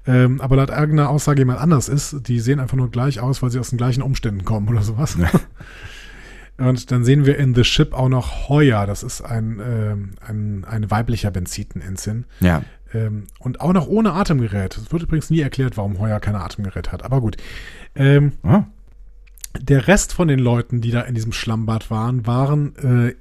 Ähm, 0.05 0.41
aber 0.41 0.57
laut 0.57 0.69
irgendeiner 0.69 1.09
Aussage 1.09 1.41
jemand 1.41 1.59
anders 1.59 1.89
ist. 1.89 2.27
Die 2.27 2.39
sehen 2.39 2.59
einfach 2.59 2.77
nur 2.77 2.91
gleich 2.91 3.19
aus, 3.19 3.41
weil 3.41 3.49
sie 3.49 3.59
aus 3.59 3.69
den 3.69 3.77
gleichen 3.77 4.03
Umständen 4.03 4.43
kommen 4.43 4.67
oder 4.67 4.81
sowas. 4.81 5.17
Ja. 5.19 5.29
Und 6.57 6.91
dann 6.91 7.03
sehen 7.03 7.25
wir 7.25 7.37
in 7.37 7.55
The 7.55 7.63
Ship 7.63 7.93
auch 7.93 8.09
noch 8.09 8.47
Hoya. 8.47 8.85
Das 8.85 9.01
ist 9.01 9.21
ein, 9.21 9.59
ähm, 9.65 10.11
ein, 10.25 10.65
ein 10.69 10.91
weiblicher 10.91 11.31
Benziten-Ensign. 11.31 12.25
Ja. 12.41 12.61
Ähm, 12.93 13.23
und 13.39 13.59
auch 13.59 13.73
noch 13.73 13.87
ohne 13.87 14.13
Atemgerät. 14.13 14.77
Es 14.77 14.91
wird 14.91 15.01
übrigens 15.01 15.31
nie 15.31 15.39
erklärt, 15.39 15.77
warum 15.77 15.97
Hoya 15.97 16.19
kein 16.19 16.35
Atemgerät 16.35 16.91
hat. 16.91 17.03
Aber 17.03 17.21
gut. 17.21 17.37
Ähm, 17.95 18.33
Ah, 18.43 18.65
der 19.59 19.87
Rest 19.87 20.13
von 20.13 20.27
den 20.27 20.39
Leuten, 20.39 20.81
die 20.81 20.91
da 20.91 21.01
in 21.01 21.15
diesem 21.15 21.31
Schlammbad 21.31 21.89
waren, 21.91 22.25
waren 22.27 22.75
äh, 22.77 23.13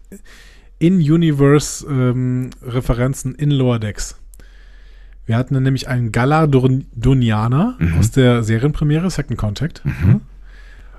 In-Universe-Referenzen 0.79 3.35
in 3.35 3.51
Lower 3.51 3.79
Decks. 3.79 4.17
Wir 5.27 5.37
hatten 5.37 5.55
dann 5.55 5.63
nämlich 5.63 5.89
einen 5.89 6.11
Galadonianer 6.13 7.77
Mhm. 7.79 7.99
aus 7.99 8.11
der 8.11 8.43
Serienpremiere 8.43 9.11
Second 9.11 9.39
Contact. 9.39 9.83
Mhm. 9.85 10.21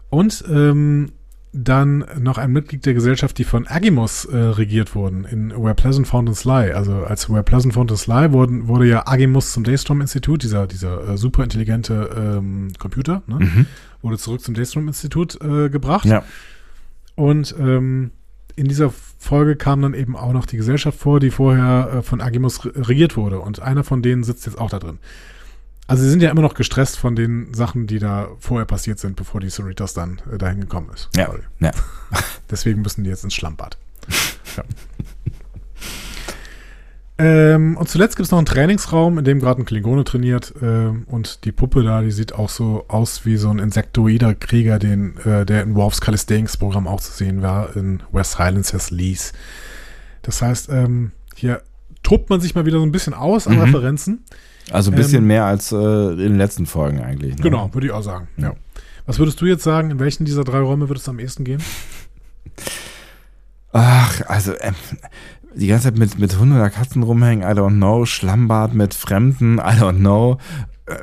Und 0.09 0.43
ähm, 0.49 1.11
dann 1.53 2.03
noch 2.19 2.39
ein 2.39 2.51
Mitglied 2.51 2.85
der 2.85 2.95
Gesellschaft, 2.95 3.37
die 3.37 3.43
von 3.43 3.67
Agimus 3.67 4.25
äh, 4.25 4.35
regiert 4.35 4.95
wurden, 4.95 5.23
in 5.23 5.51
Where 5.51 5.75
Pleasant 5.75 6.07
Found 6.07 6.27
and 6.27 6.37
Sly. 6.37 6.71
Also 6.71 7.03
als 7.03 7.29
Where 7.29 7.43
Pleasant 7.43 7.75
Found 7.75 7.91
and 7.91 7.99
Sly 7.99 8.31
wurden, 8.31 8.67
wurde 8.67 8.87
ja 8.87 9.07
Agimus 9.07 9.53
zum 9.53 9.63
Daystrom-Institut, 9.63 10.41
dieser, 10.41 10.65
dieser 10.65 11.09
äh, 11.09 11.17
super 11.17 11.43
intelligente 11.43 12.09
ähm, 12.17 12.73
Computer, 12.79 13.21
ne? 13.27 13.37
Mhm. 13.39 13.65
wurde 14.01 14.17
zurück 14.17 14.41
zum 14.41 14.55
Daystrom-Institut 14.55 15.39
äh, 15.41 15.69
gebracht. 15.69 16.05
Ja. 16.05 16.23
Und 17.15 17.55
ähm, 17.59 18.09
in 18.55 18.67
dieser 18.67 18.91
Folge 19.19 19.55
kam 19.55 19.81
dann 19.81 19.93
eben 19.93 20.15
auch 20.15 20.33
noch 20.33 20.47
die 20.47 20.57
Gesellschaft 20.57 20.99
vor, 20.99 21.19
die 21.19 21.29
vorher 21.29 21.97
äh, 21.97 22.01
von 22.01 22.19
Agimus 22.19 22.65
re 22.65 22.71
regiert 22.75 23.15
wurde. 23.15 23.39
Und 23.39 23.61
einer 23.61 23.83
von 23.83 24.01
denen 24.01 24.23
sitzt 24.23 24.47
jetzt 24.47 24.59
auch 24.59 24.71
da 24.71 24.79
drin. 24.79 24.97
Also 25.87 26.03
sie 26.03 26.09
sind 26.09 26.21
ja 26.23 26.31
immer 26.31 26.41
noch 26.41 26.53
gestresst 26.53 26.97
von 26.97 27.15
den 27.15 27.53
Sachen, 27.53 27.87
die 27.87 27.99
da 27.99 28.29
vorher 28.39 28.65
passiert 28.65 28.99
sind, 28.99 29.15
bevor 29.15 29.41
die 29.41 29.49
Cerritos 29.49 29.93
dann 29.93 30.21
äh, 30.31 30.37
dahin 30.37 30.61
gekommen 30.61 30.89
ist. 30.93 31.09
Ja. 31.15 31.29
Ja. 31.59 31.71
Deswegen 32.49 32.81
müssen 32.81 33.03
die 33.03 33.09
jetzt 33.09 33.23
ins 33.23 33.33
Schlammbad. 33.33 33.77
ja. 34.57 34.63
ähm, 37.17 37.77
und 37.77 37.87
zuletzt 37.89 38.15
gibt 38.15 38.25
es 38.25 38.31
noch 38.31 38.39
einen 38.39 38.45
Trainingsraum, 38.45 39.17
in 39.19 39.25
dem 39.25 39.39
gerade 39.39 39.61
ein 39.61 39.65
Klingone 39.65 40.03
trainiert. 40.03 40.53
ähm, 40.61 41.03
und 41.07 41.43
die 41.45 41.51
Puppe 41.51 41.83
da, 41.83 42.01
die 42.01 42.11
sieht 42.11 42.33
auch 42.33 42.49
so 42.49 42.85
aus 42.87 43.25
wie 43.25 43.37
so 43.37 43.49
ein 43.49 43.59
insektoider 43.59 44.33
Krieger, 44.35 44.79
den, 44.79 45.17
äh, 45.17 45.45
der 45.45 45.63
in 45.63 45.75
Worfs 45.75 46.01
Calisthenics-Programm 46.01 46.87
auch 46.87 47.01
zu 47.01 47.11
sehen 47.11 47.41
war, 47.41 47.75
in 47.75 48.01
West 48.11 48.39
Highlands 48.39 48.73
as 48.73 48.89
Lease. 48.89 49.33
Das 50.23 50.41
heißt, 50.41 50.69
ähm, 50.69 51.11
hier 51.35 51.61
tobt 52.01 52.29
man 52.29 52.41
sich 52.41 52.55
mal 52.55 52.65
wieder 52.65 52.79
so 52.79 52.85
ein 52.85 52.91
bisschen 52.91 53.13
aus 53.13 53.47
an 53.47 53.55
Mhm. 53.55 53.61
Referenzen. 53.61 54.23
Also 54.71 54.91
ein 54.91 54.95
bisschen 54.95 55.19
Ähm, 55.19 55.27
mehr 55.27 55.45
als 55.45 55.71
äh, 55.71 55.75
in 55.75 56.17
den 56.17 56.37
letzten 56.37 56.65
Folgen 56.65 57.01
eigentlich. 57.01 57.35
Ne? 57.35 57.43
Genau, 57.43 57.73
würde 57.73 57.87
ich 57.87 57.93
auch 57.93 58.03
sagen. 58.03 58.27
Ja. 58.37 58.53
Was 59.05 59.19
würdest 59.19 59.41
du 59.41 59.45
jetzt 59.45 59.63
sagen? 59.63 59.91
In 59.91 59.99
welchen 59.99 60.25
dieser 60.25 60.43
drei 60.43 60.59
Räume 60.59 60.89
würdest 60.89 61.07
du 61.07 61.11
am 61.11 61.19
ehesten 61.19 61.43
gehen? 61.43 61.61
Ach, 63.71 64.21
also 64.27 64.53
ähm, 64.61 64.75
die 65.55 65.67
ganze 65.67 65.85
Zeit 65.85 65.97
mit, 65.97 66.17
mit 66.19 66.37
Hunden 66.39 66.55
oder 66.55 66.69
Katzen 66.69 67.03
rumhängen, 67.03 67.43
I 67.43 67.53
don't 67.59 67.75
know. 67.77 68.05
Schlambad 68.05 68.73
mit 68.73 68.93
Fremden, 68.93 69.57
I 69.57 69.77
don't 69.79 69.97
know. 69.97 70.37
Äh, 70.85 70.97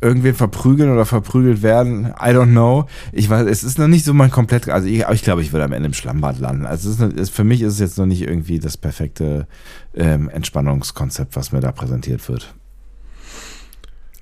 Irgendwen 0.00 0.34
verprügeln 0.34 0.90
oder 0.90 1.04
verprügelt 1.06 1.62
werden, 1.62 2.06
I 2.06 2.30
don't 2.30 2.50
know. 2.50 2.86
Ich 3.12 3.30
weiß, 3.30 3.46
es 3.46 3.62
ist 3.62 3.78
noch 3.78 3.86
nicht 3.86 4.04
so 4.04 4.12
mein 4.14 4.30
komplett, 4.32 4.68
also 4.68 4.88
ich, 4.88 5.04
ich 5.12 5.22
glaube, 5.22 5.42
ich 5.42 5.52
würde 5.52 5.64
am 5.64 5.72
Ende 5.72 5.86
im 5.86 5.92
Schlammbad 5.92 6.38
landen. 6.40 6.66
Also 6.66 6.90
es 6.90 6.98
ist, 7.14 7.30
für 7.30 7.44
mich 7.44 7.62
ist 7.62 7.74
es 7.74 7.78
jetzt 7.78 7.98
noch 7.98 8.06
nicht 8.06 8.22
irgendwie 8.22 8.58
das 8.58 8.76
perfekte 8.76 9.46
ähm, 9.94 10.28
Entspannungskonzept, 10.28 11.36
was 11.36 11.52
mir 11.52 11.60
da 11.60 11.70
präsentiert 11.72 12.28
wird. 12.28 12.52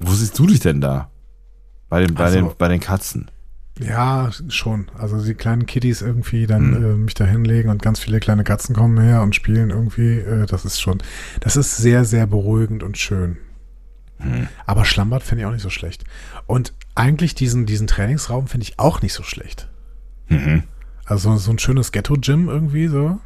Wo 0.00 0.12
siehst 0.12 0.38
du 0.38 0.46
dich 0.46 0.60
denn 0.60 0.80
da? 0.80 1.10
Bei 1.88 2.00
den, 2.04 2.14
bei 2.14 2.24
Also- 2.24 2.40
den, 2.40 2.50
bei 2.58 2.68
den 2.68 2.80
Katzen. 2.80 3.30
Ja, 3.78 4.30
schon. 4.48 4.90
Also 4.98 5.22
die 5.22 5.34
kleinen 5.34 5.66
Kitties 5.66 6.00
irgendwie 6.00 6.46
dann 6.46 6.70
Mhm. 6.70 6.84
äh, 6.84 6.94
mich 6.96 7.14
da 7.14 7.24
hinlegen 7.26 7.68
und 7.70 7.82
ganz 7.82 8.00
viele 8.00 8.20
kleine 8.20 8.42
Katzen 8.42 8.74
kommen 8.74 8.98
her 8.98 9.20
und 9.22 9.34
spielen 9.34 9.68
irgendwie. 9.70 10.18
Äh, 10.18 10.46
das 10.46 10.64
ist 10.64 10.80
schon, 10.80 10.98
das 11.40 11.56
ist 11.56 11.76
sehr, 11.76 12.04
sehr 12.06 12.26
beruhigend 12.26 12.82
und 12.82 12.96
schön. 12.96 13.36
Hm. 14.18 14.48
Aber 14.64 14.84
Schlammbad 14.84 15.22
finde 15.22 15.42
ich 15.42 15.46
auch 15.46 15.52
nicht 15.52 15.62
so 15.62 15.70
schlecht. 15.70 16.04
Und 16.46 16.72
eigentlich 16.94 17.34
diesen, 17.34 17.66
diesen 17.66 17.86
Trainingsraum 17.86 18.46
finde 18.46 18.64
ich 18.64 18.78
auch 18.78 19.02
nicht 19.02 19.12
so 19.12 19.22
schlecht. 19.22 19.68
Mhm. 20.28 20.64
Also 21.04 21.36
so 21.36 21.50
ein 21.50 21.58
schönes 21.58 21.92
Ghetto-Gym 21.92 22.48
irgendwie 22.48 22.88
so. 22.88 23.20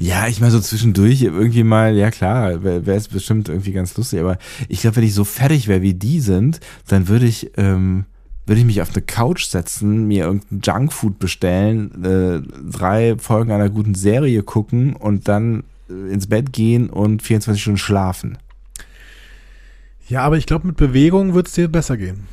Ja, 0.00 0.28
ich 0.28 0.40
meine 0.40 0.52
so 0.52 0.60
zwischendurch 0.60 1.22
irgendwie 1.22 1.64
mal, 1.64 1.96
ja 1.96 2.10
klar, 2.10 2.62
wäre 2.62 2.90
es 2.90 3.08
bestimmt 3.08 3.48
irgendwie 3.48 3.72
ganz 3.72 3.96
lustig, 3.96 4.20
aber 4.20 4.38
ich 4.68 4.80
glaube, 4.80 4.96
wenn 4.96 5.04
ich 5.04 5.14
so 5.14 5.24
fertig 5.24 5.68
wäre, 5.68 5.82
wie 5.82 5.94
die 5.94 6.20
sind, 6.20 6.60
dann 6.88 7.08
würde 7.08 7.26
ich, 7.26 7.52
ähm, 7.56 8.04
würde 8.46 8.60
ich 8.60 8.66
mich 8.66 8.82
auf 8.82 8.90
eine 8.92 9.02
Couch 9.02 9.46
setzen, 9.46 10.06
mir 10.06 10.26
irgendein 10.26 10.60
Junkfood 10.62 11.18
bestellen, 11.18 12.04
äh, 12.04 12.40
drei 12.70 13.16
Folgen 13.18 13.50
einer 13.50 13.70
guten 13.70 13.94
Serie 13.94 14.42
gucken 14.42 14.94
und 14.94 15.28
dann 15.28 15.64
äh, 15.88 16.12
ins 16.12 16.26
Bett 16.26 16.52
gehen 16.52 16.90
und 16.90 17.22
24 17.22 17.60
Stunden 17.60 17.78
schlafen. 17.78 18.38
Ja, 20.08 20.22
aber 20.22 20.36
ich 20.36 20.46
glaube, 20.46 20.66
mit 20.66 20.76
Bewegung 20.76 21.34
wird 21.34 21.48
es 21.48 21.52
dir 21.54 21.68
besser 21.68 21.96
gehen. 21.96 22.26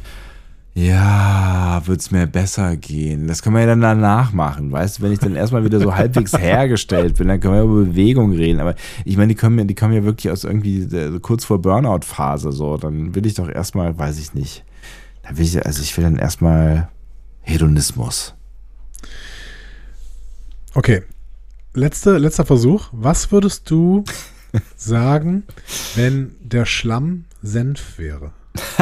Ja, 0.78 1.82
wird's 1.86 2.12
mir 2.12 2.28
besser 2.28 2.76
gehen. 2.76 3.28
Das 3.28 3.42
können 3.42 3.56
wir 3.56 3.62
ja 3.62 3.68
dann 3.68 3.80
danach 3.82 4.34
machen. 4.34 4.72
Weißt 4.74 4.98
du, 5.00 5.04
wenn 5.04 5.14
ich 5.14 5.20
dann 5.20 5.36
erstmal 5.36 5.64
wieder 5.64 5.80
so 5.80 5.96
halbwegs 5.96 6.34
hergestellt 6.38 7.16
bin, 7.18 7.30
dann 7.30 7.40
können 7.40 7.54
wir 7.54 7.62
über 7.64 7.86
Bewegung 7.86 8.34
reden. 8.34 8.60
Aber 8.60 8.76
ich 9.06 9.16
meine, 9.16 9.30
die 9.30 9.36
kommen, 9.36 9.58
ja- 9.58 9.64
die 9.66 9.76
kommen 9.76 9.94
ja 9.94 10.04
wirklich 10.04 10.32
aus 10.32 10.44
irgendwie 10.44 10.86
der, 10.86 11.18
kurz 11.20 11.46
vor 11.46 11.62
Burnout-Phase. 11.62 12.52
So, 12.52 12.76
dann 12.78 13.16
will 13.16 13.26
ich 13.26 13.36
doch 13.36 13.48
erstmal, 13.50 13.98
weiß 13.98 14.20
ich 14.20 14.34
nicht. 14.34 14.66
Da 15.24 15.38
will 15.38 15.46
ich, 15.46 15.66
also 15.66 15.82
ich 15.82 15.96
will 15.96 16.04
dann 16.04 16.18
erstmal 16.18 16.90
Hedonismus. 17.42 18.34
Okay. 20.74 21.04
Letzte, 21.74 22.18
letzter 22.18 22.46
Versuch. 22.46 22.90
Was 22.92 23.32
würdest 23.32 23.70
du 23.72 24.04
sagen, 24.76 25.44
wenn 25.96 26.36
der 26.42 26.66
Schlamm 26.66 27.26
Senf 27.46 27.98
wäre? 27.98 28.32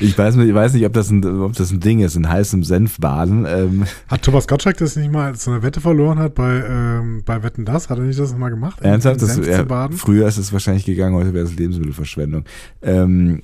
Ich 0.00 0.16
weiß, 0.18 0.34
nicht- 0.36 0.48
ich 0.48 0.54
weiß 0.54 0.72
nicht, 0.72 0.84
ob 0.86 0.92
das, 0.92 1.10
ein, 1.10 1.24
ob 1.42 1.52
das 1.52 1.70
ein 1.70 1.78
Ding 1.78 2.00
ist, 2.00 2.16
in 2.16 2.28
heißem 2.28 2.64
Senf 2.64 2.98
baden. 2.98 3.44
Ähm, 3.46 3.84
Hat 4.08 4.22
Thomas 4.22 4.48
Gottschalk 4.48 4.76
das 4.78 4.96
nicht 4.96 5.12
mal 5.12 5.34
so 5.36 5.50
eine 5.52 5.62
Wette 5.62 5.80
verloren 5.80 6.18
hat 6.18 6.34
bei, 6.34 6.64
ähm, 6.66 7.22
bei 7.24 7.42
Wetten 7.42 7.64
Das? 7.64 7.90
Hat 7.90 7.98
er 7.98 8.04
nicht 8.04 8.18
das 8.18 8.34
mal 8.36 8.48
gemacht? 8.48 8.80
ernsthaft, 8.80 9.22
das, 9.22 9.36
ja, 9.36 9.58
zu 9.58 9.64
baden? 9.66 9.96
früher 9.96 10.26
ist 10.26 10.38
es 10.38 10.52
wahrscheinlich 10.52 10.84
gegangen, 10.84 11.14
heute 11.14 11.32
wäre 11.34 11.44
es 11.44 11.54
Lebensmittelverschwendung. 11.54 12.44
Ähm, 12.82 13.42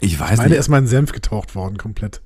ich 0.00 0.18
weiß 0.20 0.32
Ich 0.32 0.36
meine, 0.38 0.48
nicht. 0.50 0.56
er 0.56 0.60
ist 0.60 0.68
mal 0.68 0.78
in 0.78 0.86
Senf 0.86 1.12
getaucht 1.12 1.54
worden, 1.54 1.78
komplett. 1.78 2.20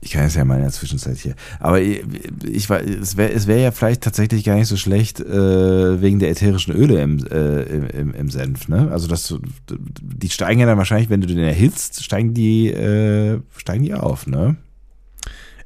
Ich 0.00 0.12
kann 0.12 0.24
es 0.24 0.36
ja 0.36 0.44
mal 0.44 0.56
in 0.56 0.62
der 0.62 0.72
Zwischenzeit 0.72 1.16
hier. 1.16 1.34
Aber 1.58 1.80
ich, 1.80 2.04
ich 2.44 2.70
war, 2.70 2.80
es 2.80 3.16
wäre 3.16 3.32
es 3.32 3.48
wär 3.48 3.58
ja 3.58 3.72
vielleicht 3.72 4.02
tatsächlich 4.02 4.44
gar 4.44 4.54
nicht 4.54 4.68
so 4.68 4.76
schlecht 4.76 5.20
äh, 5.20 6.00
wegen 6.00 6.20
der 6.20 6.30
ätherischen 6.30 6.72
Öle 6.72 7.02
im, 7.02 7.26
äh, 7.26 7.62
im, 7.62 8.14
im, 8.14 8.30
Senf. 8.30 8.68
Ne? 8.68 8.90
Also 8.92 9.08
das, 9.08 9.34
die 9.68 10.30
steigen 10.30 10.60
ja 10.60 10.66
dann 10.66 10.78
wahrscheinlich, 10.78 11.10
wenn 11.10 11.20
du 11.20 11.26
den 11.26 11.38
erhitzt, 11.38 12.04
steigen 12.04 12.32
die, 12.32 12.68
äh, 12.68 13.40
steigen 13.56 13.82
die 13.82 13.94
auf. 13.94 14.28
Ne? 14.28 14.56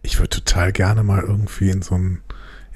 Ich 0.00 0.18
würde 0.18 0.30
total 0.30 0.72
gerne 0.72 1.02
mal 1.02 1.20
irgendwie 1.20 1.68
in 1.68 1.82
so 1.82 1.96
ein, 1.96 2.22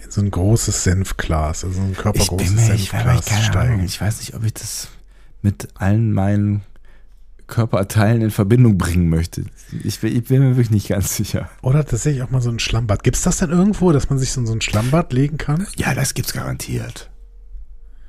in 0.04 0.11
so 0.11 0.20
ein 0.20 0.30
großes 0.30 0.84
Senfglas, 0.84 1.64
also 1.64 1.80
ein 1.80 1.92
Ich 1.92 1.98
körpergroßes 1.98 2.54
bin 2.54 2.54
mir, 2.54 2.74
ich, 2.74 2.90
Senfglas 2.90 3.28
Ahnung, 3.28 3.42
steigen. 3.42 3.84
ich 3.84 3.98
weiß 3.98 4.20
nicht, 4.20 4.34
ob 4.34 4.44
ich 4.44 4.52
das 4.52 4.88
mit 5.40 5.68
allen 5.74 6.12
meinen 6.12 6.62
Körperteilen 7.47 8.22
in 8.22 8.30
Verbindung 8.30 8.76
bringen 8.78 9.09
möchte. 9.09 9.44
Ich, 9.84 10.01
bin- 10.01 10.16
ich 10.16 10.24
bin 10.24 10.40
mir 10.42 10.51
wirklich 10.51 10.70
nicht 10.70 10.88
ganz 10.88 11.14
sicher. 11.16 11.49
Oder 11.62 11.84
tatsächlich 11.84 12.22
auch 12.22 12.30
mal 12.30 12.40
so 12.40 12.51
ein 12.51 12.59
Schlammbad. 12.59 13.05
Gibt 13.05 13.16
es 13.16 13.22
das 13.22 13.38
denn 13.38 13.51
irgendwo, 13.51 13.92
dass 13.92 14.11
man 14.11 14.18
sich 14.18 14.32
so 14.32 14.44
so 14.44 14.53
ein 14.53 14.61
Schlammbad 14.61 15.12
legen 15.12 15.38
kann? 15.38 15.66
Ja, 15.76 15.94
das 15.94 16.14
gibt's 16.14 16.32
garantiert. 16.32 17.11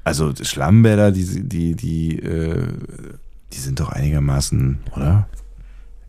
Also 0.04 0.34
Schlammbäder, 0.42 1.12
die, 1.12 1.48
die, 1.48 1.76
die, 1.76 2.18
äh, 2.20 2.64
die 3.54 3.58
sind 3.60 3.80
doch 3.80 3.90
einigermaßen, 3.90 4.80
oder? 4.96 5.28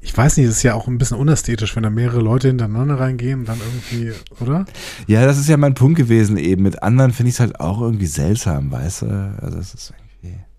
Ich 0.01 0.17
weiß 0.17 0.37
nicht, 0.37 0.47
es 0.47 0.59
ist 0.59 0.63
ja 0.63 0.75
auch 0.75 0.87
ein 0.87 0.97
bisschen 0.97 1.17
unästhetisch, 1.19 1.75
wenn 1.75 1.83
da 1.83 1.91
mehrere 1.91 2.21
Leute 2.21 2.47
hintereinander 2.49 3.01
reingehen 3.01 3.41
und 3.41 3.49
dann 3.49 3.59
irgendwie, 3.59 4.13
oder? 4.41 4.65
Ja, 5.09 5.27
das 5.27 5.39
ist 5.39 5.49
ja 5.49 5.57
mein 5.57 5.75
Punkt 5.75 5.99
gewesen 5.99 6.37
eben. 6.37 6.63
Mit 6.63 6.83
anderen 6.85 7.13
finde 7.13 7.31
ich 7.31 7.35
es 7.35 7.41
halt 7.41 7.59
auch 7.59 7.81
irgendwie 7.81 8.07
seltsam, 8.07 8.71
weißt 8.71 9.03
du? 9.03 9.35
Also 9.43 9.59
es 9.59 9.75
ist. 9.75 9.93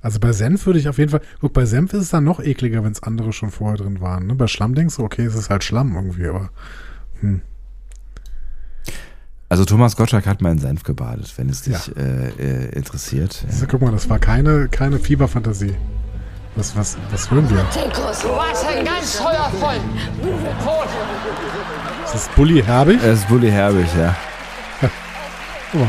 Also 0.02 0.20
bei 0.20 0.32
Senf 0.32 0.66
würde 0.66 0.80
ich 0.80 0.88
auf 0.88 0.98
jeden 0.98 1.12
Fall, 1.12 1.22
guck, 1.42 1.52
bei 1.54 1.66
Senf 1.66 1.94
ist 1.94 2.04
es 2.04 2.10
dann 2.10 2.24
noch 2.24 2.40
ekliger, 2.40 2.84
wenn 2.84 2.92
es 2.92 3.04
andere 3.04 3.34
schon 3.34 3.52
vorher 3.52 3.78
drin 3.78 4.00
waren. 4.00 4.28
Ne? 4.28 4.36
Bei 4.36 4.48
Schlamm 4.48 4.74
denkst 4.76 4.96
du, 4.96 5.04
okay, 5.04 5.26
es 5.26 5.36
ist 5.36 5.50
halt 5.50 5.64
Schlamm 5.64 5.94
irgendwie, 5.96 6.28
aber 6.28 6.50
hm. 7.20 7.42
Also 9.50 9.66
Thomas 9.66 9.96
Gottschalk 9.96 10.28
hat 10.28 10.42
mal 10.42 10.52
in 10.52 10.60
Senf 10.60 10.84
gebadet, 10.84 11.34
wenn 11.38 11.50
es 11.50 11.64
dich 11.64 11.88
Ja. 11.88 11.94
äh, 11.98 12.30
äh, 12.38 12.70
interessiert. 12.76 13.44
Also, 13.50 13.66
guck 13.68 13.82
mal, 13.82 13.92
das 13.92 14.08
war 14.08 14.20
keine, 14.20 14.68
keine 14.70 15.00
Fieberfantasie. 15.00 15.74
Was, 16.56 16.76
was, 16.76 16.98
was 17.12 17.32
hören 17.32 17.50
wir? 17.50 17.68
Tinkus, 17.72 18.20
du 18.22 18.28
warst 18.30 18.66
ein 18.68 18.86
ganz 18.86 19.16
Freund. 19.16 19.82
Tot. 20.64 20.88
Ist 22.06 22.14
das 22.14 22.28
Bully 22.36 22.62
Herbig? 22.62 23.02
Es 23.04 23.20
ist 23.20 23.28
Bully 23.28 23.50
Herbig, 23.50 23.88
ja. 23.98 24.16
Oh, 25.74 25.88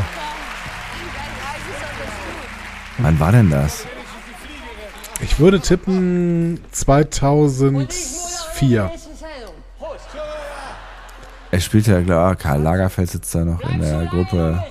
Wann 2.98 3.18
war 3.18 3.32
denn 3.32 3.48
das? 3.50 3.86
Ich 5.22 5.38
würde 5.38 5.60
tippen 5.60 6.60
2004. 6.72 8.90
Er 11.52 11.60
spielt 11.60 11.86
ja, 11.88 12.00
klar, 12.00 12.36
Karl 12.36 12.62
Lagerfeld 12.62 13.10
sitzt 13.10 13.34
da 13.34 13.44
noch 13.44 13.60
in 13.62 13.80
der 13.80 14.06
Gruppe. 14.06 14.62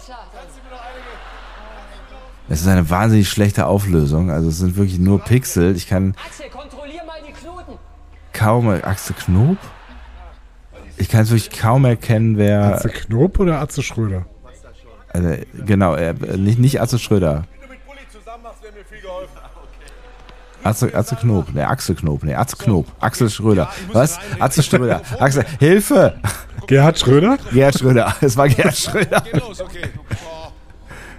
Es 2.47 2.62
ist 2.62 2.68
eine 2.68 2.89
wahnsinnig 2.89 3.30
schlechte 3.30 3.68
Auflösung. 3.68 4.32
Also 4.32 4.50
es 4.50 4.58
sind 4.58 4.76
wirklich 4.76 4.97
nur 4.97 5.20
Pixel. 5.20 5.76
Ich 5.76 5.88
kann 5.88 6.16
Axel, 6.26 6.50
kontrollier 6.50 7.04
mal 7.06 7.20
die 7.28 7.34
Knoten. 7.34 7.74
kaum 8.34 8.70
Axel 8.70 9.16
Knob. 9.16 9.58
Ich 10.97 11.10
kann 11.10 11.22
es 11.22 11.30
wirklich 11.30 11.52
kaum 11.52 11.86
erkennen, 11.86 12.38
wer. 12.38 12.76
Atze 12.76 12.89
Knob 12.89 13.39
oder 13.39 13.62
Atze 13.62 13.84
Schröder? 13.84 14.26
Also, 15.10 15.36
genau, 15.66 15.93
er, 15.93 16.14
nicht, 16.14 16.60
nicht 16.60 16.82
Atze 16.82 16.97
Schröder. 16.97 17.45
Atze, 20.64 20.93
Atze 20.93 21.16
Knob, 21.16 21.53
ne, 21.53 21.68
Axel 21.68 21.95
Knob, 21.95 22.24
ne, 22.24 22.36
Atze 22.38 22.55
Knob, 22.57 22.86
Axel 22.99 23.30
Schröder. 23.30 23.70
Was? 23.93 24.20
Atze 24.39 24.62
Schröder. 24.64 25.01
Axel, 25.20 25.45
Hilfe! 25.60 26.16
Gerhard 26.68 26.99
Schröder? 26.99 27.38
Gerhard 27.51 27.78
Schröder. 27.80 28.14
Es 28.22 28.36
war 28.38 28.47
Gerhard 28.49 28.76
Schröder. 28.78 29.22
Geht 29.22 29.38
los, 29.41 29.62
okay. 29.62 29.89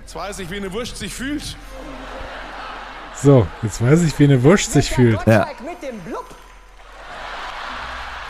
Jetzt 0.02 0.14
weiß 0.14 0.38
ich, 0.40 0.50
wie 0.50 0.56
eine 0.56 0.72
Wurst 0.72 0.96
sich 0.96 1.12
fühlt. 1.14 1.56
So, 3.22 3.46
jetzt 3.62 3.82
weiß 3.82 4.02
ich, 4.02 4.18
wie 4.18 4.24
eine 4.24 4.42
Wurst 4.42 4.72
sich 4.72 4.90
fühlt. 4.90 5.18
Ja. 5.26 5.46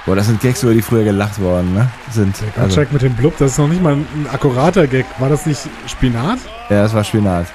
Boah, 0.07 0.17
das 0.17 0.27
sind 0.27 0.41
Gags, 0.41 0.63
über 0.63 0.73
die 0.73 0.83
früher 0.83 1.05
gelacht 1.05 1.41
worden, 1.41 1.75
ne? 1.75 1.91
Sind. 2.11 2.41
Der 2.41 2.49
Also, 2.49 2.61
Gottschalk 2.63 2.93
mit 2.93 3.03
dem 3.03 3.15
Blub, 3.15 3.37
das 3.39 3.53
ist 3.53 3.59
noch 3.59 3.69
nicht 3.69 3.83
mal 3.83 3.93
ein, 3.93 4.07
ein 4.15 4.29
akkurater 4.33 4.87
Gag. 4.87 5.05
War 5.19 5.29
das 5.29 5.45
nicht 5.47 5.61
Spinat? 5.87 6.39
ja, 6.71 6.83
das 6.83 6.95
war 6.95 7.05
Spinat. 7.05 7.47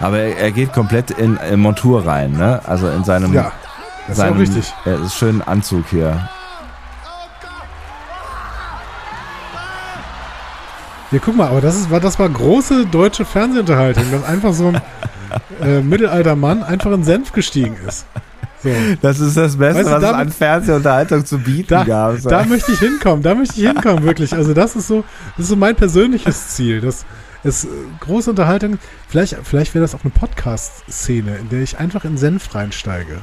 Aber 0.00 0.18
er, 0.18 0.36
er 0.36 0.50
geht 0.52 0.72
komplett 0.72 1.10
in, 1.10 1.36
in 1.38 1.60
Montur 1.60 2.06
rein, 2.06 2.32
ne? 2.32 2.60
Also 2.66 2.88
in 2.88 3.04
seinem, 3.04 3.32
Ja, 3.32 3.52
das 4.06 4.18
ist 4.18 4.22
auch 4.22 4.26
seinem 4.28 4.38
richtig. 4.38 4.72
Ja, 4.84 4.92
das 4.96 5.06
ist 5.06 5.14
schön 5.16 5.42
Anzug 5.42 5.84
hier. 5.90 6.28
Ja, 11.12 11.20
guck 11.24 11.36
mal, 11.36 11.48
aber 11.48 11.60
das, 11.60 11.76
ist, 11.76 11.90
war, 11.90 12.00
das 12.00 12.18
war 12.18 12.28
große 12.28 12.86
deutsche 12.86 13.24
Fernsehunterhaltung, 13.24 14.04
dass 14.10 14.24
einfach 14.24 14.52
so 14.52 14.68
ein 14.68 14.80
äh, 15.62 15.80
mittelalter 15.80 16.34
Mann 16.34 16.62
einfach 16.64 16.90
in 16.92 17.04
Senf 17.04 17.32
gestiegen 17.32 17.76
ist. 17.86 18.06
So. 18.62 18.70
Das 19.02 19.20
ist 19.20 19.36
das 19.36 19.56
Beste, 19.56 19.84
Weißt 19.84 19.88
du, 19.88 19.92
was 19.92 20.02
es 20.02 20.10
damit- 20.10 20.20
an 20.26 20.32
Fernsehunterhaltung 20.32 21.24
zu 21.24 21.38
bieten 21.38 21.68
Da, 21.68 21.84
gab. 21.84 22.18
So. 22.18 22.28
da 22.28 22.44
möchte 22.44 22.72
ich 22.72 22.80
hinkommen, 22.80 23.22
da 23.22 23.34
möchte 23.36 23.60
ich 23.60 23.66
hinkommen, 23.68 24.02
wirklich. 24.02 24.32
Also 24.34 24.52
das 24.52 24.74
ist 24.74 24.88
so, 24.88 25.04
das 25.36 25.44
ist 25.44 25.50
so 25.50 25.56
mein 25.56 25.76
persönliches 25.76 26.48
Ziel. 26.48 26.80
Das 26.80 27.04
ist 27.46 27.64
äh, 27.64 27.68
große 28.00 28.30
Unterhaltung. 28.30 28.78
Vielleicht, 29.08 29.36
vielleicht 29.44 29.74
wäre 29.74 29.82
das 29.84 29.94
auch 29.94 30.02
eine 30.02 30.10
Podcast-Szene, 30.10 31.36
in 31.36 31.48
der 31.48 31.62
ich 31.62 31.78
einfach 31.78 32.04
in 32.04 32.18
Senf 32.18 32.54
reinsteige. 32.54 33.18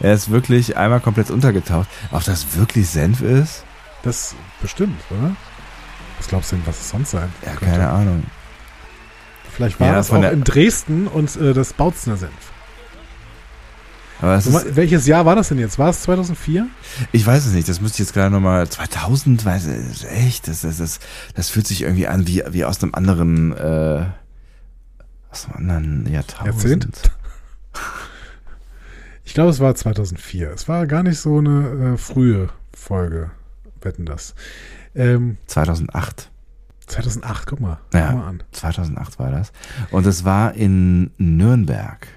er 0.00 0.14
ist 0.14 0.30
wirklich 0.30 0.76
einmal 0.76 1.00
komplett 1.00 1.30
untergetaucht. 1.30 1.88
Ob 2.10 2.24
das 2.24 2.56
wirklich 2.56 2.88
Senf 2.88 3.20
ist? 3.22 3.64
Das 4.02 4.34
bestimmt, 4.62 5.00
oder? 5.10 5.36
Was 6.18 6.28
glaubst 6.28 6.52
du 6.52 6.56
denn, 6.56 6.66
was 6.66 6.80
es 6.80 6.90
sonst 6.90 7.10
sein 7.10 7.30
Ja, 7.44 7.50
könnte? 7.52 7.66
keine 7.66 7.88
Ahnung. 7.90 8.24
Vielleicht 9.52 9.78
war 9.80 9.88
Ja, 9.88 9.94
das 9.94 10.08
von 10.08 10.24
auch 10.24 10.30
in 10.32 10.44
Dresden 10.44 11.06
und 11.06 11.36
äh, 11.36 11.52
das 11.52 11.72
Bautzner 11.72 12.16
Senf. 12.16 12.32
Ist, 14.22 14.76
Welches 14.76 15.06
Jahr 15.06 15.24
war 15.24 15.34
das 15.34 15.48
denn 15.48 15.58
jetzt? 15.58 15.78
War 15.78 15.90
es 15.90 16.02
2004? 16.02 16.66
ich 17.12 17.26
weiß 17.26 17.46
es 17.46 17.52
nicht, 17.52 17.68
das 17.68 17.80
müsste 17.80 17.96
ich 17.96 18.08
jetzt 18.08 18.14
gerade 18.14 18.30
nochmal, 18.30 18.68
2000, 18.68 19.44
weiß 19.44 19.66
ich, 19.66 20.10
echt, 20.10 20.48
das, 20.48 20.60
das, 20.60 20.78
das, 20.78 21.00
das 21.34 21.50
fühlt 21.50 21.66
sich 21.66 21.82
irgendwie 21.82 22.06
an 22.06 22.26
wie, 22.26 22.42
wie 22.50 22.64
aus 22.64 22.82
einem 22.82 22.94
anderen, 22.94 23.52
äh, 23.56 24.04
aus 25.30 25.46
einem 25.46 25.56
anderen 25.56 26.12
Jahrtausend. 26.12 26.84
Jahrzehnt? 26.84 27.10
Ich 29.22 29.34
glaube, 29.34 29.50
es 29.50 29.60
war 29.60 29.72
2004. 29.76 30.50
Es 30.50 30.66
war 30.66 30.88
gar 30.88 31.04
nicht 31.04 31.20
so 31.20 31.38
eine 31.38 31.92
äh, 31.92 31.96
frühe 31.96 32.48
Folge. 32.74 33.30
Wetten 33.80 34.04
das. 34.04 34.34
Ähm, 34.92 35.36
2008. 35.46 36.32
2008, 36.88 37.46
guck 37.46 37.60
mal. 37.60 37.78
Ja. 37.94 38.08
Guck 38.08 38.16
mal 38.16 38.26
an. 38.26 38.42
2008 38.50 39.20
war 39.20 39.30
das. 39.30 39.52
Und 39.92 40.04
es 40.06 40.24
war 40.24 40.54
in 40.54 41.12
Nürnberg. 41.16 42.08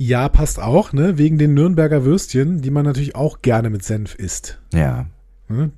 Ja, 0.00 0.28
passt 0.28 0.60
auch, 0.60 0.92
ne? 0.92 1.18
Wegen 1.18 1.38
den 1.38 1.54
Nürnberger 1.54 2.04
Würstchen, 2.04 2.62
die 2.62 2.70
man 2.70 2.84
natürlich 2.84 3.16
auch 3.16 3.42
gerne 3.42 3.68
mit 3.68 3.82
Senf 3.84 4.14
isst. 4.14 4.60
Ja. 4.72 5.06
Ne? 5.48 5.72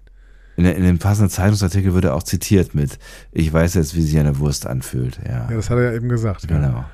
In, 0.59 0.67
in 0.67 0.83
dem 0.85 0.99
passenden 0.99 1.31
Zeitungsartikel 1.31 1.95
wird 1.95 2.05
er 2.05 2.15
auch 2.15 2.23
zitiert 2.23 2.75
mit, 2.75 2.99
ich 3.33 3.51
weiß 3.51 3.73
jetzt, 3.75 3.97
wie 3.97 4.03
sich 4.03 4.19
eine 4.19 4.39
Wurst 4.39 4.67
anfühlt. 4.67 5.19
Ja, 5.25 5.49
Ja, 5.49 5.57
das 5.57 5.71
hat 5.71 5.79
er 5.79 5.85
ja 5.85 5.93
eben 5.95 6.11
gesagt. 6.11 6.51
Ja. 6.51 6.59
genau. 6.59 6.85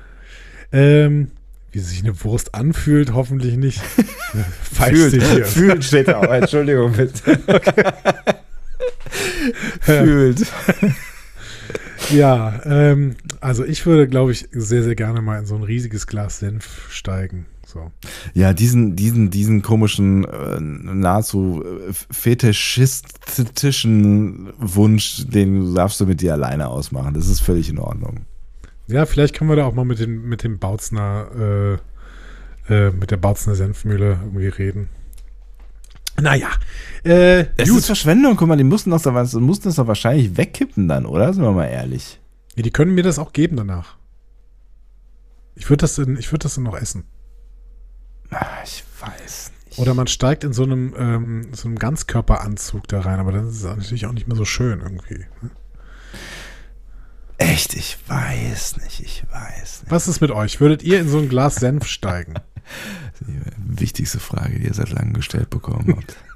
Ähm, 0.71 1.31
wie 1.73 1.79
sich 1.79 2.01
eine 2.01 2.23
Wurst 2.23 2.55
anfühlt, 2.55 3.13
hoffentlich 3.13 3.57
nicht. 3.57 3.81
Feistig 4.61 5.21
hier. 5.31 5.45
fühlt 5.45 5.83
steht 5.83 6.07
da 6.07 6.19
auch, 6.19 6.31
Entschuldigung 6.31 6.93
bitte. 6.93 7.39
fühlt. 9.81 10.47
Ja, 12.11 12.61
ähm, 12.65 13.15
also 13.41 13.65
ich 13.65 13.85
würde, 13.85 14.07
glaube 14.07 14.31
ich, 14.31 14.47
sehr, 14.51 14.81
sehr 14.83 14.95
gerne 14.95 15.21
mal 15.21 15.39
in 15.39 15.45
so 15.45 15.55
ein 15.55 15.63
riesiges 15.63 16.07
Glas 16.07 16.39
Senf 16.39 16.87
steigen. 16.89 17.45
So. 17.65 17.91
Ja, 18.33 18.53
diesen, 18.53 18.95
diesen, 18.95 19.29
diesen 19.29 19.61
komischen, 19.61 20.23
äh, 20.23 20.57
nahezu 20.59 21.65
äh, 21.65 21.91
fetischistischen 21.91 24.53
Wunsch, 24.57 25.27
den 25.27 25.75
darfst 25.75 25.99
du 25.99 26.05
mit 26.05 26.21
dir 26.21 26.31
alleine 26.31 26.69
ausmachen. 26.69 27.13
Das 27.13 27.27
ist 27.27 27.41
völlig 27.41 27.69
in 27.69 27.77
Ordnung. 27.77 28.21
Ja, 28.87 29.05
vielleicht 29.05 29.35
können 29.35 29.49
wir 29.49 29.57
da 29.57 29.65
auch 29.65 29.73
mal 29.73 29.83
mit, 29.83 29.99
den, 29.99 30.29
mit 30.29 30.43
dem 30.43 30.59
Bautzner, 30.59 31.79
äh, 32.69 32.73
äh, 32.73 32.91
mit 32.91 33.11
der 33.11 33.17
Bautzner 33.17 33.55
Senfmühle 33.55 34.17
irgendwie 34.23 34.47
reden. 34.47 34.87
Naja, 36.19 36.49
äh, 37.03 37.45
Es 37.57 37.69
ist 37.69 37.85
Verschwendung, 37.85 38.35
guck 38.37 38.47
mal, 38.47 38.57
die 38.57 38.63
mussten 38.63 38.89
das, 38.89 39.03
doch, 39.03 39.13
mussten 39.39 39.65
das 39.69 39.75
doch 39.75 39.87
wahrscheinlich 39.87 40.35
wegkippen 40.37 40.87
dann, 40.87 41.05
oder? 41.05 41.31
Sind 41.33 41.43
wir 41.43 41.51
mal 41.51 41.65
ehrlich. 41.67 42.19
Ja, 42.55 42.63
die 42.63 42.71
können 42.71 42.95
mir 42.95 43.03
das 43.03 43.19
auch 43.19 43.33
geben 43.33 43.55
danach. 43.55 43.97
Ich 45.55 45.69
würde 45.69 45.81
das, 45.81 45.97
ich 45.99 46.31
würd 46.31 46.43
das 46.43 46.55
dann 46.55 46.63
noch 46.63 46.75
essen. 46.77 47.03
Ah, 48.31 48.45
Ich 48.63 48.83
weiß 48.99 49.51
nicht. 49.67 49.79
Oder 49.79 49.93
man 49.93 50.07
steigt 50.07 50.43
in 50.43 50.53
so 50.53 50.63
einem, 50.63 50.95
ähm, 50.97 51.47
so 51.53 51.67
einem 51.67 51.77
Ganzkörperanzug 51.77 52.87
da 52.87 53.01
rein, 53.01 53.19
aber 53.19 53.31
dann 53.31 53.47
ist 53.47 53.57
es 53.57 53.63
natürlich 53.63 54.07
auch 54.07 54.11
nicht 54.11 54.27
mehr 54.27 54.37
so 54.37 54.45
schön 54.45 54.81
irgendwie. 54.81 55.25
ne? 55.41 55.51
Echt, 57.37 57.75
ich 57.75 57.97
weiß 58.07 58.77
nicht, 58.77 58.99
ich 59.01 59.23
weiß 59.31 59.83
nicht. 59.83 59.91
Was 59.91 60.07
ist 60.07 60.21
mit 60.21 60.31
euch? 60.31 60.59
Würdet 60.59 60.81
ihr 60.81 60.99
in 60.99 61.07
so 61.07 61.19
ein 61.19 61.29
Glas 61.29 61.55
Senf 61.55 61.85
steigen? 61.85 62.33
Die 63.21 63.79
wichtigste 63.79 64.19
Frage, 64.19 64.59
die 64.59 64.65
ihr 64.65 64.73
seit 64.73 64.91
langem 64.91 65.13
gestellt 65.13 65.49
bekommen 65.49 65.93
habt. 65.95 66.17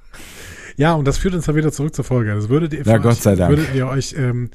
Ja, 0.78 0.94
und 0.94 1.06
das 1.06 1.18
führt 1.18 1.36
uns 1.36 1.46
dann 1.46 1.56
wieder 1.56 1.72
zurück 1.72 1.94
zur 1.94 2.06
Folge. 2.06 2.34
Das 2.34 2.48
würdet 2.50 2.74
ihr, 2.74 2.84
Na, 2.86 2.94
von 2.94 3.02
Gott 3.02 3.12
euch, 3.14 3.20
sei 3.20 3.36
Dank. 3.36 3.50
würdet 3.50 3.76
ihr 3.76 3.88
euch 3.88 4.16
ähm, 4.18 4.50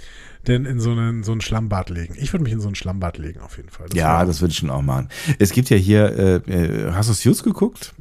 denn 0.46 0.64
in 0.64 0.80
so, 0.80 0.92
einen, 0.92 1.22
so 1.22 1.32
ein 1.32 1.40
Schlammbad 1.40 1.90
legen? 1.90 2.14
Ich 2.18 2.32
würde 2.32 2.42
mich 2.42 2.54
in 2.54 2.60
so 2.60 2.68
ein 2.68 2.74
Schlammbad 2.74 3.18
legen, 3.18 3.40
auf 3.40 3.58
jeden 3.58 3.68
Fall. 3.68 3.86
Das 3.88 3.96
ja, 3.98 4.24
das 4.24 4.40
würde 4.40 4.52
ich 4.52 4.58
schon 4.58 4.70
auch 4.70 4.82
machen. 4.82 5.08
Es 5.38 5.52
gibt 5.52 5.68
ja 5.70 5.76
hier, 5.76 6.42
äh, 6.48 6.50
äh, 6.50 6.92
hast 6.92 7.10
du 7.10 7.12
Suits 7.12 7.42
geguckt? 7.42 7.94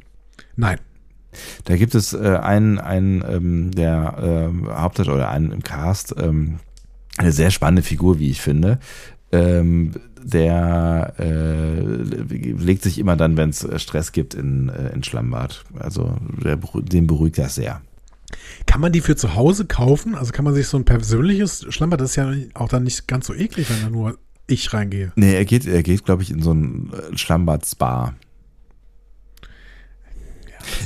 Nein. 0.56 0.78
Da 1.64 1.76
gibt 1.76 1.94
es 1.94 2.14
äh, 2.14 2.38
einen, 2.42 2.78
einen 2.78 3.22
ähm, 3.28 3.70
der 3.72 4.16
ähm, 4.20 4.66
Hauptdarsteller 4.66 5.18
oder 5.18 5.28
einen 5.30 5.52
im 5.52 5.62
Cast, 5.62 6.14
ähm, 6.18 6.58
eine 7.18 7.32
sehr 7.32 7.50
spannende 7.50 7.82
Figur, 7.82 8.18
wie 8.18 8.30
ich 8.30 8.40
finde. 8.40 8.78
Ähm, 9.30 9.92
der 10.26 11.14
äh, 11.18 11.80
legt 11.80 12.82
sich 12.82 12.98
immer 12.98 13.16
dann, 13.16 13.36
wenn 13.36 13.50
es 13.50 13.66
Stress 13.76 14.12
gibt, 14.12 14.34
in, 14.34 14.68
äh, 14.68 14.92
in 14.92 15.04
Schlammbad. 15.04 15.64
Also 15.78 16.16
der, 16.42 16.56
den 16.56 17.06
beruhigt 17.06 17.38
das 17.38 17.54
sehr. 17.54 17.80
Kann 18.66 18.80
man 18.80 18.92
die 18.92 19.00
für 19.00 19.14
zu 19.14 19.36
Hause 19.36 19.66
kaufen? 19.66 20.16
Also 20.16 20.32
kann 20.32 20.44
man 20.44 20.54
sich 20.54 20.66
so 20.66 20.76
ein 20.76 20.84
persönliches 20.84 21.66
Schlammbad, 21.68 22.00
das 22.00 22.10
ist 22.10 22.16
ja 22.16 22.32
auch 22.54 22.68
dann 22.68 22.82
nicht 22.82 23.06
ganz 23.06 23.26
so 23.26 23.34
eklig, 23.34 23.70
wenn 23.70 23.82
da 23.82 23.90
nur 23.90 24.18
ich 24.48 24.72
reingehe. 24.72 25.12
Nee, 25.16 25.34
er 25.34 25.44
geht, 25.44 25.66
er 25.66 25.82
geht, 25.82 26.04
glaube 26.04 26.22
ich, 26.22 26.30
in 26.30 26.42
so 26.42 26.52
ein 26.52 26.90
äh, 26.92 27.16
Schlammbad-Spa. 27.16 28.14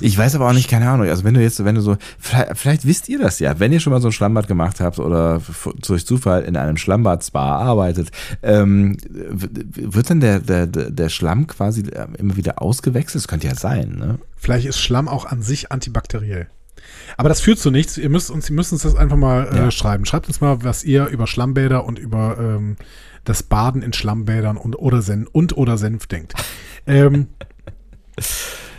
Ich 0.01 0.16
weiß 0.16 0.35
aber 0.35 0.49
auch 0.49 0.53
nicht, 0.53 0.68
keine 0.68 0.89
Ahnung. 0.89 1.09
Also 1.09 1.24
wenn 1.24 1.35
du 1.35 1.41
jetzt, 1.41 1.64
wenn 1.64 1.74
du 1.74 1.81
so, 1.81 1.97
vielleicht, 2.18 2.57
vielleicht 2.59 2.87
wisst 2.87 3.09
ihr 3.09 3.18
das 3.18 3.39
ja, 3.39 3.59
wenn 3.59 3.72
ihr 3.72 3.81
schon 3.81 3.93
mal 3.93 4.01
so 4.01 4.09
ein 4.09 4.12
Schlammbad 4.12 4.49
gemacht 4.49 4.81
habt 4.81 4.99
oder 4.99 5.41
durch 5.87 6.07
Zufall 6.07 6.43
in 6.43 6.57
einem 6.57 6.76
Schlammbad-Spa 6.76 7.57
arbeitet, 7.59 8.11
ähm, 8.43 8.97
wird 9.09 10.11
dann 10.11 10.20
der, 10.20 10.41
der, 10.41 10.66
der 10.66 11.09
Schlamm 11.09 11.47
quasi 11.47 11.83
äh, 11.83 12.07
immer 12.18 12.37
wieder 12.37 12.61
ausgewechselt? 12.62 13.16
Das 13.24 13.28
könnte 13.28 13.47
ja 13.47 13.55
sein, 13.55 13.97
ne? 13.99 14.18
Vielleicht 14.37 14.66
ist 14.66 14.78
Schlamm 14.81 15.09
auch 15.09 15.26
an 15.26 15.43
sich 15.43 15.70
antibakteriell. 15.72 16.49
Aber 17.16 17.28
das 17.28 17.41
führt 17.41 17.59
zu 17.59 17.70
nichts. 17.70 17.99
Ihr 17.99 18.09
müsst 18.09 18.31
uns, 18.31 18.49
ihr 18.49 18.57
müsst 18.57 18.72
uns 18.72 18.83
das 18.83 18.95
einfach 18.97 19.16
mal 19.16 19.49
äh, 19.53 19.57
Ja. 19.57 19.70
schreiben. 19.70 20.07
Schreibt 20.07 20.28
uns 20.28 20.41
mal, 20.41 20.64
was 20.64 20.83
ihr 20.85 21.07
über 21.07 21.26
Schlammbäder 21.26 21.85
und 21.85 21.99
über 21.99 22.37
ähm, 22.39 22.76
das 23.24 23.43
Baden 23.43 23.83
in 23.83 23.93
Schlammbädern 23.93 24.57
und 24.57 24.76
oder 24.76 25.03
Senf 25.03 25.28
und 25.33 25.57
oder 25.57 25.76
Senf 25.76 26.07
denkt. 26.07 26.33
Ähm, 26.87 27.28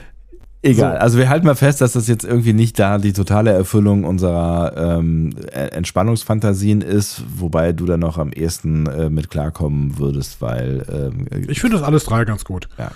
Egal, 0.63 0.93
So. 0.93 0.99
also 0.99 1.17
wir 1.17 1.29
halten 1.29 1.47
mal 1.47 1.55
fest, 1.55 1.81
dass 1.81 1.93
das 1.93 2.07
jetzt 2.07 2.23
irgendwie 2.23 2.53
nicht 2.53 2.77
da 2.77 2.99
die 2.99 3.13
totale 3.13 3.51
Erfüllung 3.51 4.03
unserer 4.03 4.97
ähm, 4.99 5.33
Entspannungsfantasien 5.51 6.81
ist, 6.81 7.23
wobei 7.35 7.73
du 7.73 7.85
da 7.85 7.97
noch 7.97 8.17
am 8.17 8.31
ehesten 8.31 8.85
äh, 8.85 9.09
mit 9.09 9.29
klarkommen 9.31 9.97
würdest, 9.97 10.41
weil 10.41 10.85
ähm, 10.91 11.25
ich 11.49 11.61
finde 11.61 11.77
das 11.77 11.85
alles 11.85 12.03
drei 12.05 12.25
ganz 12.25 12.45
gut. 12.45 12.69
ja. 12.77 12.91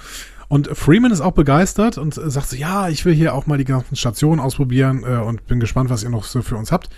Und 0.47 0.67
Freeman 0.77 1.11
ist 1.11 1.21
auch 1.21 1.31
begeistert 1.31 1.97
und 1.97 2.15
äh, 2.17 2.29
sagt 2.29 2.49
so, 2.49 2.55
ja, 2.55 2.87
ich 2.87 3.03
will 3.03 3.15
hier 3.15 3.33
auch 3.33 3.47
mal 3.47 3.57
die 3.57 3.65
ganzen 3.65 3.95
Stationen 3.95 4.39
ausprobieren 4.39 5.03
äh, 5.03 5.17
und 5.17 5.47
bin 5.47 5.59
gespannt, 5.59 5.89
was 5.89 6.03
ihr 6.03 6.09
noch 6.09 6.23
so 6.23 6.43
für 6.43 6.55
uns 6.55 6.71
habt. 6.71 6.89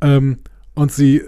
Ähm, 0.00 0.38
und 0.74 0.90
sie 0.90 1.22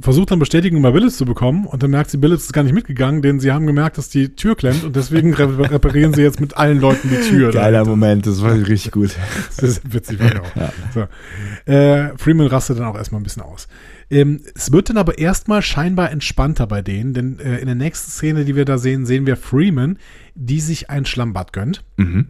versucht 0.00 0.30
dann 0.30 0.38
Bestätigung 0.38 0.80
bei 0.82 0.90
Billets 0.90 1.16
zu 1.16 1.24
bekommen 1.24 1.66
und 1.66 1.82
dann 1.82 1.90
merkt 1.90 2.10
sie, 2.10 2.16
Billets 2.18 2.44
ist 2.44 2.52
gar 2.52 2.62
nicht 2.62 2.72
mitgegangen, 2.74 3.22
denn 3.22 3.40
sie 3.40 3.52
haben 3.52 3.66
gemerkt, 3.66 3.98
dass 3.98 4.08
die 4.08 4.30
Tür 4.36 4.56
klemmt 4.56 4.84
und 4.84 4.94
deswegen 4.96 5.34
re 5.34 5.70
reparieren 5.70 6.14
sie 6.14 6.22
jetzt 6.22 6.40
mit 6.40 6.56
allen 6.56 6.80
Leuten 6.80 7.08
die 7.10 7.28
Tür. 7.28 7.50
Geiler 7.52 7.84
Moment, 7.84 8.26
das 8.26 8.42
war 8.42 8.52
richtig 8.54 8.92
gut. 8.92 9.10
Das 9.56 9.70
ist 9.70 9.92
witzig, 9.92 10.20
ich 10.20 10.40
auch. 10.40 10.56
Ja. 10.56 10.72
So. 10.94 11.72
Äh, 11.72 12.16
Freeman 12.16 12.46
rastet 12.46 12.78
dann 12.78 12.86
auch 12.86 12.96
erstmal 12.96 13.20
ein 13.20 13.24
bisschen 13.24 13.42
aus. 13.42 13.66
Ähm, 14.10 14.40
es 14.54 14.72
wird 14.72 14.88
dann 14.88 14.96
aber 14.96 15.18
erstmal 15.18 15.62
scheinbar 15.62 16.10
entspannter 16.10 16.66
bei 16.66 16.80
denen, 16.80 17.12
denn 17.12 17.38
äh, 17.40 17.58
in 17.58 17.66
der 17.66 17.74
nächsten 17.74 18.10
Szene, 18.10 18.44
die 18.44 18.54
wir 18.56 18.64
da 18.64 18.78
sehen, 18.78 19.04
sehen 19.04 19.26
wir 19.26 19.36
Freeman, 19.36 19.98
die 20.34 20.60
sich 20.60 20.90
ein 20.90 21.04
Schlammbad 21.06 21.52
gönnt 21.52 21.84
Mhm. 21.96 22.28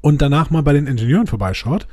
und 0.00 0.20
danach 0.20 0.50
mal 0.50 0.62
bei 0.62 0.72
den 0.72 0.86
Ingenieuren 0.86 1.26
vorbeischaut. 1.26 1.86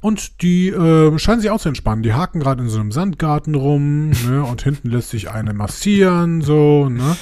Und 0.00 0.42
die 0.42 0.68
äh, 0.68 1.18
scheinen 1.18 1.40
sich 1.40 1.50
auch 1.50 1.60
zu 1.60 1.68
entspannen. 1.68 2.02
Die 2.02 2.12
haken 2.12 2.40
gerade 2.40 2.62
in 2.62 2.68
so 2.68 2.78
einem 2.80 2.92
Sandgarten 2.92 3.54
rum, 3.54 4.10
ne? 4.10 4.44
Und 4.50 4.62
hinten 4.62 4.90
lässt 4.90 5.10
sich 5.10 5.30
eine 5.30 5.54
massieren, 5.54 6.40
so, 6.42 6.88
ne? 6.88 7.16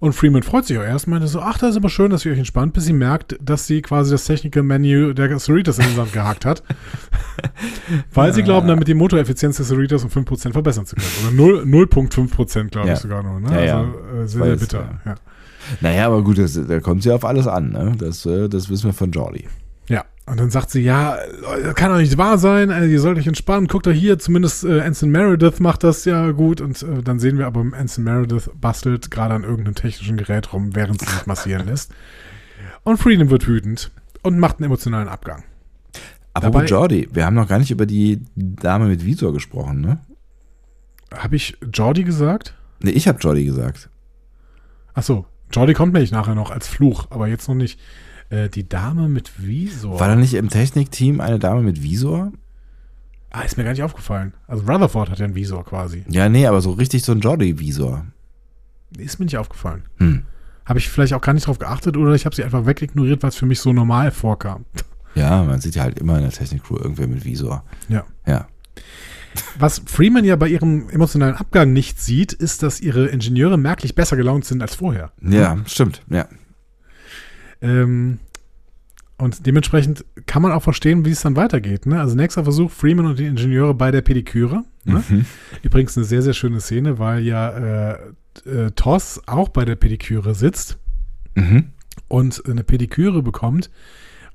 Und 0.00 0.12
Freeman 0.12 0.44
freut 0.44 0.64
sich 0.64 0.78
auch 0.78 0.82
erst, 0.84 1.08
meinte 1.08 1.26
so, 1.26 1.40
ach, 1.40 1.58
das 1.58 1.70
ist 1.70 1.76
aber 1.76 1.88
schön, 1.88 2.10
dass 2.12 2.24
ihr 2.24 2.30
euch 2.30 2.38
entspannt, 2.38 2.72
bis 2.72 2.84
sie 2.84 2.92
merkt, 2.92 3.36
dass 3.42 3.66
sie 3.66 3.82
quasi 3.82 4.12
das 4.12 4.24
Technical 4.26 4.62
Menu 4.62 5.12
der 5.12 5.36
Cerritos 5.40 5.78
in 5.78 5.86
den 5.86 5.96
Sand 5.96 6.12
gehakt 6.12 6.44
hat. 6.44 6.62
Weil 8.14 8.32
sie 8.32 8.44
glauben, 8.44 8.68
damit 8.68 8.86
die 8.86 8.94
Motoreffizienz 8.94 9.56
des 9.56 9.66
Cerritos 9.68 10.04
um 10.04 10.10
5% 10.10 10.52
verbessern 10.52 10.86
zu 10.86 10.94
können. 10.94 11.08
Oder 11.24 11.32
0 11.66 11.86
0,5% 11.88 12.68
glaube 12.68 12.88
Ja. 12.88 12.94
ich 12.94 13.00
sogar 13.00 13.24
nur, 13.24 13.40
ne? 13.40 13.50
Ja, 13.52 13.60
ja. 13.64 13.80
Also 13.80 13.92
äh, 13.92 14.28
sehr, 14.28 14.44
sehr 14.44 14.54
es, 14.54 14.60
bitter. 14.60 15.00
Ja. 15.04 15.14
Naja, 15.80 16.06
aber 16.06 16.22
gut, 16.22 16.38
das, 16.38 16.58
da 16.66 16.78
kommt 16.78 17.02
sie 17.02 17.10
auf 17.10 17.24
alles 17.24 17.48
an, 17.48 17.72
ne? 17.72 17.94
Das, 17.98 18.24
äh, 18.24 18.48
das 18.48 18.70
wissen 18.70 18.84
wir 18.84 18.92
von 18.94 19.10
Jordi. 19.10 19.48
Und 20.28 20.38
dann 20.38 20.50
sagt 20.50 20.70
sie, 20.70 20.80
ja, 20.82 21.16
das 21.62 21.74
kann 21.74 21.90
doch 21.90 21.98
nicht 21.98 22.18
wahr 22.18 22.36
sein, 22.38 22.70
äh, 22.70 22.86
ihr 22.86 23.00
sollt 23.00 23.16
euch 23.18 23.26
entspannen, 23.26 23.66
guckt 23.66 23.86
doch 23.86 23.92
hier, 23.92 24.18
zumindest 24.18 24.64
äh, 24.64 24.80
Anson 24.82 25.10
Meredith 25.10 25.60
macht 25.60 25.82
das 25.84 26.04
ja 26.04 26.32
gut 26.32 26.60
und 26.60 26.82
äh, 26.82 27.02
dann 27.02 27.18
sehen 27.18 27.38
wir 27.38 27.46
aber, 27.46 27.64
Anson 27.72 28.04
Meredith 28.04 28.50
bastelt 28.60 29.10
gerade 29.10 29.34
an 29.34 29.44
irgendeinem 29.44 29.74
technischen 29.74 30.16
Gerät 30.18 30.52
rum, 30.52 30.74
während 30.74 31.00
sie 31.00 31.06
sich 31.06 31.26
massieren 31.26 31.66
lässt. 31.66 31.92
Und 32.84 32.98
Freedom 32.98 33.30
wird 33.30 33.46
wütend 33.48 33.90
und 34.22 34.38
macht 34.38 34.58
einen 34.58 34.66
emotionalen 34.66 35.08
Abgang. 35.08 35.44
Aber 36.34 36.50
Dabei- 36.50 36.66
Jordi, 36.66 37.08
wir 37.12 37.24
haben 37.24 37.34
noch 37.34 37.48
gar 37.48 37.58
nicht 37.58 37.70
über 37.70 37.86
die 37.86 38.22
Dame 38.36 38.86
mit 38.86 39.04
Visor 39.04 39.32
gesprochen, 39.32 39.80
ne? 39.80 39.98
Habe 41.16 41.36
ich 41.36 41.56
Jordi 41.72 42.04
gesagt? 42.04 42.54
Ne, 42.80 42.90
ich 42.90 43.08
habe 43.08 43.18
Jordi 43.18 43.44
gesagt. 43.44 43.88
Ach 44.94 45.02
so, 45.02 45.24
Jordi 45.52 45.72
kommt 45.72 45.94
nämlich 45.94 46.12
nachher 46.12 46.34
noch 46.34 46.50
als 46.50 46.68
Fluch, 46.68 47.06
aber 47.10 47.28
jetzt 47.28 47.48
noch 47.48 47.54
nicht. 47.54 47.80
Äh, 48.30 48.48
die 48.48 48.68
Dame 48.68 49.08
mit 49.08 49.42
Visor. 49.42 49.98
War 49.98 50.08
da 50.08 50.16
nicht 50.16 50.34
im 50.34 50.48
Technikteam 50.48 51.20
eine 51.20 51.38
Dame 51.38 51.62
mit 51.62 51.82
Visor? 51.82 52.32
ah, 53.30 53.42
ist 53.42 53.56
mir 53.56 53.64
gar 53.64 53.72
nicht 53.72 53.82
aufgefallen. 53.82 54.32
Also 54.46 54.64
Rutherford 54.64 55.10
hat 55.10 55.18
ja 55.18 55.24
einen 55.24 55.34
Visor 55.34 55.64
quasi. 55.64 56.04
Ja, 56.08 56.28
nee, 56.28 56.46
aber 56.46 56.60
so 56.60 56.72
richtig 56.72 57.04
so 57.04 57.12
ein 57.12 57.20
Jordi-Visor. 57.20 58.06
Ist 58.96 59.18
mir 59.18 59.26
nicht 59.26 59.36
aufgefallen. 59.36 59.82
Hm. 59.98 60.24
Habe 60.64 60.78
ich 60.78 60.88
vielleicht 60.88 61.14
auch 61.14 61.20
gar 61.20 61.32
nicht 61.32 61.46
drauf 61.46 61.58
geachtet 61.58 61.96
oder 61.96 62.14
ich 62.14 62.26
habe 62.26 62.34
sie 62.34 62.44
einfach 62.44 62.66
wegignoriert, 62.66 63.22
weil 63.22 63.30
es 63.30 63.36
für 63.36 63.46
mich 63.46 63.60
so 63.60 63.72
normal 63.72 64.10
vorkam. 64.10 64.64
Ja, 65.14 65.42
man 65.42 65.60
sieht 65.60 65.74
ja 65.74 65.82
halt 65.82 65.98
immer 65.98 66.16
in 66.16 66.22
der 66.22 66.32
Technikcrew 66.32 66.76
irgendwer 66.76 67.06
mit 67.06 67.24
Visor. 67.24 67.64
Ja. 67.88 68.04
Ja. 68.26 68.46
Was 69.58 69.82
Freeman 69.84 70.24
ja 70.24 70.36
bei 70.36 70.48
ihrem 70.48 70.88
emotionalen 70.90 71.36
Abgang 71.36 71.72
nicht 71.72 72.00
sieht, 72.00 72.32
ist, 72.32 72.62
dass 72.62 72.80
ihre 72.80 73.06
Ingenieure 73.06 73.56
merklich 73.56 73.94
besser 73.94 74.16
gelaunt 74.16 74.44
sind 74.44 74.62
als 74.62 74.74
vorher. 74.74 75.12
Ja, 75.22 75.58
stimmt. 75.66 76.02
Ja. 76.08 76.26
Ähm, 77.60 78.18
und 79.16 79.46
dementsprechend 79.46 80.04
kann 80.26 80.42
man 80.42 80.52
auch 80.52 80.62
verstehen, 80.62 81.04
wie 81.04 81.10
es 81.10 81.22
dann 81.22 81.34
weitergeht. 81.34 81.86
Ne? 81.86 82.00
Also 82.00 82.14
nächster 82.14 82.44
Versuch, 82.44 82.70
Freeman 82.70 83.06
und 83.06 83.18
die 83.18 83.26
Ingenieure 83.26 83.74
bei 83.74 83.90
der 83.90 84.00
Pediküre. 84.02 84.62
Ne? 84.84 85.02
Mhm. 85.08 85.24
Übrigens 85.62 85.96
eine 85.96 86.04
sehr, 86.06 86.22
sehr 86.22 86.34
schöne 86.34 86.60
Szene, 86.60 86.98
weil 87.00 87.24
ja 87.24 87.92
äh, 87.94 87.98
äh, 88.48 88.70
Toss 88.76 89.20
auch 89.26 89.48
bei 89.48 89.64
der 89.64 89.74
Pediküre 89.76 90.34
sitzt 90.34 90.78
Mhm. 91.34 91.70
und 92.08 92.42
eine 92.48 92.62
Pediküre 92.64 93.22
bekommt. 93.22 93.70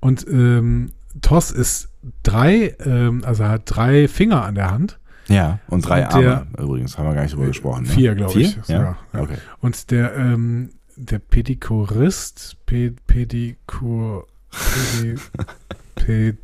Und 0.01 0.25
ähm, 0.27 0.91
Toss 1.21 1.51
ist 1.51 1.89
drei, 2.23 2.75
ähm, 2.85 3.23
also 3.25 3.45
hat 3.45 3.63
drei 3.65 4.07
Finger 4.09 4.43
an 4.43 4.55
der 4.55 4.69
Hand. 4.71 4.99
Ja, 5.29 5.59
und 5.69 5.87
drei 5.87 6.03
Und 6.05 6.13
der- 6.21 6.37
Arme. 6.39 6.47
Übrigens, 6.57 6.97
haben 6.97 7.07
wir 7.07 7.13
gar 7.13 7.23
nicht 7.23 7.33
drüber 7.33 7.47
gesprochen. 7.47 7.83
Ne? 7.83 7.89
Vier, 7.89 8.15
glaube 8.15 8.37
ich, 8.41 8.57
Vier? 8.65 8.75
Ja? 8.75 8.97
Okay. 9.17 9.37
Und 9.61 9.91
der, 9.91 10.13
ähm, 10.17 10.71
der 10.95 11.19
Pedikurist, 11.19 12.57
Pe 12.65 12.93
Pedikur, 13.07 14.27
Pedi, 14.49 15.19
Pe 15.95 16.37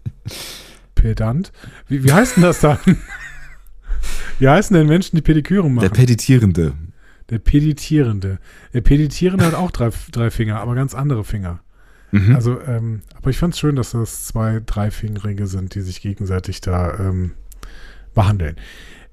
Pedant, 0.96 1.52
wie, 1.88 2.04
wie 2.04 2.12
heißt 2.12 2.36
denn 2.36 2.44
das 2.44 2.60
dann? 2.60 2.78
Wie 4.40 4.48
heißen 4.48 4.74
denn 4.74 4.88
Menschen, 4.88 5.16
die 5.16 5.22
Pediküre 5.22 5.70
machen? 5.70 5.82
Der 5.82 5.90
Peditierende. 5.90 6.74
Der 7.30 7.40
Peditierende. 7.40 8.40
Der 8.74 8.82
Peditierende 8.82 9.46
hat 9.46 9.54
auch 9.54 9.72
drei, 9.72 9.92
drei 10.12 10.32
Finger, 10.32 10.60
aber 10.60 10.76
ganz 10.76 10.96
andere 10.96 11.24
Finger. 11.24 11.62
Mhm. 12.12 12.36
Also, 12.36 12.60
ähm, 12.62 13.02
aber 13.16 13.30
ich 13.30 13.38
fand 13.38 13.54
es 13.54 13.60
schön, 13.60 13.76
dass 13.76 13.92
das 13.92 14.26
zwei 14.26 14.62
Dreifingerige 14.66 15.46
sind, 15.46 15.76
die 15.76 15.82
sich 15.82 16.02
gegenseitig 16.02 16.62
da 16.62 16.98
ähm, 16.98 17.34
behandeln. 18.16 18.56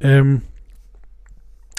Ähm, 0.01 0.43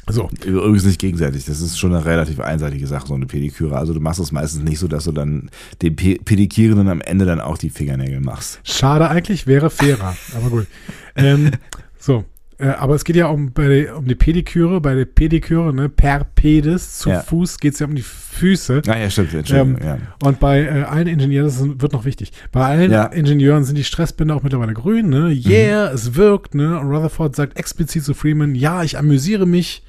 so, 0.10 0.30
Übrigens 0.46 0.86
nicht 0.86 1.00
gegenseitig. 1.00 1.46
Das 1.46 1.62
ist 1.62 1.78
schon 1.78 1.94
eine 1.94 2.06
relativ 2.06 2.40
einseitige 2.40 2.88
Sache, 2.88 3.08
so 3.08 3.14
eine 3.14 3.26
Pediküre. 3.26 3.78
Also 3.78 3.94
du 3.94 4.00
machst 4.00 4.20
es 4.20 4.32
meistens 4.32 4.64
nicht 4.64 4.80
so, 4.80 4.88
dass 4.88 5.04
du 5.04 5.12
dann 5.12 5.50
dem 5.82 5.96
Pe 5.96 6.18
Pedikierenden 6.24 6.88
am 6.88 7.02
Ende 7.02 7.26
dann 7.26 7.42
auch 7.42 7.58
die 7.58 7.70
Fingernägel 7.70 8.22
machst. 8.22 8.60
schade 8.64 9.10
eigentlich, 9.10 9.48
wäre 9.48 9.70
fairer, 9.70 10.16
aber 10.36 10.50
gut. 10.50 10.68
Ähm, 11.16 11.52
so, 12.00 12.24
äh, 12.60 12.70
aber 12.70 12.96
es 12.96 13.04
geht 13.04 13.16
ja 13.16 13.28
um, 13.28 13.52
bei, 13.54 13.94
um 13.94 14.06
die 14.08 14.16
Pediküre, 14.16 14.82
bei 14.82 14.96
der 14.96 15.06
Pediküre, 15.06 15.74
ne, 15.74 15.90
per 15.90 16.24
Pedis, 16.24 16.98
zu 16.98 17.10
Ja. 17.10 17.22
Fuß 17.22 17.60
geht 17.60 17.74
es 17.74 17.80
ja 17.80 17.86
um 17.86 17.94
die 17.94 18.02
Füße. 18.02 18.82
Ah 18.88 18.98
ja, 18.98 19.10
stimmt. 19.10 19.34
Entschuldigung. 19.34 19.78
Ähm, 19.82 19.88
ja. 19.88 19.98
Und 20.24 20.40
bei 20.40 20.62
äh, 20.62 20.84
allen 20.84 21.08
Ingenieuren, 21.08 21.48
das 21.48 21.82
wird 21.82 21.94
noch 21.94 22.06
wichtig, 22.06 22.32
bei 22.52 22.66
allen 22.66 22.92
Ja. 22.92 23.06
Ingenieuren 23.06 23.64
sind 23.64 23.78
die 23.78 23.84
Stressbänder 23.84 24.36
auch 24.36 24.44
mittlerweile 24.44 24.74
grün, 24.74 25.10
ne? 25.10 25.30
Yeah, 25.30 25.92
es 25.92 26.16
wirkt, 26.16 26.56
ne? 26.56 26.80
Und 26.80 26.88
Rutherford 26.88 27.36
sagt 27.36 27.58
explizit 27.60 28.04
zu 28.04 28.14
Freeman, 28.14 28.56
ja, 28.56 28.84
ich 28.84 28.98
amüsiere 28.98 29.46
mich. 29.46 29.84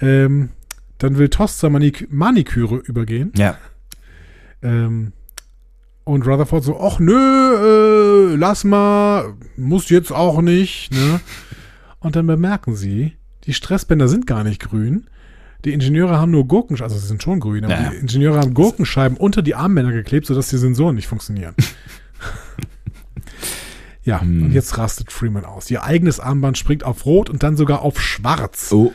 Ähm, 0.00 0.50
dann 0.98 1.16
will 1.18 1.28
Toss 1.28 1.58
zur 1.58 1.70
Manik 1.70 2.08
Maniküre 2.12 2.76
übergehen. 2.76 3.32
Ja. 3.36 3.56
Ähm, 4.62 5.12
und 6.04 6.26
Rutherford 6.26 6.64
so, 6.64 6.80
ach 6.80 6.98
nö, 6.98 8.32
äh, 8.32 8.36
lass 8.36 8.64
mal, 8.64 9.34
muss 9.56 9.88
jetzt 9.90 10.12
auch 10.12 10.40
nicht, 10.42 10.92
ne? 10.92 11.20
Und 12.00 12.16
dann 12.16 12.26
bemerken 12.26 12.74
sie, 12.76 13.12
die 13.44 13.52
Stressbänder 13.52 14.08
sind 14.08 14.26
gar 14.26 14.42
nicht 14.42 14.60
grün. 14.60 15.06
Die 15.66 15.74
Ingenieure 15.74 16.18
haben 16.18 16.30
nur 16.30 16.46
Gurkenscheiben, 16.48 16.90
also 16.90 16.98
sie 16.98 17.06
sind 17.06 17.22
schon 17.22 17.40
grün, 17.40 17.64
aber 17.66 17.74
Ja. 17.74 17.90
die 17.90 17.96
Ingenieure 17.98 18.38
haben 18.40 18.54
Gurkenscheiben 18.54 19.18
unter 19.18 19.42
die 19.42 19.54
Armbänder 19.54 19.92
geklebt, 19.92 20.26
sodass 20.26 20.48
die 20.48 20.56
Sensoren 20.56 20.94
nicht 20.96 21.06
funktionieren. 21.06 21.54
ja, 24.02 24.20
Hm. 24.22 24.44
und 24.44 24.52
jetzt 24.52 24.78
rastet 24.78 25.12
Freeman 25.12 25.44
aus. 25.44 25.70
Ihr 25.70 25.82
eigenes 25.84 26.20
Armband 26.20 26.56
springt 26.56 26.84
auf 26.84 27.04
Rot 27.04 27.28
und 27.28 27.42
dann 27.42 27.56
sogar 27.56 27.82
auf 27.82 28.00
Schwarz. 28.00 28.72
Oh. 28.72 28.92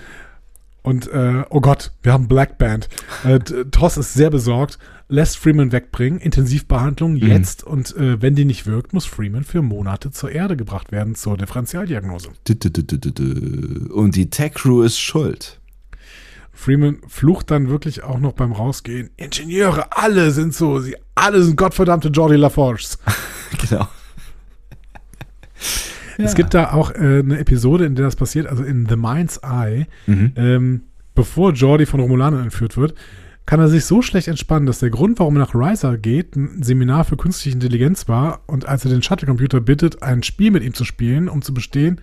Und 0.86 1.08
äh, 1.08 1.44
oh 1.50 1.62
Gott, 1.62 1.92
wir 2.04 2.14
haben 2.14 2.28
Black 2.28 2.60
Band. 2.60 2.90
Äh, 3.24 3.40
Toss 3.40 3.98
ist 3.98 4.14
sehr 4.14 4.30
besorgt, 4.30 4.78
lässt 5.08 5.38
Freeman 5.38 5.72
wegbringen, 5.72 6.20
Intensivbehandlung 6.20 7.16
jetzt 7.16 7.64
und 7.64 7.96
äh, 7.98 8.22
wenn 8.22 8.36
die 8.36 8.46
nicht 8.46 8.68
wirkt, 8.68 8.94
muss 8.94 9.06
Freeman 9.06 9.44
für 9.44 9.64
Monate 9.64 10.12
zur 10.12 10.32
Erde 10.32 10.56
gebracht 10.56 10.92
werden 10.92 11.16
zur 11.16 11.38
Differentialdiagnose. 11.38 12.30
Und 13.90 14.16
die 14.16 14.30
Tech 14.30 14.54
Crew 14.54 14.84
ist 14.84 15.00
schuld. 15.00 15.60
Freeman 16.54 17.00
flucht 17.08 17.50
dann 17.50 17.68
wirklich 17.68 18.04
auch 18.04 18.20
noch 18.20 18.34
beim 18.34 18.52
Rausgehen. 18.52 19.10
Ingenieure, 19.18 19.88
alle 19.98 20.30
sind 20.30 20.54
so, 20.54 20.80
sie 20.80 20.96
alle 21.16 21.42
sind 21.42 21.58
gottverdammte 21.58 22.10
Jordi 22.10 22.36
LaForges. 22.36 23.00
Genau. 23.70 23.88
Es 26.18 26.36
gibt 26.36 26.54
da 26.54 26.72
auch 26.74 26.92
äh, 26.92 27.20
eine 27.20 27.40
Episode, 27.40 27.86
in 27.86 27.96
der 27.96 28.06
das 28.06 28.16
passiert, 28.16 28.48
also 28.48 28.64
in 28.64 28.88
The 28.88 28.96
Mind's 28.96 29.38
Eye, 29.44 29.86
Mhm. 30.08 30.32
ähm, 30.36 30.82
bevor 31.14 31.52
Jordi 31.54 31.86
von 31.86 32.00
Romulanern 32.00 32.44
entführt 32.44 32.78
wird, 32.78 32.94
kann 33.46 33.60
er 33.60 33.68
sich 33.68 33.86
so 33.86 34.02
schlecht 34.02 34.28
entspannen, 34.28 34.66
dass 34.66 34.80
der 34.80 34.90
Grund, 34.90 35.20
warum 35.20 35.36
er 35.36 35.42
nach 35.42 35.54
Riser 35.54 35.98
geht, 35.98 36.36
ein 36.36 36.64
Seminar 36.64 37.04
für 37.06 37.16
künstliche 37.16 37.56
Intelligenz 37.56 38.08
war 38.08 38.42
und 38.48 38.68
als 38.68 38.84
er 38.86 38.92
den 38.92 39.04
Shuttle-Computer 39.04 39.62
bittet, 39.62 40.02
ein 40.02 40.24
Spiel 40.24 40.50
mit 40.52 40.64
ihm 40.64 40.74
zu 40.74 40.84
spielen, 40.84 41.30
um 41.30 41.42
zu 41.44 41.54
bestehen, 41.54 42.02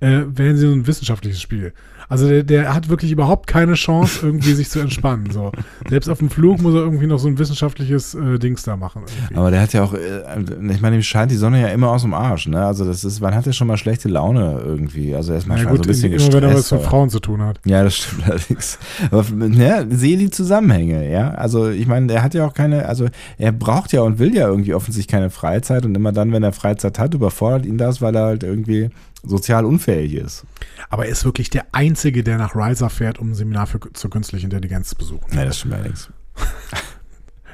äh, 0.00 0.22
wählen 0.26 0.56
sie 0.56 0.66
so 0.66 0.72
ein 0.72 0.86
wissenschaftliches 0.86 1.40
Spiel. 1.40 1.72
Also 2.08 2.28
der, 2.28 2.42
der 2.42 2.74
hat 2.74 2.88
wirklich 2.88 3.10
überhaupt 3.10 3.46
keine 3.46 3.74
Chance, 3.74 4.20
irgendwie 4.22 4.52
sich 4.52 4.68
zu 4.68 4.80
entspannen. 4.80 5.30
So. 5.30 5.52
Selbst 5.88 6.08
auf 6.08 6.18
dem 6.18 6.30
Flug 6.30 6.60
muss 6.60 6.74
er 6.74 6.80
irgendwie 6.80 7.06
noch 7.06 7.18
so 7.18 7.28
ein 7.28 7.38
wissenschaftliches 7.38 8.14
äh, 8.14 8.38
Dings 8.38 8.62
da 8.62 8.76
machen. 8.76 9.02
Irgendwie. 9.06 9.36
Aber 9.36 9.50
der 9.50 9.60
hat 9.60 9.72
ja 9.72 9.82
auch, 9.82 9.94
äh, 9.94 10.22
ich 10.70 10.80
meine, 10.80 10.96
ihm 10.96 11.02
scheint 11.02 11.30
die 11.30 11.36
Sonne 11.36 11.60
ja 11.60 11.68
immer 11.68 11.90
aus 11.90 12.02
dem 12.02 12.14
Arsch, 12.14 12.46
ne? 12.46 12.64
Also 12.64 12.84
das 12.84 13.04
ist, 13.04 13.20
wann 13.20 13.34
hat 13.34 13.46
er 13.46 13.52
schon 13.52 13.68
mal 13.68 13.76
schlechte 13.76 14.08
Laune 14.08 14.60
irgendwie? 14.64 15.14
Also 15.14 15.32
er 15.32 15.38
ist 15.38 15.46
manchmal 15.46 15.76
gut, 15.76 15.84
so 15.84 15.88
ein 15.88 15.88
bisschen 15.88 16.12
immer 16.12 16.32
wenn 16.32 16.42
er 16.42 16.48
was 16.50 16.56
gestresst. 16.56 16.82
mit 16.82 16.90
Frauen 16.90 17.10
zu 17.10 17.20
tun 17.20 17.42
hat. 17.42 17.60
Ja, 17.64 17.82
das 17.82 17.96
stimmt 17.96 18.24
allerdings. 18.28 18.78
Aber 19.10 19.24
ja, 19.52 19.84
sehe 19.88 20.18
die 20.18 20.30
Zusammenhänge, 20.30 21.10
ja. 21.10 21.30
Also 21.30 21.70
ich 21.70 21.86
meine, 21.86 22.12
er 22.12 22.22
hat 22.22 22.34
ja 22.34 22.46
auch 22.46 22.54
keine, 22.54 22.86
also 22.86 23.08
er 23.38 23.52
braucht 23.52 23.92
ja 23.92 24.02
und 24.02 24.18
will 24.18 24.34
ja 24.34 24.46
irgendwie 24.46 24.74
offensichtlich 24.74 25.08
keine 25.08 25.30
Freizeit 25.30 25.86
und 25.86 25.94
immer 25.94 26.12
dann, 26.12 26.32
wenn 26.32 26.42
er 26.42 26.52
Freizeit 26.52 26.98
hat, 26.98 27.14
überfordert 27.14 27.64
ihn 27.66 27.78
das, 27.78 28.02
weil 28.02 28.14
er 28.14 28.24
halt 28.24 28.42
irgendwie 28.42 28.90
sozial 29.24 29.64
unfähig 29.64 30.14
ist. 30.14 30.44
Aber 30.90 31.06
er 31.06 31.12
ist 31.12 31.24
wirklich 31.24 31.50
der 31.50 31.66
Einzige, 31.72 32.22
der 32.22 32.38
nach 32.38 32.54
Riser 32.54 32.90
fährt, 32.90 33.18
um 33.18 33.30
ein 33.30 33.34
Seminar 33.34 33.66
für, 33.66 33.80
zur 33.92 34.10
künstlichen 34.10 34.46
Intelligenz 34.46 34.90
zu 34.90 34.96
besuchen. 34.96 35.26
Nee, 35.32 35.44
das 35.44 35.58
stimmt 35.58 35.74
allerdings. 35.74 36.10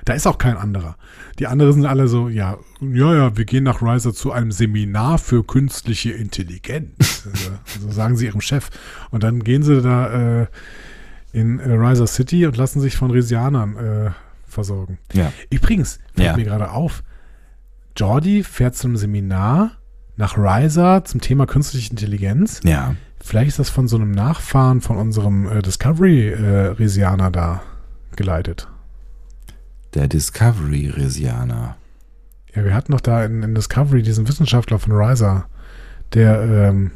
Da 0.07 0.15
ist 0.15 0.27
auch 0.27 0.39
kein 0.39 0.57
anderer. 0.57 0.97
Die 1.39 1.47
anderen 1.47 1.75
sind 1.75 1.85
alle 1.87 2.09
so, 2.09 2.29
ja, 2.31 2.57
ja, 2.81 3.15
ja, 3.15 3.37
wir 3.37 3.45
gehen 3.45 3.65
nach 3.65 3.83
Riser 3.83 4.15
zu 4.15 4.33
einem 4.33 4.51
Seminar 4.51 5.19
für 5.19 5.45
künstliche 5.45 6.11
Intelligenz. 6.11 7.29
also, 7.31 7.51
so 7.81 7.93
sagen 7.93 8.17
sie 8.17 8.27
ihrem 8.27 8.41
Chef. 8.41 8.71
Und 9.11 9.23
dann 9.23 9.45
gehen 9.45 9.63
sie 9.63 9.83
da 9.83 10.41
äh, 10.43 10.47
in 11.33 11.59
äh, 11.61 11.73
Riser 11.73 12.07
City 12.07 12.47
und 12.47 12.57
lassen 12.57 12.81
sich 12.81 12.97
von 12.97 13.11
Resianern 13.11 13.77
äh, 13.77 14.11
versorgen. 14.49 14.99
Ja. 15.13 15.33
Übrigens, 15.51 16.01
fällt 16.15 16.27
Ja. 16.29 16.37
mir 16.37 16.45
gerade 16.45 16.71
auf, 16.71 17.03
Jordi 17.97 18.43
fährt 18.43 18.75
zu 18.77 18.87
einem 18.89 18.97
Seminar 18.97 19.73
nach 20.21 20.37
Riser 20.39 21.05
zum 21.05 21.21
Thema 21.21 21.47
künstliche 21.47 21.91
Intelligenz. 21.91 22.61
Ja. 22.65 22.95
Vielleicht 23.21 23.49
ist 23.49 23.59
das 23.59 23.71
von 23.71 23.89
so 23.89 23.97
einem 23.97 24.13
Nachfahren 24.13 24.81
von 24.81 24.97
unserem 24.97 25.47
äh, 25.49 25.63
Discovery-Resianer 25.63 27.31
da 27.31 27.63
geleitet. 28.17 28.69
Der 29.95 30.07
Discovery-Resianer. 30.09 31.77
Ja, 32.55 32.65
wir 32.65 32.75
hatten 32.75 32.93
noch 32.93 33.01
da 33.01 33.25
in, 33.25 33.43
in 33.43 33.55
Discovery 33.55 34.03
diesen 34.03 34.27
Wissenschaftler 34.29 34.79
von 34.79 34.93
Riser, 34.93 35.47
der, 36.15 36.43
ähm, 36.43 36.93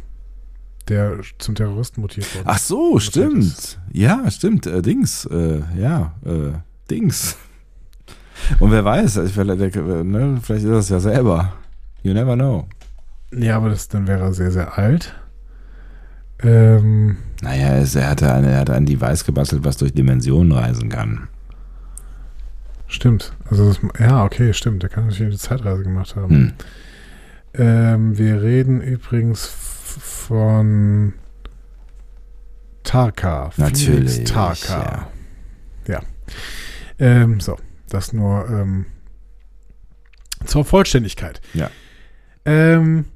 der 0.88 1.18
zum 1.38 1.54
Terroristen 1.54 2.00
mutiert 2.00 2.32
wurde. 2.34 2.44
Ach 2.48 2.58
so, 2.58 2.94
Was 2.94 3.04
stimmt. 3.04 3.78
Ja, 3.92 4.28
stimmt. 4.30 4.66
Äh, 4.66 4.82
Dings. 4.82 5.26
Äh, 5.26 5.60
ja, 5.78 6.12
äh, 6.24 6.52
Dings. 6.90 7.36
Und 8.58 8.70
wer 8.72 8.84
weiß, 8.84 9.18
ich- 9.18 9.32
vielleicht, 9.32 9.76
ne, 9.76 10.38
vielleicht 10.42 10.64
ist 10.64 10.70
es 10.70 10.88
ja 10.88 11.00
selber. 11.00 11.52
You 12.02 12.12
never 12.12 12.34
know. 12.34 12.66
Ja, 13.36 13.56
aber 13.56 13.70
das, 13.70 13.88
dann 13.88 14.06
wäre 14.06 14.20
er 14.22 14.32
sehr, 14.32 14.50
sehr 14.50 14.78
alt. 14.78 15.14
Ähm, 16.42 17.16
Naja, 17.42 17.68
er, 17.68 18.10
hatte 18.10 18.32
eine, 18.32 18.50
er 18.50 18.60
hatte 18.60 18.74
ein 18.74 18.86
Device 18.86 19.24
gebastelt, 19.24 19.64
was 19.64 19.76
durch 19.76 19.92
Dimensionen 19.94 20.52
reisen 20.52 20.88
kann. 20.88 21.28
stimmt. 22.86 23.32
Also, 23.50 23.68
das, 23.68 23.80
ja, 23.98 24.24
okay, 24.24 24.52
stimmt. 24.52 24.82
Der 24.82 24.90
kann 24.90 25.06
natürlich 25.06 25.32
eine 25.32 25.38
Zeitreise 25.38 25.82
gemacht 25.82 26.16
haben. 26.16 26.30
Hm. 26.34 26.52
Ähm, 27.54 28.18
wir 28.18 28.42
reden 28.42 28.80
übrigens 28.80 29.46
von 29.46 31.14
Tarka. 32.82 33.50
Natürlich. 33.56 34.12
Felix 34.12 34.30
Tarka. 34.32 35.08
Ja. 35.86 36.00
Ähm, 36.98 37.40
so, 37.40 37.56
das 37.88 38.12
nur 38.12 38.48
ähm, 38.48 38.86
zur 40.44 40.64
Vollständigkeit. 40.64 41.40
Ja. 41.54 41.70
Ähm, 42.44 43.06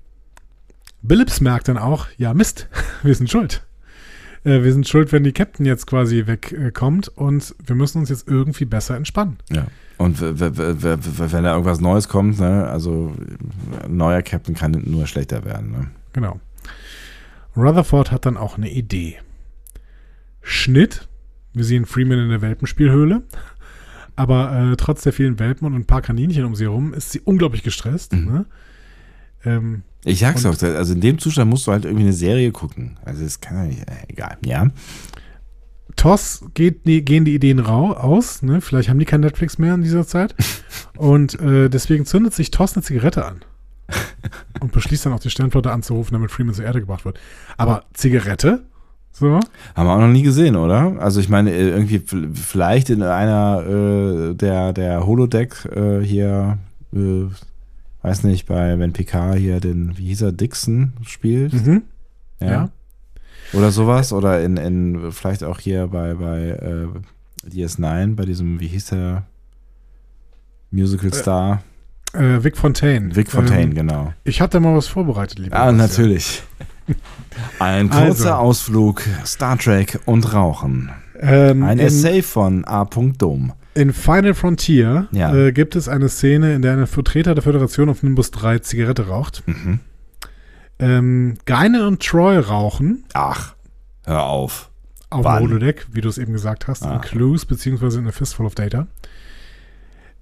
Billups 1.03 1.41
merkt 1.41 1.69
dann 1.69 1.79
auch, 1.79 2.07
ja 2.17 2.35
Mist, 2.35 2.69
wir 3.03 3.15
sind 3.15 3.31
schuld. 3.31 3.63
Äh, 4.45 4.63
wir 4.63 4.73
sind 4.73 4.89
schuld, 4.89 5.13
wenn 5.13 5.25
die 5.25 5.33
Captain 5.33 5.67
jetzt 5.67 5.87
quasi 5.87 6.27
wegkommt 6.27 7.09
und 7.09 7.55
wir 7.65 7.77
müssen 7.77 7.99
uns 7.99 8.09
jetzt 8.09 8.29
irgendwie 8.29 8.65
besser 8.65 8.97
entspannen. 8.97 9.39
Ja. 9.51 9.67
Und 9.97 10.21
wenn 10.21 11.43
da 11.45 11.53
irgendwas 11.53 11.81
Neues 11.81 12.09
kommt, 12.09 12.39
ne, 12.39 12.69
also 12.69 13.15
ein 13.85 13.97
neuer 13.97 14.23
Captain 14.23 14.55
kann 14.55 14.81
nur 14.87 15.09
schlechter 15.09 15.45
werden. 15.45 15.73
Ne? 15.73 15.91
Genau. 16.13 16.41
Rutherford 17.57 18.13
hat 18.13 18.25
dann 18.25 18.37
auch 18.37 18.57
eine 18.57 18.71
Idee. 18.71 19.19
Schnitt. 20.41 21.09
Wir 21.53 21.65
sehen 21.65 21.85
Freeman 21.85 22.21
in 22.21 22.29
der 22.29 22.43
Welpenspielhöhle. 22.43 23.25
Aber 24.15 24.53
äh, 24.53 24.77
trotz 24.77 25.03
der 25.03 25.13
vielen 25.13 25.39
Welpen 25.41 25.67
und 25.67 25.75
ein 25.75 25.87
paar 25.87 26.03
Kaninchen 26.03 26.45
um 26.45 26.55
sie 26.55 26.65
herum 26.65 26.95
ist 26.95 27.11
sie 27.11 27.21
unglaublich 27.21 27.65
gestresst. 27.65 28.13
Mhm. 28.13 28.25
Ne? 28.25 28.47
Ähm, 29.45 29.83
Ich 30.05 30.21
sag's 30.21 30.43
doch, 30.43 30.61
also 30.63 30.95
in 30.95 31.01
dem 31.01 31.19
Zustand 31.19 31.51
musst 31.51 31.67
du 31.67 31.73
halt 31.73 31.85
irgendwie 31.85 32.05
eine 32.05 32.13
Serie 32.13 32.53
gucken. 32.53 32.99
Also 33.05 33.25
das 33.25 33.41
kann 33.41 33.57
ja 33.57 33.65
nicht, 33.65 33.81
äh, 33.81 33.95
egal. 34.09 34.37
Ja. 34.45 34.69
Toss 35.97 36.45
geht 36.55 36.85
gehen 36.85 37.25
die 37.25 37.35
Ideen 37.35 37.59
rau, 37.59 37.93
aus. 37.93 38.43
Ne? 38.43 38.61
Vielleicht 38.61 38.89
haben 38.89 39.01
die 39.01 39.05
kein 39.05 39.21
Netflix 39.21 39.59
mehr 39.59 39.75
in 39.75 39.83
dieser 39.83 40.07
Zeit. 40.07 40.35
Und 40.97 41.41
äh, 41.41 41.69
deswegen 41.69 42.07
zündet 42.07 42.35
sich 42.35 42.51
Toss 42.51 42.75
eine 42.77 42.83
Zigarette 42.85 43.25
an. 43.25 43.41
Und 44.61 44.73
beschließt 44.73 45.07
dann 45.07 45.13
auch 45.13 45.21
die 45.21 45.31
Sternflotte 45.31 45.73
anzurufen, 45.73 46.15
damit 46.15 46.31
Freeman 46.31 46.55
zur 46.55 46.65
Erde 46.65 46.81
gebracht 46.81 47.05
wird. 47.05 47.19
Aber 47.57 47.85
Zigarette? 47.95 48.65
So? 49.13 49.41
Haben 49.75 49.89
wir 49.89 49.95
auch 49.95 50.01
noch 50.01 50.09
nie 50.09 50.23
gesehen, 50.23 50.55
oder? 50.55 50.95
Also 51.01 51.19
ich 51.19 51.29
meine, 51.29 51.51
äh, 51.51 51.71
irgendwie 51.71 52.03
vielleicht 52.35 52.91
in 52.91 53.03
einer 53.03 53.65
äh, 53.67 54.35
der, 54.35 54.73
der 54.73 55.07
Holodeck 55.07 55.65
äh, 55.65 56.01
hier, 56.01 56.59
äh, 56.95 57.25
weiß 58.09 58.25
nicht, 58.25 58.47
bei 58.47 58.79
wenn 58.79 58.93
PK 58.93 59.35
hier 59.35 59.61
den, 59.61 59.97
wie 59.99 60.07
hieß 60.07 60.23
er, 60.23 60.33
Dixon 60.33 60.95
spielt. 61.07 61.53
Mhm. 61.53 61.83
Ja. 62.41 62.71
Oder 63.53 63.71
sowas. 63.71 64.13
Oder 64.13 64.43
in, 64.43 64.57
in 64.57 65.13
vielleicht 65.13 65.45
auch 65.45 65.61
hier 65.61 65.89
bei, 65.89 66.15
bei 66.15 66.49
äh, 66.49 66.87
DS9, 67.49 68.15
bei 68.15 68.25
diesem, 68.25 68.61
wie 68.61 68.69
hieß 68.69 68.87
der 68.87 69.25
Musical 70.71 71.13
Star? 71.13 71.63
Äh, 72.15 72.43
Vic 72.43 72.57
Fontaine. 72.57 73.15
Vic 73.15 73.31
Fontaine, 73.31 73.71
Ähm, 73.71 73.75
genau. 73.75 74.13
Ich 74.25 74.41
hatte 74.41 74.61
mal 74.61 74.75
was 74.75 74.87
vorbereitet, 74.87 75.39
lieber. 75.39 75.57
Ah, 75.57 75.73
natürlich. 75.73 76.43
Ein 77.59 77.91
kurzer 77.91 78.37
Also. 78.37 78.49
Ausflug, 78.49 79.03
Star 79.27 79.59
Trek 79.59 80.01
und 80.07 80.33
Rauchen. 80.33 80.91
Ähm, 81.21 81.63
Ein 81.63 81.79
in, 81.79 81.87
Essay 81.87 82.23
von 82.23 82.65
A. 82.65 82.85
Dom. 82.87 83.53
In 83.81 83.93
Final 83.93 84.35
Frontier 84.35 85.09
Ja. 85.13 85.35
äh, 85.35 85.53
gibt 85.53 85.77
es 85.77 85.89
eine 85.89 86.09
Szene, 86.09 86.55
in 86.55 86.63
der 86.63 86.73
ein 86.77 86.87
Vertreter 86.87 87.35
der 87.35 87.43
Föderation 87.43 87.89
auf 87.89 88.03
Nimbus 88.03 88.31
3 88.31 88.59
Zigarette 88.61 89.07
raucht. 89.09 89.43
Mhm. 89.47 89.81
Ähm, 90.81 91.35
Geinen 91.45 91.83
und 91.87 92.03
Troy 92.05 92.37
rauchen 92.39 93.05
Ach, 93.13 93.55
hör 94.05 94.25
auf. 94.25 94.71
auf 95.11 95.25
Wann? 95.25 95.43
dem 95.43 95.51
Holodeck, 95.51 95.87
wie 95.93 96.01
du 96.01 96.09
es 96.09 96.19
eben 96.19 96.33
gesagt 96.33 96.69
hast, 96.69 96.85
Ah. 96.85 96.95
in 96.97 97.01
Clues 97.01 97.47
beziehungsweise 97.47 97.99
in 97.99 98.07
A 98.07 98.13
Fistful 98.13 98.47
of 98.47 98.55
Data. 98.55 98.87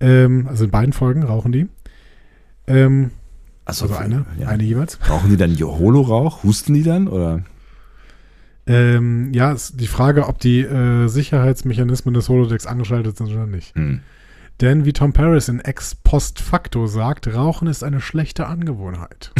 Ähm, 0.01 0.47
also 0.49 0.65
in 0.65 0.71
beiden 0.71 0.93
Folgen 0.93 1.23
rauchen 1.23 1.53
die. 1.53 1.69
Ähm, 2.67 3.11
Also, 3.65 3.85
also 3.87 3.97
eine, 3.97 4.27
ja. 4.39 4.49
eine 4.49 4.63
jeweils. 4.63 4.99
Rauchen 5.09 5.29
die 5.31 5.37
dann 5.37 5.57
Holo-Rauch? 5.59 6.43
Husten 6.45 6.73
die 6.75 6.83
dann? 6.85 7.09
Oder? 7.09 7.43
Ähm, 8.67 9.33
ja, 9.33 9.53
ist 9.53 9.81
die 9.81 9.87
Frage, 9.87 10.27
ob 10.27 10.41
die 10.41 10.61
äh, 10.61 11.07
Sicherheitsmechanismen 11.07 12.15
des 12.15 12.29
Holodecks 12.29 12.67
angeschaltet 12.67 13.17
sind 13.17 13.29
oder 13.29 13.47
nicht. 13.47 13.75
Hm. 13.77 14.01
Denn 14.61 14.85
wie 14.85 14.93
Tom 14.93 15.13
Paris 15.13 15.49
in 15.49 15.61
Ex 15.61 15.95
Post 15.95 16.41
Facto 16.41 16.87
sagt, 16.87 17.33
Rauchen 17.33 17.69
ist 17.69 17.85
eine 17.85 18.01
schlechte 18.01 18.47
Angewohnheit. 18.47 19.33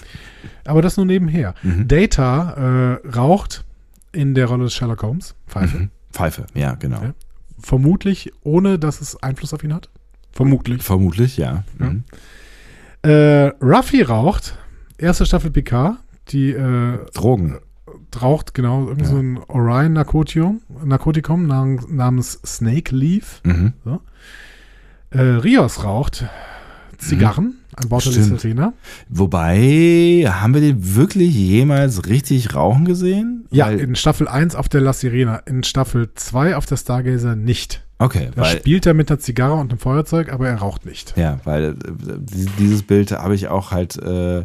Aber 0.64 0.82
das 0.82 0.96
nur 0.96 1.06
nebenher. 1.06 1.54
Mhm. 1.62 1.88
Data 1.88 2.98
äh, 3.02 3.08
raucht 3.08 3.64
in 4.12 4.34
der 4.34 4.46
Rolle 4.46 4.64
des 4.64 4.74
Sherlock 4.74 5.02
Holmes, 5.02 5.34
Pfeife. 5.46 5.78
Mhm. 5.78 5.90
Pfeife, 6.12 6.46
ja, 6.54 6.74
genau. 6.74 7.02
Ja. 7.02 7.14
Vermutlich, 7.58 8.32
ohne 8.42 8.78
dass 8.78 9.00
es 9.00 9.22
Einfluss 9.22 9.54
auf 9.54 9.64
ihn 9.64 9.74
hat. 9.74 9.88
Vermutlich. 10.32 10.82
Vermutlich, 10.82 11.36
ja. 11.36 11.64
Ja. 11.78 11.86
Mhm. 11.86 12.04
Äh, 13.02 13.46
Ruffy 13.64 14.02
raucht, 14.02 14.58
erste 14.98 15.24
Staffel 15.24 15.50
PK, 15.50 15.96
die 16.28 16.50
äh, 16.50 16.98
Drogen. 17.14 17.58
Raucht 18.22 18.54
genau 18.54 18.88
irgend 18.88 19.06
so 19.06 19.16
ein 19.16 19.38
Orion-Narkotikum 19.48 20.60
Narkotikum 20.84 21.46
nam- 21.46 21.80
namens 21.88 22.40
Snake 22.44 22.94
Leaf. 22.94 23.40
Mhm. 23.44 23.72
Äh, 25.10 25.20
Rios 25.20 25.82
raucht 25.84 26.24
Zigarren 26.98 27.56
an 27.76 27.88
Bord 27.88 28.04
der 28.04 28.10
Stimmt. 28.12 28.30
Listerina. 28.32 28.72
Wobei, 29.08 30.24
haben 30.28 30.52
wir 30.54 30.60
den 30.60 30.94
wirklich 30.96 31.34
jemals 31.34 32.06
richtig 32.06 32.54
rauchen 32.54 32.84
gesehen? 32.84 33.46
Ja, 33.50 33.66
Weil, 33.66 33.80
in 33.80 33.94
Staffel 33.94 34.28
1 34.28 34.54
auf 34.54 34.68
der 34.68 34.80
La 34.82 34.92
Sirena, 34.92 35.36
in 35.46 35.62
Staffel 35.62 36.10
2 36.14 36.56
auf 36.56 36.66
der 36.66 36.76
Stargazer 36.76 37.36
nicht. 37.36 37.82
okay, 37.98 38.30
Da 38.34 38.42
weil, 38.42 38.58
spielt 38.58 38.84
er 38.86 38.92
mit 38.94 39.10
einer 39.10 39.18
Zigarre 39.18 39.54
und 39.54 39.70
einem 39.70 39.78
Feuerzeug, 39.78 40.30
aber 40.32 40.48
er 40.48 40.56
raucht 40.56 40.84
nicht. 40.84 41.16
ja, 41.16 41.40
weil 41.44 41.64
äh, 41.70 41.74
die- 42.18 42.50
dieses 42.58 42.82
Bild 42.82 43.12
habe 43.12 43.34
ich 43.34 43.48
auch 43.48 43.70
halt 43.70 43.96
äh, 43.96 44.44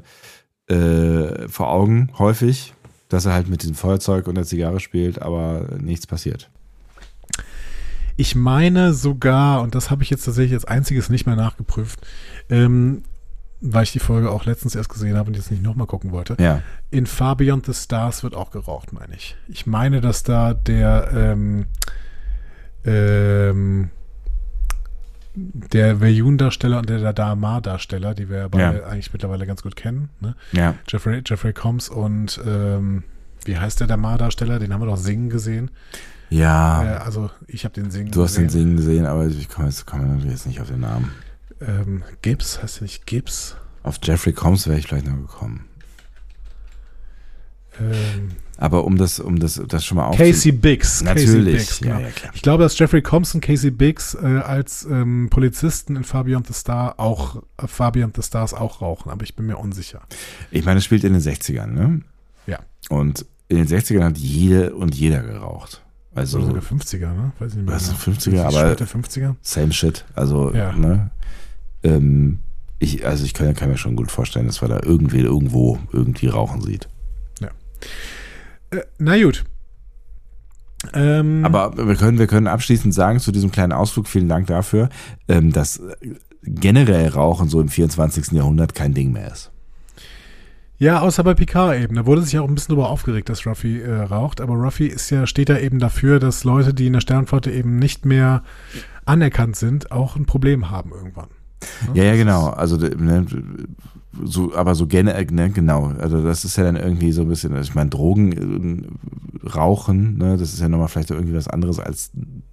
äh, 0.68 1.48
vor 1.50 1.70
Augen 1.72 2.10
häufig, 2.18 2.74
dass 3.16 3.26
er 3.26 3.34
halt 3.34 3.48
mit 3.48 3.64
dem 3.64 3.76
Feuerzeug 3.76 4.28
und 4.28 4.36
der 4.36 4.44
Zigarre 4.44 4.82
spielt, 4.82 5.22
aber 5.22 5.68
nichts 5.80 6.06
passiert. 6.06 6.50
Ich 8.18 8.36
meine 8.36 8.94
sogar, 8.94 9.62
und 9.62 9.74
das 9.74 9.90
habe 9.90 10.04
ich 10.04 10.10
jetzt 10.10 10.26
tatsächlich 10.26 10.54
als 10.54 10.66
einziges 10.66 11.10
nicht 11.10 11.26
mehr 11.26 11.38
nachgeprüft, 11.38 12.06
ähm, 12.50 13.04
weil 13.62 13.84
ich 13.84 13.94
die 13.94 14.00
Folge 14.00 14.30
auch 14.32 14.44
letztens 14.44 14.76
erst 14.76 14.90
gesehen 14.90 15.16
habe 15.16 15.30
und 15.30 15.38
jetzt 15.38 15.50
nicht 15.50 15.64
nochmal 15.64 15.88
gucken 15.88 16.12
wollte. 16.12 16.36
Ja. 16.40 16.62
In 16.92 17.06
Far 17.06 17.38
Beyond 17.38 17.66
the 17.66 17.74
Stars 17.74 18.22
wird 18.22 18.36
auch 18.36 18.52
geraucht, 18.52 18.92
meine 18.92 19.16
ich. 19.16 19.38
Ich 19.48 19.66
meine, 19.66 20.02
dass 20.02 20.24
da 20.24 20.54
der 20.54 21.10
ähm, 21.14 21.68
ähm, 22.84 23.92
der 25.36 25.99
Veyun-Darsteller 26.02 26.80
und 26.80 26.90
der 26.90 27.14
Dama-Darsteller, 27.14 28.14
die 28.16 28.30
wir 28.30 28.38
ja 28.40 28.48
beide 28.48 28.80
Ja. 28.80 28.86
eigentlich 28.86 29.12
mittlerweile 29.14 29.45
ganz 29.45 29.62
gut 29.64 29.76
kennen, 29.76 30.10
ne? 30.22 30.36
Ja. 30.52 30.76
Jeffrey, 30.88 31.22
Jeffrey 31.26 31.53
Combs 31.53 31.90
und 31.90 32.40
ähm, 32.45 33.03
wie 33.44 33.57
heißt 33.57 33.80
der 33.80 33.88
Dama-Darsteller? 33.88 34.60
Den 34.60 34.74
haben 34.74 34.82
wir 34.82 34.88
doch 34.88 34.98
singen 34.98 35.30
gesehen. 35.30 35.72
Ja. 36.30 36.84
Äh, 36.84 36.88
also 36.98 37.30
ich 37.48 37.64
habe 37.66 37.74
den 37.74 37.91
singen 37.91 38.12
Du 38.12 38.24
hast 38.24 38.32
gesehen. 38.36 38.48
den 38.48 38.49
Singen 38.49 38.78
gesehen, 38.78 39.06
aber 39.06 39.28
ich 39.28 39.49
komme 39.49 39.68
jetzt, 39.68 39.86
natürlich 39.91 40.26
jetzt 40.32 40.48
nicht 40.48 40.62
auf 40.62 40.68
den 40.70 40.80
Namen. 40.80 41.12
Ähm, 41.62 42.03
Gibbs, 42.22 42.62
heißt 42.64 42.78
der 42.78 42.84
nicht 42.84 43.06
Gibbs? 43.06 43.56
Auf 43.84 43.99
Jeffrey 44.03 44.34
Combs 44.34 44.68
wäre 44.68 44.80
ich 44.80 44.88
vielleicht 44.88 45.06
noch 45.07 45.16
gekommen. 45.16 45.66
Ähm, 47.80 48.32
Aber 48.57 48.86
um 48.86 48.98
das, 48.98 49.19
um 49.19 49.38
das, 49.40 49.61
das 49.68 49.84
schon 49.86 49.98
mal 49.98 50.06
auf. 50.07 50.18
Casey 50.18 50.52
Biggs. 50.52 51.03
Casey 51.03 51.26
Natürlich, 51.27 51.57
Biggs, 51.57 51.80
ja, 51.82 51.88
genau. 51.88 51.99
ja, 51.99 52.10
klar. 52.11 52.32
Ich 52.34 52.41
glaube, 52.41 52.64
dass 52.64 52.77
Jeffrey 52.80 53.02
Thompson 53.03 53.41
Casey 53.41 53.69
Biggs 53.72 54.15
äh, 54.15 54.26
als 54.26 54.86
ähm, 54.86 55.27
Polizisten 55.30 55.95
in 55.95 56.03
Beyond 56.03 56.48
the 56.48 56.53
Star 56.53 56.99
auch 56.99 57.44
äh, 57.57 57.91
Beyond 57.91 58.15
the 58.15 58.22
Stars 58.22 58.53
auch 58.53 58.82
rauchen, 58.82 59.10
aber 59.11 59.23
ich 59.23 59.36
bin 59.36 59.45
mir 59.48 59.57
unsicher. 59.57 60.02
Ich 60.52 60.64
meine, 60.65 60.77
es 60.77 60.86
spielt 60.86 61.03
in 61.03 61.14
den 61.14 61.22
60ern, 61.22 61.68
ne? 61.68 62.02
Ja. 62.48 62.60
Und 62.90 63.26
in 63.49 63.57
den 63.57 63.68
60ern 63.68 64.03
hat 64.03 64.18
jede 64.18 64.73
und 64.76 64.95
jeder 64.95 65.22
geraucht. 65.22 65.82
Also, 66.14 66.38
Oder 66.38 66.48
sogar 66.48 66.64
50er, 66.64 67.14
ne? 67.14 67.32
Weiß 67.40 67.52
ich 67.52 67.57
nicht 67.57 67.65
mehr. 67.65 67.76
Was, 67.76 67.88
genau. 68.06 68.18
50er, 68.18 68.41
aber- 68.44 68.73
Späte 68.73 68.86
50er? 68.86 69.36
same 69.41 69.73
shit. 69.73 70.06
Also, 70.15 70.53
Ja. 70.53 70.72
ne? 70.72 71.10
Ähm, 71.84 72.40
ich, 72.80 73.06
also 73.06 73.26
ich 73.26 73.34
kann, 73.34 73.53
kann 73.53 73.69
mir 73.69 73.77
schon 73.77 73.95
gut 73.98 74.11
vorstellen, 74.11 74.48
dass 74.48 74.61
man 74.61 74.69
da 74.72 74.80
irgendwie 74.82 75.19
irgendwo 75.19 75.77
irgendwie 75.91 76.27
rauchen 76.27 76.61
sieht. 76.61 76.88
Äh, 78.72 78.82
na 78.98 79.22
gut. 79.22 79.44
Ähm, 80.94 81.44
Aber 81.46 81.76
wir 81.76 81.96
können, 81.96 82.20
wir 82.20 82.28
können 82.28 82.48
abschließend 82.48 82.94
sagen 82.94 83.20
zu 83.20 83.32
diesem 83.32 83.52
kleinen 83.52 83.72
Ausflug, 83.72 84.08
vielen 84.08 84.30
Dank 84.30 84.48
dafür, 84.48 84.90
ähm, 85.28 85.52
dass 85.52 85.82
generell 86.44 87.10
Rauchen 87.10 87.50
so 87.50 87.60
im 87.60 87.70
24. 87.70 88.34
Jahrhundert 88.34 88.76
kein 88.76 88.94
Ding 88.94 89.12
mehr 89.12 89.32
ist. 89.32 89.52
Ja, 90.78 91.00
außer 91.00 91.24
bei 91.24 91.34
Picard 91.34 91.80
eben. 91.80 91.96
Da 91.96 92.06
wurde 92.06 92.22
sich 92.22 92.38
auch 92.38 92.48
ein 92.48 92.54
bisschen 92.54 92.76
darüber 92.76 92.90
aufgeregt, 92.90 93.30
dass 93.30 93.48
Ruffy 93.48 93.82
äh, 93.82 93.94
raucht. 93.94 94.42
Aber 94.42 94.56
Ruffy 94.56 94.88
ist 94.88 95.10
ja, 95.10 95.26
steht 95.26 95.50
da 95.50 95.58
eben 95.58 95.80
dafür, 95.80 96.20
dass 96.20 96.44
Leute, 96.44 96.74
die 96.74 96.88
in 96.88 96.94
der 96.94 97.00
Sternflotte 97.00 97.50
eben 97.52 97.80
nicht 97.80 98.06
mehr 98.06 98.44
anerkannt 99.06 99.56
sind, 99.56 99.92
auch 99.92 100.18
ein 100.18 100.26
Problem 100.26 100.70
haben 100.70 100.92
irgendwann. 100.92 101.30
Ja, 101.94 102.04
ja, 102.04 102.16
genau. 102.16 102.48
Also, 102.50 102.78
ne, 102.78 103.26
so, 104.24 104.56
aber 104.56 104.76
so 104.76 104.88
gerne, 104.88 105.14
ne, 105.32 105.50
genau. 105.50 105.92
Also, 106.00 106.24
das 106.24 106.46
ist 106.46 106.58
ja 106.58 106.64
dann 106.64 106.76
irgendwie 106.76 107.12
so 107.12 107.22
ein 107.22 107.28
bisschen, 107.28 107.54
also 107.54 107.70
ich 107.70 107.76
meine, 107.76 107.90
Drogen, 107.90 108.88
äh, 109.44 109.48
Rauchen, 109.48 110.18
ne, 110.18 110.38
das 110.38 110.54
ist 110.54 110.60
ja 110.60 110.70
nochmal 110.70 110.88
vielleicht 110.88 111.12
irgendwie 111.12 111.36
was 111.36 111.48
anderes 111.48 111.80
als, 111.80 112.12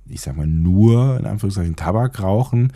ich 0.09 0.21
sag 0.21 0.37
mal, 0.37 0.47
nur, 0.47 1.19
in 1.19 1.27
Anführungszeichen, 1.27 1.77
Tabak 1.77 2.23
rauchen. 2.23 2.73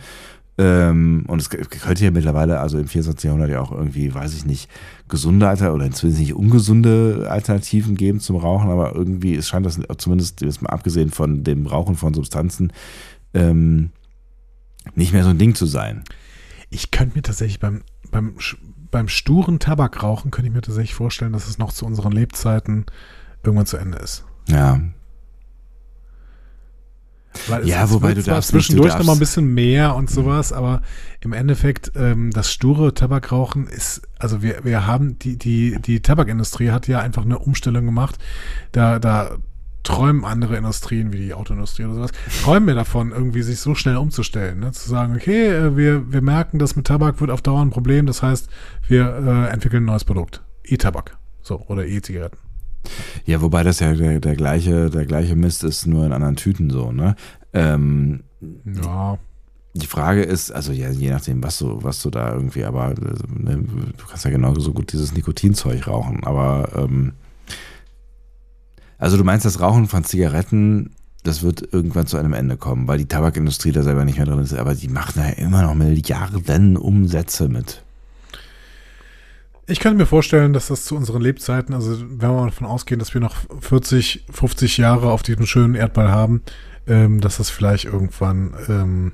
Ähm, 0.59 1.25
und 1.27 1.39
es 1.39 1.49
könnte 1.51 2.03
ja 2.03 2.09
mittlerweile, 2.09 2.59
also 2.59 2.79
im 2.79 2.87
24. 2.87 3.25
Jahrhundert 3.25 3.51
ja 3.51 3.61
auch 3.61 3.71
irgendwie, 3.71 4.13
weiß 4.13 4.33
ich 4.33 4.45
nicht, 4.45 4.69
gesunde 5.07 5.47
Alter 5.47 5.73
oder 5.73 5.85
inzwischen 5.85 6.17
nicht 6.17 6.33
ungesunde 6.33 7.27
Alternativen 7.29 7.95
geben 7.95 8.19
zum 8.19 8.37
Rauchen, 8.37 8.71
aber 8.71 8.95
irgendwie, 8.95 9.35
es 9.35 9.47
scheint 9.47 9.67
das 9.67 9.79
zumindest, 9.97 10.41
jetzt 10.41 10.63
mal 10.63 10.71
abgesehen 10.71 11.11
von 11.11 11.43
dem 11.43 11.67
Rauchen 11.67 11.95
von 11.95 12.15
Substanzen, 12.15 12.73
ähm, 13.35 13.91
nicht 14.95 15.13
mehr 15.13 15.23
so 15.23 15.29
ein 15.29 15.37
Ding 15.37 15.53
zu 15.53 15.67
sein. 15.67 16.03
Ich 16.69 16.91
könnte 16.91 17.15
mir 17.15 17.21
tatsächlich 17.21 17.59
beim, 17.59 17.83
beim, 18.11 18.35
beim 18.91 19.07
sturen 19.07 19.59
Tabakrauchen, 19.59 20.31
könnte 20.31 20.49
ich 20.49 20.53
mir 20.53 20.61
tatsächlich 20.61 20.95
vorstellen, 20.95 21.33
dass 21.33 21.47
es 21.47 21.57
noch 21.57 21.71
zu 21.71 21.85
unseren 21.85 22.11
Lebzeiten 22.11 22.85
irgendwann 23.43 23.65
zu 23.65 23.77
Ende 23.77 23.97
ist. 23.99 24.25
Ja, 24.49 24.79
Weil 27.47 27.67
Ja, 27.67 27.89
wobei 27.91 28.13
du 28.13 28.23
darfst 28.23 28.53
nicht, 28.53 28.65
du 28.65 28.65
zwischendurch 28.65 28.93
darfst- 28.93 28.99
noch 28.99 29.05
mal 29.07 29.13
ein 29.13 29.19
bisschen 29.19 29.53
mehr 29.53 29.95
und 29.95 30.09
sowas, 30.09 30.51
aber 30.51 30.81
im 31.21 31.33
Endeffekt 31.33 31.91
ähm, 31.95 32.31
das 32.31 32.51
sture 32.51 32.93
Tabakrauchen 32.93 33.67
ist, 33.67 34.01
also 34.17 34.41
wir, 34.41 34.63
wir 34.63 34.87
haben 34.87 35.19
die 35.19 35.37
die 35.37 35.77
die 35.81 36.01
Tabakindustrie 36.01 36.71
hat 36.71 36.87
ja 36.87 36.99
einfach 36.99 37.23
eine 37.25 37.39
Umstellung 37.39 37.85
gemacht. 37.85 38.17
Da 38.71 38.99
da 38.99 39.37
träumen 39.87 40.25
andere 40.25 40.57
Industrien 40.57 41.13
wie 41.13 41.17
die 41.17 41.33
Autoindustrie 41.33 41.85
oder 41.85 41.95
sowas, 41.95 42.11
träumen 42.43 42.67
wir 42.67 42.75
davon, 42.75 43.11
irgendwie 43.11 43.41
sich 43.41 43.59
so 43.59 43.73
schnell 43.73 43.97
umzustellen, 43.97 44.59
ne? 44.59 44.71
zu 44.71 44.89
sagen, 44.89 45.15
okay, 45.15 45.47
äh, 45.47 45.77
wir, 45.77 46.11
wir 46.11 46.21
merken, 46.21 46.59
dass 46.59 46.75
mit 46.75 46.85
Tabak 46.87 47.21
wird 47.21 47.31
auf 47.31 47.41
Dauer 47.41 47.61
ein 47.61 47.69
Problem, 47.69 48.05
das 48.05 48.21
heißt, 48.21 48.49
wir 48.87 49.05
äh, 49.05 49.53
entwickeln 49.53 49.83
ein 49.83 49.87
neues 49.87 50.03
Produkt. 50.03 50.43
E-Tabak. 50.65 51.17
So, 51.41 51.63
oder 51.67 51.85
E-Zigaretten. 51.85 52.37
Ja, 53.25 53.41
wobei 53.41 53.63
das 53.63 53.79
ja 53.79 53.93
der, 53.93 54.19
der 54.19 54.35
gleiche, 54.35 54.89
der 54.89 55.05
gleiche 55.05 55.35
Mist 55.35 55.63
ist, 55.63 55.87
nur 55.87 56.05
in 56.05 56.11
anderen 56.13 56.35
Tüten 56.35 56.69
so, 56.69 56.91
ne? 56.91 57.15
Ähm, 57.53 58.23
Ja. 58.65 59.17
die 59.73 59.87
Frage 59.87 60.23
ist, 60.23 60.51
also 60.51 60.73
ja, 60.73 60.89
je 60.89 61.09
nachdem, 61.11 61.41
was 61.43 61.57
du, 61.59 61.81
was 61.83 62.01
du 62.01 62.09
da 62.09 62.33
irgendwie, 62.33 62.65
aber 62.65 62.91
äh, 62.91 62.93
ne, 63.29 63.57
du 63.97 64.05
kannst 64.07 64.25
ja 64.25 64.31
genauso 64.31 64.73
gut 64.73 64.91
dieses 64.91 65.13
Nikotinzeug 65.13 65.87
rauchen, 65.87 66.23
aber 66.25 66.69
ähm, 66.75 67.13
also 68.97 69.17
du 69.17 69.23
meinst, 69.23 69.45
das 69.45 69.59
Rauchen 69.59 69.87
von 69.87 70.03
Zigaretten, 70.03 70.91
das 71.23 71.43
wird 71.43 71.73
irgendwann 71.73 72.07
zu 72.07 72.17
einem 72.17 72.33
Ende 72.33 72.57
kommen, 72.57 72.87
weil 72.87 72.97
die 72.97 73.07
Tabakindustrie 73.07 73.71
da 73.71 73.83
selber 73.83 74.05
nicht 74.05 74.17
mehr 74.17 74.25
drin 74.25 74.39
ist, 74.39 74.53
aber 74.53 74.75
die 74.75 74.87
machen 74.87 75.21
ja 75.21 75.29
immer 75.29 75.61
noch 75.61 75.75
Milliarden 75.75 76.77
Umsätze 76.77 77.49
mit. 77.49 77.83
Ich 79.69 79.81
könnte 79.81 79.97
mir 79.97 80.05
vorstellen, 80.05 80.53
dass 80.53 80.67
das 80.67 80.85
zu 80.85 80.95
unseren 80.95 81.21
Lebzeiten, 81.21 81.75
also 81.75 81.99
wenn 81.99 82.21
wir 82.21 82.31
mal 82.31 82.45
davon 82.45 82.67
ausgehen, 82.67 82.99
dass 82.99 83.13
wir 83.13 83.19
noch 83.19 83.35
40, 83.59 84.25
50 84.31 84.77
Jahre 84.77 85.11
auf 85.11 85.23
diesem 85.23 85.45
schönen 85.45 85.75
Erdball 85.75 86.09
haben, 86.09 86.41
ähm, 86.87 87.19
dass 87.19 87.37
das 87.37 87.49
vielleicht 87.49 87.83
irgendwann 87.83 88.53
ähm, 88.69 89.11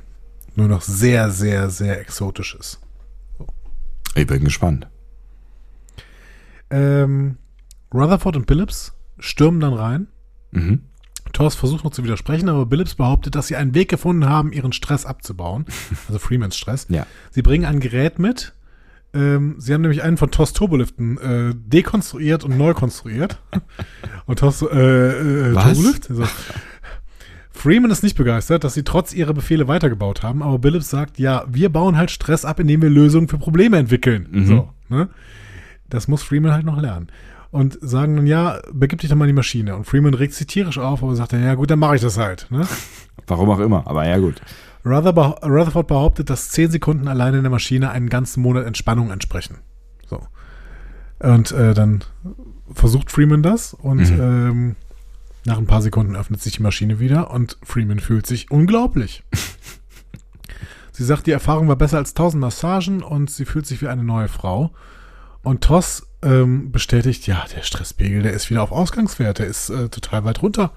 nur 0.56 0.68
noch 0.68 0.84
sehr, 0.84 1.32
sehr, 1.32 1.72
sehr 1.72 2.00
exotisch 2.00 2.56
ist. 2.56 2.80
Ich 4.14 4.28
bin 4.28 4.44
gespannt. 4.44 4.88
Ähm, 6.70 7.38
Rutherford 7.92 8.36
und 8.36 8.46
Billups 8.46 8.94
stürmen 9.24 9.60
dann 9.60 9.74
rein. 9.74 10.08
Mhm. 10.52 10.82
Thors 11.32 11.56
versucht 11.56 11.84
noch 11.84 11.92
zu 11.92 12.04
widersprechen, 12.04 12.50
aber 12.50 12.66
Billups 12.66 12.96
behauptet, 12.96 13.36
dass 13.36 13.48
sie 13.48 13.56
einen 13.56 13.74
Weg 13.74 13.90
gefunden 13.90 14.28
haben, 14.28 14.52
ihren 14.52 14.74
Stress 14.74 15.06
abzubauen. 15.06 15.66
Also 16.08 16.20
Freemans 16.20 16.58
Stress. 16.58 16.88
Ja. 16.90 17.08
Sie 17.32 17.42
bringen 17.42 17.66
ein 17.66 17.80
Gerät 17.80 18.20
mit. 18.20 18.54
Ähm, 19.14 19.56
sie 19.60 19.74
haben 19.74 19.82
nämlich 19.82 20.04
einen 20.04 20.18
von 20.18 20.32
Thors 20.32 20.54
Turboliften 20.54 21.18
äh, 21.18 21.54
dekonstruiert 21.56 22.44
und 22.44 22.58
neu 22.58 22.74
konstruiert. 22.74 23.40
und 24.26 24.40
Thors 24.40 24.60
so, 24.60 24.70
äh, 24.70 25.52
äh, 25.52 25.56
Was? 25.56 25.78
Turbolift? 25.78 26.10
Also, 26.10 26.28
Freeman 27.52 27.92
ist 27.92 28.04
nicht 28.04 28.18
begeistert, 28.18 28.64
dass 28.64 28.74
sie 28.74 28.84
trotz 28.84 29.14
ihrer 29.14 29.34
Befehle 29.34 29.68
weitergebaut 29.68 30.22
haben, 30.24 30.44
aber 30.44 30.60
Billups 30.60 30.90
sagt, 30.90 31.18
ja, 31.18 31.46
wir 31.48 31.70
bauen 31.70 31.96
halt 31.96 32.12
Stress 32.12 32.44
ab, 32.44 32.60
indem 32.60 32.82
wir 32.82 32.90
Lösungen 32.90 33.30
für 33.30 33.38
Probleme 33.38 33.78
entwickeln. 33.78 34.28
Mhm. 34.32 34.46
So, 34.46 34.70
ne? 34.90 35.10
Das 35.88 36.08
muss 36.08 36.24
Freeman 36.24 36.52
halt 36.52 36.66
noch 36.66 36.82
lernen. 36.82 37.08
Und 37.54 37.78
sagen 37.82 38.16
dann, 38.16 38.26
ja, 38.26 38.60
begib 38.74 39.00
dich 39.00 39.12
doch 39.12 39.16
mal 39.16 39.26
in 39.26 39.30
die 39.30 39.34
Maschine. 39.36 39.76
Und 39.76 39.86
Freeman 39.86 40.16
regt 40.16 40.34
sich 40.34 40.48
tierisch 40.48 40.80
auf, 40.80 41.04
aber 41.04 41.16
sagt 41.16 41.34
dann, 41.34 41.44
ja 41.44 41.54
gut, 41.54 41.70
dann 41.70 41.78
mache 41.78 41.96
ich 41.96 42.02
das 42.02 42.18
halt. 42.18 42.48
Ne? 42.50 42.68
Warum 43.28 43.50
auch 43.52 43.60
immer, 43.60 43.86
aber 43.86 44.08
ja 44.08 44.18
gut. 44.18 44.42
Rutherford 44.84 45.88
behauptet, 45.88 46.32
dass 46.32 46.50
10 46.50 46.72
Sekunden 46.72 47.08
alleine 47.08 47.38
in 47.38 47.44
der 47.44 47.52
Maschine 47.52 47.92
einen 47.92 48.10
ganzen 48.10 48.42
Monat 48.42 48.66
Entspannung 48.66 49.12
entsprechen. 49.12 49.60
So. 50.10 50.20
Und 51.20 51.52
äh, 51.52 51.76
dann 51.76 52.04
versucht 52.74 53.12
Freeman 53.12 53.44
das 53.44 53.74
und 53.76 54.10
Mhm. 54.10 54.20
ähm, 54.20 54.76
nach 55.46 55.58
ein 55.60 55.68
paar 55.68 55.82
Sekunden 55.84 56.16
öffnet 56.16 56.42
sich 56.42 56.54
die 56.58 56.64
Maschine 56.64 57.00
wieder 57.00 57.30
und 57.30 57.58
Freeman 57.64 58.00
fühlt 58.00 58.26
sich 58.26 58.50
unglaublich. 58.50 59.24
sie 60.92 61.04
sagt, 61.04 61.28
die 61.28 61.32
Erfahrung 61.32 61.68
war 61.68 61.76
besser 61.76 61.98
als 61.98 62.12
1000 62.12 62.42
Massagen 62.42 63.04
und 63.04 63.30
sie 63.30 63.46
fühlt 63.46 63.68
sich 63.68 63.82
wie 63.82 63.88
eine 63.88 64.04
neue 64.04 64.28
Frau. 64.28 64.72
Und 65.44 65.62
Toss 65.64 66.08
ähm, 66.24 66.72
bestätigt, 66.72 67.28
ja, 67.28 67.46
der 67.56 67.64
Stresspegel, 67.64 68.24
der 68.24 68.34
ist 68.34 68.50
wieder 68.50 68.64
auf 68.64 68.72
Ausgangswert, 68.72 69.40
der 69.40 69.48
ist 69.48 69.70
äh, 69.70 69.90
total 69.90 70.24
weit 70.24 70.42
runter. 70.42 70.72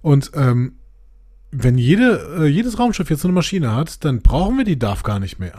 Und 0.00 0.32
ähm, 0.34 0.74
wenn 1.50 1.78
jede, 1.78 2.38
äh, 2.40 2.46
jedes 2.46 2.78
Raumschiff 2.78 3.10
jetzt 3.10 3.22
so 3.22 3.28
eine 3.28 3.34
Maschine 3.34 3.74
hat, 3.74 4.04
dann 4.04 4.22
brauchen 4.22 4.56
wir 4.56 4.64
die 4.64 4.78
DAF 4.78 5.02
gar 5.02 5.20
nicht 5.20 5.38
mehr. 5.38 5.54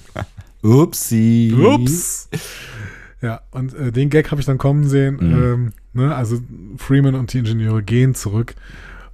Upsi. 0.62 1.54
Ups. 1.56 2.28
Ja, 3.20 3.40
und 3.50 3.74
äh, 3.74 3.92
den 3.92 4.10
Gag 4.10 4.30
habe 4.30 4.40
ich 4.40 4.46
dann 4.46 4.58
kommen 4.58 4.88
sehen. 4.88 5.16
Mhm. 5.16 5.42
Ähm, 5.42 5.72
ne, 5.92 6.14
also 6.14 6.38
Freeman 6.76 7.14
und 7.14 7.32
die 7.32 7.38
Ingenieure 7.38 7.82
gehen 7.82 8.14
zurück 8.14 8.54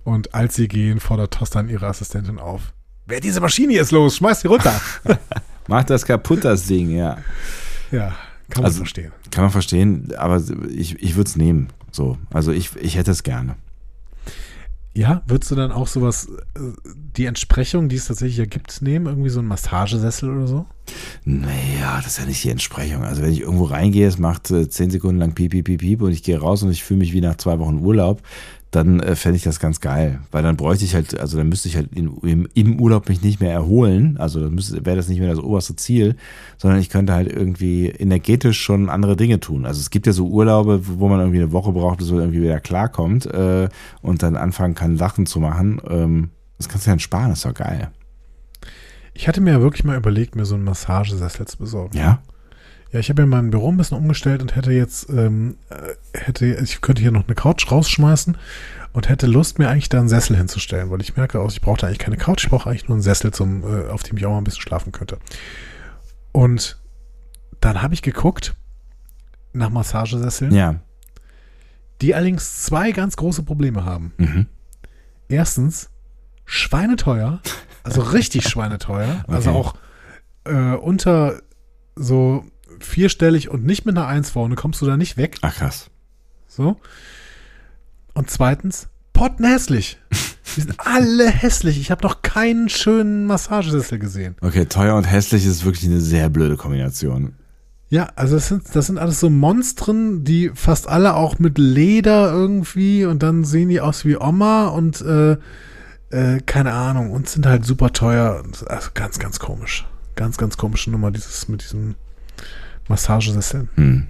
und 0.05 0.35
als 0.35 0.57
sie 0.57 0.69
gehen, 0.69 1.01
fordert 1.01 1.35
Toss 1.35 1.51
dann 1.51 1.69
ihre 1.69 1.87
Assistentin 1.87 2.39
auf. 2.39 2.73
Wer 3.07 3.21
diese 3.21 3.41
Maschine 3.41 3.73
hier 3.73 3.83
ist 3.83 3.91
los? 3.91 4.17
Schmeiß 4.17 4.41
sie 4.41 4.49
runter. 4.49 4.79
Mach 5.69 5.85
das 5.85 6.05
kaputt, 6.05 6.45
das 6.45 6.67
Ding, 6.67 6.91
ja. 6.91 7.19
ja, 7.91 8.15
kann 8.53 8.63
man 8.63 8.71
Also- 8.71 8.79
verstehen. 8.79 9.13
Kann 9.31 9.45
man 9.45 9.51
verstehen, 9.51 10.13
aber 10.17 10.43
ich, 10.71 11.03
ich 11.03 11.17
würde 11.17 11.29
es 11.29 11.37
nehmen. 11.37 11.69
So. 11.91 12.19
Also 12.31 12.53
ich, 12.53 12.77
ich 12.77 12.97
hätte 12.97 13.11
es 13.11 13.23
gerne. 13.23 13.57
Ja, 14.95 15.23
würdest 15.27 15.51
du 15.51 15.55
dann 15.55 15.73
auch 15.73 15.87
sowas, 15.87 16.29
äh, 16.55 16.61
die 16.85 17.25
Entsprechung, 17.25 17.89
die 17.89 17.97
es 17.97 18.09
tatsächlich 18.09 18.37
ja 18.37 18.45
gibt, 18.45 18.83
nehmen? 18.83 19.07
Irgendwie 19.07 19.31
so 19.31 19.41
ein 19.41 19.47
Massagesessel 19.47 20.29
oder 20.31 20.47
so? 20.47 20.67
Naja, 21.25 21.97
das 21.97 22.09
ist 22.09 22.19
ja 22.19 22.27
nicht 22.27 22.45
die 22.45 22.51
Entsprechung. 22.51 23.03
Also 23.03 23.23
wenn 23.23 23.33
ich 23.33 23.41
irgendwo 23.41 23.65
reingehe, 23.65 24.07
es 24.07 24.19
macht 24.19 24.51
äh, 24.51 24.69
zehn 24.69 24.91
Sekunden 24.91 25.19
lang 25.19 25.33
piep, 25.33 25.53
piep, 25.53 25.65
piep, 25.65 25.81
piep 25.81 26.03
und 26.03 26.13
ich 26.13 26.23
gehe 26.23 26.39
raus 26.39 26.63
und 26.63 26.71
ich 26.71 26.85
fühle 26.85 26.99
mich 26.99 27.15
wie 27.15 27.23
nach 27.23 27.37
zwei 27.37 27.59
Wochen 27.59 27.79
Urlaub, 27.79 28.21
dann 28.73 29.01
äh, 29.01 29.15
fände 29.17 29.37
ich 29.37 29.43
das 29.43 29.61
ganz 29.61 29.81
geil. 29.81 30.21
Weil 30.31 30.43
dann 30.43 30.57
bräuchte 30.57 30.85
ich 30.85 30.95
halt, 30.95 31.21
also 31.21 31.37
dann 31.37 31.49
müsste 31.49 31.69
ich 31.69 31.77
halt 31.77 31.93
in, 31.95 32.17
im, 32.23 32.49
im 32.55 32.81
Urlaub 32.81 33.09
mich 33.09 33.23
nicht 33.23 33.39
mehr 33.39 33.53
erholen. 33.53 34.17
Also 34.17 34.41
dann 34.41 34.59
wäre 34.59 34.97
das 34.97 35.09
nicht 35.09 35.21
mehr 35.21 35.29
das 35.29 35.39
oberste 35.39 35.77
Ziel, 35.77 36.17
sondern 36.57 36.81
ich 36.81 36.89
könnte 36.89 37.13
halt 37.13 37.31
irgendwie 37.31 37.89
energetisch 37.89 38.61
schon 38.61 38.89
andere 38.89 39.15
Dinge 39.15 39.41
tun. 39.41 39.67
Also 39.67 39.79
es 39.79 39.91
gibt 39.91 40.07
ja 40.07 40.15
so 40.15 40.27
Urlaube, 40.27 40.81
wo 40.87 41.09
man 41.09 41.21
irgendwie 41.21 41.43
eine 41.43 41.53
Woche 41.53 41.71
braucht, 41.71 41.99
bis 41.99 42.11
man 42.11 42.21
irgendwie 42.21 42.43
wieder 42.43 42.61
klarkommt 42.61 43.27
äh, 43.27 43.69
und 44.01 44.23
dann 44.23 44.37
anfangen 44.37 44.75
kann, 44.75 44.97
Sachen 44.97 45.27
zu 45.27 45.39
machen. 45.39 45.81
Ähm, 45.89 46.31
das 46.57 46.71
kannst 46.71 46.87
du 46.87 46.91
ja 46.91 46.95
entsparen, 46.95 47.29
das 47.29 47.41
ist 47.41 47.45
doch 47.45 47.55
geil. 47.55 47.91
Ich 49.13 49.29
hatte 49.29 49.43
mir 49.43 49.51
ja 49.51 49.61
wirklich 49.61 49.85
mal 49.85 49.99
überlegt, 49.99 50.35
mir 50.35 50.47
so 50.47 50.55
einen 50.55 50.65
Massagesessel 50.65 51.47
zu 51.47 51.59
besorgen. 51.59 51.99
Ja? 51.99 52.23
Ja, 52.93 53.01
ich 53.01 53.09
habe 53.09 53.23
ja 53.23 53.27
mein 53.27 53.51
Büro 53.51 53.71
ein 53.71 53.77
bisschen 53.79 53.97
umgestellt 53.97 54.43
und 54.43 54.55
hätte 54.55 54.71
jetzt, 54.73 55.09
ähm, 55.09 55.57
äh, 55.71 56.19
hätte, 56.19 56.45
ich 56.47 56.81
könnte 56.83 57.01
hier 57.01 57.11
noch 57.11 57.27
eine 57.27 57.35
Couch 57.35 57.71
rausschmeißen 57.71 58.37
und 58.93 59.09
hätte 59.09 59.27
Lust, 59.27 59.59
mir 59.59 59.71
eigentlich 59.71 59.89
da 59.89 59.99
einen 59.99 60.11
Sessel 60.11 60.37
hinzustellen, 60.37 60.91
weil 60.91 61.01
ich 61.01 61.17
merke 61.17 61.41
aus, 61.41 61.55
ich 61.55 61.63
brauche 61.63 61.79
da 61.81 61.87
eigentlich 61.87 61.99
keine 62.01 62.19
Couch, 62.19 62.45
ich 62.45 62.51
brauche 62.51 62.69
eigentlich 62.69 62.89
nur 62.89 62.97
einen 62.97 63.03
Sessel, 63.03 63.33
zum, 63.33 63.63
äh, 63.65 63.89
auf 63.89 64.03
dem 64.03 64.19
ich 64.19 64.27
auch 64.27 64.33
mal 64.33 64.39
ein 64.39 64.45
bisschen 64.45 64.61
schlafen 64.61 64.93
könnte. 64.93 65.19
Und 66.33 66.79
dann 67.61 67.81
habe 67.81 67.95
ich 67.95 68.03
geguckt 68.03 68.55
nach 69.55 69.71
Massagesesseln, 69.71 70.53
Ja. 70.53 70.77
die 72.03 72.15
allerdings 72.15 72.63
zwei 72.63 72.93
ganz 72.93 73.17
große 73.17 73.43
Probleme 73.43 73.87
haben. 73.87 74.13
Mhm. 74.19 74.47
Erstens, 75.29 75.89
schweineteuer, 76.45 77.41
also 77.85 78.03
richtig 78.03 78.45
schweineteuer, 78.49 79.25
also 79.29 79.51
Okay. 79.51 79.59
auch 79.59 79.75
äh, 80.45 80.77
unter 80.77 81.41
so 81.95 82.45
vierstellig 82.85 83.49
und 83.49 83.65
nicht 83.65 83.87
mit 83.87 83.97
einer 83.97 84.07
Eins 84.07 84.31
vorne 84.31 84.55
kommst 84.55 84.81
du 84.81 84.87
da 84.87 84.97
nicht 84.97 85.17
weg. 85.17 85.39
Ach 85.43 85.55
krass. 85.55 85.91
So. 86.49 86.77
Und 88.15 88.31
zweitens, 88.31 88.89
pottenhässlich. 89.13 89.99
Die 90.57 90.61
sind 90.61 90.75
alle 90.79 91.31
hässlich. 91.31 91.81
Ich 91.81 91.91
habe 91.91 92.03
noch 92.03 92.21
keinen 92.21 92.69
schönen 92.69 93.27
Massagesessel 93.27 93.99
gesehen. 93.99 94.37
Okay, 94.43 94.67
teuer 94.67 94.97
und 94.97 95.05
hässlich 95.05 95.47
ist 95.47 95.65
wirklich 95.65 95.87
eine 95.87 96.01
sehr 96.01 96.29
blöde 96.29 96.57
Kombination. 96.57 97.35
Ja, 97.89 98.09
also 98.17 98.37
das 98.37 98.49
sind, 98.49 98.65
das 98.75 98.87
sind 98.87 98.99
alles 98.99 99.21
so 99.21 99.29
Monstren, 99.31 100.25
die 100.25 100.51
fast 100.55 100.89
alle 100.89 101.15
auch 101.15 101.39
mit 101.39 101.59
Leder 101.59 102.33
irgendwie 102.33 103.05
und 103.05 103.23
dann 103.23 103.45
sehen 103.45 103.69
die 103.69 103.81
aus 103.81 104.05
wie 104.05 104.17
Oma 104.17 104.69
und 104.69 105.03
äh, 105.03 105.37
äh, 106.11 106.41
keine 106.45 106.73
Ahnung 106.73 107.11
und 107.11 107.29
sind 107.29 107.47
halt 107.47 107.65
super 107.65 107.93
teuer. 107.93 108.43
Also 108.67 108.91
ganz, 108.95 109.19
ganz 109.19 109.39
komisch. 109.39 109.87
Ganz, 110.15 110.37
ganz 110.37 110.57
komische 110.57 110.91
Nummer, 110.91 111.11
dieses 111.11 111.49
mit 111.49 111.63
diesem 111.63 111.95
Massagesessel. 112.89 113.69
Hm. 113.75 114.09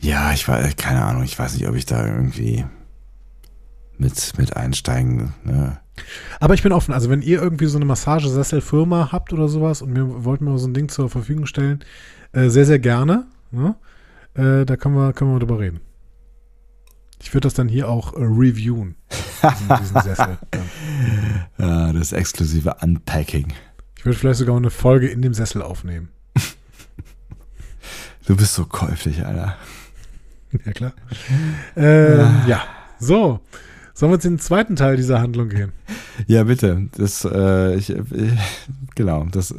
Ja, 0.00 0.32
ich 0.32 0.48
war, 0.48 0.62
keine 0.76 1.04
Ahnung, 1.04 1.22
ich 1.24 1.38
weiß 1.38 1.54
nicht, 1.54 1.68
ob 1.68 1.74
ich 1.74 1.86
da 1.86 2.06
irgendwie 2.06 2.64
mit, 3.98 4.32
mit 4.38 4.56
einsteigen. 4.56 5.34
Ne? 5.44 5.78
Aber 6.40 6.54
ich 6.54 6.62
bin 6.62 6.72
offen. 6.72 6.94
Also 6.94 7.10
wenn 7.10 7.22
ihr 7.22 7.40
irgendwie 7.40 7.66
so 7.66 7.76
eine 7.76 7.84
Massagesesselfirma 7.84 9.12
habt 9.12 9.32
oder 9.32 9.48
sowas 9.48 9.82
und 9.82 9.92
mir 9.92 10.24
wollt 10.24 10.40
mir 10.40 10.56
so 10.58 10.66
ein 10.66 10.74
Ding 10.74 10.88
zur 10.88 11.10
Verfügung 11.10 11.46
stellen, 11.46 11.84
äh, 12.32 12.48
sehr, 12.48 12.64
sehr 12.64 12.78
gerne. 12.78 13.26
Ne? 13.50 13.76
Äh, 14.34 14.64
da 14.64 14.76
können 14.76 14.94
wir, 14.94 15.12
können 15.12 15.32
wir 15.32 15.38
drüber 15.38 15.60
reden. 15.60 15.80
Ich 17.22 17.34
würde 17.34 17.46
das 17.46 17.54
dann 17.54 17.68
hier 17.68 17.88
auch 17.88 18.14
äh, 18.14 18.22
reviewen. 18.22 18.96
Diesen, 19.42 19.76
diesen 19.80 20.00
Sessel. 20.00 20.38
Ja. 20.54 21.66
Ja, 21.66 21.92
das 21.92 22.12
exklusive 22.12 22.76
Unpacking. 22.80 23.52
Ich 23.96 24.06
würde 24.06 24.18
vielleicht 24.18 24.38
sogar 24.38 24.56
eine 24.56 24.70
Folge 24.70 25.08
in 25.08 25.20
dem 25.20 25.34
Sessel 25.34 25.60
aufnehmen. 25.60 26.08
Du 28.26 28.36
bist 28.36 28.54
so 28.54 28.64
käuflich, 28.64 29.24
Alter. 29.24 29.56
Ja, 30.64 30.72
klar. 30.72 30.92
Ähm, 31.76 32.42
ja. 32.46 32.64
So. 32.98 33.40
Sollen 33.94 34.12
wir 34.12 34.16
jetzt 34.16 34.24
in 34.24 34.34
den 34.34 34.40
zweiten 34.40 34.76
Teil 34.76 34.96
dieser 34.96 35.20
Handlung 35.20 35.48
gehen? 35.48 35.72
Ja, 36.26 36.44
bitte. 36.44 36.88
Das, 36.96 37.24
äh, 37.24 37.74
ich, 37.74 37.90
äh, 37.90 38.02
genau. 38.94 39.26
Das, 39.30 39.54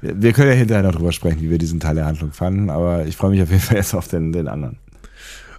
wir 0.00 0.32
können 0.32 0.48
ja 0.48 0.54
hinterher 0.54 0.82
noch 0.82 0.94
drüber 0.94 1.12
sprechen, 1.12 1.42
wie 1.42 1.50
wir 1.50 1.58
diesen 1.58 1.80
Teil 1.80 1.96
der 1.96 2.06
Handlung 2.06 2.32
fanden, 2.32 2.70
aber 2.70 3.06
ich 3.06 3.16
freue 3.16 3.30
mich 3.30 3.42
auf 3.42 3.50
jeden 3.50 3.60
Fall 3.60 3.76
jetzt 3.76 3.94
auf 3.94 4.08
den, 4.08 4.32
den 4.32 4.48
anderen. 4.48 4.78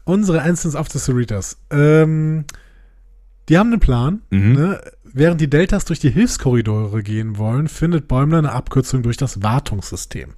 Unsere 0.04 0.48
Instance 0.48 0.78
of 0.78 0.90
the 0.90 1.00
Cerritos. 1.00 1.58
Ähm, 1.70 2.46
die 3.50 3.58
haben 3.58 3.72
einen 3.72 3.80
Plan. 3.80 4.22
Mhm. 4.32 4.54
Ne? 4.54 4.82
Während 5.04 5.40
die 5.40 5.50
Deltas 5.50 5.86
durch 5.86 6.00
die 6.00 6.10
Hilfskorridore 6.10 7.04
gehen 7.04 7.38
wollen, 7.38 7.68
findet 7.68 8.08
Bäumler 8.08 8.40
eine 8.40 8.52
Abkürzung 8.52 9.04
durch 9.04 9.18
das 9.18 9.44
Wartungssystem. 9.44 10.34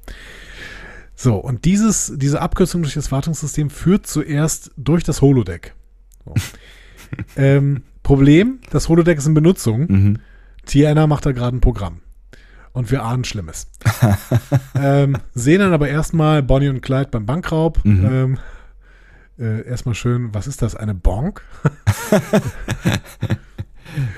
So, 1.16 1.36
und 1.36 1.66
dieses, 1.66 2.14
diese 2.16 2.42
Abkürzung 2.42 2.82
durch 2.82 2.94
das 2.94 3.12
Wartungssystem 3.12 3.70
führt 3.70 4.06
zuerst 4.06 4.72
durch 4.78 5.04
das 5.04 5.22
Holodeck. 5.22 5.74
So. 6.26 6.34
ähm, 7.38 7.84
Problem, 8.04 8.60
das 8.70 8.90
Holodeck 8.90 9.18
ist 9.18 9.26
in 9.26 9.34
Benutzung. 9.34 9.88
Mhm. 9.88 10.20
Tiana 10.66 11.08
macht 11.08 11.26
da 11.26 11.32
gerade 11.32 11.58
ein 11.58 11.62
Programm. 11.62 12.02
Und 12.74 12.92
wir 12.92 13.04
ahnen 13.04 13.24
Schlimmes. 13.24 13.68
ähm, 14.76 15.18
sehen 15.34 15.60
dann 15.60 15.72
aber 15.72 15.88
erstmal 15.88 16.44
Bonnie 16.44 16.68
und 16.68 16.82
Clyde 16.82 17.10
beim 17.10 17.26
Bankraub. 17.26 17.84
Mhm. 17.86 18.06
Ähm, 18.06 18.38
äh, 19.40 19.66
erstmal 19.66 19.96
schön, 19.96 20.34
was 20.34 20.48
ist 20.48 20.62
das? 20.62 20.76
Eine 20.76 20.94
Bonk? 20.94 21.42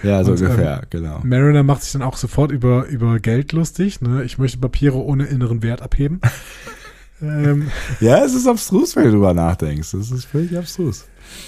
Ja, 0.03 0.23
so 0.23 0.31
Und, 0.31 0.41
ungefähr, 0.41 0.83
genau. 0.89 1.19
Mariner 1.23 1.63
macht 1.63 1.83
sich 1.83 1.91
dann 1.91 2.01
auch 2.01 2.17
sofort 2.17 2.51
über, 2.51 2.85
über 2.87 3.19
Geld 3.19 3.51
lustig. 3.51 4.01
Ne? 4.01 4.23
Ich 4.23 4.37
möchte 4.37 4.57
Papiere 4.57 4.97
ohne 4.97 5.25
inneren 5.25 5.61
Wert 5.61 5.81
abheben. 5.81 6.19
Ähm, 7.21 7.69
Ja, 7.99 8.23
es 8.23 8.33
ist 8.33 8.47
abstrus, 8.47 8.95
wenn 8.95 9.05
du 9.05 9.11
drüber 9.11 9.33
nachdenkst. 9.33 9.91
Das 9.91 10.11
ist 10.11 10.25
völlig 10.25 10.57
abstrus. 10.57 11.05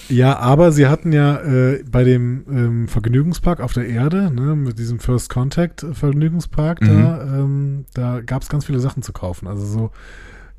ja, 0.09 0.37
aber 0.37 0.71
sie 0.71 0.87
hatten 0.87 1.11
ja 1.11 1.37
äh, 1.41 1.83
bei 1.89 2.03
dem 2.03 2.45
ähm, 2.49 2.87
Vergnügungspark 2.87 3.59
auf 3.61 3.73
der 3.73 3.87
Erde, 3.87 4.31
ne, 4.31 4.55
mit 4.55 4.79
diesem 4.79 4.99
First 4.99 5.29
Contact 5.29 5.85
Vergnügungspark, 5.93 6.79
da, 6.81 7.23
ähm, 7.23 7.85
da 7.93 8.21
gab 8.21 8.41
es 8.41 8.49
ganz 8.49 8.65
viele 8.65 8.79
Sachen 8.79 9.03
zu 9.03 9.13
kaufen. 9.13 9.47
Also 9.47 9.65
so 9.65 9.91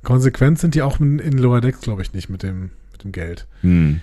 konsequent 0.02 0.58
sind 0.58 0.74
die 0.74 0.82
auch 0.82 1.00
in, 1.00 1.18
in 1.18 1.36
Lower 1.36 1.60
Decks, 1.60 1.80
glaube 1.80 2.02
ich, 2.02 2.12
nicht 2.12 2.30
mit 2.30 2.42
dem, 2.42 2.70
mit 2.92 3.04
dem 3.04 3.12
Geld. 3.12 3.46
Hm. 3.62 4.00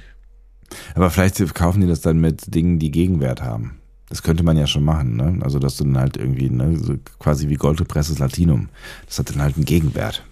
Aber 0.95 1.09
vielleicht 1.09 1.55
kaufen 1.55 1.81
die 1.81 1.87
das 1.87 2.01
dann 2.01 2.19
mit 2.19 2.53
Dingen, 2.53 2.79
die 2.79 2.91
Gegenwert 2.91 3.41
haben. 3.41 3.77
Das 4.09 4.23
könnte 4.23 4.43
man 4.43 4.57
ja 4.57 4.67
schon 4.67 4.85
machen, 4.85 5.17
ne? 5.17 5.39
Also, 5.41 5.59
dass 5.59 5.77
du 5.77 5.83
dann 5.83 5.97
halt 5.97 6.15
irgendwie, 6.15 6.49
ne, 6.49 6.77
so 6.77 6.95
quasi 7.19 7.49
wie 7.49 7.55
goldgepresstes 7.55 8.19
Latinum. 8.19 8.69
Das 9.05 9.19
hat 9.19 9.29
dann 9.29 9.41
halt 9.41 9.55
einen 9.55 9.65
Gegenwert. 9.65 10.23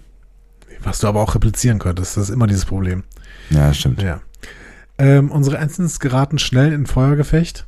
Was 0.86 1.00
du 1.00 1.08
aber 1.08 1.22
auch 1.22 1.36
replizieren 1.36 1.80
könntest, 1.80 2.16
das 2.16 2.30
ist 2.30 2.34
immer 2.34 2.48
dieses 2.48 2.66
Problem. 2.66 3.04
Ja, 3.50 3.74
stimmt. 3.74 4.02
Ja. 4.02 4.22
Ähm, 4.98 5.32
unsere 5.32 5.58
Ensigns 5.58 6.00
geraten 6.00 6.40
schnell 6.40 6.72
in 6.72 6.86
Feuergefecht. 6.86 7.66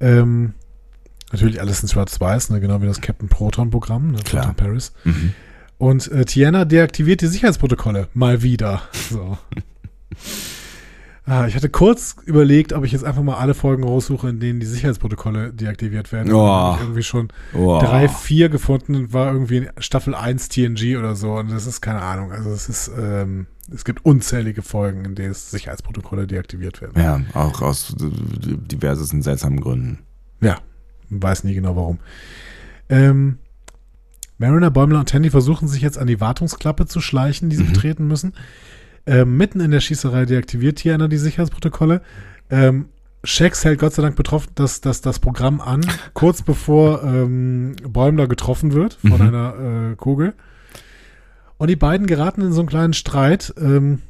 Ähm, 0.00 0.54
natürlich 1.30 1.60
alles 1.60 1.82
in 1.82 1.88
Schwarz-Weiß, 1.88 2.50
ne, 2.50 2.60
genau 2.60 2.82
wie 2.82 2.86
das 2.86 3.00
Captain 3.00 3.28
Proton-Programm, 3.28 4.12
ne, 4.12 4.18
Klar. 4.24 4.46
Proton 4.46 4.56
Paris. 4.56 4.92
Mhm. 5.04 5.34
Und 5.78 6.10
äh, 6.10 6.24
Tiana 6.24 6.64
deaktiviert 6.64 7.20
die 7.20 7.26
Sicherheitsprotokolle. 7.26 8.08
Mal 8.14 8.42
wieder. 8.42 8.82
So. 9.10 9.38
ah, 11.26 11.46
ich 11.46 11.54
hatte 11.54 11.68
kurz 11.68 12.16
überlegt, 12.24 12.72
ob 12.72 12.84
ich 12.84 12.92
jetzt 12.92 13.04
einfach 13.04 13.22
mal 13.22 13.36
alle 13.36 13.54
Folgen 13.54 13.84
raussuche, 13.84 14.28
in 14.28 14.40
denen 14.40 14.60
die 14.60 14.66
Sicherheitsprotokolle 14.66 15.52
deaktiviert 15.52 16.12
werden. 16.12 16.32
Oh. 16.32 16.46
Da 16.46 16.66
hab 16.72 16.74
ich 16.76 16.82
irgendwie 16.82 17.02
schon 17.02 17.28
Oh. 17.54 17.78
drei, 17.80 18.08
vier 18.08 18.48
gefunden 18.48 18.94
und 18.94 19.12
war 19.12 19.32
irgendwie 19.32 19.58
in 19.58 19.70
Staffel 19.78 20.14
1 20.14 20.48
TNG 20.48 20.96
oder 20.96 21.14
so. 21.16 21.32
Und 21.34 21.50
das 21.50 21.66
ist 21.66 21.80
keine 21.80 22.00
Ahnung. 22.00 22.32
Also 22.32 22.50
es 22.50 22.68
ist, 22.68 22.90
ähm, 22.98 23.46
es 23.72 23.84
gibt 23.84 24.04
unzählige 24.04 24.62
Folgen, 24.62 25.04
in 25.04 25.14
denen 25.14 25.34
Sicherheitsprotokolle 25.34 26.26
deaktiviert 26.26 26.80
werden. 26.80 27.02
Ja, 27.02 27.20
auch 27.34 27.60
aus 27.62 27.94
diversesten 27.98 29.22
seltsamen 29.22 29.60
Gründen. 29.60 29.98
Ja, 30.40 30.58
weiß 31.10 31.44
nie 31.44 31.54
genau 31.54 31.76
warum. 31.76 31.98
Ähm, 32.88 33.38
Mariner, 34.38 34.70
Bäumler 34.70 35.00
und 35.00 35.08
Tandy 35.08 35.30
versuchen 35.30 35.66
sich 35.66 35.80
jetzt 35.80 35.98
an 35.98 36.06
die 36.06 36.20
Wartungsklappe 36.20 36.86
zu 36.86 37.00
schleichen, 37.00 37.48
die 37.48 37.56
sie 37.56 37.64
betreten 37.64 38.06
müssen. 38.06 38.34
Ähm, 39.06 39.36
mitten 39.36 39.60
in 39.60 39.70
der 39.70 39.80
Schießerei 39.80 40.24
deaktiviert 40.26 40.78
Tiana 40.78 41.06
die 41.08 41.16
Sicherheitsprotokolle. 41.18 42.02
Ähm, 42.50 42.86
Shax 43.24 43.64
hält 43.64 43.78
Gott 43.80 43.92
sei 43.94 44.02
Dank 44.02 44.16
betroffen, 44.16 44.50
dass, 44.54 44.80
dass 44.80 45.00
das 45.00 45.18
Programm 45.18 45.60
an, 45.60 45.84
kurz 46.14 46.42
bevor 46.42 47.02
ähm, 47.02 47.76
Bäumler 47.88 48.26
getroffen 48.28 48.72
wird 48.72 48.94
von 48.94 49.12
Mhm. 49.12 49.20
einer 49.20 49.90
äh, 49.92 49.96
Kugel. 49.96 50.34
Und 51.58 51.68
die 51.68 51.76
beiden 51.76 52.06
geraten 52.06 52.42
in 52.42 52.52
so 52.52 52.60
einen 52.60 52.68
kleinen 52.68 52.92
Streit. 52.92 53.54
Ähm, 53.60 54.02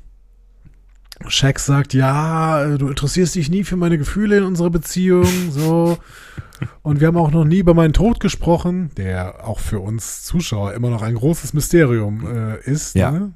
Shax 1.29 1.65
sagt, 1.65 1.95
ja, 1.95 2.63
äh, 2.65 2.79
du 2.79 2.89
interessierst 2.89 3.35
dich 3.37 3.49
nie 3.49 3.65
für 3.65 3.77
meine 3.77 3.97
Gefühle 3.99 4.39
in 4.39 4.45
unserer 4.45 4.71
Beziehung, 4.71 5.27
so. 5.51 5.99
Und 6.83 7.01
wir 7.01 7.07
haben 7.09 7.17
auch 7.19 7.31
noch 7.31 7.45
nie 7.45 7.59
über 7.59 7.75
meinen 7.75 7.93
Tod 7.93 8.19
gesprochen, 8.21 8.91
der 8.97 9.47
auch 9.47 9.61
für 9.61 9.81
uns 9.81 10.25
Zuschauer 10.25 10.73
immer 10.75 10.91
noch 10.91 11.03
ein 11.03 11.15
großes 11.15 11.53
Mysterium 11.55 12.27
äh, 12.27 12.61
ist. 12.71 12.95
Ja. 12.97 13.11
Ne? 13.11 13.33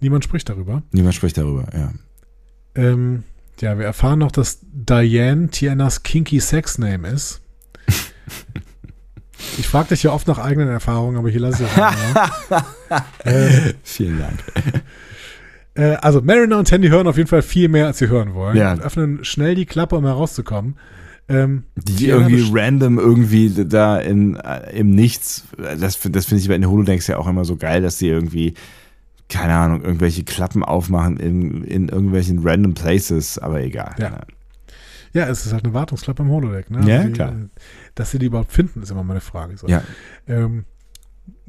Niemand 0.00 0.24
spricht 0.24 0.48
darüber. 0.48 0.82
Niemand 0.92 1.14
spricht 1.14 1.36
darüber, 1.38 1.66
ja. 1.72 1.92
Ähm, 2.74 3.24
ja, 3.60 3.78
wir 3.78 3.86
erfahren 3.86 4.20
noch, 4.20 4.30
dass 4.30 4.60
Diane 4.62 5.48
Tianas 5.48 6.02
kinky 6.02 6.40
Sex-Name 6.40 7.08
ist. 7.08 7.40
Ich 9.56 9.68
frage 9.68 9.90
dich 9.90 10.02
ja 10.02 10.12
oft 10.12 10.26
nach 10.26 10.38
eigenen 10.38 10.68
Erfahrungen, 10.68 11.16
aber 11.16 11.30
hier 11.30 11.40
lasse 11.40 11.64
ich 11.64 11.70
es 11.70 11.76
mal. 11.76 12.64
äh, 13.24 13.74
Vielen 13.82 14.18
Dank. 14.18 14.42
äh, 15.74 15.94
also 15.96 16.20
Mariner 16.22 16.58
und 16.58 16.68
Tandy 16.68 16.88
hören 16.88 17.06
auf 17.06 17.16
jeden 17.16 17.28
Fall 17.28 17.42
viel 17.42 17.68
mehr, 17.68 17.86
als 17.86 17.98
sie 17.98 18.08
hören 18.08 18.34
wollen. 18.34 18.56
Ja. 18.56 18.72
Und 18.72 18.80
öffnen 18.80 19.24
schnell 19.24 19.54
die 19.54 19.66
Klappe, 19.66 19.96
um 19.96 20.04
herauszukommen. 20.04 20.76
Ähm, 21.28 21.64
Die 21.76 21.96
Tiana 22.06 22.28
irgendwie 22.28 22.50
random 22.52 22.98
irgendwie 22.98 23.52
da 23.66 23.98
in, 23.98 24.36
äh, 24.36 24.76
im 24.76 24.90
Nichts, 24.90 25.44
das, 25.56 26.00
das 26.00 26.26
finde 26.26 26.42
ich 26.42 26.48
bei 26.48 26.54
den 26.54 26.68
Holodecks 26.68 27.06
ja 27.06 27.18
auch 27.18 27.26
immer 27.26 27.44
so 27.44 27.56
geil, 27.56 27.82
dass 27.82 27.98
die 27.98 28.08
irgendwie, 28.08 28.54
keine 29.28 29.54
Ahnung, 29.56 29.82
irgendwelche 29.82 30.24
Klappen 30.24 30.62
aufmachen 30.64 31.18
in, 31.18 31.64
in 31.64 31.88
irgendwelchen 31.88 32.40
random 32.46 32.74
places, 32.74 33.38
aber 33.38 33.60
egal. 33.60 33.94
Ja. 33.98 34.20
Ja, 35.14 35.26
es 35.26 35.46
ist 35.46 35.52
halt 35.52 35.64
eine 35.64 35.72
Wartungsklappe 35.74 36.22
im 36.22 36.28
Holodeck. 36.28 36.70
Ne? 36.70 36.86
Ja, 36.88 37.04
die, 37.04 37.12
klar. 37.12 37.32
äh, 37.32 37.48
Dass 37.94 38.10
sie 38.10 38.18
die 38.18 38.26
überhaupt 38.26 38.52
finden, 38.52 38.82
ist 38.82 38.90
immer 38.90 39.02
meine 39.04 39.20
Frage. 39.22 39.56
So. 39.56 39.66
Ja. 39.66 39.82
Ähm, 40.26 40.64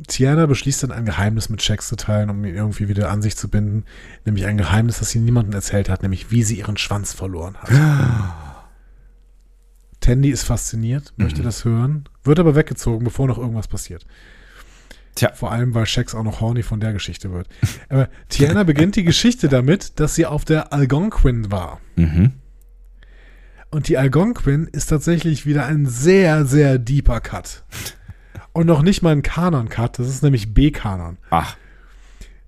Tiana 0.08 0.46
beschließt 0.46 0.84
dann 0.84 0.92
ein 0.92 1.06
Geheimnis 1.06 1.50
mit 1.50 1.62
Shax 1.62 1.88
zu 1.90 1.96
teilen, 1.96 2.30
um 2.30 2.44
ihn 2.46 2.56
irgendwie 2.56 2.88
wieder 2.88 3.12
an 3.12 3.22
sich 3.22 3.36
zu 3.36 3.50
binden. 3.50 3.84
Nämlich 4.26 4.46
ein 4.46 4.58
Geheimnis, 4.58 5.00
das 5.00 5.10
sie 5.10 5.20
niemandem 5.20 5.54
erzählt 5.54 5.90
hat, 5.90 6.04
nämlich 6.04 6.32
wie 6.32 6.44
sie 6.44 6.60
ihren 6.60 6.78
Schwanz 6.78 7.14
verloren 7.14 7.58
hat. 7.58 7.70
Tandy 10.00 10.30
ist 10.30 10.44
fasziniert, 10.44 11.14
möchte 11.18 11.42
das 11.44 11.66
hören, 11.66 12.08
wird 12.24 12.40
aber 12.40 12.56
weggezogen, 12.56 13.04
bevor 13.04 13.28
noch 13.28 13.38
irgendwas 13.38 13.68
passiert. 13.68 14.06
Tja. 15.20 15.34
Vor 15.34 15.52
allem, 15.52 15.74
weil 15.74 15.86
Shax 15.86 16.16
auch 16.16 16.24
noch 16.24 16.40
horny 16.40 16.64
von 16.64 16.80
der 16.80 16.94
Geschichte 16.94 17.34
wird. 17.34 17.50
Aber 17.90 18.08
Tiana 18.30 18.64
beginnt 18.64 18.96
die 18.96 19.04
Geschichte 19.04 19.50
damit, 19.50 20.00
dass 20.00 20.16
sie 20.16 20.26
auf 20.26 20.46
der 20.46 20.72
Algonquin 20.72 21.52
war. 21.52 21.82
Mhm. 21.98 22.32
Und 23.70 23.90
die 23.90 23.98
Algonquin 23.98 24.68
ist 24.72 24.88
tatsächlich 24.88 25.46
wieder 25.46 25.66
ein 25.66 25.86
sehr, 25.86 26.46
sehr 26.46 26.80
deeper 26.80 27.20
Cut. 27.20 27.64
Und 28.54 28.66
noch 28.66 28.82
nicht 28.82 29.02
mal 29.02 29.12
ein 29.12 29.22
Kanon-Cut, 29.22 30.00
das 30.00 30.08
ist 30.08 30.24
nämlich 30.24 30.54
B-Kanon. 30.54 31.18
Ach, 31.30 31.58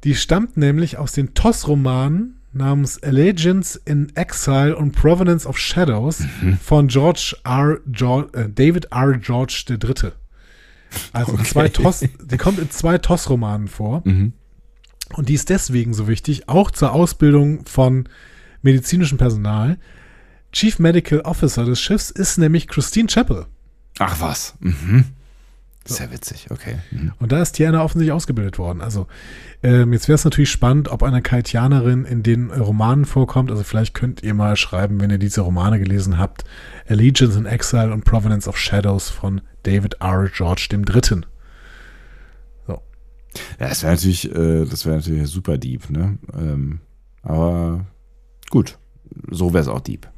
Die 0.06 0.16
stammt 0.16 0.56
nämlich 0.56 0.98
aus 0.98 1.12
den 1.12 1.34
TOS-Romanen 1.34 2.40
namens 2.54 3.04
Allegiance 3.04 3.80
in 3.84 4.16
Exile 4.16 4.76
und 4.78 4.94
Provenance 4.94 5.46
of 5.48 5.58
Shadows 5.58 6.24
von 6.62 6.88
George 6.88 7.36
R. 7.44 7.80
George, 7.88 8.30
äh, 8.38 8.50
David 8.50 8.86
R. 8.92 9.18
George 9.18 9.66
III. 9.70 10.14
Also 11.14 11.34
in 11.34 11.46
zwei 11.46 11.66
Okay. 11.66 11.84
TOS, 11.84 12.00
die 12.24 12.38
kommt 12.38 12.60
in 12.60 12.70
zwei 12.70 12.98
TOS-Romanen 12.98 13.68
vor. 13.68 14.02
Mhm. 14.06 14.34
Und 15.14 15.30
die 15.30 15.34
ist 15.34 15.50
deswegen 15.50 15.94
so 15.94 16.08
wichtig, 16.08 16.48
auch 16.48 16.72
zur 16.72 16.94
Ausbildung 16.94 17.66
von 17.66 18.08
medizinischem 18.62 19.18
Personal. 19.18 19.78
Chief 20.54 20.80
Medical 20.80 21.22
Officer 21.22 21.66
des 21.66 21.80
Schiffs 21.82 22.12
ist 22.12 22.38
nämlich 22.38 22.68
Christine 22.68 23.08
Chappell. 23.08 23.46
ach 24.00 24.20
was. 24.20 24.56
Mhm. 24.60 25.06
Sehr 25.86 26.12
witzig, 26.12 26.48
okay. 26.52 26.76
Mhm. 26.92 27.14
Und 27.20 27.32
da 27.32 27.42
ist 27.42 27.54
Tiana 27.54 27.84
offensichtlich 27.84 28.14
ausgebildet 28.14 28.60
worden. 28.60 28.82
Also 28.82 29.08
ähm, 29.64 29.94
jetzt 29.94 30.08
wäre 30.08 30.16
es 30.16 30.24
natürlich 30.24 30.52
spannend, 30.52 30.90
ob 30.90 31.02
eine 31.02 31.24
Kaitianerin 31.24 32.06
in 32.06 32.22
den 32.22 32.52
Romanen 32.52 33.06
vorkommt. 33.06 33.50
Also 33.50 33.64
vielleicht 33.64 33.96
könnt 33.96 34.22
ihr 34.22 34.36
mal 34.36 34.56
schreiben, 34.56 35.02
wenn 35.02 35.10
ihr 35.10 35.18
diese 35.18 35.42
Romane 35.42 35.80
gelesen 35.80 36.20
habt. 36.20 36.46
Allegiance 36.88 37.38
in 37.38 37.46
Exile 37.48 37.92
und 37.92 38.06
Provenance 38.06 38.48
of 38.48 38.58
Shadows 38.58 39.10
von 39.10 39.42
David 39.64 39.96
R. 40.02 40.30
George 40.32 40.68
III. 40.72 41.22
Ja, 43.60 43.70
das 43.70 43.84
wäre 43.84 43.94
natürlich, 43.94 44.30
äh, 44.30 44.66
das 44.66 44.86
wäre 44.86 44.98
natürlich 44.98 45.30
super 45.30 45.58
deep, 45.58 45.90
ne? 45.90 46.18
Ähm, 46.38 46.80
aber 47.24 47.86
gut, 48.50 48.78
so 49.30 49.54
wäre 49.54 49.62
es 49.62 49.68
auch 49.68 49.80
deep. 49.80 50.10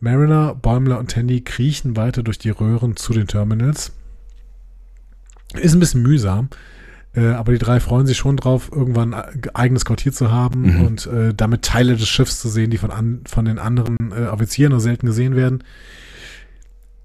Mariner, 0.00 0.54
Bäumler 0.54 0.98
und 0.98 1.10
Tandy 1.10 1.40
kriechen 1.40 1.96
weiter 1.96 2.22
durch 2.22 2.38
die 2.38 2.50
Röhren 2.50 2.96
zu 2.96 3.12
den 3.12 3.26
Terminals. 3.26 3.92
Ist 5.54 5.74
ein 5.74 5.80
bisschen 5.80 6.02
mühsam, 6.02 6.50
äh, 7.14 7.26
aber 7.28 7.52
die 7.52 7.58
drei 7.58 7.80
freuen 7.80 8.06
sich 8.06 8.16
schon 8.18 8.36
drauf, 8.36 8.70
irgendwann 8.70 9.14
ein 9.14 9.42
eigenes 9.54 9.84
Quartier 9.84 10.12
zu 10.12 10.30
haben 10.30 10.74
Mhm. 10.76 10.80
und 10.86 11.06
äh, 11.06 11.34
damit 11.34 11.62
Teile 11.62 11.96
des 11.96 12.08
Schiffs 12.08 12.38
zu 12.40 12.48
sehen, 12.48 12.70
die 12.70 12.78
von, 12.78 12.90
an, 12.90 13.22
von 13.26 13.44
den 13.44 13.58
anderen 13.58 13.96
äh, 14.12 14.26
Offizieren 14.26 14.70
nur 14.72 14.80
selten 14.80 15.06
gesehen 15.06 15.34
werden. 15.36 15.64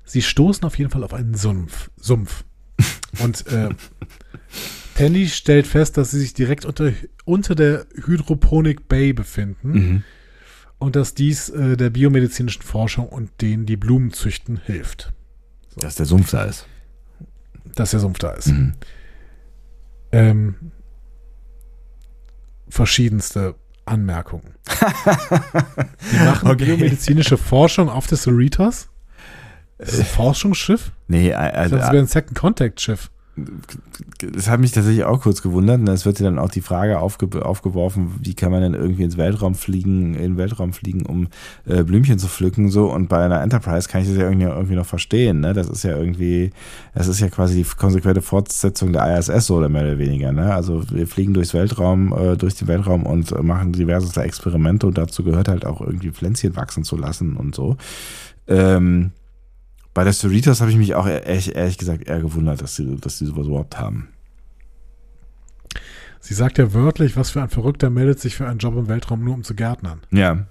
Sie 0.06 0.22
stoßen 0.22 0.64
auf 0.66 0.78
jeden 0.78 0.92
Fall 0.92 1.04
auf 1.04 1.14
einen 1.14 1.34
Sumpf. 1.34 1.90
Sumpf. 1.98 2.44
Und 3.24 3.46
Tandy 4.96 5.28
stellt 5.30 5.66
fest, 5.68 5.98
dass 5.98 6.12
sie 6.12 6.20
sich 6.20 6.34
direkt 6.34 6.66
unter, 6.66 6.92
unter 7.26 7.56
der 7.56 7.86
Hydroponic 8.06 8.88
Bay 8.88 9.14
befinden 9.14 9.72
Mhm. 9.72 10.04
Und 10.84 10.96
dass 10.98 11.14
dies 11.14 11.50
äh, 11.50 11.78
der 11.78 11.90
biomedizinischen 11.90 12.62
Forschung 12.62 13.08
und 13.08 13.30
denen, 13.42 13.66
die 13.66 13.78
Blumen 13.78 14.12
züchten, 14.12 14.58
hilft. 14.66 15.14
Dass 15.78 15.96
der 15.96 16.06
Sumpf 16.06 16.32
da 16.32 16.44
ist. 16.44 16.68
Dass 17.74 17.92
der 17.92 18.02
Sumpf 18.02 18.20
da 18.20 18.32
ist. 18.32 18.48
Mhm. 18.48 18.74
Ähm, 20.12 20.56
verschiedenste 22.68 23.56
Anmerkungen. 23.86 24.56
Die 26.12 26.18
machen 26.18 26.50
Okay. 26.50 26.66
biomedizinische 26.66 27.38
Forschung 27.38 27.90
auf 27.90 28.08
des 28.08 28.24
Cerritos. 28.24 28.90
Ist 29.78 29.94
das 29.94 30.00
ein 30.02 30.06
Forschungsschiff? 30.06 30.92
Nee, 31.08 31.30
äh, 31.30 31.32
Ich 31.32 31.36
äh, 31.36 31.52
dachte, 31.54 31.70
das 31.78 31.92
wäre 31.92 32.04
ein 32.04 32.08
Second 32.08 32.38
Contact 32.38 32.82
Schiff. 32.82 33.10
Das 33.36 34.48
hat 34.48 34.60
mich 34.60 34.72
tatsächlich 34.72 35.06
auch 35.06 35.22
kurz 35.22 35.42
gewundert. 35.42 35.80
Und 35.80 35.88
es 35.88 36.06
wird 36.06 36.20
dir 36.20 36.26
dann 36.26 36.38
auch 36.38 36.52
die 36.52 36.62
Frage 36.62 37.00
aufge 37.00 37.44
aufgeworfen, 37.44 38.14
wie 38.22 38.36
kann 38.36 38.52
man 38.52 38.62
denn 38.62 38.74
irgendwie 38.76 39.04
ins 39.04 39.18
Weltraum 39.18 39.56
fliegen, 39.56 40.14
in 40.14 40.22
den 40.22 40.38
Weltraum 40.38 40.72
fliegen, 40.72 41.06
um 41.06 41.28
äh, 41.66 41.84
Blümchen 41.84 42.20
zu 42.20 42.28
pflücken, 42.28 42.70
so. 42.70 42.92
Und 42.92 43.10
bei 43.10 43.24
einer 43.24 43.42
Enterprise 43.42 43.90
kann 43.90 44.02
ich 44.02 44.08
das 44.08 44.18
ja 44.18 44.24
irgendwie, 44.24 44.46
irgendwie 44.46 44.76
noch 44.76 44.86
verstehen, 44.86 45.40
ne? 45.40 45.54
Das 45.54 45.68
ist 45.68 45.84
ja 45.84 45.98
irgendwie, 45.98 46.52
das 46.94 47.08
ist 47.08 47.20
ja 47.20 47.30
quasi 47.30 47.56
die 47.56 47.64
konsequente 47.64 48.22
Fortsetzung 48.22 48.94
der 48.94 49.18
ISS, 49.18 49.48
so 49.48 49.56
oder 49.56 49.70
mehr 49.70 49.84
oder 49.84 49.98
weniger, 49.98 50.32
ne? 50.32 50.54
Also 50.54 50.84
wir 50.92 51.08
fliegen 51.08 51.34
durchs 51.34 51.54
Weltraum, 51.54 52.14
äh, 52.14 52.38
durch 52.38 52.56
den 52.56 52.68
Weltraum 52.68 53.06
und 53.06 53.32
äh, 53.32 53.42
machen 53.42 53.74
diverseste 53.74 54.22
Experimente 54.22 54.86
und 54.86 54.98
dazu 54.98 55.24
gehört 55.24 55.48
halt 55.48 55.66
auch 55.66 55.82
irgendwie 55.82 56.12
Pflänzchen 56.12 56.56
wachsen 56.56 56.84
zu 56.84 56.98
lassen 56.98 57.36
und 57.36 57.56
so. 57.56 57.78
Ähm, 58.48 59.12
bei 59.94 60.04
der 60.04 60.14
Cerritos 60.14 60.62
habe 60.62 60.72
ich 60.72 60.78
mich 60.78 60.96
auch 60.96 61.08
ehrlich, 61.08 61.56
ehrlich 61.56 61.78
gesagt 61.78 62.08
eher 62.08 62.20
gewundert, 62.20 62.62
dass 62.62 62.76
sie, 62.76 62.96
dass 62.98 63.20
sie 63.20 63.26
sowas 63.26 63.48
überhaupt 63.48 63.78
haben. 63.80 64.10
Sie 66.20 66.34
sagt 66.34 66.58
ja 66.58 66.74
wörtlich, 66.74 67.18
was 67.18 67.32
für 67.32 67.42
ein 67.42 67.50
Verrückter 67.50 67.90
meldet 67.90 68.20
sich 68.20 68.36
für 68.36 68.48
einen 68.48 68.60
Job 68.60 68.76
im 68.76 68.88
Weltraum 68.88 69.24
nur 69.24 69.34
um 69.34 69.44
zu 69.44 69.56
gärtnern. 69.56 70.02
Ja. 70.10 70.48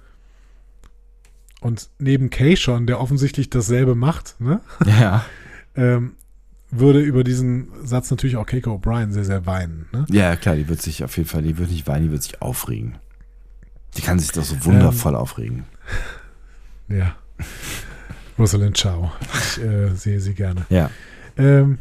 Und 1.60 1.88
neben 1.98 2.28
Kay 2.28 2.56
schon, 2.56 2.86
der 2.86 3.00
offensichtlich 3.00 3.48
dasselbe 3.48 3.94
macht, 3.94 4.40
ne? 4.40 4.60
Ja. 4.84 5.24
ähm, 5.76 6.12
würde 6.70 7.00
über 7.00 7.22
diesen 7.22 7.68
Satz 7.84 8.10
natürlich 8.10 8.36
auch 8.36 8.46
Keiko 8.46 8.74
O'Brien 8.74 9.12
sehr, 9.12 9.24
sehr 9.24 9.46
weinen. 9.46 9.86
Ne? 9.92 10.06
Ja, 10.10 10.36
klar, 10.36 10.56
die 10.56 10.68
wird 10.68 10.80
sich 10.80 11.04
auf 11.04 11.16
jeden 11.16 11.28
Fall, 11.28 11.42
die 11.42 11.58
wird 11.58 11.70
nicht 11.70 11.86
weinen, 11.86 12.06
die 12.06 12.10
wird 12.10 12.22
sich 12.22 12.40
aufregen. 12.42 12.96
Die 13.96 14.02
kann 14.02 14.18
sich 14.18 14.32
doch 14.32 14.44
so 14.44 14.64
wundervoll 14.64 15.14
aufregen. 15.14 15.64
Ja. 16.88 17.16
Rosalind 18.42 18.76
Chow. 18.76 19.10
Ich 19.32 19.62
äh, 19.62 19.94
sehe 19.94 20.18
sie 20.20 20.34
gerne. 20.34 20.66
Ja. 20.68 20.90
Ähm, 21.36 21.78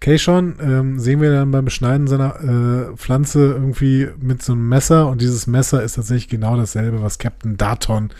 Keishon 0.00 0.56
ähm, 0.60 1.00
sehen 1.00 1.20
wir 1.20 1.32
dann 1.32 1.50
beim 1.50 1.64
Beschneiden 1.64 2.06
seiner 2.06 2.40
äh, 2.40 2.96
Pflanze 2.96 3.46
irgendwie 3.46 4.08
mit 4.18 4.42
so 4.42 4.52
einem 4.52 4.68
Messer 4.68 5.08
und 5.08 5.20
dieses 5.20 5.46
Messer 5.46 5.82
ist 5.82 5.94
tatsächlich 5.94 6.28
genau 6.28 6.56
dasselbe, 6.56 7.02
was 7.02 7.18
Captain 7.18 7.56
Daton 7.56 8.10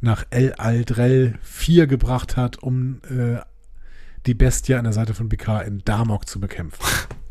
nach 0.00 0.26
El 0.30 0.52
Aldrel 0.54 1.38
4 1.42 1.86
gebracht 1.86 2.36
hat, 2.36 2.58
um 2.58 3.00
äh, 3.04 3.40
die 4.26 4.34
Bestie 4.34 4.74
an 4.74 4.84
der 4.84 4.92
Seite 4.92 5.14
von 5.14 5.28
Picard 5.28 5.66
in 5.66 5.82
Damok 5.84 6.28
zu 6.28 6.40
bekämpfen. 6.40 6.84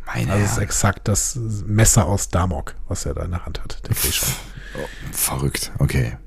Meine 0.05 0.31
Also 0.31 0.45
es 0.45 0.51
ist 0.53 0.57
exakt 0.59 1.07
das 1.07 1.37
Messer 1.65 2.07
aus 2.07 2.29
Damok, 2.29 2.75
was 2.87 3.05
er 3.05 3.13
da 3.13 3.25
in 3.25 3.31
der 3.31 3.45
Hand 3.45 3.61
hat, 3.61 3.87
der 3.87 3.93
Keishon. 3.93 4.29
Verrückt, 5.11 5.71
okay. 5.79 6.17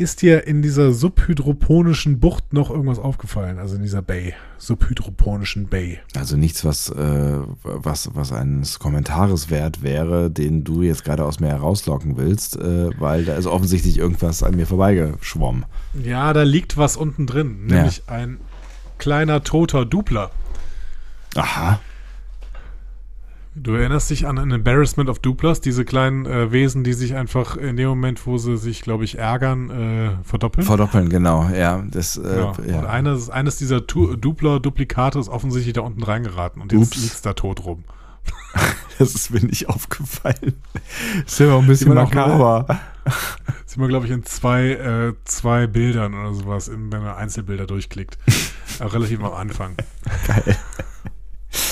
Ist 0.00 0.22
dir 0.22 0.46
in 0.46 0.62
dieser 0.62 0.92
subhydroponischen 0.92 2.20
Bucht 2.20 2.52
noch 2.52 2.70
irgendwas 2.70 3.00
aufgefallen? 3.00 3.58
Also 3.58 3.74
in 3.74 3.82
dieser 3.82 4.00
Bay, 4.00 4.32
subhydroponischen 4.56 5.66
Bay. 5.66 5.98
Also 6.14 6.36
nichts, 6.36 6.64
was, 6.64 6.88
äh, 6.90 7.38
was, 7.64 8.08
was 8.14 8.30
eines 8.30 8.78
Kommentares 8.78 9.50
wert 9.50 9.82
wäre, 9.82 10.30
den 10.30 10.62
du 10.62 10.82
jetzt 10.82 11.04
gerade 11.04 11.24
aus 11.24 11.40
mir 11.40 11.48
herauslocken 11.48 12.16
willst, 12.16 12.54
äh, 12.56 12.90
weil 13.00 13.24
da 13.24 13.34
ist 13.34 13.46
offensichtlich 13.46 13.98
irgendwas 13.98 14.44
an 14.44 14.54
mir 14.54 14.68
vorbeigeschwommen. 14.68 15.64
Ja, 16.04 16.32
da 16.32 16.44
liegt 16.44 16.76
was 16.76 16.96
unten 16.96 17.26
drin, 17.26 17.66
Ja. 17.68 17.74
nämlich 17.78 18.04
ein 18.06 18.38
kleiner 18.98 19.42
toter 19.42 19.84
Dupler. 19.84 20.30
Aha. 21.34 21.80
Du 23.62 23.72
erinnerst 23.74 24.10
dich 24.10 24.26
an 24.26 24.38
ein 24.38 24.50
Embarrassment 24.50 25.08
of 25.10 25.18
Duplers, 25.18 25.60
diese 25.60 25.84
kleinen 25.84 26.26
äh, 26.26 26.52
Wesen, 26.52 26.84
die 26.84 26.92
sich 26.92 27.14
einfach 27.14 27.56
in 27.56 27.76
dem 27.76 27.88
Moment, 27.88 28.26
wo 28.26 28.38
sie 28.38 28.56
sich, 28.56 28.82
glaube 28.82 29.04
ich, 29.04 29.18
ärgern, 29.18 29.70
äh, 29.70 30.10
verdoppeln. 30.24 30.66
Verdoppeln, 30.66 31.08
genau, 31.08 31.48
ja. 31.48 31.82
Das, 31.90 32.16
äh, 32.16 32.38
ja. 32.66 32.78
Und 32.78 32.86
eines, 32.86 33.30
eines 33.30 33.56
dieser 33.56 33.86
Tu- 33.86 34.16
Dupler-Duplikate 34.16 35.18
ist 35.18 35.28
offensichtlich 35.28 35.74
da 35.74 35.80
unten 35.82 36.02
reingeraten 36.02 36.62
und 36.62 36.72
jetzt 36.72 36.96
liegt 36.96 37.24
da 37.26 37.32
tot 37.34 37.64
rum. 37.64 37.84
Das 38.98 39.14
ist 39.14 39.30
mir 39.30 39.38
nicht 39.38 39.68
aufgefallen. 39.68 40.54
ist 41.24 41.38
ja 41.38 41.52
auch 41.52 41.60
ein 41.62 41.68
bisschen 41.68 41.94
makaber. 41.94 42.80
Sieht 43.64 43.78
man, 43.78 43.88
glaube 43.88 44.06
ich, 44.06 44.10
in 44.12 44.24
zwei, 44.24 44.70
äh, 44.70 45.12
zwei 45.24 45.68
Bildern 45.68 46.14
oder 46.14 46.34
sowas, 46.34 46.68
wenn 46.68 46.88
man 46.88 47.14
Einzelbilder 47.14 47.66
durchklickt. 47.68 48.18
relativ 48.80 49.20
am 49.22 49.34
Anfang. 49.34 49.76
Geil. 50.26 50.56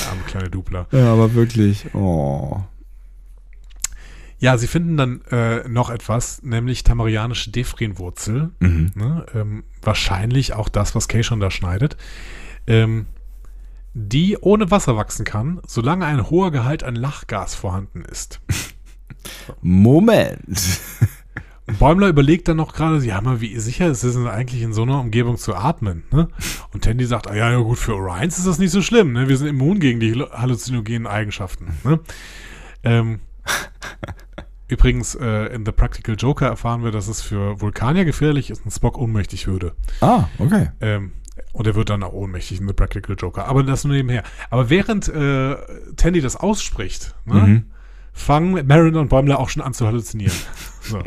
Arme 0.06 0.22
kleine 0.26 0.50
Dupler. 0.50 0.86
Ja, 0.92 1.12
aber 1.12 1.34
wirklich. 1.34 1.94
Oh. 1.94 2.60
Ja, 4.38 4.58
sie 4.58 4.66
finden 4.66 4.96
dann 4.96 5.22
äh, 5.30 5.66
noch 5.68 5.88
etwas, 5.88 6.42
nämlich 6.42 6.84
tamarianische 6.84 7.50
Defrinwurzel. 7.50 8.50
Mhm. 8.60 8.92
Ne? 8.94 9.26
Ähm, 9.34 9.64
wahrscheinlich 9.82 10.52
auch 10.52 10.68
das, 10.68 10.94
was 10.94 11.08
Kay 11.08 11.22
schon 11.22 11.40
da 11.40 11.50
schneidet. 11.50 11.96
Ähm, 12.66 13.06
die 13.94 14.36
ohne 14.36 14.70
Wasser 14.70 14.96
wachsen 14.96 15.24
kann, 15.24 15.60
solange 15.66 16.04
ein 16.04 16.28
hoher 16.28 16.50
Gehalt 16.50 16.84
an 16.84 16.96
Lachgas 16.96 17.54
vorhanden 17.54 18.04
ist. 18.04 18.40
Moment. 19.62 20.60
Bäumler 21.66 22.08
überlegt 22.08 22.46
dann 22.48 22.58
noch 22.58 22.72
gerade, 22.74 23.04
ja, 23.04 23.20
mal, 23.20 23.40
wie 23.40 23.58
sicher 23.58 23.88
ist 23.88 24.04
es 24.04 24.14
denn 24.14 24.28
eigentlich 24.28 24.62
in 24.62 24.72
so 24.72 24.82
einer 24.82 25.00
Umgebung 25.00 25.36
zu 25.36 25.54
atmen? 25.54 26.04
Ne? 26.12 26.28
Und 26.72 26.84
Tandy 26.84 27.04
sagt, 27.06 27.28
ah, 27.28 27.34
ja, 27.34 27.50
ja, 27.50 27.58
gut, 27.58 27.78
für 27.78 27.94
Orions 27.96 28.38
ist 28.38 28.46
das 28.46 28.58
nicht 28.58 28.70
so 28.70 28.82
schlimm. 28.82 29.12
Ne? 29.12 29.28
Wir 29.28 29.36
sind 29.36 29.48
immun 29.48 29.80
gegen 29.80 29.98
die 29.98 30.12
halluzinogenen 30.14 31.06
Eigenschaften. 31.08 31.76
Ne? 31.82 32.00
Ähm, 32.84 33.18
übrigens, 34.68 35.14
äh, 35.16 35.46
in 35.54 35.64
The 35.64 35.72
Practical 35.72 36.14
Joker 36.16 36.46
erfahren 36.46 36.84
wir, 36.84 36.90
dass 36.92 37.08
es 37.08 37.22
für 37.22 37.60
Vulkanier 37.60 38.04
gefährlich 38.04 38.50
ist 38.50 38.64
und 38.64 38.70
Spock 38.70 38.98
ohnmächtig 38.98 39.46
würde. 39.46 39.74
Ah, 40.00 40.24
okay. 40.38 40.70
Ähm, 40.80 41.12
und 41.52 41.66
er 41.66 41.74
wird 41.74 41.90
dann 41.90 42.02
auch 42.02 42.12
ohnmächtig 42.12 42.60
in 42.60 42.68
The 42.68 42.74
Practical 42.74 43.16
Joker. 43.18 43.46
Aber 43.46 43.62
das 43.62 43.84
nur 43.84 43.94
nebenher. 43.94 44.22
Aber 44.50 44.70
während 44.70 45.08
äh, 45.08 45.56
Tandy 45.96 46.20
das 46.20 46.36
ausspricht, 46.36 47.14
ne, 47.24 47.34
Mhm. 47.34 47.64
fangen 48.12 48.66
Marin 48.66 48.96
und 48.96 49.08
Bäumler 49.08 49.38
auch 49.40 49.48
schon 49.48 49.62
an 49.62 49.74
zu 49.74 49.86
halluzinieren. 49.86 50.32
so. 50.86 51.02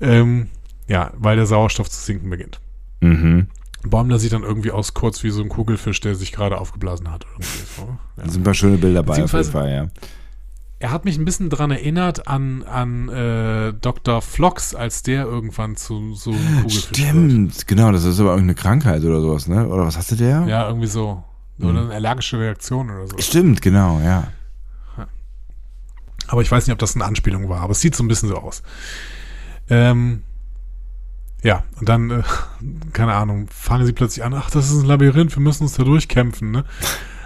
ähm, 0.00 0.48
ja, 0.86 1.12
weil 1.16 1.36
der 1.36 1.46
Sauerstoff 1.46 1.88
zu 1.88 2.00
sinken 2.00 2.30
beginnt. 2.30 2.60
Mhm. 3.00 3.46
Bäumler 3.82 4.18
sieht 4.18 4.32
dann 4.32 4.42
irgendwie 4.42 4.72
aus 4.72 4.92
kurz 4.92 5.22
wie 5.22 5.30
so 5.30 5.42
ein 5.42 5.48
Kugelfisch, 5.48 6.00
der 6.00 6.14
sich 6.14 6.32
gerade 6.32 6.58
aufgeblasen 6.58 7.10
hat. 7.10 7.24
So. 7.76 7.82
ja. 7.82 7.98
Da 8.16 8.30
sind 8.30 8.40
ein 8.40 8.44
paar 8.44 8.54
schöne 8.54 8.76
Bilder 8.76 9.02
bei, 9.02 9.22
auf 9.22 9.32
jeden 9.32 9.44
Fall, 9.50 9.72
ja. 9.72 9.88
Er 10.82 10.90
hat 10.90 11.04
mich 11.04 11.18
ein 11.18 11.26
bisschen 11.26 11.50
dran 11.50 11.70
erinnert 11.70 12.26
an, 12.26 12.62
an 12.62 13.08
äh, 13.10 13.74
Dr. 13.74 14.22
Flox, 14.22 14.74
als 14.74 15.02
der 15.02 15.24
irgendwann 15.24 15.76
zu 15.76 16.14
so 16.14 16.30
einem 16.30 16.62
Kugelfisch 16.62 16.88
wird. 16.88 16.96
Stimmt, 16.96 17.66
genau, 17.68 17.92
das 17.92 18.04
ist 18.04 18.18
aber 18.18 18.30
irgendeine 18.30 18.54
Krankheit 18.54 19.04
oder 19.04 19.20
sowas, 19.20 19.46
ne? 19.46 19.68
Oder 19.68 19.86
was 19.86 19.98
hatte 19.98 20.16
der? 20.16 20.46
Ja, 20.46 20.66
irgendwie 20.66 20.86
so. 20.86 21.22
Oder 21.58 21.82
eine 21.82 21.94
allergische 21.94 22.38
Reaktion 22.38 22.90
oder 22.90 23.06
so. 23.06 23.18
Stimmt, 23.18 23.60
genau, 23.60 24.00
ja. 24.00 24.28
Aber 26.28 26.42
ich 26.42 26.50
weiß 26.50 26.66
nicht, 26.66 26.72
ob 26.72 26.78
das 26.78 26.94
eine 26.94 27.04
Anspielung 27.04 27.48
war, 27.48 27.60
aber 27.60 27.72
es 27.72 27.80
sieht 27.80 27.94
so 27.94 28.04
ein 28.04 28.08
bisschen 28.08 28.28
so 28.28 28.36
aus. 28.36 28.62
Ähm, 29.68 30.22
ja, 31.42 31.64
und 31.78 31.88
dann, 31.88 32.10
äh, 32.10 32.22
keine 32.92 33.14
Ahnung, 33.14 33.48
fangen 33.48 33.86
sie 33.86 33.92
plötzlich 33.92 34.24
an, 34.24 34.34
ach, 34.34 34.50
das 34.50 34.70
ist 34.70 34.82
ein 34.82 34.86
Labyrinth, 34.86 35.36
wir 35.36 35.42
müssen 35.42 35.64
uns 35.64 35.74
da 35.74 35.84
durchkämpfen, 35.84 36.50
ne? 36.50 36.64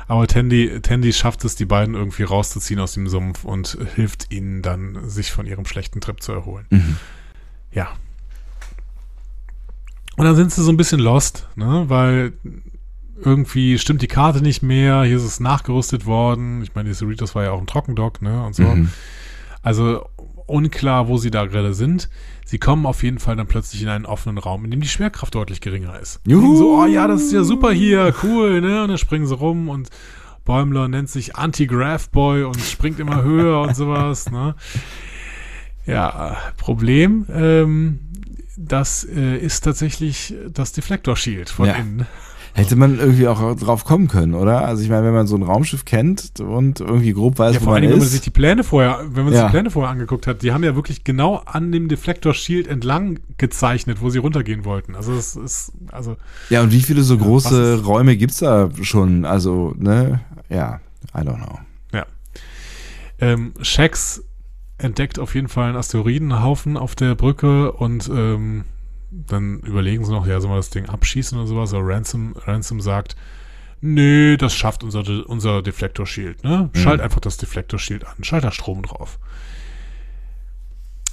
Aber 0.06 0.26
Tandy, 0.26 0.80
Tandy 0.82 1.14
schafft 1.14 1.44
es, 1.46 1.56
die 1.56 1.64
beiden 1.64 1.94
irgendwie 1.94 2.24
rauszuziehen 2.24 2.78
aus 2.78 2.92
dem 2.92 3.08
Sumpf 3.08 3.44
und 3.44 3.78
hilft 3.94 4.30
ihnen 4.30 4.60
dann, 4.60 5.08
sich 5.08 5.32
von 5.32 5.46
ihrem 5.46 5.64
schlechten 5.64 6.02
Trip 6.02 6.22
zu 6.22 6.32
erholen. 6.32 6.66
Mhm. 6.68 6.96
Ja. 7.72 7.88
Und 10.16 10.26
dann 10.26 10.36
sind 10.36 10.52
sie 10.52 10.62
so 10.62 10.70
ein 10.70 10.76
bisschen 10.76 11.00
lost, 11.00 11.48
ne? 11.56 11.84
Weil 11.88 12.34
irgendwie 13.22 13.78
stimmt 13.78 14.02
die 14.02 14.08
Karte 14.08 14.42
nicht 14.42 14.62
mehr, 14.62 15.04
hier 15.04 15.16
ist 15.16 15.22
es 15.24 15.40
nachgerüstet 15.40 16.06
worden. 16.06 16.62
Ich 16.62 16.74
meine, 16.74 16.88
die 16.88 16.94
Cerritos 16.94 17.34
war 17.34 17.44
ja 17.44 17.50
auch 17.52 17.60
ein 17.60 17.66
Trockendock, 17.66 18.22
ne? 18.22 18.44
Und 18.44 18.54
so. 18.54 18.62
Mhm. 18.64 18.90
Also 19.62 20.06
unklar, 20.46 21.08
wo 21.08 21.16
sie 21.16 21.30
da 21.30 21.46
gerade 21.46 21.72
sind. 21.74 22.10
Sie 22.44 22.58
kommen 22.58 22.84
auf 22.84 23.02
jeden 23.02 23.18
Fall 23.18 23.36
dann 23.36 23.46
plötzlich 23.46 23.82
in 23.82 23.88
einen 23.88 24.04
offenen 24.04 24.36
Raum, 24.36 24.64
in 24.66 24.70
dem 24.70 24.80
die 24.82 24.88
Schwerkraft 24.88 25.34
deutlich 25.34 25.62
geringer 25.62 25.98
ist. 25.98 26.20
Juhu! 26.26 26.56
So, 26.56 26.78
oh 26.82 26.86
ja, 26.86 27.06
das 27.08 27.22
ist 27.22 27.32
ja 27.32 27.44
super 27.44 27.72
hier, 27.72 28.14
cool, 28.22 28.60
ne? 28.60 28.82
Und 28.82 28.88
dann 28.88 28.98
springen 28.98 29.26
sie 29.26 29.34
rum 29.34 29.68
und 29.70 29.88
Bäumler 30.44 30.88
nennt 30.88 31.08
sich 31.08 31.36
Anti-Graph-Boy 31.36 32.44
und 32.44 32.60
springt 32.60 33.00
immer 33.00 33.22
höher 33.22 33.62
und 33.62 33.74
sowas, 33.74 34.30
ne? 34.30 34.54
Ja, 35.86 36.36
Problem, 36.58 37.26
ähm, 37.32 38.00
das 38.56 39.04
äh, 39.04 39.38
ist 39.38 39.62
tatsächlich 39.62 40.34
das 40.52 40.72
Deflektor-Shield 40.72 41.48
von 41.48 41.66
Ja. 41.66 41.74
innen. 41.76 42.06
Hätte 42.56 42.76
man 42.76 43.00
irgendwie 43.00 43.26
auch 43.26 43.56
drauf 43.56 43.84
kommen 43.84 44.06
können, 44.06 44.32
oder? 44.34 44.64
Also 44.64 44.82
ich 44.84 44.88
meine, 44.88 45.04
wenn 45.04 45.12
man 45.12 45.26
so 45.26 45.34
ein 45.34 45.42
Raumschiff 45.42 45.84
kennt 45.84 46.38
und 46.40 46.78
irgendwie 46.78 47.12
grob 47.12 47.36
weiß, 47.38 47.54
Ja, 47.56 47.60
wo 47.60 47.64
vor 47.64 47.72
man 47.72 47.82
allem, 47.82 47.90
wenn 47.90 47.98
man 47.98 48.06
sich 48.06 48.18
ist. 48.18 48.26
die 48.26 48.30
Pläne 48.30 48.62
vorher, 48.62 49.00
wenn 49.08 49.24
man 49.24 49.32
sich 49.32 49.40
Ja. 49.42 49.48
die 49.48 49.50
Pläne 49.52 49.70
vorher 49.72 49.90
angeguckt 49.90 50.28
hat, 50.28 50.42
die 50.42 50.52
haben 50.52 50.62
ja 50.62 50.76
wirklich 50.76 51.02
genau 51.02 51.42
an 51.46 51.72
dem 51.72 51.88
Deflektor-Shield 51.88 52.68
entlang 52.68 53.18
gezeichnet, 53.38 54.00
wo 54.00 54.08
sie 54.08 54.18
runtergehen 54.18 54.64
wollten. 54.64 54.94
Also 54.94 55.12
es 55.14 55.34
ist, 55.34 55.72
also 55.90 56.16
Ja, 56.48 56.62
und 56.62 56.70
wie 56.70 56.80
viele 56.82 57.02
so 57.02 57.18
große 57.18 57.74
ist- 57.74 57.86
Räume 57.86 58.16
gibt's 58.16 58.38
da 58.38 58.70
schon? 58.82 59.24
Also, 59.24 59.74
ne? 59.76 60.20
Ja, 60.48 60.80
I 61.12 61.18
don't 61.22 61.44
know. 61.44 61.58
Ja. 61.92 62.06
Ähm, 63.20 63.52
Shax 63.62 64.22
entdeckt 64.78 65.18
auf 65.18 65.34
jeden 65.34 65.48
Fall 65.48 65.70
einen 65.70 65.76
Asteroidenhaufen 65.76 66.76
auf 66.76 66.94
der 66.94 67.16
Brücke 67.16 67.72
und 67.72 68.08
ähm, 68.14 68.64
dann 69.26 69.60
überlegen 69.60 70.04
sie 70.04 70.12
noch, 70.12 70.26
ja, 70.26 70.40
sollen 70.40 70.52
wir 70.52 70.58
das 70.58 70.70
Ding 70.70 70.88
abschießen 70.88 71.38
oder 71.38 71.46
sowas? 71.46 71.72
Aber 71.72 71.86
Ransom, 71.86 72.34
Ransom 72.36 72.80
sagt, 72.80 73.16
nee, 73.80 74.36
das 74.36 74.54
schafft 74.54 74.82
unser, 74.82 75.04
unser 75.28 75.62
Deflektor-Shield, 75.62 76.42
ne? 76.42 76.70
Schalt 76.74 77.00
einfach 77.00 77.20
das 77.20 77.36
Deflektor-Shield 77.36 78.06
an, 78.06 78.24
schalt 78.24 78.44
da 78.44 78.50
Strom 78.50 78.82
drauf. 78.82 79.18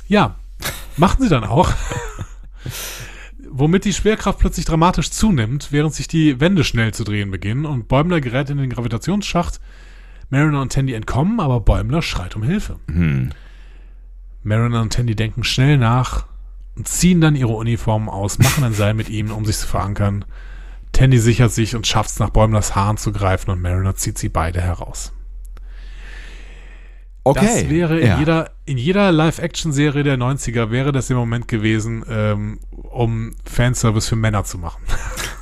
Ja, 0.08 0.36
machen 0.98 1.22
sie 1.22 1.30
dann 1.30 1.44
auch. 1.44 1.72
Womit 3.54 3.86
die 3.86 3.94
Schwerkraft 3.94 4.40
plötzlich 4.40 4.66
dramatisch 4.66 5.12
zunimmt, 5.12 5.72
während 5.72 5.94
sich 5.94 6.08
die 6.08 6.40
Wände 6.40 6.64
schnell 6.64 6.94
zu 6.94 7.04
drehen 7.04 7.32
beginnen 7.32 7.66
und 7.66 7.88
Bäumler 7.88 8.22
gerät 8.22 8.50
in 8.50 8.58
den 8.58 8.70
Gravitationsschacht. 8.70 9.60
Mariner 10.30 10.62
und 10.62 10.72
Tandy 10.72 10.94
entkommen, 10.94 11.42
aber 11.42 11.60
Bäumler 11.60 12.02
schreit 12.02 12.38
um 12.38 12.44
Hilfe. 12.44 12.80
Hm. 12.88 13.32
Mariner 14.44 14.82
und 14.82 14.94
Tandy 14.94 15.16
denken 15.16 15.44
schnell 15.44 15.78
nach 15.78 16.26
ziehen 16.84 17.22
dann 17.22 17.36
ihre 17.36 17.54
Uniformen 17.54 18.10
aus, 18.10 18.40
machen 18.40 18.64
ein 18.64 18.74
Seil 18.74 18.94
mit 18.94 19.10
ihm, 19.10 19.32
um 19.32 19.46
sich 19.46 19.58
zu 19.58 19.68
verankern. 19.68 20.26
Tandy 20.92 21.20
sichert 21.20 21.52
sich 21.52 21.76
und 21.76 21.88
schafft 21.88 22.12
es, 22.12 22.20
nach 22.20 22.30
Bäumlers 22.30 22.76
Haaren 22.76 22.98
zu 22.98 23.12
greifen 23.12 23.52
und 23.52 23.62
Mariner 23.62 23.96
zieht 23.96 24.18
sie 24.18 24.30
beide 24.30 24.62
heraus. 24.62 25.14
Okay. 27.24 27.46
Das 27.46 27.70
wäre 27.70 28.00
in 28.00 28.08
ja. 28.08 28.20
jeder, 28.20 28.52
in 28.66 28.78
jeder 28.78 29.12
Live-Action-Serie 29.12 30.04
der 30.04 30.18
90er 30.18 30.72
wäre 30.72 30.92
das 30.92 31.08
der 31.08 31.18
Moment 31.18 31.48
gewesen, 31.48 32.04
ähm, 32.10 32.60
um 32.72 33.36
Fanservice 33.46 34.10
für 34.10 34.16
Männer 34.16 34.44
zu 34.44 34.58
machen. 34.58 34.82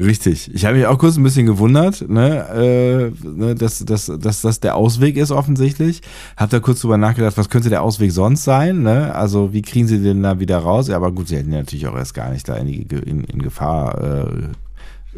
Richtig. 0.00 0.50
Ich 0.54 0.64
habe 0.64 0.76
mich 0.76 0.86
auch 0.86 0.98
kurz 0.98 1.18
ein 1.18 1.22
bisschen 1.22 1.44
gewundert, 1.44 2.08
ne, 2.08 2.48
äh, 2.48 3.28
ne 3.28 3.54
dass, 3.54 3.84
dass, 3.84 4.06
dass 4.06 4.40
das 4.40 4.60
der 4.60 4.74
Ausweg 4.74 5.18
ist 5.18 5.30
offensichtlich. 5.30 6.00
Hab 6.38 6.48
da 6.48 6.58
kurz 6.58 6.80
drüber 6.80 6.96
nachgedacht, 6.96 7.36
was 7.36 7.50
könnte 7.50 7.68
der 7.68 7.82
Ausweg 7.82 8.10
sonst 8.10 8.44
sein, 8.44 8.82
ne? 8.82 9.14
Also 9.14 9.52
wie 9.52 9.60
kriegen 9.60 9.86
sie 9.86 10.02
den 10.02 10.22
da 10.22 10.40
wieder 10.40 10.58
raus? 10.58 10.88
Ja, 10.88 10.96
aber 10.96 11.12
gut, 11.12 11.28
sie 11.28 11.36
hätten 11.36 11.52
ja 11.52 11.58
natürlich 11.58 11.86
auch 11.86 11.96
erst 11.96 12.14
gar 12.14 12.30
nicht 12.30 12.48
da 12.48 12.56
in, 12.56 12.66
die, 12.66 12.82
in, 12.82 13.24
in 13.24 13.42
Gefahr 13.42 14.24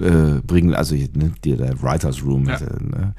äh, 0.00 0.04
äh, 0.04 0.40
bringen, 0.44 0.74
also 0.74 0.96
ne, 0.96 1.32
die, 1.44 1.56
der 1.56 1.80
Writers 1.80 2.24
Room. 2.24 2.48
Ja. 2.48 2.56
Äh, 2.56 2.82
ne? 2.82 3.14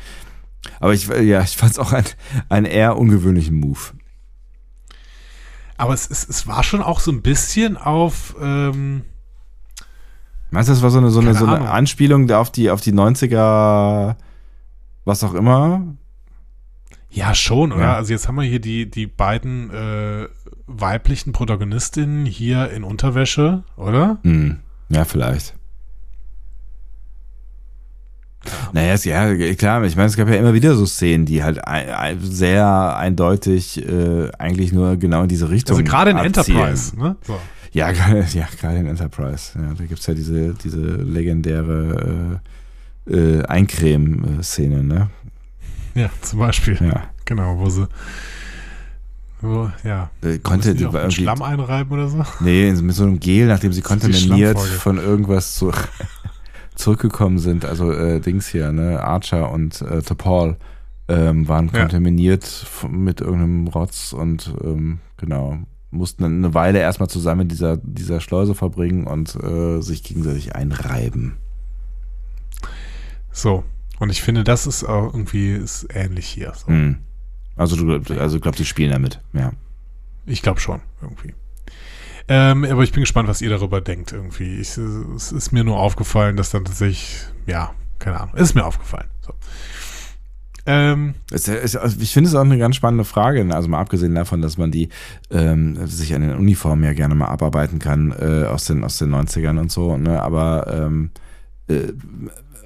Aber 0.81 0.93
ich, 0.93 1.07
ja, 1.07 1.43
ich 1.43 1.55
fand 1.55 1.71
es 1.71 1.79
auch 1.79 1.93
ein, 1.93 2.03
einen 2.49 2.65
eher 2.65 2.97
ungewöhnlichen 2.97 3.57
Move. 3.57 3.79
Aber 5.77 5.93
es, 5.93 6.09
es, 6.09 6.27
es 6.27 6.45
war 6.45 6.63
schon 6.63 6.81
auch 6.81 6.99
so 6.99 7.11
ein 7.11 7.21
bisschen 7.21 7.77
auf, 7.77 8.35
ähm, 8.41 9.03
Meinst 10.53 10.69
du, 10.69 10.73
das 10.73 10.83
war 10.83 10.91
so 10.91 10.99
eine, 10.99 11.09
so 11.09 11.19
eine, 11.19 11.33
so 11.33 11.47
eine. 11.47 11.67
Anspielung 11.67 12.29
auf 12.29 12.51
die, 12.51 12.69
auf 12.69 12.79
die 12.79 12.93
90er, 12.93 14.15
was 15.03 15.23
auch 15.23 15.33
immer? 15.33 15.81
Ja, 17.09 17.33
schon, 17.33 17.71
oder? 17.71 17.81
Ja. 17.81 17.95
Also 17.95 18.13
jetzt 18.13 18.27
haben 18.27 18.35
wir 18.35 18.43
hier 18.43 18.59
die, 18.59 18.87
die 18.87 19.07
beiden 19.07 19.71
äh, 19.71 20.27
weiblichen 20.67 21.31
Protagonistinnen 21.31 22.27
hier 22.27 22.69
in 22.69 22.83
Unterwäsche, 22.83 23.63
oder? 23.77 24.19
Hm. 24.21 24.59
Ja, 24.89 25.05
vielleicht. 25.05 25.55
Naja, 28.73 28.93
ist, 28.93 29.05
ja, 29.05 29.33
klar, 29.55 29.83
ich 29.85 29.95
meine, 29.95 30.07
es 30.07 30.17
gab 30.17 30.29
ja 30.29 30.35
immer 30.35 30.53
wieder 30.53 30.75
so 30.75 30.85
Szenen, 30.85 31.25
die 31.25 31.43
halt 31.43 31.67
ein, 31.67 32.19
sehr 32.21 32.95
eindeutig 32.95 33.83
äh, 33.83 34.29
eigentlich 34.37 34.71
nur 34.71 34.97
genau 34.97 35.23
in 35.23 35.29
diese 35.29 35.49
Richtung 35.49 35.77
Also 35.77 35.83
gerade 35.83 36.11
in 36.11 36.17
abzielen. 36.17 36.59
Enterprise, 36.59 36.99
ne? 36.99 37.15
So. 37.23 37.39
Ja, 37.73 37.91
gerade 37.91 38.25
ja, 38.33 38.47
gerade 38.59 38.77
in 38.77 38.87
Enterprise. 38.87 39.51
Ja, 39.59 39.73
da 39.73 39.85
gibt's 39.85 40.05
ja 40.07 40.13
diese, 40.13 40.53
diese 40.53 40.79
legendäre 40.79 42.39
äh, 43.09 43.13
äh, 43.13 43.43
Eincreme-Szene, 43.45 44.83
ne? 44.83 45.09
Ja, 45.95 46.09
zum 46.21 46.39
Beispiel. 46.39 46.77
Ja. 46.81 47.03
Genau, 47.25 47.57
wo 47.59 47.69
sie 47.69 47.87
wo, 49.41 49.69
ja. 49.83 50.09
Äh, 50.21 50.37
konnte 50.39 50.73
die 50.73 50.85
auch 50.85 51.11
Schlamm 51.11 51.41
einreiben 51.41 51.91
oder 51.91 52.07
so? 52.07 52.23
Nee, 52.39 52.71
mit 52.73 52.95
so 52.95 53.03
einem 53.03 53.19
Gel, 53.19 53.47
nachdem 53.47 53.73
sie 53.73 53.81
kontaminiert 53.81 54.57
von 54.57 54.97
irgendwas 54.97 55.55
zu, 55.55 55.71
zurückgekommen 56.75 57.39
sind. 57.39 57.65
Also 57.65 57.91
äh, 57.91 58.21
Dings 58.21 58.47
hier, 58.47 58.71
ne, 58.71 59.03
Archer 59.03 59.51
und 59.51 59.81
äh, 59.81 59.97
T'Pol 59.97 60.55
ähm, 61.09 61.47
waren 61.49 61.69
Ja. 61.73 61.81
kontaminiert 61.81 62.43
f- 62.45 62.87
mit 62.89 63.19
irgendeinem 63.19 63.67
Rotz 63.67 64.13
und 64.13 64.53
ähm, 64.63 64.99
genau 65.17 65.57
mussten 65.93 66.23
dann 66.23 66.43
eine 66.43 66.53
Weile 66.53 66.79
erstmal 66.79 67.09
zusammen 67.09 67.41
in 67.41 67.47
dieser, 67.49 67.77
dieser 67.77 68.19
Schleuse 68.19 68.55
verbringen 68.55 69.07
und 69.07 69.35
äh, 69.35 69.81
sich 69.81 70.03
gegenseitig 70.03 70.55
einreiben. 70.55 71.37
So. 73.31 73.63
Und 73.99 74.09
ich 74.09 74.21
finde, 74.21 74.43
das 74.43 74.67
ist 74.67 74.83
auch 74.83 75.13
irgendwie 75.13 75.51
ist 75.51 75.87
ähnlich 75.93 76.27
hier. 76.27 76.53
So. 76.55 76.67
Hm. 76.67 76.97
Also 77.55 77.75
du 77.75 78.19
also 78.19 78.39
glaubst, 78.39 78.59
die 78.59 78.65
spielen 78.65 78.91
damit, 78.91 79.21
ja. 79.33 79.51
Ich 80.25 80.41
glaube 80.41 80.59
schon, 80.59 80.81
irgendwie. 81.01 81.33
Ähm, 82.27 82.65
aber 82.65 82.83
ich 82.83 82.91
bin 82.91 83.01
gespannt, 83.01 83.27
was 83.27 83.41
ihr 83.41 83.49
darüber 83.49 83.81
denkt, 83.81 84.11
irgendwie. 84.11 84.59
Ich, 84.59 84.77
es 84.77 85.31
ist 85.31 85.51
mir 85.51 85.63
nur 85.63 85.77
aufgefallen, 85.77 86.37
dass 86.37 86.51
dann 86.51 86.65
tatsächlich, 86.65 87.25
ja, 87.45 87.73
keine 87.99 88.19
Ahnung, 88.19 88.35
ist 88.35 88.55
mir 88.55 88.65
aufgefallen. 88.65 89.09
So. 89.21 89.33
Ähm, 90.65 91.15
Es 91.31 91.47
ist- 91.47 91.75
also 91.75 91.99
Ich 91.99 92.13
finde 92.13 92.29
es 92.29 92.35
auch 92.35 92.41
eine 92.41 92.57
ganz 92.57 92.75
spannende 92.75 93.03
Frage. 93.03 93.43
ne? 93.43 93.55
Also 93.55 93.67
mal 93.67 93.79
abgesehen 93.79 94.15
davon, 94.15 94.41
dass 94.41 94.57
man 94.57 94.71
die 94.71 94.89
ähm, 95.29 95.85
sich 95.87 96.13
an 96.15 96.21
den 96.21 96.35
Uniformen 96.35 96.83
ja 96.83 96.93
gerne 96.93 97.15
mal 97.15 97.27
abarbeiten 97.27 97.79
kann 97.79 98.11
äh, 98.17 98.45
aus, 98.45 98.65
den, 98.65 98.83
aus 98.83 98.97
den 98.97 99.13
90ern 99.13 99.59
und 99.59 99.71
so. 99.71 99.97
Ne? 99.97 100.21
Aber 100.21 100.67
ähm, 100.73 101.09
äh, 101.67 101.91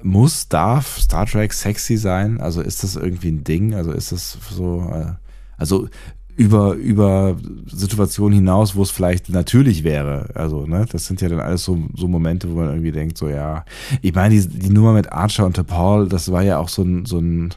muss, 0.02 0.48
darf 0.48 0.98
Star 0.98 1.26
Trek 1.26 1.52
sexy 1.52 1.96
sein? 1.96 2.40
Also 2.40 2.60
ist 2.60 2.84
das 2.84 2.94
irgendwie 2.94 3.30
ein 3.32 3.42
Ding? 3.42 3.74
Also 3.74 3.90
ist 3.90 4.12
das 4.12 4.38
so, 4.50 4.88
äh, 4.94 5.12
also 5.56 5.88
über, 6.36 6.74
über 6.74 7.36
Situationen 7.66 8.38
hinaus, 8.38 8.76
wo 8.76 8.82
es 8.82 8.92
vielleicht 8.92 9.28
natürlich 9.28 9.82
wäre. 9.82 10.28
Also, 10.34 10.66
ne, 10.66 10.86
das 10.88 11.06
sind 11.06 11.20
ja 11.20 11.28
dann 11.28 11.40
alles 11.40 11.64
so, 11.64 11.76
so 11.96 12.06
Momente, 12.06 12.48
wo 12.48 12.54
man 12.58 12.68
irgendwie 12.68 12.92
denkt, 12.92 13.18
so, 13.18 13.28
ja, 13.28 13.64
ich 14.02 14.14
meine, 14.14 14.36
die, 14.38 14.46
die 14.48 14.70
Nummer 14.70 14.92
mit 14.92 15.10
Archer 15.12 15.44
und 15.46 15.66
Paul, 15.66 16.08
das 16.08 16.30
war 16.30 16.44
ja 16.44 16.58
auch 16.58 16.68
so 16.68 16.82
ein, 16.82 17.06
so 17.06 17.18
ein, 17.18 17.52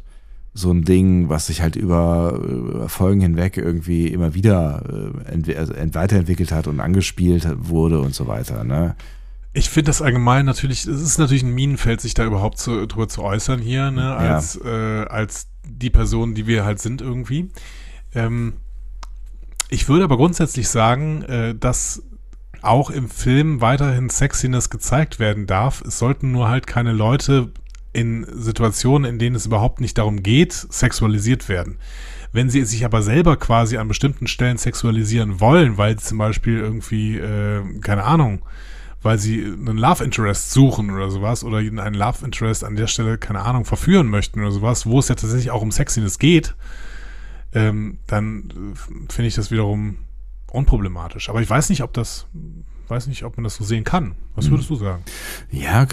so 0.54 0.72
ein 0.72 0.84
Ding, 0.84 1.30
was 1.30 1.48
sich 1.48 1.62
halt 1.62 1.76
über, 1.76 2.34
über 2.34 2.90
Folgen 2.90 3.22
hinweg 3.22 3.58
irgendwie 3.58 4.08
immer 4.08 4.34
wieder 4.34 5.12
äh, 5.26 5.56
also 5.56 5.74
ent 5.74 5.96
weiterentwickelt 5.96 6.52
hat 6.52 6.68
und 6.68 6.80
angespielt 6.80 7.48
wurde 7.56 8.00
und 8.00 8.14
so 8.14 8.28
weiter, 8.28 8.64
ne? 8.64 8.96
Ich 9.54 9.70
finde 9.70 9.90
das 9.90 10.02
allgemein 10.02 10.46
natürlich, 10.46 10.88
es 10.88 11.02
ist 11.02 11.18
natürlich 11.18 11.44
ein 11.44 11.54
Minenfeld, 11.54 12.00
sich 12.00 12.14
da 12.14 12.24
überhaupt 12.24 12.58
zu, 12.58 12.86
drüber 12.88 13.10
zu 13.10 13.22
äußern 13.22 13.60
hier, 13.60 13.92
ne, 13.92 14.16
als, 14.16 14.56
äh, 14.64 15.06
als 15.10 15.48
die 15.66 15.90
Person, 15.90 16.36
die 16.36 16.48
wir 16.48 16.64
halt 16.64 16.80
sind 16.80 17.02
irgendwie. 17.02 17.50
Ähm, 18.16 18.54
ich 19.70 19.90
würde 19.90 20.06
aber 20.06 20.16
grundsätzlich 20.16 20.70
sagen, 20.70 21.24
äh, 21.24 21.54
dass 21.54 22.04
auch 22.62 22.90
im 22.92 23.10
Film 23.10 23.60
weiterhin 23.60 24.10
Sexiness 24.10 24.70
gezeigt 24.70 25.20
werden 25.20 25.48
darf. 25.48 25.82
Es 25.82 25.98
sollten 25.98 26.32
nur 26.32 26.48
halt 26.48 26.68
keine 26.68 26.94
Leute 26.94 27.52
in 27.94 28.26
Situationen, 28.32 29.10
in 29.10 29.20
denen 29.20 29.36
es 29.36 29.46
überhaupt 29.46 29.82
nicht 29.82 29.98
darum 29.98 30.24
geht, 30.24 30.54
sexualisiert 30.54 31.50
werden. 31.50 31.78
Wenn 32.32 32.50
sie 32.50 32.64
sich 32.64 32.86
aber 32.86 33.02
selber 33.02 33.36
quasi 33.36 33.78
an 33.78 33.90
bestimmten 33.90 34.28
Stellen 34.28 34.58
sexualisieren 34.58 35.42
wollen, 35.42 35.78
weil 35.78 36.00
sie 36.00 36.06
zum 36.06 36.18
Beispiel 36.18 36.60
irgendwie, 36.60 37.18
äh, 37.18 37.62
keine 37.82 38.04
Ahnung, 38.06 38.42
weil 39.02 39.18
sie 39.18 39.44
einen 39.44 39.78
Love 39.78 40.04
Interest 40.04 40.52
suchen 40.52 40.92
oder 40.92 41.10
sowas 41.10 41.44
oder 41.44 41.58
einen 41.58 41.94
Love 41.94 42.24
Interest 42.24 42.64
an 42.64 42.76
der 42.76 42.88
Stelle, 42.88 43.18
keine 43.18 43.42
Ahnung, 43.42 43.66
verführen 43.66 44.08
möchten 44.08 44.40
oder 44.40 44.52
sowas, 44.52 44.86
wo 44.86 45.00
es 45.00 45.08
ja 45.08 45.16
tatsächlich 45.16 45.52
auch 45.52 45.62
um 45.62 45.72
Sexiness 45.72 46.20
geht, 46.20 46.56
ähm, 47.54 47.98
dann 48.08 48.74
äh, 48.74 49.12
finde 49.12 49.28
ich 49.28 49.36
das 49.36 49.52
wiederum 49.52 49.98
unproblematisch. 50.52 51.30
Aber 51.30 51.42
ich 51.42 51.50
weiß 51.50 51.70
nicht, 51.70 51.84
ob 51.84 51.94
das, 51.94 52.28
weiß 52.92 53.08
nicht, 53.08 53.24
ob 53.24 53.38
man 53.38 53.46
das 53.46 53.56
so 53.56 53.64
sehen 53.64 53.84
kann. 53.84 54.14
Was 54.36 54.52
würdest 54.52 54.70
du 54.70 54.76
sagen? 54.76 55.02
Ja, 55.50 55.88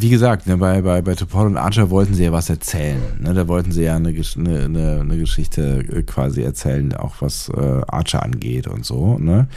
wie 0.00 0.08
gesagt, 0.08 0.46
ne, 0.46 0.56
bei, 0.56 0.80
bei, 0.80 1.02
bei 1.02 1.14
Topol 1.14 1.46
und 1.46 1.56
Archer 1.56 1.90
wollten 1.90 2.14
sie 2.14 2.24
ja 2.24 2.32
was 2.32 2.48
erzählen. 2.48 3.02
Ne? 3.20 3.34
Da 3.34 3.46
wollten 3.48 3.72
sie 3.72 3.82
ja 3.82 3.96
eine, 3.96 4.08
eine, 4.08 4.64
eine, 4.64 5.00
eine 5.00 5.18
Geschichte 5.18 5.84
äh, 5.92 6.02
quasi 6.02 6.42
erzählen, 6.42 6.94
auch 6.94 7.16
was 7.20 7.50
äh, 7.50 7.82
Archer 7.88 8.22
angeht 8.22 8.68
und 8.68 8.86
so. 8.86 9.18
Ne? 9.18 9.48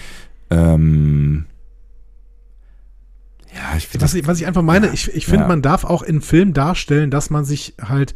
Ähm, 0.49 1.45
ja, 3.53 3.77
ich 3.77 3.87
finde 3.87 4.03
Was 4.03 4.13
ich, 4.13 4.27
was 4.27 4.39
ich 4.39 4.47
einfach 4.47 4.61
meine, 4.61 4.87
Ja, 4.87 4.93
ich, 4.93 5.13
ich 5.13 5.25
finde, 5.25 5.43
ja. 5.43 5.47
man 5.47 5.61
darf 5.61 5.83
auch 5.83 6.01
in 6.03 6.21
Film 6.21 6.53
darstellen, 6.53 7.11
dass 7.11 7.29
man 7.29 7.45
sich 7.45 7.75
halt 7.81 8.15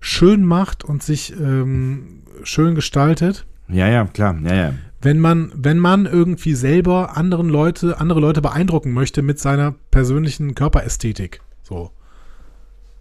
schön 0.00 0.44
macht 0.44 0.84
und 0.84 1.02
sich 1.02 1.32
ähm, 1.38 2.22
schön 2.44 2.74
gestaltet. 2.74 3.46
Ja, 3.68 3.88
ja, 3.88 4.04
klar, 4.04 4.36
ja, 4.44 4.54
ja. 4.54 4.74
Wenn 5.06 5.20
man, 5.20 5.52
wenn 5.54 5.78
man 5.78 6.04
irgendwie 6.04 6.54
selber 6.54 7.16
anderen 7.16 7.48
Leute, 7.48 8.00
andere 8.00 8.18
Leute 8.18 8.42
beeindrucken 8.42 8.92
möchte 8.92 9.22
mit 9.22 9.38
seiner 9.38 9.76
persönlichen 9.92 10.56
Körperästhetik. 10.56 11.40
So. 11.62 11.92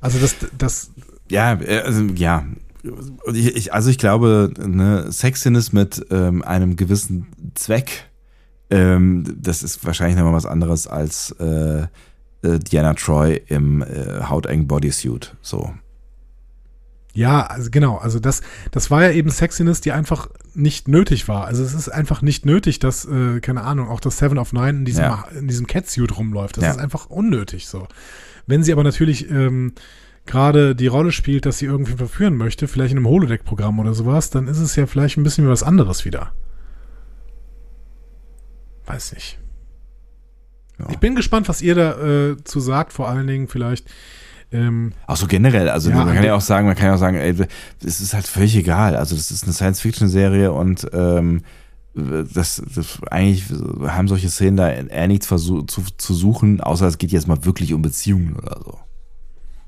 Also 0.02 0.20
das, 0.20 0.36
das, 0.56 0.92
Ja, 1.32 1.60
äh, 1.60 1.80
also, 1.80 2.04
ja. 2.16 2.46
Und 2.84 3.36
Ich, 3.36 3.74
also 3.74 3.90
ich 3.90 3.98
glaube, 3.98 4.54
ne, 4.60 5.12
Sexiness 5.12 5.74
mit 5.74 6.06
ähm, 6.12 6.44
einem 6.44 6.76
gewissen 6.76 7.26
Zweck, 7.56 8.12
ähm, 8.70 9.24
das 9.42 9.64
ist 9.64 9.84
wahrscheinlich 9.84 10.16
nochmal 10.16 10.34
was 10.34 10.46
anderes 10.46 10.86
als 10.86 11.32
äh, 11.40 11.88
äh, 12.44 12.60
Diana 12.60 12.94
Troy 12.94 13.42
im 13.48 13.82
äh, 13.82 14.22
hautengen 14.30 14.68
Bodysuit. 14.68 15.36
So. 15.42 15.74
Ja, 17.16 17.44
also 17.48 17.70
genau, 17.72 17.98
also 17.98 18.20
das, 18.20 18.42
das 18.72 18.92
war 18.92 19.02
ja 19.04 19.12
eben 19.12 19.30
Sexiness, 19.32 19.82
die 19.82 19.92
einfach 19.94 20.30
nicht 20.54 20.88
nötig 20.88 21.28
war. 21.28 21.46
Also 21.46 21.64
es 21.64 21.74
ist 21.74 21.90
einfach 21.90 22.22
nicht 22.22 22.46
nötig, 22.46 22.78
dass, 22.80 23.06
äh, 23.06 23.40
keine 23.40 23.64
Ahnung, 23.64 23.88
auch 23.90 24.00
das 24.02 24.18
Seven 24.20 24.38
of 24.38 24.54
Nine 24.54 24.70
in 24.80 24.86
diesem, 24.86 25.04
Ja. 25.06 25.26
in 25.38 25.48
diesem 25.48 25.66
Catsuit 25.66 26.16
rumläuft. 26.18 26.58
Das 26.58 26.66
Ja. 26.66 26.72
ist 26.72 26.78
einfach 26.80 27.08
unnötig 27.10 27.68
so. 27.68 27.88
Wenn 28.46 28.64
sie 28.64 28.72
aber 28.74 28.84
natürlich 28.84 29.30
ähm, 29.32 29.74
gerade 30.26 30.76
die 30.76 30.88
Rolle 30.88 31.12
spielt, 31.12 31.46
dass 31.46 31.58
sie 31.58 31.66
irgendwie 31.66 31.94
verführen 31.94 32.36
möchte, 32.36 32.68
vielleicht 32.68 32.92
in 32.92 32.98
einem 32.98 33.08
Holodeck-Programm 33.08 33.80
oder 33.80 33.94
sowas, 33.94 34.30
dann 34.30 34.48
ist 34.48 34.60
es 34.60 34.76
ja 34.76 34.86
vielleicht 34.86 35.18
ein 35.18 35.24
bisschen 35.24 35.46
wie 35.46 35.50
was 35.50 35.64
anderes 35.64 36.04
wieder. 36.06 36.32
Weiß 38.86 39.14
nicht. 39.14 39.40
Ja. 40.80 40.88
Ich 40.92 40.98
bin 40.98 41.16
gespannt, 41.16 41.48
was 41.48 41.62
ihr 41.62 41.76
da 41.76 42.32
äh, 42.32 42.44
zu 42.44 42.60
sagt, 42.60 42.94
vor 42.94 43.08
allen 43.08 43.28
Dingen 43.28 43.48
vielleicht. 43.48 43.90
Ähm, 44.52 44.94
Auch 45.08 45.18
so 45.18 45.28
generell, 45.28 45.70
also 45.70 45.90
Ja, 45.90 45.98
man 46.06 46.14
kann 46.14 46.24
ja 46.24 46.36
auch 46.36 46.42
sagen, 46.42 46.68
man 46.68 46.76
kann 46.76 46.88
ja 46.88 46.94
auch 46.96 47.00
sagen, 47.00 47.18
ey, 47.18 47.36
es 47.84 48.00
ist 48.02 48.14
halt 48.14 48.28
völlig 48.28 48.56
egal. 48.56 48.96
Also 48.96 49.16
das 49.16 49.32
ist 49.32 49.44
eine 49.44 49.54
Science-Fiction-Serie 49.54 50.52
und 50.52 50.88
ähm, 50.94 51.42
das, 51.96 52.62
das 52.76 53.00
eigentlich 53.10 53.46
haben 53.88 54.08
solche 54.08 54.30
Szenen 54.30 54.58
da 54.58 54.70
eher 54.70 55.08
nichts 55.08 55.28
versuch, 55.28 55.66
zu, 55.68 55.82
zu 55.98 56.14
suchen, 56.14 56.60
außer 56.62 56.88
es 56.88 56.98
geht 56.98 57.12
jetzt 57.12 57.28
mal 57.28 57.46
wirklich 57.46 57.74
um 57.74 57.82
Beziehungen 57.82 58.36
oder 58.36 58.60
so. 58.64 58.80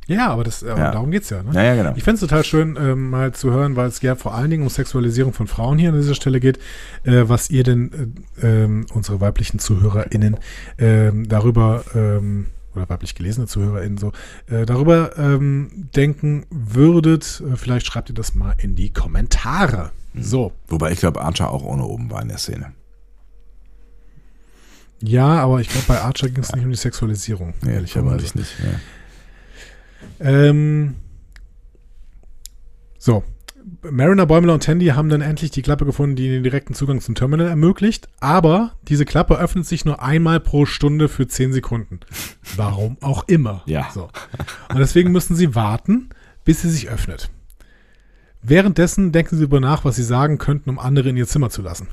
ja, 0.07 0.27
aber 0.29 0.43
das, 0.43 0.61
aber 0.63 0.77
Ja. 0.79 0.91
darum 0.91 1.09
geht's 1.11 1.29
ja. 1.29 1.41
Ne? 1.43 1.51
Ja, 1.53 1.63
ja, 1.63 1.75
genau. 1.75 1.93
Ich 1.95 2.03
fände 2.03 2.15
es 2.15 2.19
total 2.21 2.43
schön, 2.43 2.77
ähm, 2.79 3.09
mal 3.09 3.33
zu 3.33 3.51
hören, 3.51 3.75
weil 3.77 3.87
es 3.87 4.01
ja 4.01 4.15
vor 4.15 4.35
allen 4.35 4.49
Dingen 4.49 4.63
um 4.63 4.69
Sexualisierung 4.69 5.31
von 5.33 5.47
Frauen 5.47 5.77
hier 5.77 5.89
an 5.89 5.95
dieser 5.95 6.15
Stelle 6.15 6.39
geht, 6.41 6.57
äh, 7.03 7.23
was 7.27 7.49
ihr 7.49 7.63
denn, 7.63 8.13
äh, 8.41 8.45
ähm, 8.45 8.85
unsere 8.93 9.21
weiblichen 9.21 9.59
ZuhörerInnen, 9.59 10.35
ähm, 10.77 11.27
darüber, 11.29 11.83
ähm, 11.95 12.47
oder 12.77 12.89
weiblich 12.89 13.15
gelesene 13.15 13.47
ZuhörerInnen 13.47 13.97
so, 13.97 14.11
äh, 14.47 14.65
darüber 14.65 15.17
ähm, 15.17 15.89
denken 15.95 16.45
würdet. 16.49 17.41
Äh, 17.45 17.57
vielleicht 17.57 17.85
schreibt 17.85 18.09
ihr 18.09 18.15
das 18.15 18.35
mal 18.35 18.55
in 18.59 18.75
die 18.75 18.91
Kommentare. 18.91 19.91
So. 20.15 20.53
Wobei 20.67 20.91
ich 20.91 20.99
glaube, 20.99 21.21
Archer 21.21 21.51
auch 21.51 21.63
ohne 21.63 21.83
oben 21.83 22.09
war 22.09 22.21
in 22.21 22.29
der 22.29 22.37
Szene. 22.37 22.73
Ja, 25.01 25.27
aber 25.43 25.61
ich 25.61 25.69
glaube, 25.69 25.85
bei 25.87 26.01
Archer 26.01 26.29
ging 26.29 26.43
es 26.43 26.51
nicht 26.53 26.63
um 26.63 26.71
die 26.71 26.77
Sexualisierung. 26.77 27.53
Nee, 27.61 27.73
ehrlicherweise. 27.73 28.25
vermutlich 28.25 28.35
nicht. 28.35 28.55
Ja. 28.59 28.79
Ähm, 30.19 30.95
so. 32.97 33.23
Mariner, 33.81 34.25
Bäumler 34.25 34.53
und 34.53 34.63
Tandy 34.63 34.87
haben 34.87 35.09
dann 35.09 35.21
endlich 35.21 35.51
die 35.51 35.61
Klappe 35.61 35.85
gefunden, 35.85 36.15
die 36.15 36.29
den 36.29 36.43
direkten 36.43 36.73
Zugang 36.73 37.01
zum 37.01 37.15
Terminal 37.15 37.47
ermöglicht. 37.47 38.07
Aber 38.19 38.73
diese 38.87 39.05
Klappe 39.05 39.37
öffnet 39.37 39.65
sich 39.65 39.83
nur 39.83 40.01
einmal 40.01 40.39
pro 40.39 40.65
Stunde 40.65 41.09
für 41.09 41.27
10 41.27 41.51
Sekunden. 41.51 41.99
Warum 42.55 42.97
auch 43.01 43.27
immer. 43.27 43.63
Ja. 43.65 43.89
So. 43.93 44.09
Und 44.69 44.79
deswegen 44.79 45.11
müssen 45.11 45.35
sie 45.35 45.53
warten, 45.53 46.09
bis 46.45 46.61
sie 46.61 46.69
sich 46.69 46.89
öffnet. 46.89 47.29
Währenddessen 48.41 49.11
denken 49.11 49.35
sie 49.35 49.41
darüber 49.41 49.59
nach, 49.59 49.83
was 49.83 49.97
sie 49.97 50.03
sagen 50.03 50.37
könnten, 50.37 50.69
um 50.69 50.79
andere 50.79 51.09
in 51.09 51.17
ihr 51.17 51.27
Zimmer 51.27 51.49
zu 51.49 51.61
lassen. 51.61 51.87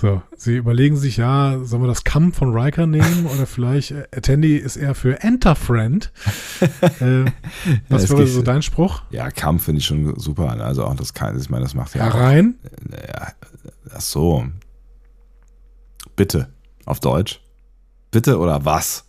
So, 0.00 0.22
sie 0.36 0.54
überlegen 0.56 0.96
sich, 0.96 1.16
ja, 1.16 1.58
sollen 1.64 1.82
wir 1.82 1.88
das 1.88 2.04
Kamm 2.04 2.32
von 2.32 2.56
Riker 2.56 2.86
nehmen 2.86 3.26
oder 3.26 3.46
vielleicht, 3.46 3.90
äh, 3.90 4.06
Tandy 4.20 4.56
ist 4.56 4.76
eher 4.76 4.94
für 4.94 5.20
Enter 5.24 5.56
Friend. 5.56 6.12
äh, 7.00 7.24
was 7.88 8.04
es 8.04 8.10
wäre 8.10 8.28
so 8.28 8.42
dein 8.42 8.62
Spruch? 8.62 9.02
Ja, 9.10 9.28
Kampf 9.32 9.64
finde 9.64 9.80
ich 9.80 9.86
schon 9.86 10.16
super. 10.16 10.50
Also 10.60 10.84
auch 10.84 10.94
das 10.94 11.14
kann, 11.14 11.36
ich 11.36 11.50
meine, 11.50 11.64
das 11.64 11.74
macht 11.74 11.96
ja. 11.96 12.08
auch- 12.08 12.14
Herein? 12.14 12.54
Ja, 12.92 13.32
ach 13.92 14.00
so. 14.00 14.46
Bitte. 16.14 16.48
Auf 16.84 17.00
Deutsch. 17.00 17.40
Bitte 18.12 18.38
oder 18.38 18.64
was? 18.64 19.04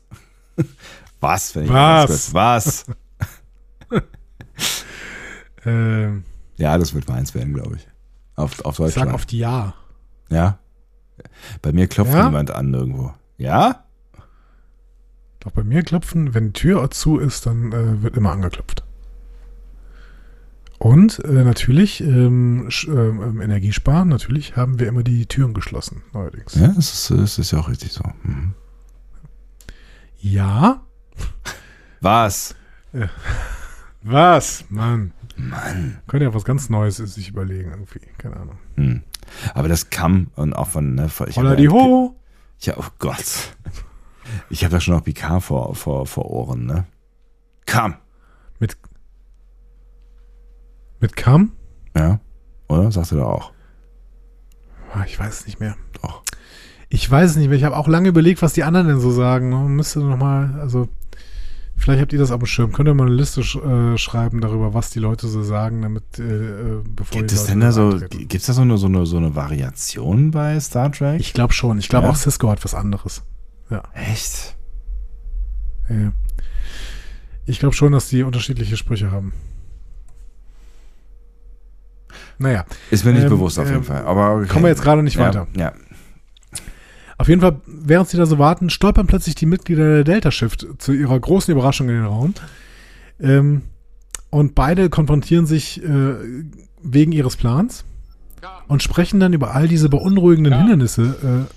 was, 1.20 1.56
wenn 1.56 1.66
ich 1.66 1.70
Was? 1.72 2.34
Was? 2.34 2.86
Ähm, 5.66 6.24
Ja, 6.57 6.78
das 6.78 6.94
wird 6.94 7.07
meins 7.10 7.36
werden, 7.36 7.53
glaube 7.53 7.76
ich. 7.76 7.88
Auf, 8.36 8.64
auf 8.66 8.76
ich 8.80 8.86
Deutsch. 8.86 8.94
sag 8.95 9.14
oft 9.14 9.34
Ja. 9.34 9.74
Ja. 10.30 10.57
Bei 11.61 11.72
mir 11.72 11.88
klopft 11.88 12.14
Ja? 12.14 12.26
niemand 12.26 12.52
an 12.52 12.74
irgendwo. 12.74 13.14
Ja? 13.38 13.84
Doch 15.40 15.52
bei 15.52 15.64
mir 15.64 15.84
klopfen, 15.84 16.34
wenn 16.34 16.48
die 16.48 16.53
Tür 16.53 16.90
zu 16.91 17.18
ist, 17.18 17.45
dann 17.45 17.72
äh, 17.72 18.02
wird 18.03 18.18
immer 18.18 18.32
angeklopft. 18.32 18.84
Und 20.78 21.20
äh, 21.26 21.44
natürlich, 21.44 22.02
ähm, 22.02 22.68
sch- 22.70 22.88
ähm, 22.90 23.41
Energiesparen, 23.41 24.07
natürlich 24.07 24.56
haben 24.56 24.80
wir 24.80 24.88
immer 24.88 25.03
die 25.03 25.26
Türen 25.26 25.53
geschlossen, 25.53 26.03
neuerdings. 26.14 26.56
Ja, 26.56 26.68
das 26.70 26.94
ist, 26.94 27.11
das 27.11 27.38
ist 27.38 27.52
ja 27.52 27.60
auch 27.60 27.68
richtig 27.70 27.91
so. 27.91 28.03
Mhm. 28.24 28.53
Ja? 30.20 30.82
Was? 32.02 32.56
Was? 34.03 34.64
Mann. 34.70 35.11
Mann. 35.36 35.99
Könnte 36.07 36.26
ja 36.26 36.34
was 36.34 36.44
ganz 36.45 36.70
Neues 36.70 36.98
sich 36.98 37.30
überlegen, 37.30 37.72
irgendwie. 37.72 37.99
Keine 38.18 38.38
Ahnung. 38.38 38.57
Hm. 38.76 39.03
Aber 39.53 39.68
das 39.68 39.89
kam 39.89 40.27
und 40.35 40.53
auch 40.53 40.68
von, 40.68 40.95
ne, 40.95 41.10
ich 41.27 41.38
Holla 41.38 41.56
die 41.56 41.64
ja- 41.65 41.72
ho! 41.72 42.15
Ja, 42.60 42.73
oh 42.77 42.85
Gott. 42.99 43.56
Ich 44.49 44.64
habe 44.64 44.72
da 44.73 44.80
schon 44.81 44.93
noch 44.95 45.03
Picard 45.03 45.41
vor, 45.43 45.73
vor, 45.76 46.06
vor 46.06 46.26
Ohren, 46.30 46.65
ne? 46.65 46.85
Kam. 47.65 47.95
Mit, 48.60 48.77
Mit 50.99 51.15
Kam? 51.15 51.53
Ja, 51.95 52.19
oder? 52.68 52.91
Sagst 52.91 53.11
du 53.11 53.15
da 53.15 53.23
auch? 53.26 53.51
Ah, 54.93 55.03
Ich 55.06 55.18
weiß 55.19 55.39
es 55.41 55.45
nicht 55.45 55.60
mehr. 55.60 55.76
Doch. 56.01 56.23
Ich 56.89 57.10
weiß 57.10 57.31
es 57.31 57.38
nicht 57.38 57.47
mehr. 57.49 57.57
Ich 57.57 57.64
habe 57.64 57.77
auch 57.77 57.88
lange 57.88 58.10
überlegt, 58.10 58.41
was 58.41 58.53
die 58.53 58.64
anderen 58.64 58.88
denn 58.88 58.99
so 58.99 59.11
sagen. 59.11 59.49
Man 59.51 59.68
müsste 59.76 59.99
noch 59.99 60.18
mal, 60.18 60.60
also 60.60 60.89
vielleicht 61.80 62.01
habt 62.01 62.14
ihr 62.14 62.19
das 62.19 62.31
auf 62.31 62.39
dem 62.39 62.45
Schirm. 62.45 62.72
Könnt 62.72 62.88
ihr 62.88 62.93
mal 62.93 63.07
eine 63.07 63.15
Liste 63.15 63.43
sch 63.43 63.56
äh, 63.56 63.97
schreiben 63.97 64.41
darüber, 64.41 64.73
was 64.73 64.89
die 64.91 64.99
Leute 64.99 65.27
so 65.27 65.41
sagen, 65.43 65.81
damit 65.81 66.03
äh, 66.19 66.23
äh, 66.23 66.81
bevor 66.85 67.18
Gibt 67.18 67.31
es 67.31 67.45
denn 67.45 67.60
da 67.60 67.72
so, 67.72 67.89
eintreten. 67.89 68.18
gibt 68.27 68.35
es 68.35 68.45
da 68.45 68.53
so 68.53 68.61
eine, 68.61 68.77
so 68.77 68.88
eine, 68.88 69.06
so 69.06 69.18
eine 69.18 69.35
Variation 69.35 70.31
bei 70.31 70.60
Star 70.60 70.91
Trek? 70.91 71.19
Ich 71.19 71.34
glaube 71.34 71.53
schon. 71.53 71.80
Ich 71.80 71.89
glaube 71.89 72.06
Ja? 72.07 72.11
auch 72.11 72.15
Cisco 72.15 72.49
hat 72.49 72.64
was 72.64 72.73
anderes. 72.76 73.23
Echt? 73.93 74.56
Ja. 75.89 76.11
Ich 77.45 77.60
glaube 77.60 77.76
schon, 77.76 77.91
dass 77.91 78.10
die 78.10 78.23
unterschiedliche 78.23 78.77
Sprüche 78.77 79.11
haben. 79.11 79.34
Naja, 82.38 82.65
Ist 82.89 83.06
mir 83.06 83.11
nicht 83.14 83.23
Ähm, 83.23 83.30
bewusst 83.30 83.60
auf 83.60 83.65
jeden 83.65 83.80
ähm, 83.80 83.84
Fall. 83.84 84.06
Aber 84.06 84.35
okay. 84.38 84.47
kommen 84.47 84.64
wir 84.64 84.69
jetzt 84.69 84.81
gerade 84.81 85.03
nicht 85.03 85.18
ja, 85.18 85.27
weiter. 85.27 85.47
Ja. 85.56 85.73
Auf 87.20 87.28
jeden 87.28 87.41
Fall, 87.41 87.60
während 87.68 88.08
sie 88.10 88.18
da 88.18 88.26
so 88.26 88.40
warten, 88.40 88.70
stolpern 88.70 89.06
plötzlich 89.06 89.36
die 89.36 89.46
Mitglieder 89.46 89.84
der 89.96 90.04
Delta 90.06 90.32
Shift 90.32 90.66
zu 90.80 90.94
ihrer 90.94 91.20
großen 91.20 91.52
Überraschung 91.52 91.90
in 91.90 91.96
den 91.96 92.06
Raum. 92.06 92.34
Ähm, 93.20 93.62
und 94.32 94.56
beide 94.56 94.90
konfrontieren 94.90 95.46
sich 95.46 95.84
äh, 95.84 96.14
wegen 96.82 97.12
ihres 97.12 97.36
Plans 97.36 97.84
und 98.68 98.82
sprechen 98.82 99.20
dann 99.20 99.34
über 99.34 99.54
all 99.54 99.68
diese 99.68 99.90
beunruhigenden 99.90 100.58
Hindernisse. 100.58 101.48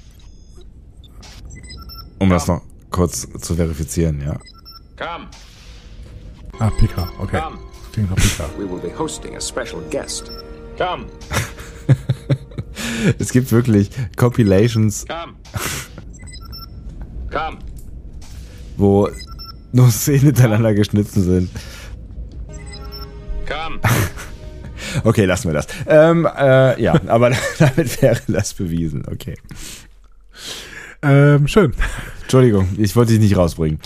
Um 2.18 2.28
das 2.30 2.48
noch 2.48 2.62
kurz 2.90 3.28
zu 3.40 3.54
verifizieren, 3.54 4.20
ja. 4.20 4.38
Come, 4.96 5.28
Äh, 6.54 6.64
ah, 6.64 6.70
Pika, 6.70 7.08
okay. 7.18 7.40
come, 7.40 7.58
Klingt 7.92 8.10
nach 8.10 8.16
Pika. 8.16 8.44
We 8.58 8.68
will 8.68 8.80
be 8.80 8.96
hosting 8.98 9.36
a 9.36 9.40
special 9.40 9.80
guest. 9.90 10.30
come, 10.76 11.06
Es 13.18 13.30
gibt 13.32 13.50
wirklich 13.52 13.90
Compilations. 14.16 15.04
Come, 15.06 15.34
wo 18.76 19.08
nur 19.72 19.90
Szenen 19.90 20.26
hintereinander 20.26 20.74
geschnitten 20.74 21.22
sind. 21.22 21.50
come. 23.46 23.80
Okay, 25.04 25.24
lassen 25.24 25.48
wir 25.48 25.54
das. 25.54 25.66
Ähm, 25.86 26.26
äh, 26.36 26.80
ja, 26.82 27.00
aber 27.06 27.30
damit 27.58 28.02
wäre 28.02 28.20
das 28.28 28.54
bewiesen. 28.54 29.04
Okay. 29.10 29.36
Ähm, 31.02 31.48
schön. 31.48 31.72
Entschuldigung, 32.22 32.68
ich 32.76 32.94
wollte 32.94 33.12
dich 33.12 33.20
nicht 33.20 33.36
rausbringen. 33.36 33.80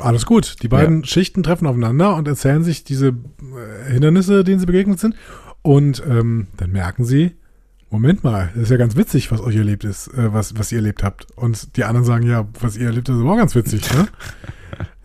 Alles 0.00 0.26
gut. 0.26 0.56
Die 0.62 0.68
beiden 0.68 1.04
Schichten 1.04 1.42
treffen 1.42 1.66
aufeinander 1.66 2.16
und 2.16 2.26
erzählen 2.26 2.64
sich 2.64 2.84
diese 2.84 3.08
äh, 3.08 3.92
Hindernisse, 3.92 4.44
denen 4.44 4.60
sie 4.60 4.66
begegnet 4.66 4.98
sind. 4.98 5.14
Und 5.62 6.02
ähm, 6.08 6.48
dann 6.56 6.72
merken 6.72 7.04
sie, 7.04 7.36
Moment 7.90 8.22
mal, 8.22 8.50
das 8.54 8.64
ist 8.64 8.70
ja 8.70 8.76
ganz 8.76 8.96
witzig, 8.96 9.30
was 9.32 9.40
euch 9.40 9.56
erlebt 9.56 9.84
ist, 9.84 10.08
äh, 10.08 10.32
was, 10.32 10.58
was 10.58 10.70
ihr 10.72 10.78
erlebt 10.78 11.02
habt. 11.02 11.26
Und 11.36 11.76
die 11.76 11.84
anderen 11.84 12.04
sagen, 12.04 12.26
ja, 12.26 12.46
was 12.60 12.76
ihr 12.76 12.86
erlebt 12.86 13.08
habt, 13.08 13.16
ist 13.16 13.22
aber 13.22 13.32
auch 13.32 13.38
ganz 13.38 13.54
witzig, 13.54 13.82
ne? 13.94 14.08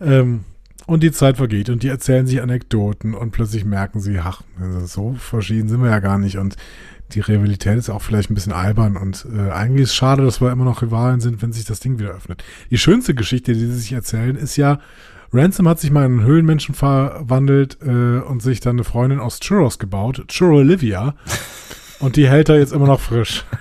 ähm, 0.00 0.44
und 0.86 1.02
die 1.02 1.12
Zeit 1.12 1.38
vergeht 1.38 1.70
und 1.70 1.82
die 1.82 1.88
erzählen 1.88 2.26
sich 2.26 2.42
Anekdoten 2.42 3.14
und 3.14 3.30
plötzlich 3.30 3.64
merken 3.64 4.00
sie, 4.00 4.18
ach, 4.18 4.42
also 4.60 4.84
so 4.84 5.14
verschieden 5.14 5.68
sind 5.68 5.82
wir 5.82 5.88
ja 5.88 6.00
gar 6.00 6.18
nicht. 6.18 6.36
Und 6.36 6.56
die 7.12 7.20
Rivalität 7.20 7.78
ist 7.78 7.88
auch 7.88 8.02
vielleicht 8.02 8.30
ein 8.30 8.34
bisschen 8.34 8.52
albern 8.52 8.96
und 8.96 9.26
äh, 9.34 9.50
eigentlich 9.50 9.84
ist 9.84 9.90
es 9.90 9.94
schade, 9.94 10.22
dass 10.24 10.42
wir 10.42 10.52
immer 10.52 10.64
noch 10.64 10.82
Rivalen 10.82 11.20
sind, 11.20 11.40
wenn 11.40 11.52
sich 11.52 11.64
das 11.64 11.80
Ding 11.80 11.98
wieder 11.98 12.10
öffnet. 12.10 12.44
Die 12.70 12.78
schönste 12.78 13.14
Geschichte, 13.14 13.54
die 13.54 13.60
sie 13.60 13.76
sich 13.76 13.92
erzählen, 13.92 14.36
ist 14.36 14.56
ja, 14.56 14.78
Ransom 15.32 15.68
hat 15.68 15.80
sich 15.80 15.90
mal 15.90 16.04
in 16.04 16.12
einen 16.12 16.24
Höhlenmenschen 16.24 16.74
verwandelt 16.74 17.78
äh, 17.82 18.18
und 18.18 18.42
sich 18.42 18.60
dann 18.60 18.76
eine 18.76 18.84
Freundin 18.84 19.20
aus 19.20 19.40
Churros 19.40 19.78
gebaut, 19.78 20.24
Churro 20.28 20.58
Olivia. 20.58 21.14
Und 22.00 22.16
die 22.16 22.28
hält 22.28 22.48
er 22.48 22.58
jetzt 22.58 22.72
immer 22.72 22.86
noch 22.86 23.00
frisch. 23.00 23.44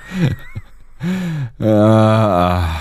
Ah, 1.60 2.80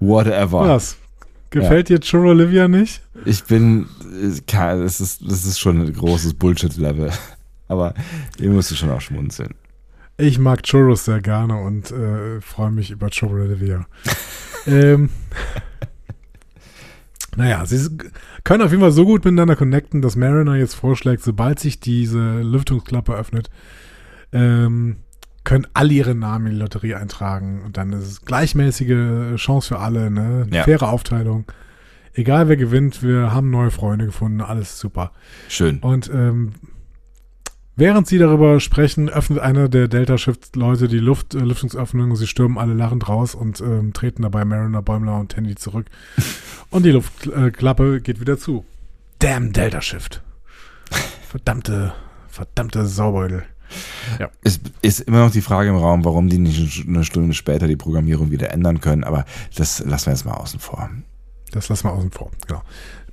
whatever. 0.00 0.68
Was? 0.68 0.96
Gefällt 1.50 1.88
dir 1.88 2.00
Churro 2.00 2.30
Olivia 2.30 2.68
nicht? 2.68 3.02
Ich 3.24 3.44
bin, 3.44 3.86
äh, 4.22 4.40
das 4.76 5.00
ist, 5.00 5.22
das 5.22 5.44
ist 5.46 5.58
schon 5.58 5.80
ein 5.80 5.92
großes 5.92 6.34
Bullshit-Level. 6.34 7.10
Aber 7.68 7.94
ihr 8.38 8.50
müsst 8.50 8.76
schon 8.76 8.90
auch 8.90 9.00
schmunzeln. 9.00 9.54
Ich 10.18 10.38
mag 10.38 10.62
Churros 10.62 11.06
sehr 11.06 11.20
gerne 11.22 11.58
und 11.58 11.90
äh, 11.90 12.40
freue 12.42 12.70
mich 12.70 12.90
über 12.90 13.08
Churro 13.08 13.34
Olivia. 13.42 13.86
ähm, 14.66 15.08
naja, 17.36 17.64
sie 17.64 17.76
s- 17.76 17.90
können 18.44 18.62
auf 18.62 18.70
jeden 18.70 18.82
Fall 18.82 18.92
so 18.92 19.04
gut 19.04 19.24
miteinander 19.24 19.56
connecten, 19.56 20.02
dass 20.02 20.16
Mariner 20.16 20.56
jetzt 20.56 20.74
vorschlägt, 20.74 21.22
sobald 21.22 21.58
sich 21.58 21.80
diese 21.80 22.40
Lüftungsklappe 22.40 23.14
öffnet, 23.14 23.50
ähm, 24.32 24.96
können 25.44 25.66
alle 25.74 25.92
ihre 25.92 26.14
Namen 26.14 26.46
in 26.46 26.52
die 26.52 26.58
Lotterie 26.58 26.94
eintragen 26.94 27.62
und 27.64 27.76
dann 27.76 27.92
ist 27.92 28.06
es 28.06 28.24
gleichmäßige 28.24 29.36
Chance 29.36 29.68
für 29.68 29.78
alle, 29.78 30.10
ne? 30.10 30.46
Ja. 30.50 30.62
Faire 30.64 30.88
Aufteilung. 30.88 31.46
Egal 32.14 32.48
wer 32.48 32.56
gewinnt, 32.56 33.02
wir 33.02 33.32
haben 33.32 33.50
neue 33.50 33.70
Freunde 33.70 34.06
gefunden, 34.06 34.40
alles 34.40 34.78
super. 34.78 35.12
Schön. 35.48 35.78
Und 35.78 36.10
ähm, 36.12 36.52
während 37.76 38.06
sie 38.06 38.18
darüber 38.18 38.60
sprechen, 38.60 39.08
öffnet 39.08 39.38
einer 39.38 39.68
der 39.68 39.88
Delta-Shift-Leute 39.88 40.88
die 40.88 40.98
Luft, 40.98 41.34
äh, 41.34 41.38
Lüftungsöffnung. 41.38 42.14
Sie 42.16 42.26
stürmen 42.26 42.58
alle 42.58 42.74
lachend 42.74 43.08
raus 43.08 43.34
und 43.34 43.60
ähm, 43.60 43.92
treten 43.92 44.22
dabei 44.22 44.44
Mariner, 44.44 44.82
Bäumler 44.82 45.18
und 45.18 45.32
Tandy 45.32 45.54
zurück. 45.54 45.86
Und 46.70 46.86
die 46.86 46.90
Luftklappe 46.90 47.96
äh, 47.96 48.00
geht 48.00 48.18
wieder 48.18 48.38
zu. 48.38 48.64
Damn 49.18 49.52
Delta-Shift. 49.52 50.22
Verdammte, 51.28 51.92
verdammte 52.28 52.86
Saubeutel. 52.86 53.44
Es 54.42 54.60
ist 54.82 55.00
immer 55.00 55.24
noch 55.24 55.30
die 55.30 55.40
Frage 55.40 55.70
im 55.70 55.76
Raum, 55.76 56.04
warum 56.04 56.28
die 56.28 56.38
nicht 56.38 56.86
eine 56.86 57.04
Stunde 57.04 57.34
später 57.34 57.66
die 57.66 57.76
Programmierung 57.76 58.30
wieder 58.30 58.50
ändern 58.50 58.80
können, 58.80 59.04
aber 59.04 59.24
das 59.56 59.84
lassen 59.84 60.06
wir 60.06 60.12
jetzt 60.12 60.24
mal 60.24 60.34
außen 60.34 60.60
vor. 60.60 60.90
Das 61.52 61.68
lassen 61.68 61.84
wir 61.84 61.92
außen 61.92 62.10
vor. 62.10 62.30
Genau. 62.46 62.62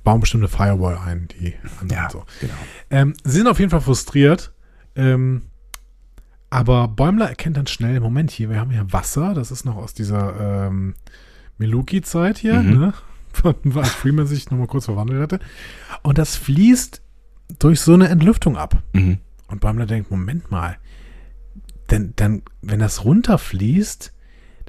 Bauen 0.04 0.20
bestimmt 0.20 0.42
eine 0.42 0.48
Firewall 0.48 0.98
ein, 0.98 1.28
die 1.28 1.54
anderen 1.80 1.88
Ja, 1.90 2.10
so. 2.10 2.24
genau. 2.40 2.54
Ähm, 2.90 3.14
sie 3.24 3.38
sind 3.38 3.48
auf 3.48 3.58
jeden 3.58 3.70
Fall 3.70 3.80
frustriert. 3.82 4.52
Ähm, 4.96 5.42
aber 6.48 6.88
Bäumler 6.88 7.28
erkennt 7.28 7.56
dann 7.56 7.66
schnell, 7.66 8.00
Moment 8.00 8.30
hier, 8.30 8.50
wir 8.50 8.58
haben 8.58 8.70
hier 8.70 8.92
Wasser, 8.92 9.34
das 9.34 9.50
ist 9.50 9.64
noch 9.64 9.76
aus 9.76 9.94
dieser 9.94 10.66
ähm, 10.66 10.94
Meluki-Zeit 11.58 12.38
hier, 12.38 12.60
Mhm. 12.62 12.78
ne? 12.78 12.94
Von 13.32 13.54
als 13.76 13.90
Freeman 13.90 14.26
sich 14.26 14.50
nochmal 14.50 14.66
kurz 14.66 14.86
verwandelt 14.86 15.22
hatte. 15.22 15.38
Und 16.02 16.18
das 16.18 16.34
fließt 16.34 17.00
durch 17.60 17.80
so 17.80 17.94
eine 17.94 18.08
Entlüftung 18.08 18.56
ab. 18.56 18.82
Mhm. 18.92 19.18
Und 19.46 19.60
Bäumler 19.60 19.86
denkt, 19.86 20.10
Moment 20.10 20.50
mal, 20.50 20.76
denn 21.90 22.12
dann, 22.16 22.42
wenn 22.62 22.80
das 22.80 23.04
runterfließt, 23.04 24.12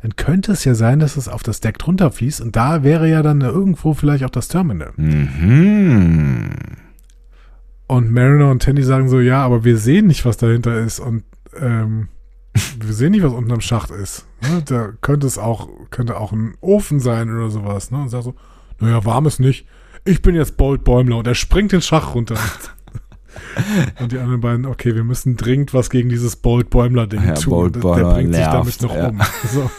dann 0.02 0.16
könnte 0.16 0.52
es 0.52 0.66
ja 0.66 0.74
sein, 0.76 1.00
dass 1.00 1.16
es 1.18 1.28
auf 1.28 1.44
das 1.44 1.60
Deck 1.62 1.78
drunter 1.78 2.12
fließt 2.12 2.42
und 2.42 2.56
da 2.56 2.84
wäre 2.84 3.08
ja 3.10 3.22
dann 3.22 3.42
irgendwo 3.42 3.94
vielleicht 3.94 4.24
auch 4.24 4.30
das 4.32 4.48
Terminal. 4.48 4.94
Mhm. 4.98 6.50
Und 7.88 8.12
Mariner 8.12 8.50
und 8.50 8.62
Tandy 8.64 8.84
sagen 8.84 9.10
so, 9.10 9.20
ja, 9.20 9.44
aber 9.44 9.64
wir 9.64 9.78
sehen 9.78 10.08
nicht, 10.08 10.26
was 10.26 10.38
dahinter 10.38 10.80
ist 10.80 11.00
und 11.00 11.24
ähm, 11.60 12.08
wir 12.80 12.94
sehen 12.94 13.12
nicht, 13.12 13.24
was 13.24 13.34
unten 13.34 13.52
am 13.52 13.62
Schacht 13.62 13.92
ist. 13.92 14.26
Ne? 14.42 14.64
Da 14.66 14.90
könnte 15.02 15.28
es 15.28 15.38
auch, 15.38 15.70
könnte 15.90 16.18
auch 16.18 16.32
ein 16.32 16.56
Ofen 16.62 17.00
sein 17.00 17.30
oder 17.34 17.50
sowas. 17.50 17.92
Ne? 17.92 18.02
Und 18.02 18.10
sagt 18.10 18.24
so, 18.24 18.36
naja, 18.80 19.04
warm 19.06 19.26
ist 19.26 19.40
nicht. 19.40 19.66
Ich 20.06 20.22
bin 20.22 20.36
jetzt 20.36 20.58
Bolt 20.58 20.84
Bäumler 20.84 21.18
und 21.18 21.28
er 21.28 21.36
springt 21.36 21.72
den 21.74 21.82
Schacht 21.82 22.16
runter. 22.16 22.36
und 24.00 24.12
die 24.12 24.18
anderen 24.18 24.42
beiden, 24.42 24.66
okay, 24.66 24.96
wir 24.96 25.04
müssen 25.04 25.38
dringend 25.38 25.74
was 25.74 25.90
gegen 25.90 26.10
dieses 26.10 26.38
Bolt 26.38 26.70
Bäumler 26.70 27.08
Ding 27.08 27.24
Ja, 27.24 27.34
tun. 27.36 27.52
Bolt 27.52 27.76
Der- 27.76 27.96
Der 27.96 28.14
bringt 28.14 28.34
sich 28.34 28.44
damit 28.46 28.82
noch 28.82 28.96
ja. 28.96 29.10
um. 29.10 29.22
So. 29.54 29.70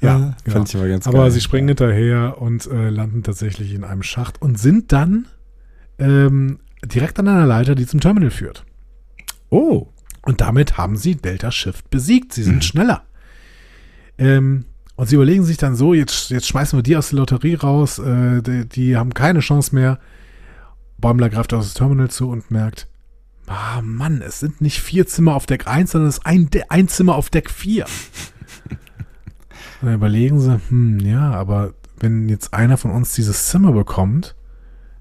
Ja, 0.00 0.34
genau. 0.44 0.56
fand 0.56 0.68
ich 0.68 0.76
aber 0.76 0.88
ganz 0.88 1.06
Aber 1.06 1.18
geil. 1.18 1.30
sie 1.30 1.40
springen 1.40 1.68
hinterher 1.68 2.40
und 2.40 2.66
äh, 2.66 2.88
landen 2.90 3.22
tatsächlich 3.22 3.72
in 3.74 3.84
einem 3.84 4.02
Schacht 4.02 4.40
und 4.42 4.58
sind 4.58 4.92
dann 4.92 5.26
ähm, 5.98 6.58
direkt 6.84 7.18
an 7.18 7.28
einer 7.28 7.46
Leiter, 7.46 7.74
die 7.74 7.86
zum 7.86 8.00
Terminal 8.00 8.30
führt. 8.30 8.64
Oh. 9.50 9.88
Und 10.22 10.40
damit 10.40 10.76
haben 10.78 10.96
sie 10.96 11.14
Delta 11.16 11.50
Shift 11.50 11.90
besiegt. 11.90 12.32
Sie 12.32 12.42
sind 12.42 12.64
schneller. 12.64 13.04
Ähm, 14.18 14.64
und 14.96 15.08
sie 15.08 15.14
überlegen 15.14 15.44
sich 15.44 15.56
dann 15.56 15.76
so, 15.76 15.94
jetzt, 15.94 16.30
jetzt 16.30 16.46
schmeißen 16.48 16.78
wir 16.78 16.82
die 16.82 16.96
aus 16.96 17.08
der 17.10 17.18
Lotterie 17.20 17.54
raus, 17.54 17.98
äh, 17.98 18.42
die, 18.42 18.68
die 18.68 18.96
haben 18.96 19.14
keine 19.14 19.40
Chance 19.40 19.74
mehr. 19.74 19.98
Bäumler 20.98 21.30
greift 21.30 21.54
aus 21.54 21.72
dem 21.72 21.78
Terminal 21.78 22.10
zu 22.10 22.28
und 22.28 22.50
merkt, 22.50 22.86
ah 23.46 23.80
Mann, 23.82 24.20
es 24.20 24.40
sind 24.40 24.60
nicht 24.60 24.80
vier 24.80 25.06
Zimmer 25.06 25.34
auf 25.34 25.46
Deck 25.46 25.66
1, 25.66 25.92
sondern 25.92 26.08
es 26.10 26.18
ist 26.18 26.26
ein, 26.26 26.50
De- 26.50 26.64
ein 26.68 26.88
Zimmer 26.88 27.14
auf 27.14 27.30
Deck 27.30 27.50
4. 27.50 27.86
und 29.80 29.86
dann 29.86 29.94
überlegen 29.94 30.40
sie, 30.40 30.60
hm, 30.68 31.00
ja, 31.00 31.32
aber 31.32 31.74
wenn 31.98 32.28
jetzt 32.28 32.54
einer 32.54 32.76
von 32.76 32.90
uns 32.90 33.14
dieses 33.14 33.46
Zimmer 33.46 33.72
bekommt, 33.72 34.34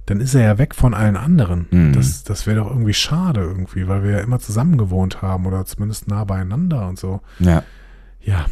dann 0.06 0.20
ist 0.22 0.34
er 0.34 0.42
ja 0.42 0.58
weg 0.58 0.74
von 0.74 0.94
allen 0.94 1.16
anderen. 1.18 1.68
Mhm. 1.70 1.94
Das, 1.94 2.24
das 2.24 2.48
wäre 2.48 2.58
doch 2.58 2.68
irgendwie 2.70 2.94
schade 2.94 3.42
irgendwie, 3.42 3.88
weil 3.88 4.04
wir 4.04 4.12
ja 4.12 4.20
immer 4.20 4.40
zusammen 4.40 4.78
gewohnt 4.78 5.22
haben 5.22 5.46
oder 5.46 5.66
zumindest 5.66 6.08
nah 6.08 6.24
beieinander 6.24 6.88
und 6.88 6.98
so. 6.98 7.22
Ja. 7.40 7.64
Ja, 8.22 8.48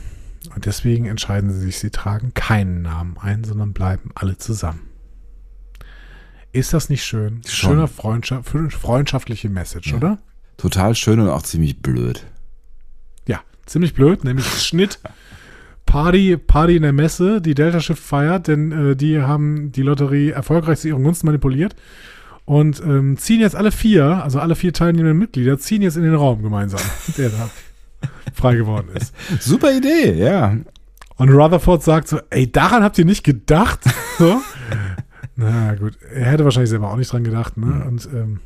und 0.55 0.65
deswegen 0.65 1.05
entscheiden 1.05 1.51
sie 1.51 1.59
sich, 1.59 1.79
sie 1.79 1.89
tragen 1.89 2.33
keinen 2.33 2.83
Namen 2.83 3.17
ein, 3.19 3.43
sondern 3.43 3.73
bleiben 3.73 4.11
alle 4.15 4.37
zusammen. 4.37 4.81
Ist 6.51 6.73
das 6.73 6.89
nicht 6.89 7.03
schön? 7.03 7.41
Schon. 7.45 7.71
Schöner 7.71 7.87
Freundschaft, 7.87 8.49
freundschaftliche 8.49 9.49
Message, 9.49 9.93
oder? 9.93 10.19
Total 10.57 10.95
schön 10.95 11.19
und 11.19 11.29
auch 11.29 11.43
ziemlich 11.43 11.81
blöd. 11.81 12.25
Ja, 13.27 13.41
ziemlich 13.65 13.93
blöd, 13.93 14.23
nämlich 14.23 14.45
Schnitt. 14.45 14.99
Party, 15.87 16.37
Party 16.37 16.75
in 16.75 16.83
der 16.83 16.93
Messe, 16.93 17.41
die 17.41 17.55
Delta 17.55 17.79
Schiff 17.79 17.99
feiert, 17.99 18.47
denn 18.47 18.71
äh, 18.91 18.95
die 18.95 19.21
haben 19.21 19.71
die 19.71 19.81
Lotterie 19.81 20.29
erfolgreich 20.29 20.79
zu 20.81 20.89
ihren 20.89 21.03
Gunsten 21.03 21.25
manipuliert 21.25 21.75
und 22.45 22.79
ähm, 22.81 23.17
ziehen 23.17 23.39
jetzt 23.41 23.55
alle 23.55 23.71
vier, 23.71 24.23
also 24.23 24.39
alle 24.39 24.55
vier 24.55 24.71
teilnehmenden 24.73 25.17
Mitglieder, 25.17 25.57
ziehen 25.57 25.81
jetzt 25.81 25.97
in 25.97 26.03
den 26.03 26.13
Raum 26.13 26.43
gemeinsam, 26.43 26.81
der 27.17 27.29
da 27.29 27.49
frei 28.33 28.55
geworden 28.55 28.89
ist. 28.93 29.13
Super 29.39 29.75
Idee, 29.75 30.13
ja. 30.13 30.55
Und 31.15 31.29
Rutherford 31.29 31.81
sagt 31.81 32.07
so, 32.09 32.19
ey, 32.29 32.51
daran 32.51 32.83
habt 32.83 32.97
ihr 32.99 33.05
nicht 33.05 33.23
gedacht? 33.23 33.79
So. 34.19 34.41
Na 35.35 35.75
gut, 35.75 35.95
er 36.11 36.25
hätte 36.25 36.43
wahrscheinlich 36.43 36.71
selber 36.71 36.91
auch 36.91 36.95
nicht 36.97 37.11
dran 37.13 37.23
gedacht, 37.23 37.55
ne? 37.55 37.85
Und, 37.87 38.09
ähm, 38.11 38.39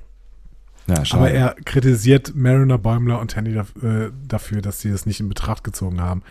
ja 0.87 1.01
aber 1.11 1.31
er 1.31 1.55
kritisiert 1.63 2.33
Mariner, 2.35 2.77
Bäumler 2.77 3.21
und 3.21 3.31
Tandy 3.31 3.51
daf- 3.57 3.81
äh, 3.81 4.11
dafür, 4.27 4.61
dass 4.61 4.81
sie 4.81 4.91
das 4.91 5.05
nicht 5.05 5.21
in 5.21 5.29
Betracht 5.29 5.63
gezogen 5.63 6.01
haben. 6.01 6.23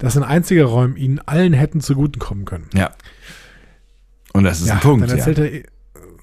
Dass 0.00 0.16
ein 0.16 0.24
einziger 0.24 0.64
Raum 0.66 0.96
ihnen 0.96 1.20
allen 1.20 1.52
hätten 1.52 1.80
zugutekommen 1.80 2.44
können. 2.44 2.68
ja. 2.74 2.90
Und 4.32 4.44
das 4.44 4.60
ist 4.60 4.68
Ja, 4.68 4.74
ein 4.74 4.80
Punkt, 4.80 5.08
dann, 5.10 5.18
erzählt 5.18 5.38
ja. 5.38 5.44
er, 5.44 5.62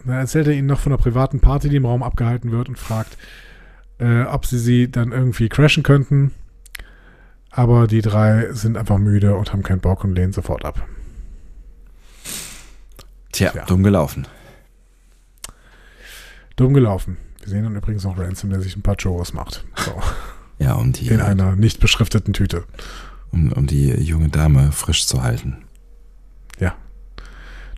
dann 0.05 0.15
erzählt 0.19 0.47
er 0.47 0.53
ihnen 0.53 0.67
noch 0.67 0.79
von 0.79 0.91
einer 0.93 1.01
privaten 1.01 1.39
Party, 1.41 1.67
die 1.69 1.75
im 1.75 1.85
Raum 1.85 2.03
abgehalten 2.03 2.51
wird 2.51 2.69
und 2.69 2.77
fragt, 2.79 3.17
äh, 3.99 4.23
ob 4.23 4.45
sie 4.45 4.59
sie 4.59 4.89
dann 4.89 5.11
irgendwie 5.11 5.49
crashen 5.49 5.83
könnten. 5.83 6.31
Aber 7.51 7.85
die 7.87 8.01
drei 8.01 8.53
sind 8.53 8.77
einfach 8.77 8.97
müde 8.97 9.35
und 9.35 9.51
haben 9.51 9.61
keinen 9.63 9.81
Bock 9.81 10.03
und 10.05 10.15
lehnen 10.15 10.31
sofort 10.31 10.63
ab. 10.63 10.87
Tja, 13.33 13.51
Tja. 13.51 13.65
dumm 13.65 13.83
gelaufen. 13.83 14.25
Dumm 16.55 16.73
gelaufen. 16.73 17.17
Wir 17.41 17.49
sehen 17.49 17.63
dann 17.63 17.75
übrigens 17.75 18.03
noch 18.03 18.17
Ransom, 18.17 18.49
der 18.49 18.61
sich 18.61 18.75
ein 18.75 18.81
paar 18.83 18.95
Churros 18.97 19.33
macht. 19.33 19.63
So, 19.75 19.93
Ja, 20.59 20.73
um 20.75 20.91
die, 20.93 21.07
in 21.09 21.21
einer 21.21 21.55
nicht 21.55 21.79
beschrifteten 21.79 22.33
Tüte. 22.33 22.63
Um, 23.37 23.51
um 23.53 23.67
die 23.67 23.89
junge 24.01 24.29
Dame 24.29 24.71
frisch 24.71 25.05
zu 25.05 25.21
halten. 25.23 25.57
Ja. 26.59 26.73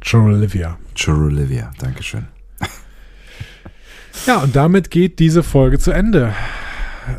Churro 0.02 0.27
Olivia. 0.27 0.77
Churro 0.95 1.26
Olivia, 1.26 1.72
Dankeschön. 1.80 2.27
Ja, 4.26 4.40
und 4.40 4.56
damit 4.56 4.90
geht 4.91 5.19
diese 5.19 5.44
Folge 5.44 5.80
zu 5.80 5.91
Ende. 5.91 6.34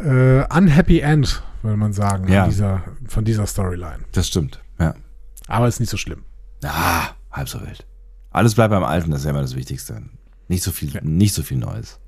Äh, 0.04 0.44
unhappy 0.54 1.00
End, 1.00 1.42
würde 1.62 1.76
man 1.76 1.92
sagen, 1.92 2.28
Ja. 2.28 2.46
dieser, 2.46 2.82
von 3.08 3.24
dieser 3.24 3.46
Storyline. 3.46 4.04
Das 4.12 4.28
stimmt, 4.28 4.60
ja. 4.78 4.94
Aber 5.48 5.66
ist 5.66 5.80
nicht 5.80 5.88
so 5.90 5.96
schlimm. 5.96 6.24
Ah, 6.64 7.08
halb 7.32 7.48
so 7.48 7.60
wild. 7.60 7.86
Alles 8.30 8.54
bleibt 8.54 8.70
beim 8.70 8.84
Alten, 8.84 9.10
das 9.10 9.20
ist 9.20 9.24
ja 9.24 9.30
immer 9.30 9.40
das 9.40 9.56
Wichtigste. 9.56 10.02
Nicht 10.48 10.62
so 10.62 10.70
viel, 10.72 10.92
nicht 11.02 11.34
so 11.34 11.42
viel 11.42 11.56
Neues. 11.58 11.98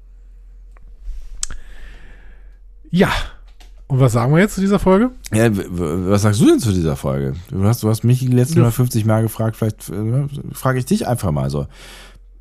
Ja. 2.90 3.10
Und 3.92 4.00
was 4.00 4.12
sagen 4.12 4.32
wir 4.32 4.40
jetzt 4.40 4.54
zu 4.54 4.62
dieser 4.62 4.78
Folge? 4.78 5.10
Ja, 5.34 5.50
was 5.52 6.22
sagst 6.22 6.40
du 6.40 6.46
denn 6.46 6.58
zu 6.58 6.72
dieser 6.72 6.96
Folge? 6.96 7.34
Du 7.50 7.62
hast, 7.64 7.82
du 7.82 7.90
hast 7.90 8.04
mich 8.04 8.20
die 8.20 8.28
letzten 8.28 8.54
Ja. 8.54 8.62
150 8.62 9.04
Mal 9.04 9.20
gefragt, 9.20 9.54
vielleicht 9.54 9.90
äh, 9.90 10.28
frage 10.54 10.78
ich 10.78 10.86
dich 10.86 11.06
einfach 11.06 11.30
mal 11.30 11.50
so. 11.50 11.66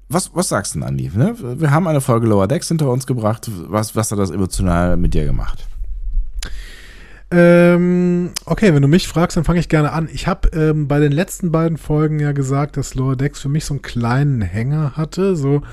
Was, 0.07 0.31
was 0.33 0.47
sagst 0.47 0.75
du 0.75 0.79
denn, 0.79 0.87
Andi? 0.87 1.11
Ne? 1.13 1.35
Wir 1.59 1.71
haben 1.71 1.89
eine 1.89 1.99
Folge 1.99 2.25
Lower 2.25 2.47
Decks 2.47 2.69
hinter 2.69 2.89
uns 2.89 3.05
gebracht. 3.05 3.51
Was, 3.67 3.97
was 3.97 4.13
hat 4.13 4.19
das 4.19 4.29
emotional 4.29 4.95
mit 4.95 5.13
dir 5.13 5.25
gemacht? 5.25 5.67
Ähm, 7.31 8.31
okay, 8.45 8.73
wenn 8.73 8.81
du 8.81 8.87
mich 8.87 9.09
fragst, 9.09 9.35
dann 9.35 9.43
fange 9.43 9.59
ich 9.59 9.67
gerne 9.67 9.91
an. 9.91 10.07
Ich 10.13 10.27
habe 10.27 10.47
ähm, 10.57 10.87
bei 10.87 10.99
den 11.01 11.11
letzten 11.11 11.51
beiden 11.51 11.77
Folgen 11.77 12.21
ja 12.21 12.31
gesagt, 12.31 12.77
dass 12.77 12.95
Lower 12.95 13.17
Decks 13.17 13.41
für 13.41 13.49
mich 13.49 13.65
so 13.65 13.73
einen 13.73 13.81
kleinen 13.81 14.41
Hänger 14.41 14.93
hatte. 14.95 15.35
So 15.35 15.63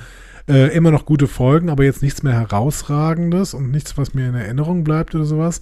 äh, 0.49 0.75
immer 0.75 0.91
noch 0.91 1.05
gute 1.05 1.27
Folgen, 1.27 1.69
aber 1.71 1.85
jetzt 1.85 2.03
nichts 2.03 2.23
mehr 2.23 2.35
herausragendes 2.35 3.55
und 3.55 3.71
nichts, 3.71 3.97
was 3.99 4.15
mir 4.15 4.29
in 4.29 4.35
Erinnerung 4.35 4.85
bleibt 4.85 5.15
oder 5.15 5.25
sowas. 5.25 5.61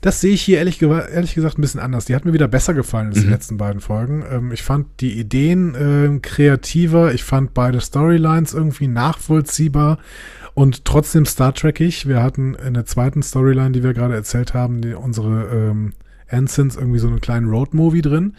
Das 0.00 0.20
sehe 0.20 0.32
ich 0.32 0.42
hier 0.42 0.58
ehrlich, 0.58 0.80
ehrlich 0.80 1.34
gesagt 1.34 1.58
ein 1.58 1.60
bisschen 1.60 1.80
anders. 1.80 2.06
Die 2.06 2.14
hat 2.14 2.24
mir 2.24 2.32
wieder 2.32 2.48
besser 2.48 2.72
gefallen 2.72 3.08
als 3.08 3.20
die 3.20 3.28
letzten 3.28 3.58
beiden 3.58 3.82
Folgen. 3.82 4.24
Ähm, 4.30 4.50
ich 4.50 4.62
fand 4.62 4.86
die 5.00 5.18
Ideen 5.18 5.76
ähm, 5.78 6.22
kreativer. 6.22 7.12
Ich 7.12 7.22
fand 7.22 7.52
beide 7.52 7.80
Storylines 7.80 8.54
irgendwie 8.54 8.88
nachvollziehbar 8.88 9.98
und 10.54 10.86
trotzdem 10.86 11.26
Star 11.26 11.54
Trekig. 11.54 12.08
Wir 12.08 12.22
hatten 12.22 12.54
in 12.54 12.74
der 12.74 12.86
zweiten 12.86 13.22
Storyline, 13.22 13.72
die 13.72 13.82
wir 13.82 13.92
gerade 13.92 14.14
erzählt 14.14 14.54
haben, 14.54 14.80
die, 14.80 14.94
unsere 14.94 15.48
ähm, 15.52 15.92
Ensigns 16.32 16.76
irgendwie 16.76 16.98
so 16.98 17.08
einen 17.08 17.20
kleinen 17.20 17.48
Road-Movie 17.48 18.02
drin. 18.02 18.34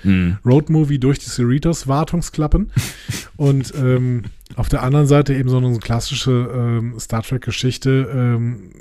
Road-Movie 0.45 0.99
durch 0.99 1.19
die 1.19 1.29
Cerritos-Wartungsklappen. 1.29 2.71
und 3.37 3.73
ähm, 3.75 4.23
auf 4.55 4.69
der 4.69 4.83
anderen 4.83 5.07
Seite 5.07 5.33
eben 5.33 5.49
so 5.49 5.57
eine 5.57 5.77
klassische 5.79 6.49
ähm, 6.53 6.99
Star 6.99 7.23
Trek-Geschichte. 7.23 8.09
Ähm, 8.13 8.71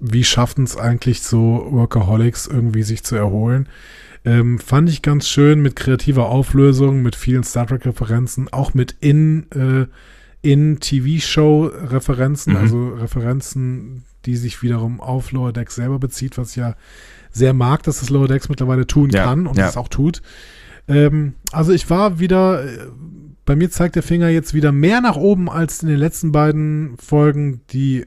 wie 0.00 0.24
schaffen 0.24 0.64
es 0.64 0.76
eigentlich 0.76 1.22
so 1.22 1.66
Workaholics 1.70 2.46
irgendwie 2.46 2.82
sich 2.82 3.04
zu 3.04 3.16
erholen? 3.16 3.68
Ähm, 4.24 4.58
fand 4.58 4.88
ich 4.88 5.02
ganz 5.02 5.28
schön 5.28 5.60
mit 5.60 5.76
kreativer 5.76 6.28
Auflösung, 6.28 7.02
mit 7.02 7.14
vielen 7.16 7.44
Star 7.44 7.66
Trek-Referenzen, 7.66 8.52
auch 8.52 8.74
mit 8.74 8.96
in, 9.00 9.50
äh, 9.52 9.86
in 10.40 10.80
TV-Show-Referenzen, 10.80 12.56
also 12.56 12.88
Referenzen, 12.88 14.04
die 14.24 14.36
sich 14.36 14.62
wiederum 14.62 15.00
auf 15.00 15.32
Lower 15.32 15.52
Decks 15.52 15.74
selber 15.74 15.98
bezieht, 15.98 16.38
was 16.38 16.54
ja 16.54 16.74
sehr 17.34 17.52
mag, 17.52 17.82
dass 17.82 18.00
das 18.00 18.08
Lower 18.08 18.28
Decks 18.28 18.48
mittlerweile 18.48 18.86
tun 18.86 19.10
Ja, 19.10 19.24
kann 19.24 19.46
und 19.46 19.58
ja. 19.58 19.68
es 19.68 19.76
auch 19.76 19.88
tut. 19.88 20.22
Ähm, 20.88 21.34
also 21.52 21.72
ich 21.72 21.90
war 21.90 22.18
wieder, 22.18 22.64
äh, 22.64 22.78
bei 23.44 23.56
mir 23.56 23.70
zeigt 23.70 23.96
der 23.96 24.02
Finger 24.02 24.28
jetzt 24.28 24.54
wieder 24.54 24.72
mehr 24.72 25.00
nach 25.00 25.16
oben 25.16 25.50
als 25.50 25.82
in 25.82 25.88
den 25.88 25.98
letzten 25.98 26.32
beiden 26.32 26.96
Folgen, 26.98 27.60
die 27.70 28.06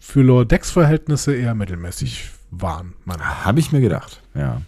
für 0.00 0.22
Lower 0.22 0.44
Decks 0.44 0.70
Verhältnisse 0.70 1.34
eher 1.34 1.54
mittelmäßig 1.54 2.30
waren. 2.50 2.94
Habe 3.06 3.60
ich 3.60 3.72
mir 3.72 3.80
gedacht, 3.80 4.22
ja. 4.34 4.60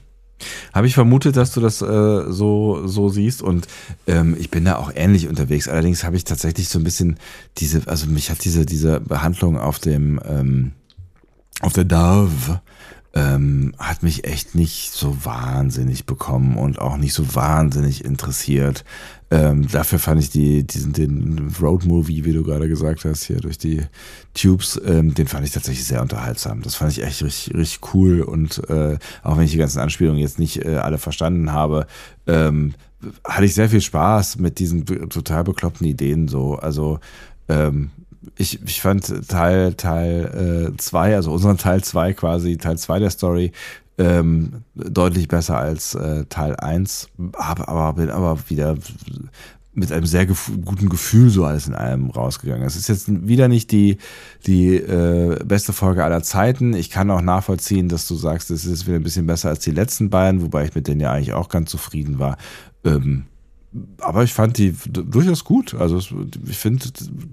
Habe 0.74 0.86
ich 0.86 0.94
vermutet, 0.94 1.36
dass 1.36 1.52
du 1.52 1.62
das 1.62 1.80
äh, 1.80 2.30
so, 2.30 2.86
so 2.86 3.08
siehst 3.08 3.42
und 3.42 3.66
ähm, 4.06 4.36
ich 4.38 4.50
bin 4.50 4.66
da 4.66 4.76
auch 4.76 4.92
ähnlich 4.94 5.28
unterwegs. 5.28 5.66
Allerdings 5.66 6.04
habe 6.04 6.16
ich 6.16 6.24
tatsächlich 6.24 6.68
so 6.68 6.78
ein 6.78 6.84
bisschen 6.84 7.16
diese, 7.56 7.82
also 7.86 8.06
mich 8.06 8.30
hat 8.30 8.44
diese, 8.44 8.66
diese 8.66 9.00
Behandlung 9.00 9.58
auf 9.58 9.78
dem, 9.78 10.20
ähm, 10.28 10.72
auf 11.62 11.72
der 11.72 11.84
Dove 11.84 12.60
ähm, 13.16 13.72
hat 13.78 14.02
mich 14.02 14.26
echt 14.26 14.54
nicht 14.54 14.92
so 14.92 15.24
wahnsinnig 15.24 16.04
bekommen 16.04 16.58
und 16.58 16.78
auch 16.78 16.98
nicht 16.98 17.14
so 17.14 17.34
wahnsinnig 17.34 18.04
interessiert. 18.04 18.84
Ähm, 19.30 19.66
dafür 19.68 19.98
fand 19.98 20.20
ich 20.20 20.28
die, 20.28 20.66
diesen, 20.66 20.92
den 20.92 21.50
Road-Movie, 21.58 22.26
wie 22.26 22.34
du 22.34 22.44
gerade 22.44 22.68
gesagt 22.68 23.06
hast, 23.06 23.24
hier 23.24 23.40
durch 23.40 23.56
die 23.56 23.80
Tubes, 24.34 24.78
ähm, 24.84 25.14
den 25.14 25.28
fand 25.28 25.46
ich 25.46 25.52
tatsächlich 25.52 25.86
sehr 25.86 26.02
unterhaltsam. 26.02 26.60
Das 26.60 26.74
fand 26.74 26.92
ich 26.92 27.02
echt 27.02 27.22
richtig, 27.22 27.54
richtig 27.56 27.94
cool 27.94 28.20
und 28.20 28.68
äh, 28.68 28.98
auch 29.22 29.38
wenn 29.38 29.44
ich 29.44 29.52
die 29.52 29.56
ganzen 29.56 29.80
Anspielungen 29.80 30.20
jetzt 30.20 30.38
nicht 30.38 30.62
äh, 30.62 30.76
alle 30.76 30.98
verstanden 30.98 31.52
habe, 31.52 31.86
ähm, 32.26 32.74
hatte 33.24 33.46
ich 33.46 33.54
sehr 33.54 33.70
viel 33.70 33.80
Spaß 33.80 34.36
mit 34.40 34.58
diesen 34.58 34.84
total 35.08 35.42
bekloppten 35.42 35.86
Ideen 35.86 36.28
so. 36.28 36.56
Also 36.56 37.00
ähm, 37.48 37.92
ich, 38.36 38.62
ich 38.62 38.80
fand 38.80 39.28
Teil 39.28 39.74
Teil 39.74 40.72
2, 40.76 41.14
also 41.14 41.32
unseren 41.32 41.58
Teil 41.58 41.82
2 41.82 42.12
quasi, 42.14 42.56
Teil 42.56 42.78
2 42.78 42.98
der 42.98 43.10
Story, 43.10 43.52
ähm, 43.98 44.62
deutlich 44.74 45.28
besser 45.28 45.58
als 45.58 45.94
äh, 45.94 46.24
Teil 46.26 46.56
1, 46.56 47.08
aber, 47.32 47.68
aber 47.68 47.92
bin 47.94 48.10
aber 48.10 48.38
wieder 48.48 48.76
mit 49.76 49.92
einem 49.92 50.06
sehr 50.06 50.26
gef 50.26 50.50
guten 50.64 50.88
Gefühl 50.88 51.28
so 51.28 51.44
alles 51.44 51.68
in 51.68 51.74
allem 51.74 52.10
rausgegangen. 52.10 52.66
Es 52.66 52.76
ist 52.76 52.88
jetzt 52.88 53.28
wieder 53.28 53.46
nicht 53.46 53.70
die, 53.72 53.98
die 54.46 54.74
äh, 54.76 55.38
beste 55.44 55.74
Folge 55.74 56.02
aller 56.02 56.22
Zeiten. 56.22 56.72
Ich 56.72 56.90
kann 56.90 57.10
auch 57.10 57.20
nachvollziehen, 57.20 57.88
dass 57.88 58.08
du 58.08 58.14
sagst, 58.16 58.50
es 58.50 58.64
ist 58.64 58.86
wieder 58.86 58.96
ein 58.96 59.02
bisschen 59.02 59.26
besser 59.26 59.50
als 59.50 59.60
die 59.60 59.70
letzten 59.70 60.08
beiden, 60.08 60.40
wobei 60.40 60.64
ich 60.64 60.74
mit 60.74 60.88
denen 60.88 61.00
ja 61.00 61.12
eigentlich 61.12 61.34
auch 61.34 61.50
ganz 61.50 61.70
zufrieden 61.70 62.18
war. 62.18 62.38
Ähm, 62.84 63.26
aber 64.00 64.22
ich 64.24 64.32
fand 64.34 64.58
die 64.58 64.74
durchaus 64.88 65.44
gut. 65.44 65.74
Also 65.74 65.98
ich 65.98 66.56
finde, 66.58 66.86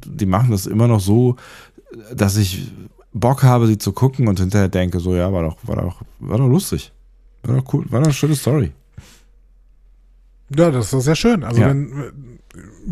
die 0.05 0.25
machen 0.25 0.51
das 0.51 0.65
immer 0.65 0.87
noch 0.87 0.99
so, 0.99 1.35
dass 2.15 2.37
ich 2.37 2.71
Bock 3.13 3.43
habe, 3.43 3.67
sie 3.67 3.77
zu 3.77 3.91
gucken 3.91 4.27
und 4.27 4.39
hinterher 4.39 4.69
denke, 4.69 4.99
so 4.99 5.15
ja, 5.15 5.31
war 5.31 5.43
doch, 5.43 5.57
war 5.63 5.75
doch, 5.75 6.01
war 6.19 6.37
doch 6.37 6.47
lustig. 6.47 6.91
War 7.43 7.57
doch 7.57 7.73
cool, 7.73 7.85
war 7.91 7.99
doch 7.99 8.07
eine 8.07 8.13
schöne 8.13 8.35
Story. 8.35 8.71
Ja, 10.55 10.71
das 10.71 10.93
ist 10.93 11.03
sehr 11.05 11.15
schön. 11.15 11.43
Also 11.43 11.61
Ja. 11.61 11.69
wenn, 11.69 11.91
äh, 11.91 12.11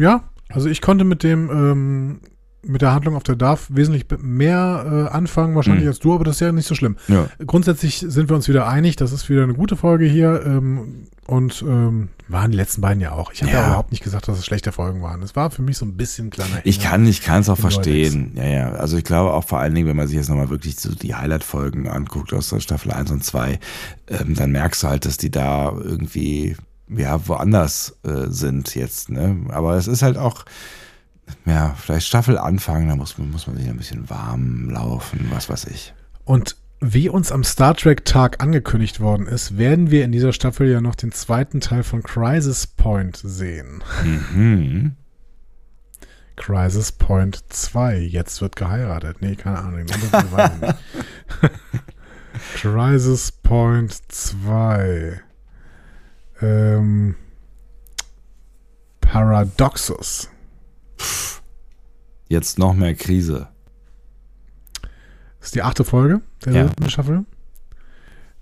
ja, 0.02 0.23
also 0.49 0.69
ich 0.69 0.82
konnte 0.82 1.03
mit 1.03 1.23
dem, 1.23 1.49
ähm, 1.49 2.19
mit 2.63 2.81
der 2.81 2.93
Handlung 2.93 3.15
auf 3.15 3.23
der 3.23 3.35
DAF 3.35 3.67
wesentlich 3.69 4.05
mehr 4.19 5.07
äh, 5.11 5.15
anfangen, 5.15 5.55
wahrscheinlich 5.55 5.83
Mhm. 5.83 5.89
als 5.89 5.99
du, 5.99 6.13
aber 6.13 6.23
das 6.25 6.35
ist 6.35 6.41
ja 6.41 6.51
nicht 6.51 6.67
so 6.67 6.75
schlimm. 6.75 6.95
Ja. 7.07 7.27
Grundsätzlich 7.45 8.05
sind 8.07 8.29
wir 8.29 8.35
uns 8.35 8.47
wieder 8.47 8.67
einig, 8.67 8.95
das 8.97 9.11
ist 9.11 9.29
wieder 9.29 9.43
eine 9.43 9.53
gute 9.55 9.75
Folge 9.75 10.05
hier 10.05 10.43
ähm, 10.45 11.07
und 11.25 11.63
ähm, 11.67 12.09
waren 12.27 12.51
die 12.51 12.57
letzten 12.57 12.81
beiden 12.81 13.01
ja 13.01 13.13
auch. 13.13 13.31
Ich 13.33 13.41
habe 13.41 13.51
ja. 13.51 13.61
Ja. 13.61 13.67
überhaupt 13.67 13.91
nicht 13.91 14.03
gesagt, 14.03 14.27
dass 14.27 14.38
es 14.38 14.45
schlechte 14.45 14.71
Folgen 14.71 15.01
waren. 15.01 15.23
Es 15.23 15.35
war 15.35 15.49
für 15.49 15.61
mich 15.63 15.77
so 15.77 15.85
ein 15.85 15.97
bisschen 15.97 16.29
kleiner. 16.29 16.61
Ich 16.63 16.79
kann, 16.79 17.05
ich 17.07 17.21
kann 17.21 17.41
es 17.41 17.49
auch 17.49 17.57
verstehen. 17.57 18.33
Ja, 18.35 18.45
ja. 18.45 18.69
Also 18.73 18.95
ich 18.97 19.03
glaube 19.03 19.33
auch 19.33 19.43
vor 19.43 19.59
allen 19.59 19.73
Dingen, 19.73 19.88
wenn 19.88 19.95
man 19.97 20.07
sich 20.07 20.17
jetzt 20.17 20.29
nochmal 20.29 20.49
wirklich 20.49 20.79
so 20.79 20.93
die 20.93 21.15
Highlight-Folgen 21.15 21.88
anguckt 21.88 22.31
aus 22.33 22.49
der 22.49 22.59
Staffel 22.59 22.91
1 22.91 23.09
und 23.11 23.23
2, 23.23 23.59
ähm, 24.07 24.35
dann 24.35 24.51
merkst 24.51 24.83
du 24.83 24.88
halt, 24.88 25.05
dass 25.05 25.17
die 25.17 25.31
da 25.31 25.71
irgendwie, 25.71 26.55
ja, 26.89 27.27
woanders 27.27 27.97
äh, 28.03 28.27
sind 28.29 28.75
jetzt, 28.75 29.09
ne? 29.09 29.38
Aber 29.49 29.75
es 29.77 29.88
ist 29.88 30.03
halt 30.03 30.17
auch, 30.17 30.45
ja, 31.45 31.73
vielleicht 31.77 32.07
Staffel 32.07 32.37
anfangen, 32.37 32.89
da 32.89 32.95
muss, 32.95 33.17
man- 33.17 33.31
muss 33.31 33.47
man 33.47 33.57
sich 33.57 33.67
ein 33.67 33.77
bisschen 33.77 34.09
warm 34.09 34.69
laufen, 34.69 35.27
was 35.31 35.49
weiß 35.49 35.65
ich. 35.65 35.93
Und 36.25 36.55
wie 36.79 37.09
uns 37.09 37.31
am 37.31 37.43
Star 37.43 37.75
Trek 37.75 38.05
Tag 38.05 38.41
angekündigt 38.41 38.99
worden 38.99 39.27
ist, 39.27 39.57
werden 39.57 39.91
wir 39.91 40.03
in 40.03 40.11
dieser 40.11 40.33
Staffel 40.33 40.67
ja 40.69 40.81
noch 40.81 40.95
den 40.95 41.11
zweiten 41.11 41.61
Teil 41.61 41.83
von 41.83 42.01
Crisis 42.01 42.65
Point 42.65 43.17
sehen. 43.23 43.83
Mhm. 44.03 44.95
Crisis 46.37 46.91
Point 46.91 47.43
2. 47.49 47.99
Jetzt 47.99 48.41
wird 48.41 48.55
geheiratet. 48.55 49.17
Nee, 49.21 49.35
keine 49.35 49.59
Ahnung. 49.59 49.85
Crisis 52.55 53.31
Point 53.31 53.93
2. 54.11 55.21
Ähm, 56.41 57.15
Paradoxus. 59.01 60.29
Jetzt 62.28 62.60
noch 62.60 62.73
mehr 62.73 62.95
Krise. 62.95 63.48
Das 65.40 65.48
ist 65.49 65.56
die 65.56 65.64
achte 65.64 65.84
Folge 65.84 66.22
der 66.45 66.53
Ja. 66.53 66.64
dritten 66.68 66.90
Staffel. 66.90 67.26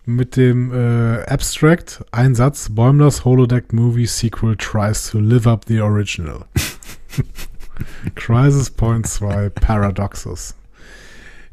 Mit 0.06 0.36
dem 0.36 0.74
äh, 0.74 1.24
Abstract, 1.26 2.04
ein 2.12 2.34
Satz, 2.36 2.70
Bäumlers 2.72 3.26
Holodeck 3.26 3.74
Movie 3.74 4.06
Sequel 4.08 4.56
tries 4.58 5.10
to 5.12 5.20
live 5.20 5.46
up 5.48 5.66
the 5.68 5.82
original. 5.82 6.46
Crisis 8.16 8.70
Point 8.70 9.08
2 9.08 9.50
Paradoxus. 9.50 10.56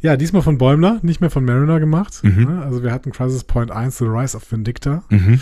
Ja, 0.01 0.17
diesmal 0.17 0.43
von 0.43 0.59
Bäumler, 0.59 0.99
nicht 1.03 1.21
mehr 1.21 1.31
von 1.31 1.45
Mariner 1.45 1.81
gemacht. 1.81 2.21
Mhm. 2.23 2.45
Ne? 2.45 2.63
Also 2.63 2.83
wir 2.83 2.93
hatten 2.93 3.13
Crisis 3.13 3.45
Point 3.45 3.71
1, 3.71 3.99
The 3.99 4.05
Rise 4.05 4.37
of 4.37 4.51
Vindicta. 4.51 5.05
Mhm. 5.11 5.41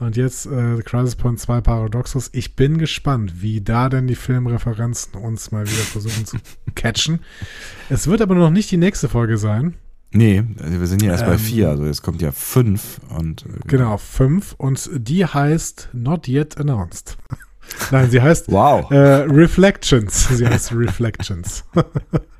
Und 0.00 0.16
jetzt 0.16 0.46
äh, 0.46 0.78
Crisis 0.82 1.14
Point 1.14 1.38
2 1.38 1.60
Paradoxus. 1.60 2.30
Ich 2.32 2.56
bin 2.56 2.78
gespannt, 2.78 3.42
wie 3.42 3.60
da 3.60 3.88
denn 3.88 4.06
die 4.06 4.14
Filmreferenzen 4.14 5.14
uns 5.14 5.52
mal 5.52 5.64
wieder 5.66 5.82
versuchen 5.82 6.24
zu 6.26 6.38
catchen. 6.74 7.20
Es 7.90 8.06
wird 8.06 8.22
aber 8.22 8.34
noch 8.34 8.50
nicht 8.50 8.70
die 8.70 8.76
nächste 8.78 9.08
Folge 9.08 9.36
sein. 9.36 9.74
Nee, 10.12 10.42
wir 10.56 10.86
sind 10.88 11.02
ja 11.02 11.12
erst 11.12 11.24
bei 11.26 11.34
Ähm, 11.34 11.38
vier, 11.38 11.68
also 11.68 11.84
jetzt 11.84 12.02
kommt 12.02 12.20
ja 12.20 12.32
fünf 12.32 12.98
und 13.16 13.42
äh, 13.44 13.48
Genau, 13.68 13.96
5. 13.96 14.54
Und 14.58 14.90
die 14.92 15.24
heißt 15.24 15.90
Not 15.92 16.26
Yet 16.26 16.58
Announced. 16.58 17.16
Nein, 17.92 18.10
sie 18.10 18.20
heißt 18.20 18.50
Wow. 18.50 18.90
äh, 18.90 18.96
Reflections. 18.96 20.28
Sie 20.36 20.46
heißt 20.46 20.72
Reflections. 20.74 21.64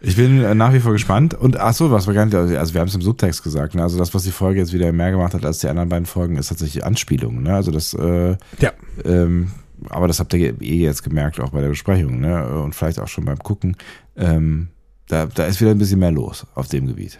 Ich 0.00 0.16
bin 0.16 0.42
äh, 0.42 0.54
nach 0.54 0.72
wie 0.72 0.80
vor 0.80 0.92
gespannt. 0.92 1.34
Und 1.34 1.58
ach 1.58 1.72
so, 1.72 1.90
was 1.90 2.06
wir 2.06 2.14
gar 2.14 2.26
nicht, 2.26 2.34
also 2.34 2.74
wir 2.74 2.80
haben 2.80 2.88
es 2.88 2.94
im 2.94 3.02
Subtext 3.02 3.42
gesagt, 3.42 3.74
ne? 3.74 3.82
also 3.82 3.98
das, 3.98 4.14
was 4.14 4.24
die 4.24 4.30
Folge 4.30 4.60
jetzt 4.60 4.72
wieder 4.72 4.92
mehr 4.92 5.10
gemacht 5.10 5.34
hat 5.34 5.44
als 5.44 5.58
die 5.58 5.68
anderen 5.68 5.88
beiden 5.88 6.06
Folgen, 6.06 6.36
ist 6.36 6.48
tatsächlich 6.48 6.84
Anspielung. 6.84 7.42
Ne? 7.42 7.54
Also 7.54 7.70
das, 7.70 7.94
äh, 7.94 8.36
ja. 8.58 8.72
ähm, 9.04 9.52
aber 9.88 10.06
das 10.06 10.20
habt 10.20 10.32
ihr 10.34 10.60
eh 10.60 10.82
jetzt 10.82 11.02
gemerkt, 11.02 11.40
auch 11.40 11.50
bei 11.50 11.60
der 11.60 11.68
Besprechung, 11.68 12.20
ne? 12.20 12.62
Und 12.62 12.74
vielleicht 12.74 12.98
auch 12.98 13.08
schon 13.08 13.26
beim 13.26 13.38
Gucken. 13.38 13.76
Ähm, 14.16 14.68
da, 15.08 15.26
da 15.26 15.44
ist 15.44 15.60
wieder 15.60 15.70
ein 15.70 15.78
bisschen 15.78 15.98
mehr 15.98 16.12
los 16.12 16.46
auf 16.54 16.68
dem 16.68 16.86
Gebiet. 16.86 17.18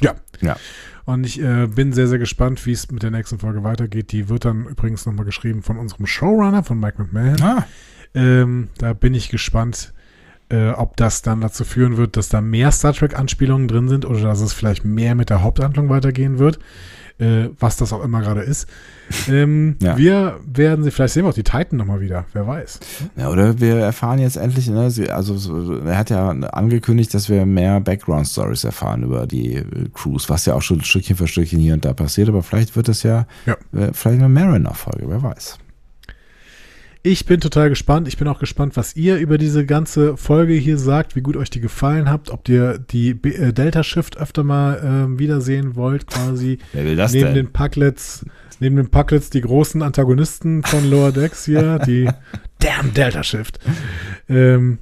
Ja. 0.00 0.14
Ja. 0.40 0.56
Und 1.04 1.24
ich 1.24 1.40
äh, 1.40 1.66
bin 1.66 1.92
sehr, 1.92 2.06
sehr 2.08 2.18
gespannt, 2.18 2.64
wie 2.66 2.72
es 2.72 2.90
mit 2.90 3.02
der 3.02 3.10
nächsten 3.10 3.38
Folge 3.38 3.64
weitergeht. 3.64 4.12
Die 4.12 4.28
wird 4.28 4.44
dann 4.44 4.66
übrigens 4.66 5.06
nochmal 5.06 5.24
geschrieben 5.24 5.62
von 5.62 5.78
unserem 5.78 6.06
Showrunner, 6.06 6.62
von 6.62 6.78
Mike 6.78 7.00
McMahon. 7.02 7.40
Ah, 7.40 7.66
Ähm, 8.14 8.68
da 8.78 8.94
bin 8.94 9.14
ich 9.14 9.28
gespannt, 9.28 9.92
äh, 10.50 10.70
ob 10.70 10.96
das 10.96 11.22
dann 11.22 11.40
dazu 11.40 11.64
führen 11.64 11.96
wird, 11.96 12.16
dass 12.16 12.28
da 12.28 12.40
mehr 12.40 12.70
Star 12.72 12.92
Trek-Anspielungen 12.92 13.68
drin 13.68 13.88
sind 13.88 14.04
oder 14.04 14.20
dass 14.22 14.40
es 14.40 14.52
vielleicht 14.52 14.84
mehr 14.84 15.14
mit 15.14 15.30
der 15.30 15.42
Haupthandlung 15.42 15.88
weitergehen 15.88 16.38
wird. 16.38 16.58
Äh, 17.20 17.48
was 17.58 17.76
das 17.76 17.92
auch 17.92 18.04
immer 18.04 18.20
gerade 18.20 18.42
ist. 18.42 18.68
Ähm, 19.28 19.74
Ja. 19.82 19.98
Wir 19.98 20.38
werden 20.46 20.84
sie, 20.84 20.92
vielleicht 20.92 21.14
sehen 21.14 21.24
wir 21.24 21.30
auch 21.30 21.34
die 21.34 21.42
Titan 21.42 21.76
nochmal 21.76 22.00
wieder, 22.00 22.26
wer 22.32 22.46
weiß. 22.46 22.78
Ja, 23.16 23.28
oder 23.30 23.58
wir 23.58 23.74
erfahren 23.78 24.20
jetzt 24.20 24.36
endlich, 24.36 24.68
ne, 24.68 24.88
sie- 24.92 25.10
also 25.10 25.36
so- 25.36 25.78
er 25.80 25.98
hat 25.98 26.10
ja 26.10 26.28
angekündigt, 26.28 27.12
dass 27.14 27.28
wir 27.28 27.44
mehr 27.44 27.80
Background-Stories 27.80 28.62
erfahren 28.62 29.02
über 29.02 29.26
die 29.26 29.56
äh, 29.56 29.64
Crews, 29.92 30.28
was 30.30 30.46
ja 30.46 30.54
auch 30.54 30.62
schon 30.62 30.80
Stückchen 30.84 31.16
für 31.16 31.26
Stückchen 31.26 31.58
hier 31.58 31.74
und 31.74 31.84
da 31.84 31.92
passiert, 31.92 32.28
aber 32.28 32.44
vielleicht 32.44 32.76
wird 32.76 32.88
es 32.88 33.02
ja, 33.02 33.26
Ja. 33.46 33.54
äh, 33.76 33.90
vielleicht 33.92 34.20
eine 34.20 34.28
Mariner-Folge, 34.28 35.06
wer 35.08 35.20
weiß. 35.20 35.58
Ich 37.08 37.24
bin 37.24 37.40
total 37.40 37.70
gespannt. 37.70 38.06
Ich 38.06 38.18
bin 38.18 38.28
auch 38.28 38.38
gespannt, 38.38 38.76
was 38.76 38.94
ihr 38.94 39.16
über 39.16 39.38
diese 39.38 39.64
ganze 39.64 40.18
Folge 40.18 40.52
hier 40.52 40.76
sagt, 40.76 41.16
wie 41.16 41.22
gut 41.22 41.38
euch 41.38 41.48
die 41.48 41.62
gefallen 41.62 42.10
habt, 42.10 42.28
ob 42.28 42.46
ihr 42.50 42.76
die 42.76 43.14
B 43.14 43.30
äh, 43.30 43.54
Delta 43.54 43.82
Shift 43.82 44.18
öfter 44.18 44.44
mal 44.44 44.78
ähm, 44.84 45.18
wiedersehen 45.18 45.74
wollt, 45.74 46.06
quasi. 46.06 46.58
Wer 46.74 46.84
will 46.84 46.96
das 46.96 47.14
neben 47.14 47.28
denn? 47.28 47.34
den 47.34 47.50
Packlets, 47.50 48.26
neben 48.60 48.76
den 48.76 48.90
Packlets 48.90 49.30
die 49.30 49.40
großen 49.40 49.80
Antagonisten 49.80 50.62
von 50.62 50.90
Lower 50.90 51.10
Decks 51.10 51.46
hier, 51.46 51.78
die 51.78 52.10
Damn 52.58 52.92
Delta 52.92 53.22
Shift. 53.22 53.58
Ähm, 54.28 54.76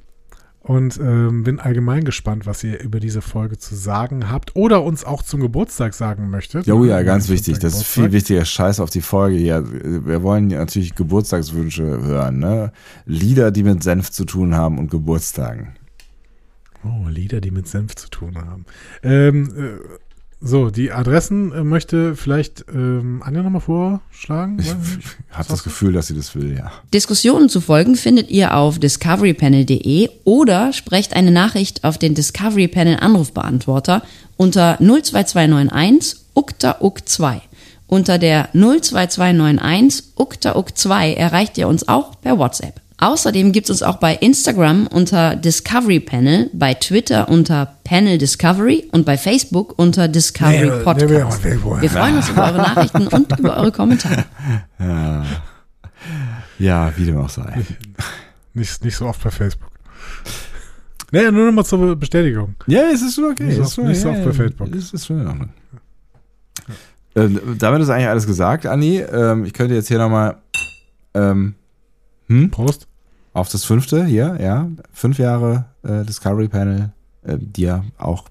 und 0.67 0.99
ähm, 0.99 1.43
bin 1.43 1.59
allgemein 1.61 2.03
gespannt, 2.03 2.45
was 2.45 2.61
ihr 2.61 2.81
über 2.81 2.99
diese 2.99 3.21
Folge 3.21 3.57
zu 3.57 3.73
sagen 3.73 4.29
habt 4.29 4.55
oder 4.57 4.83
uns 4.83 5.05
auch 5.05 5.23
zum 5.23 5.39
Geburtstag 5.39 5.93
sagen 5.93 6.29
möchtet. 6.29 6.67
Oh 6.67 6.83
ja, 6.83 7.01
ganz 7.03 7.27
Zum 7.27 7.35
wichtig. 7.35 7.59
Das 7.59 7.73
ist 7.73 7.85
viel 7.85 8.11
wichtiger. 8.11 8.43
Scheiß 8.43 8.81
auf 8.81 8.89
die 8.89 9.01
Folge 9.01 9.37
hier. 9.37 9.63
Wir 10.05 10.23
wollen 10.23 10.47
natürlich 10.47 10.93
Geburtstagswünsche 10.93 11.83
hören, 11.83 12.39
ne? 12.39 12.73
Lieder, 13.05 13.51
die 13.51 13.63
mit 13.63 13.81
Senf 13.81 14.11
zu 14.11 14.25
tun 14.25 14.55
haben 14.55 14.77
und 14.77 14.91
Geburtstagen. 14.91 15.69
Oh, 16.83 17.07
Lieder, 17.07 17.39
die 17.39 17.51
mit 17.51 17.67
Senf 17.69 17.95
zu 17.95 18.09
tun 18.09 18.37
haben. 18.37 18.65
Ähm, 19.03 19.49
äh, 19.57 19.97
so, 20.39 20.69
die 20.69 20.91
Adressen 20.91 21.51
äh, 21.51 21.63
möchte 21.63 22.15
vielleicht 22.15 22.65
ähm, 22.71 23.23
Anja 23.25 23.41
nochmal 23.41 23.61
vorschlagen. 23.61 24.57
Ich 24.59 24.73
nicht. 24.73 25.17
habe 25.31 25.49
das 25.49 25.63
Gefühl, 25.63 25.93
dass 25.93 26.07
sie 26.07 26.15
das 26.15 26.35
will, 26.35 26.55
ja. 26.55 26.71
Diskussionen 26.93 27.49
zu 27.49 27.59
folgen 27.59 27.95
findet 27.95 28.29
ihr 28.29 28.55
auf 28.55 28.77
discoverypanel.de 28.77 30.09
oder 30.25 30.73
sprecht 30.73 31.15
eine 31.15 31.31
Nachricht 31.31 31.83
auf 31.83 31.97
den 31.97 32.13
Discovery 32.13 32.67
Panel 32.67 32.97
Anrufbeantworter 32.99 34.03
unter 34.35 34.77
02291 34.79 36.19
ukta 36.35 36.77
uk 36.81 37.07
2. 37.07 37.41
Unter 37.87 38.19
der 38.19 38.49
02291 38.53 40.03
ukta 40.15 40.55
uk 40.55 40.77
2 40.77 41.13
erreicht 41.13 41.57
ihr 41.57 41.67
uns 41.67 41.87
auch 41.87 42.21
per 42.21 42.37
WhatsApp. 42.37 42.79
Außerdem 42.99 43.51
gibt 43.51 43.65
es 43.67 43.69
uns 43.69 43.83
auch 43.83 43.97
bei 43.97 44.15
Instagram 44.15 44.87
unter 44.87 45.35
Discovery 45.35 45.99
Panel, 45.99 46.49
bei 46.53 46.73
Twitter 46.73 47.29
unter 47.29 47.75
Panel 47.83 48.17
Discovery 48.17 48.89
und 48.91 49.05
bei 49.05 49.17
Facebook 49.19 49.77
unter 49.77 50.07
Discovery 50.07 50.69
Nee, 50.71 50.83
Podcast. 50.83 51.43
nee, 51.43 51.53
nee. 51.55 51.81
Wir 51.81 51.89
freuen 51.91 52.15
uns 52.17 52.29
über 52.29 52.45
eure 52.45 52.57
Nachrichten 52.57 53.07
und 53.11 53.37
über 53.39 53.57
eure 53.57 53.71
Kommentare. 53.71 54.25
Ja, 56.57 56.91
wie 56.97 57.05
dem 57.05 57.17
auch 57.17 57.29
sei. 57.29 57.61
Nicht, 58.55 58.83
nicht 58.83 58.95
so 58.95 59.05
oft 59.05 59.23
bei 59.23 59.29
Facebook. 59.29 59.69
Nee, 61.11 61.29
nur 61.31 61.45
nochmal 61.45 61.65
zur 61.65 61.95
Bestätigung. 61.95 62.55
Ja, 62.65 62.89
es 62.91 63.01
ist 63.03 63.13
schon 63.15 63.25
okay. 63.31 63.43
Nicht 63.43 63.57
so 63.57 63.61
ist 63.63 63.75
schon- 63.75 63.87
nicht 63.87 64.01
so 64.01 64.07
ja, 64.07 64.13
oft 64.15 64.21
ja, 64.21 64.25
bei 64.25 64.33
Facebook. 64.33 64.75
Es 64.75 64.91
ist 64.91 65.05
schon 65.05 65.21
in 65.21 65.27
Ordnung. 65.27 65.49
Ähm, 67.15 67.39
damit 67.59 67.81
ist 67.81 67.89
eigentlich 67.89 68.07
alles 68.07 68.25
gesagt, 68.25 68.65
Anni. 68.65 68.97
Ähm, 68.99 69.45
ich 69.45 69.53
könnte 69.53 69.75
jetzt 69.75 69.87
hier 69.87 69.99
nochmal 69.99 70.37
ähm, 71.13 71.53
hm? 72.27 72.51
Prost. 72.51 72.86
Auf 73.37 73.49
das 73.49 73.63
fünfte 73.65 74.03
hier, 74.05 74.37
ja. 74.41 74.67
Fünf 74.91 75.19
Jahre 75.19 75.65
äh, 75.83 76.03
Discovery 76.03 76.47
Panel. 76.47 76.91
Äh, 77.23 77.37
dir 77.39 77.83
auch 77.97 78.25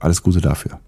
alles 0.00 0.22
Gute 0.22 0.40
dafür. 0.40 0.78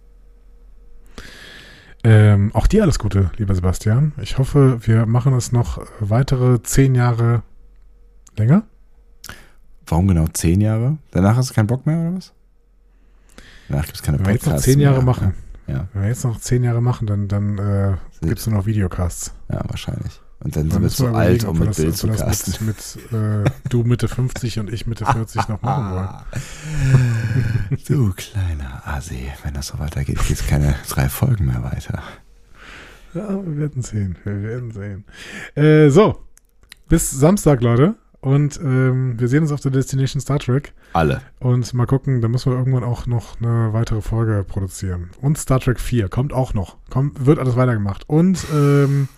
Ähm, 2.05 2.51
auch 2.55 2.67
dir 2.69 2.83
alles 2.85 2.99
Gute, 2.99 3.31
lieber 3.37 3.55
Sebastian. 3.55 4.13
Ich 4.23 4.39
hoffe, 4.39 4.79
wir 4.87 5.07
machen 5.07 5.35
es 5.35 5.51
noch 5.51 5.85
weitere 5.99 6.63
zehn 6.63 6.95
Jahre 6.95 7.43
länger. 8.37 8.63
Warum 9.87 10.07
genau 10.07 10.27
zehn 10.29 10.61
Jahre? 10.61 10.99
Danach 11.11 11.37
hast 11.37 11.51
du 11.51 11.55
keinen 11.55 11.67
Bock 11.67 11.87
mehr 11.87 11.99
oder 11.99 12.17
was? 12.17 12.33
Danach 13.69 13.85
gibt 13.87 13.97
es 13.97 14.03
keine 14.03 14.19
Wenn 14.21 14.27
wir 14.27 14.33
jetzt 14.35 14.47
noch 14.47 14.57
zehn 14.59 14.79
Jahre 14.79 14.97
mehr. 14.99 15.05
machen, 15.05 15.35
Ja, 15.67 15.89
wenn 15.93 16.03
wir 16.03 16.09
jetzt 16.09 16.25
noch 16.25 16.39
zehn 16.39 16.63
Jahre 16.63 16.81
machen, 16.81 17.07
dann, 17.09 17.27
dann 17.27 17.59
äh, 17.59 17.97
gibt 18.21 18.39
es 18.39 18.47
nur 18.47 18.59
noch 18.59 18.67
Videocasts. 18.67 19.35
ja, 19.53 19.61
wahrscheinlich. 19.67 20.21
Und 20.41 20.55
dann 20.55 20.69
Dann 20.69 20.71
sind 20.71 20.83
wir 20.83 20.89
zu 20.91 21.07
alt, 21.09 21.45
um 21.45 21.59
mit 21.59 21.71
das- 21.71 21.77
Bild 21.79 21.97
zu 21.97 22.07
casten. 22.09 22.67
Mit, 22.67 22.77
mit 23.11 23.13
äh, 23.13 23.51
du 23.71 23.83
Mitte 23.83 24.07
50 24.07 24.61
und 24.61 24.73
ich 24.73 24.87
Mitte 24.87 25.05
40 25.05 25.49
noch 25.49 25.61
machen 25.63 25.95
wollen. 25.95 26.09
Du 27.89 28.13
kleiner 28.15 28.83
Asi, 28.87 29.29
wenn 29.43 29.55
das 29.55 29.69
so 29.69 29.79
weitergeht, 29.79 30.19
geht 30.27 30.41
es 30.41 30.47
keine 30.47 30.75
drei 30.89 31.09
Folgen 31.09 31.47
mehr 31.47 31.63
weiter. 31.65 32.03
Ja, 33.15 33.29
wir 33.45 33.57
werden 33.59 33.83
sehen. 33.83 34.17
Wir 34.25 34.43
werden 34.43 34.71
sehen. 34.71 35.05
Äh, 35.55 35.89
so, 35.91 36.23
bis 36.89 37.11
Samstag, 37.11 37.61
Leute. 37.63 37.97
Und 38.21 38.59
ähm, 38.63 39.19
wir 39.19 39.29
sehen 39.29 39.43
uns 39.43 39.53
auf 39.53 39.61
der 39.61 39.71
Destination 39.71 40.21
Star 40.21 40.39
Trek. 40.41 40.73
Alle. 40.93 41.21
Und 41.39 41.73
mal 41.73 41.87
gucken, 41.87 42.21
da 42.21 42.29
müssen 42.29 42.51
wir 42.53 42.59
irgendwann 42.59 42.83
auch 42.85 43.07
noch 43.07 43.41
eine 43.41 43.73
weitere 43.73 44.03
Folge 44.03 44.45
produzieren. 44.47 45.11
Und 45.21 45.39
Star 45.39 45.61
Trek 45.61 45.79
4 45.81 46.09
kommt 46.09 46.33
auch 46.33 46.53
noch. 46.53 46.77
Kommt, 46.91 47.27
wird 47.27 47.39
alles 47.39 47.55
weitergemacht. 47.57 48.09
Und 48.09 48.45
ähm, 48.53 49.09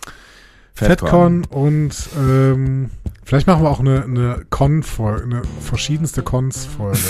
FedCon 0.73 1.45
und 1.45 2.09
ähm, 2.17 2.89
vielleicht 3.23 3.47
machen 3.47 3.63
wir 3.63 3.69
auch 3.69 3.79
eine, 3.79 4.03
eine 4.03 4.45
Con-Folge, 4.49 5.23
eine 5.23 5.41
verschiedenste 5.61 6.23
Cons-Folge. 6.23 6.99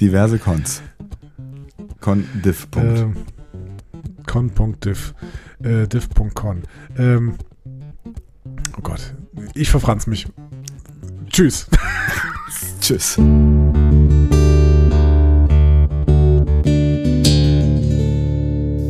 Diverse 0.00 0.38
Cons. 0.38 0.82
Con 2.00 2.26
diff. 2.44 2.70
Punkt. 2.70 2.98
ähm, 2.98 3.16
Con.div. 4.26 5.14
Äh, 5.62 5.88
div.con. 5.88 6.62
Ähm, 6.98 7.34
oh 8.76 8.82
Gott, 8.82 9.14
ich 9.54 9.70
verfranz 9.70 10.06
mich. 10.06 10.26
Tschüss. 11.28 11.66
Tschüss. 12.80 13.18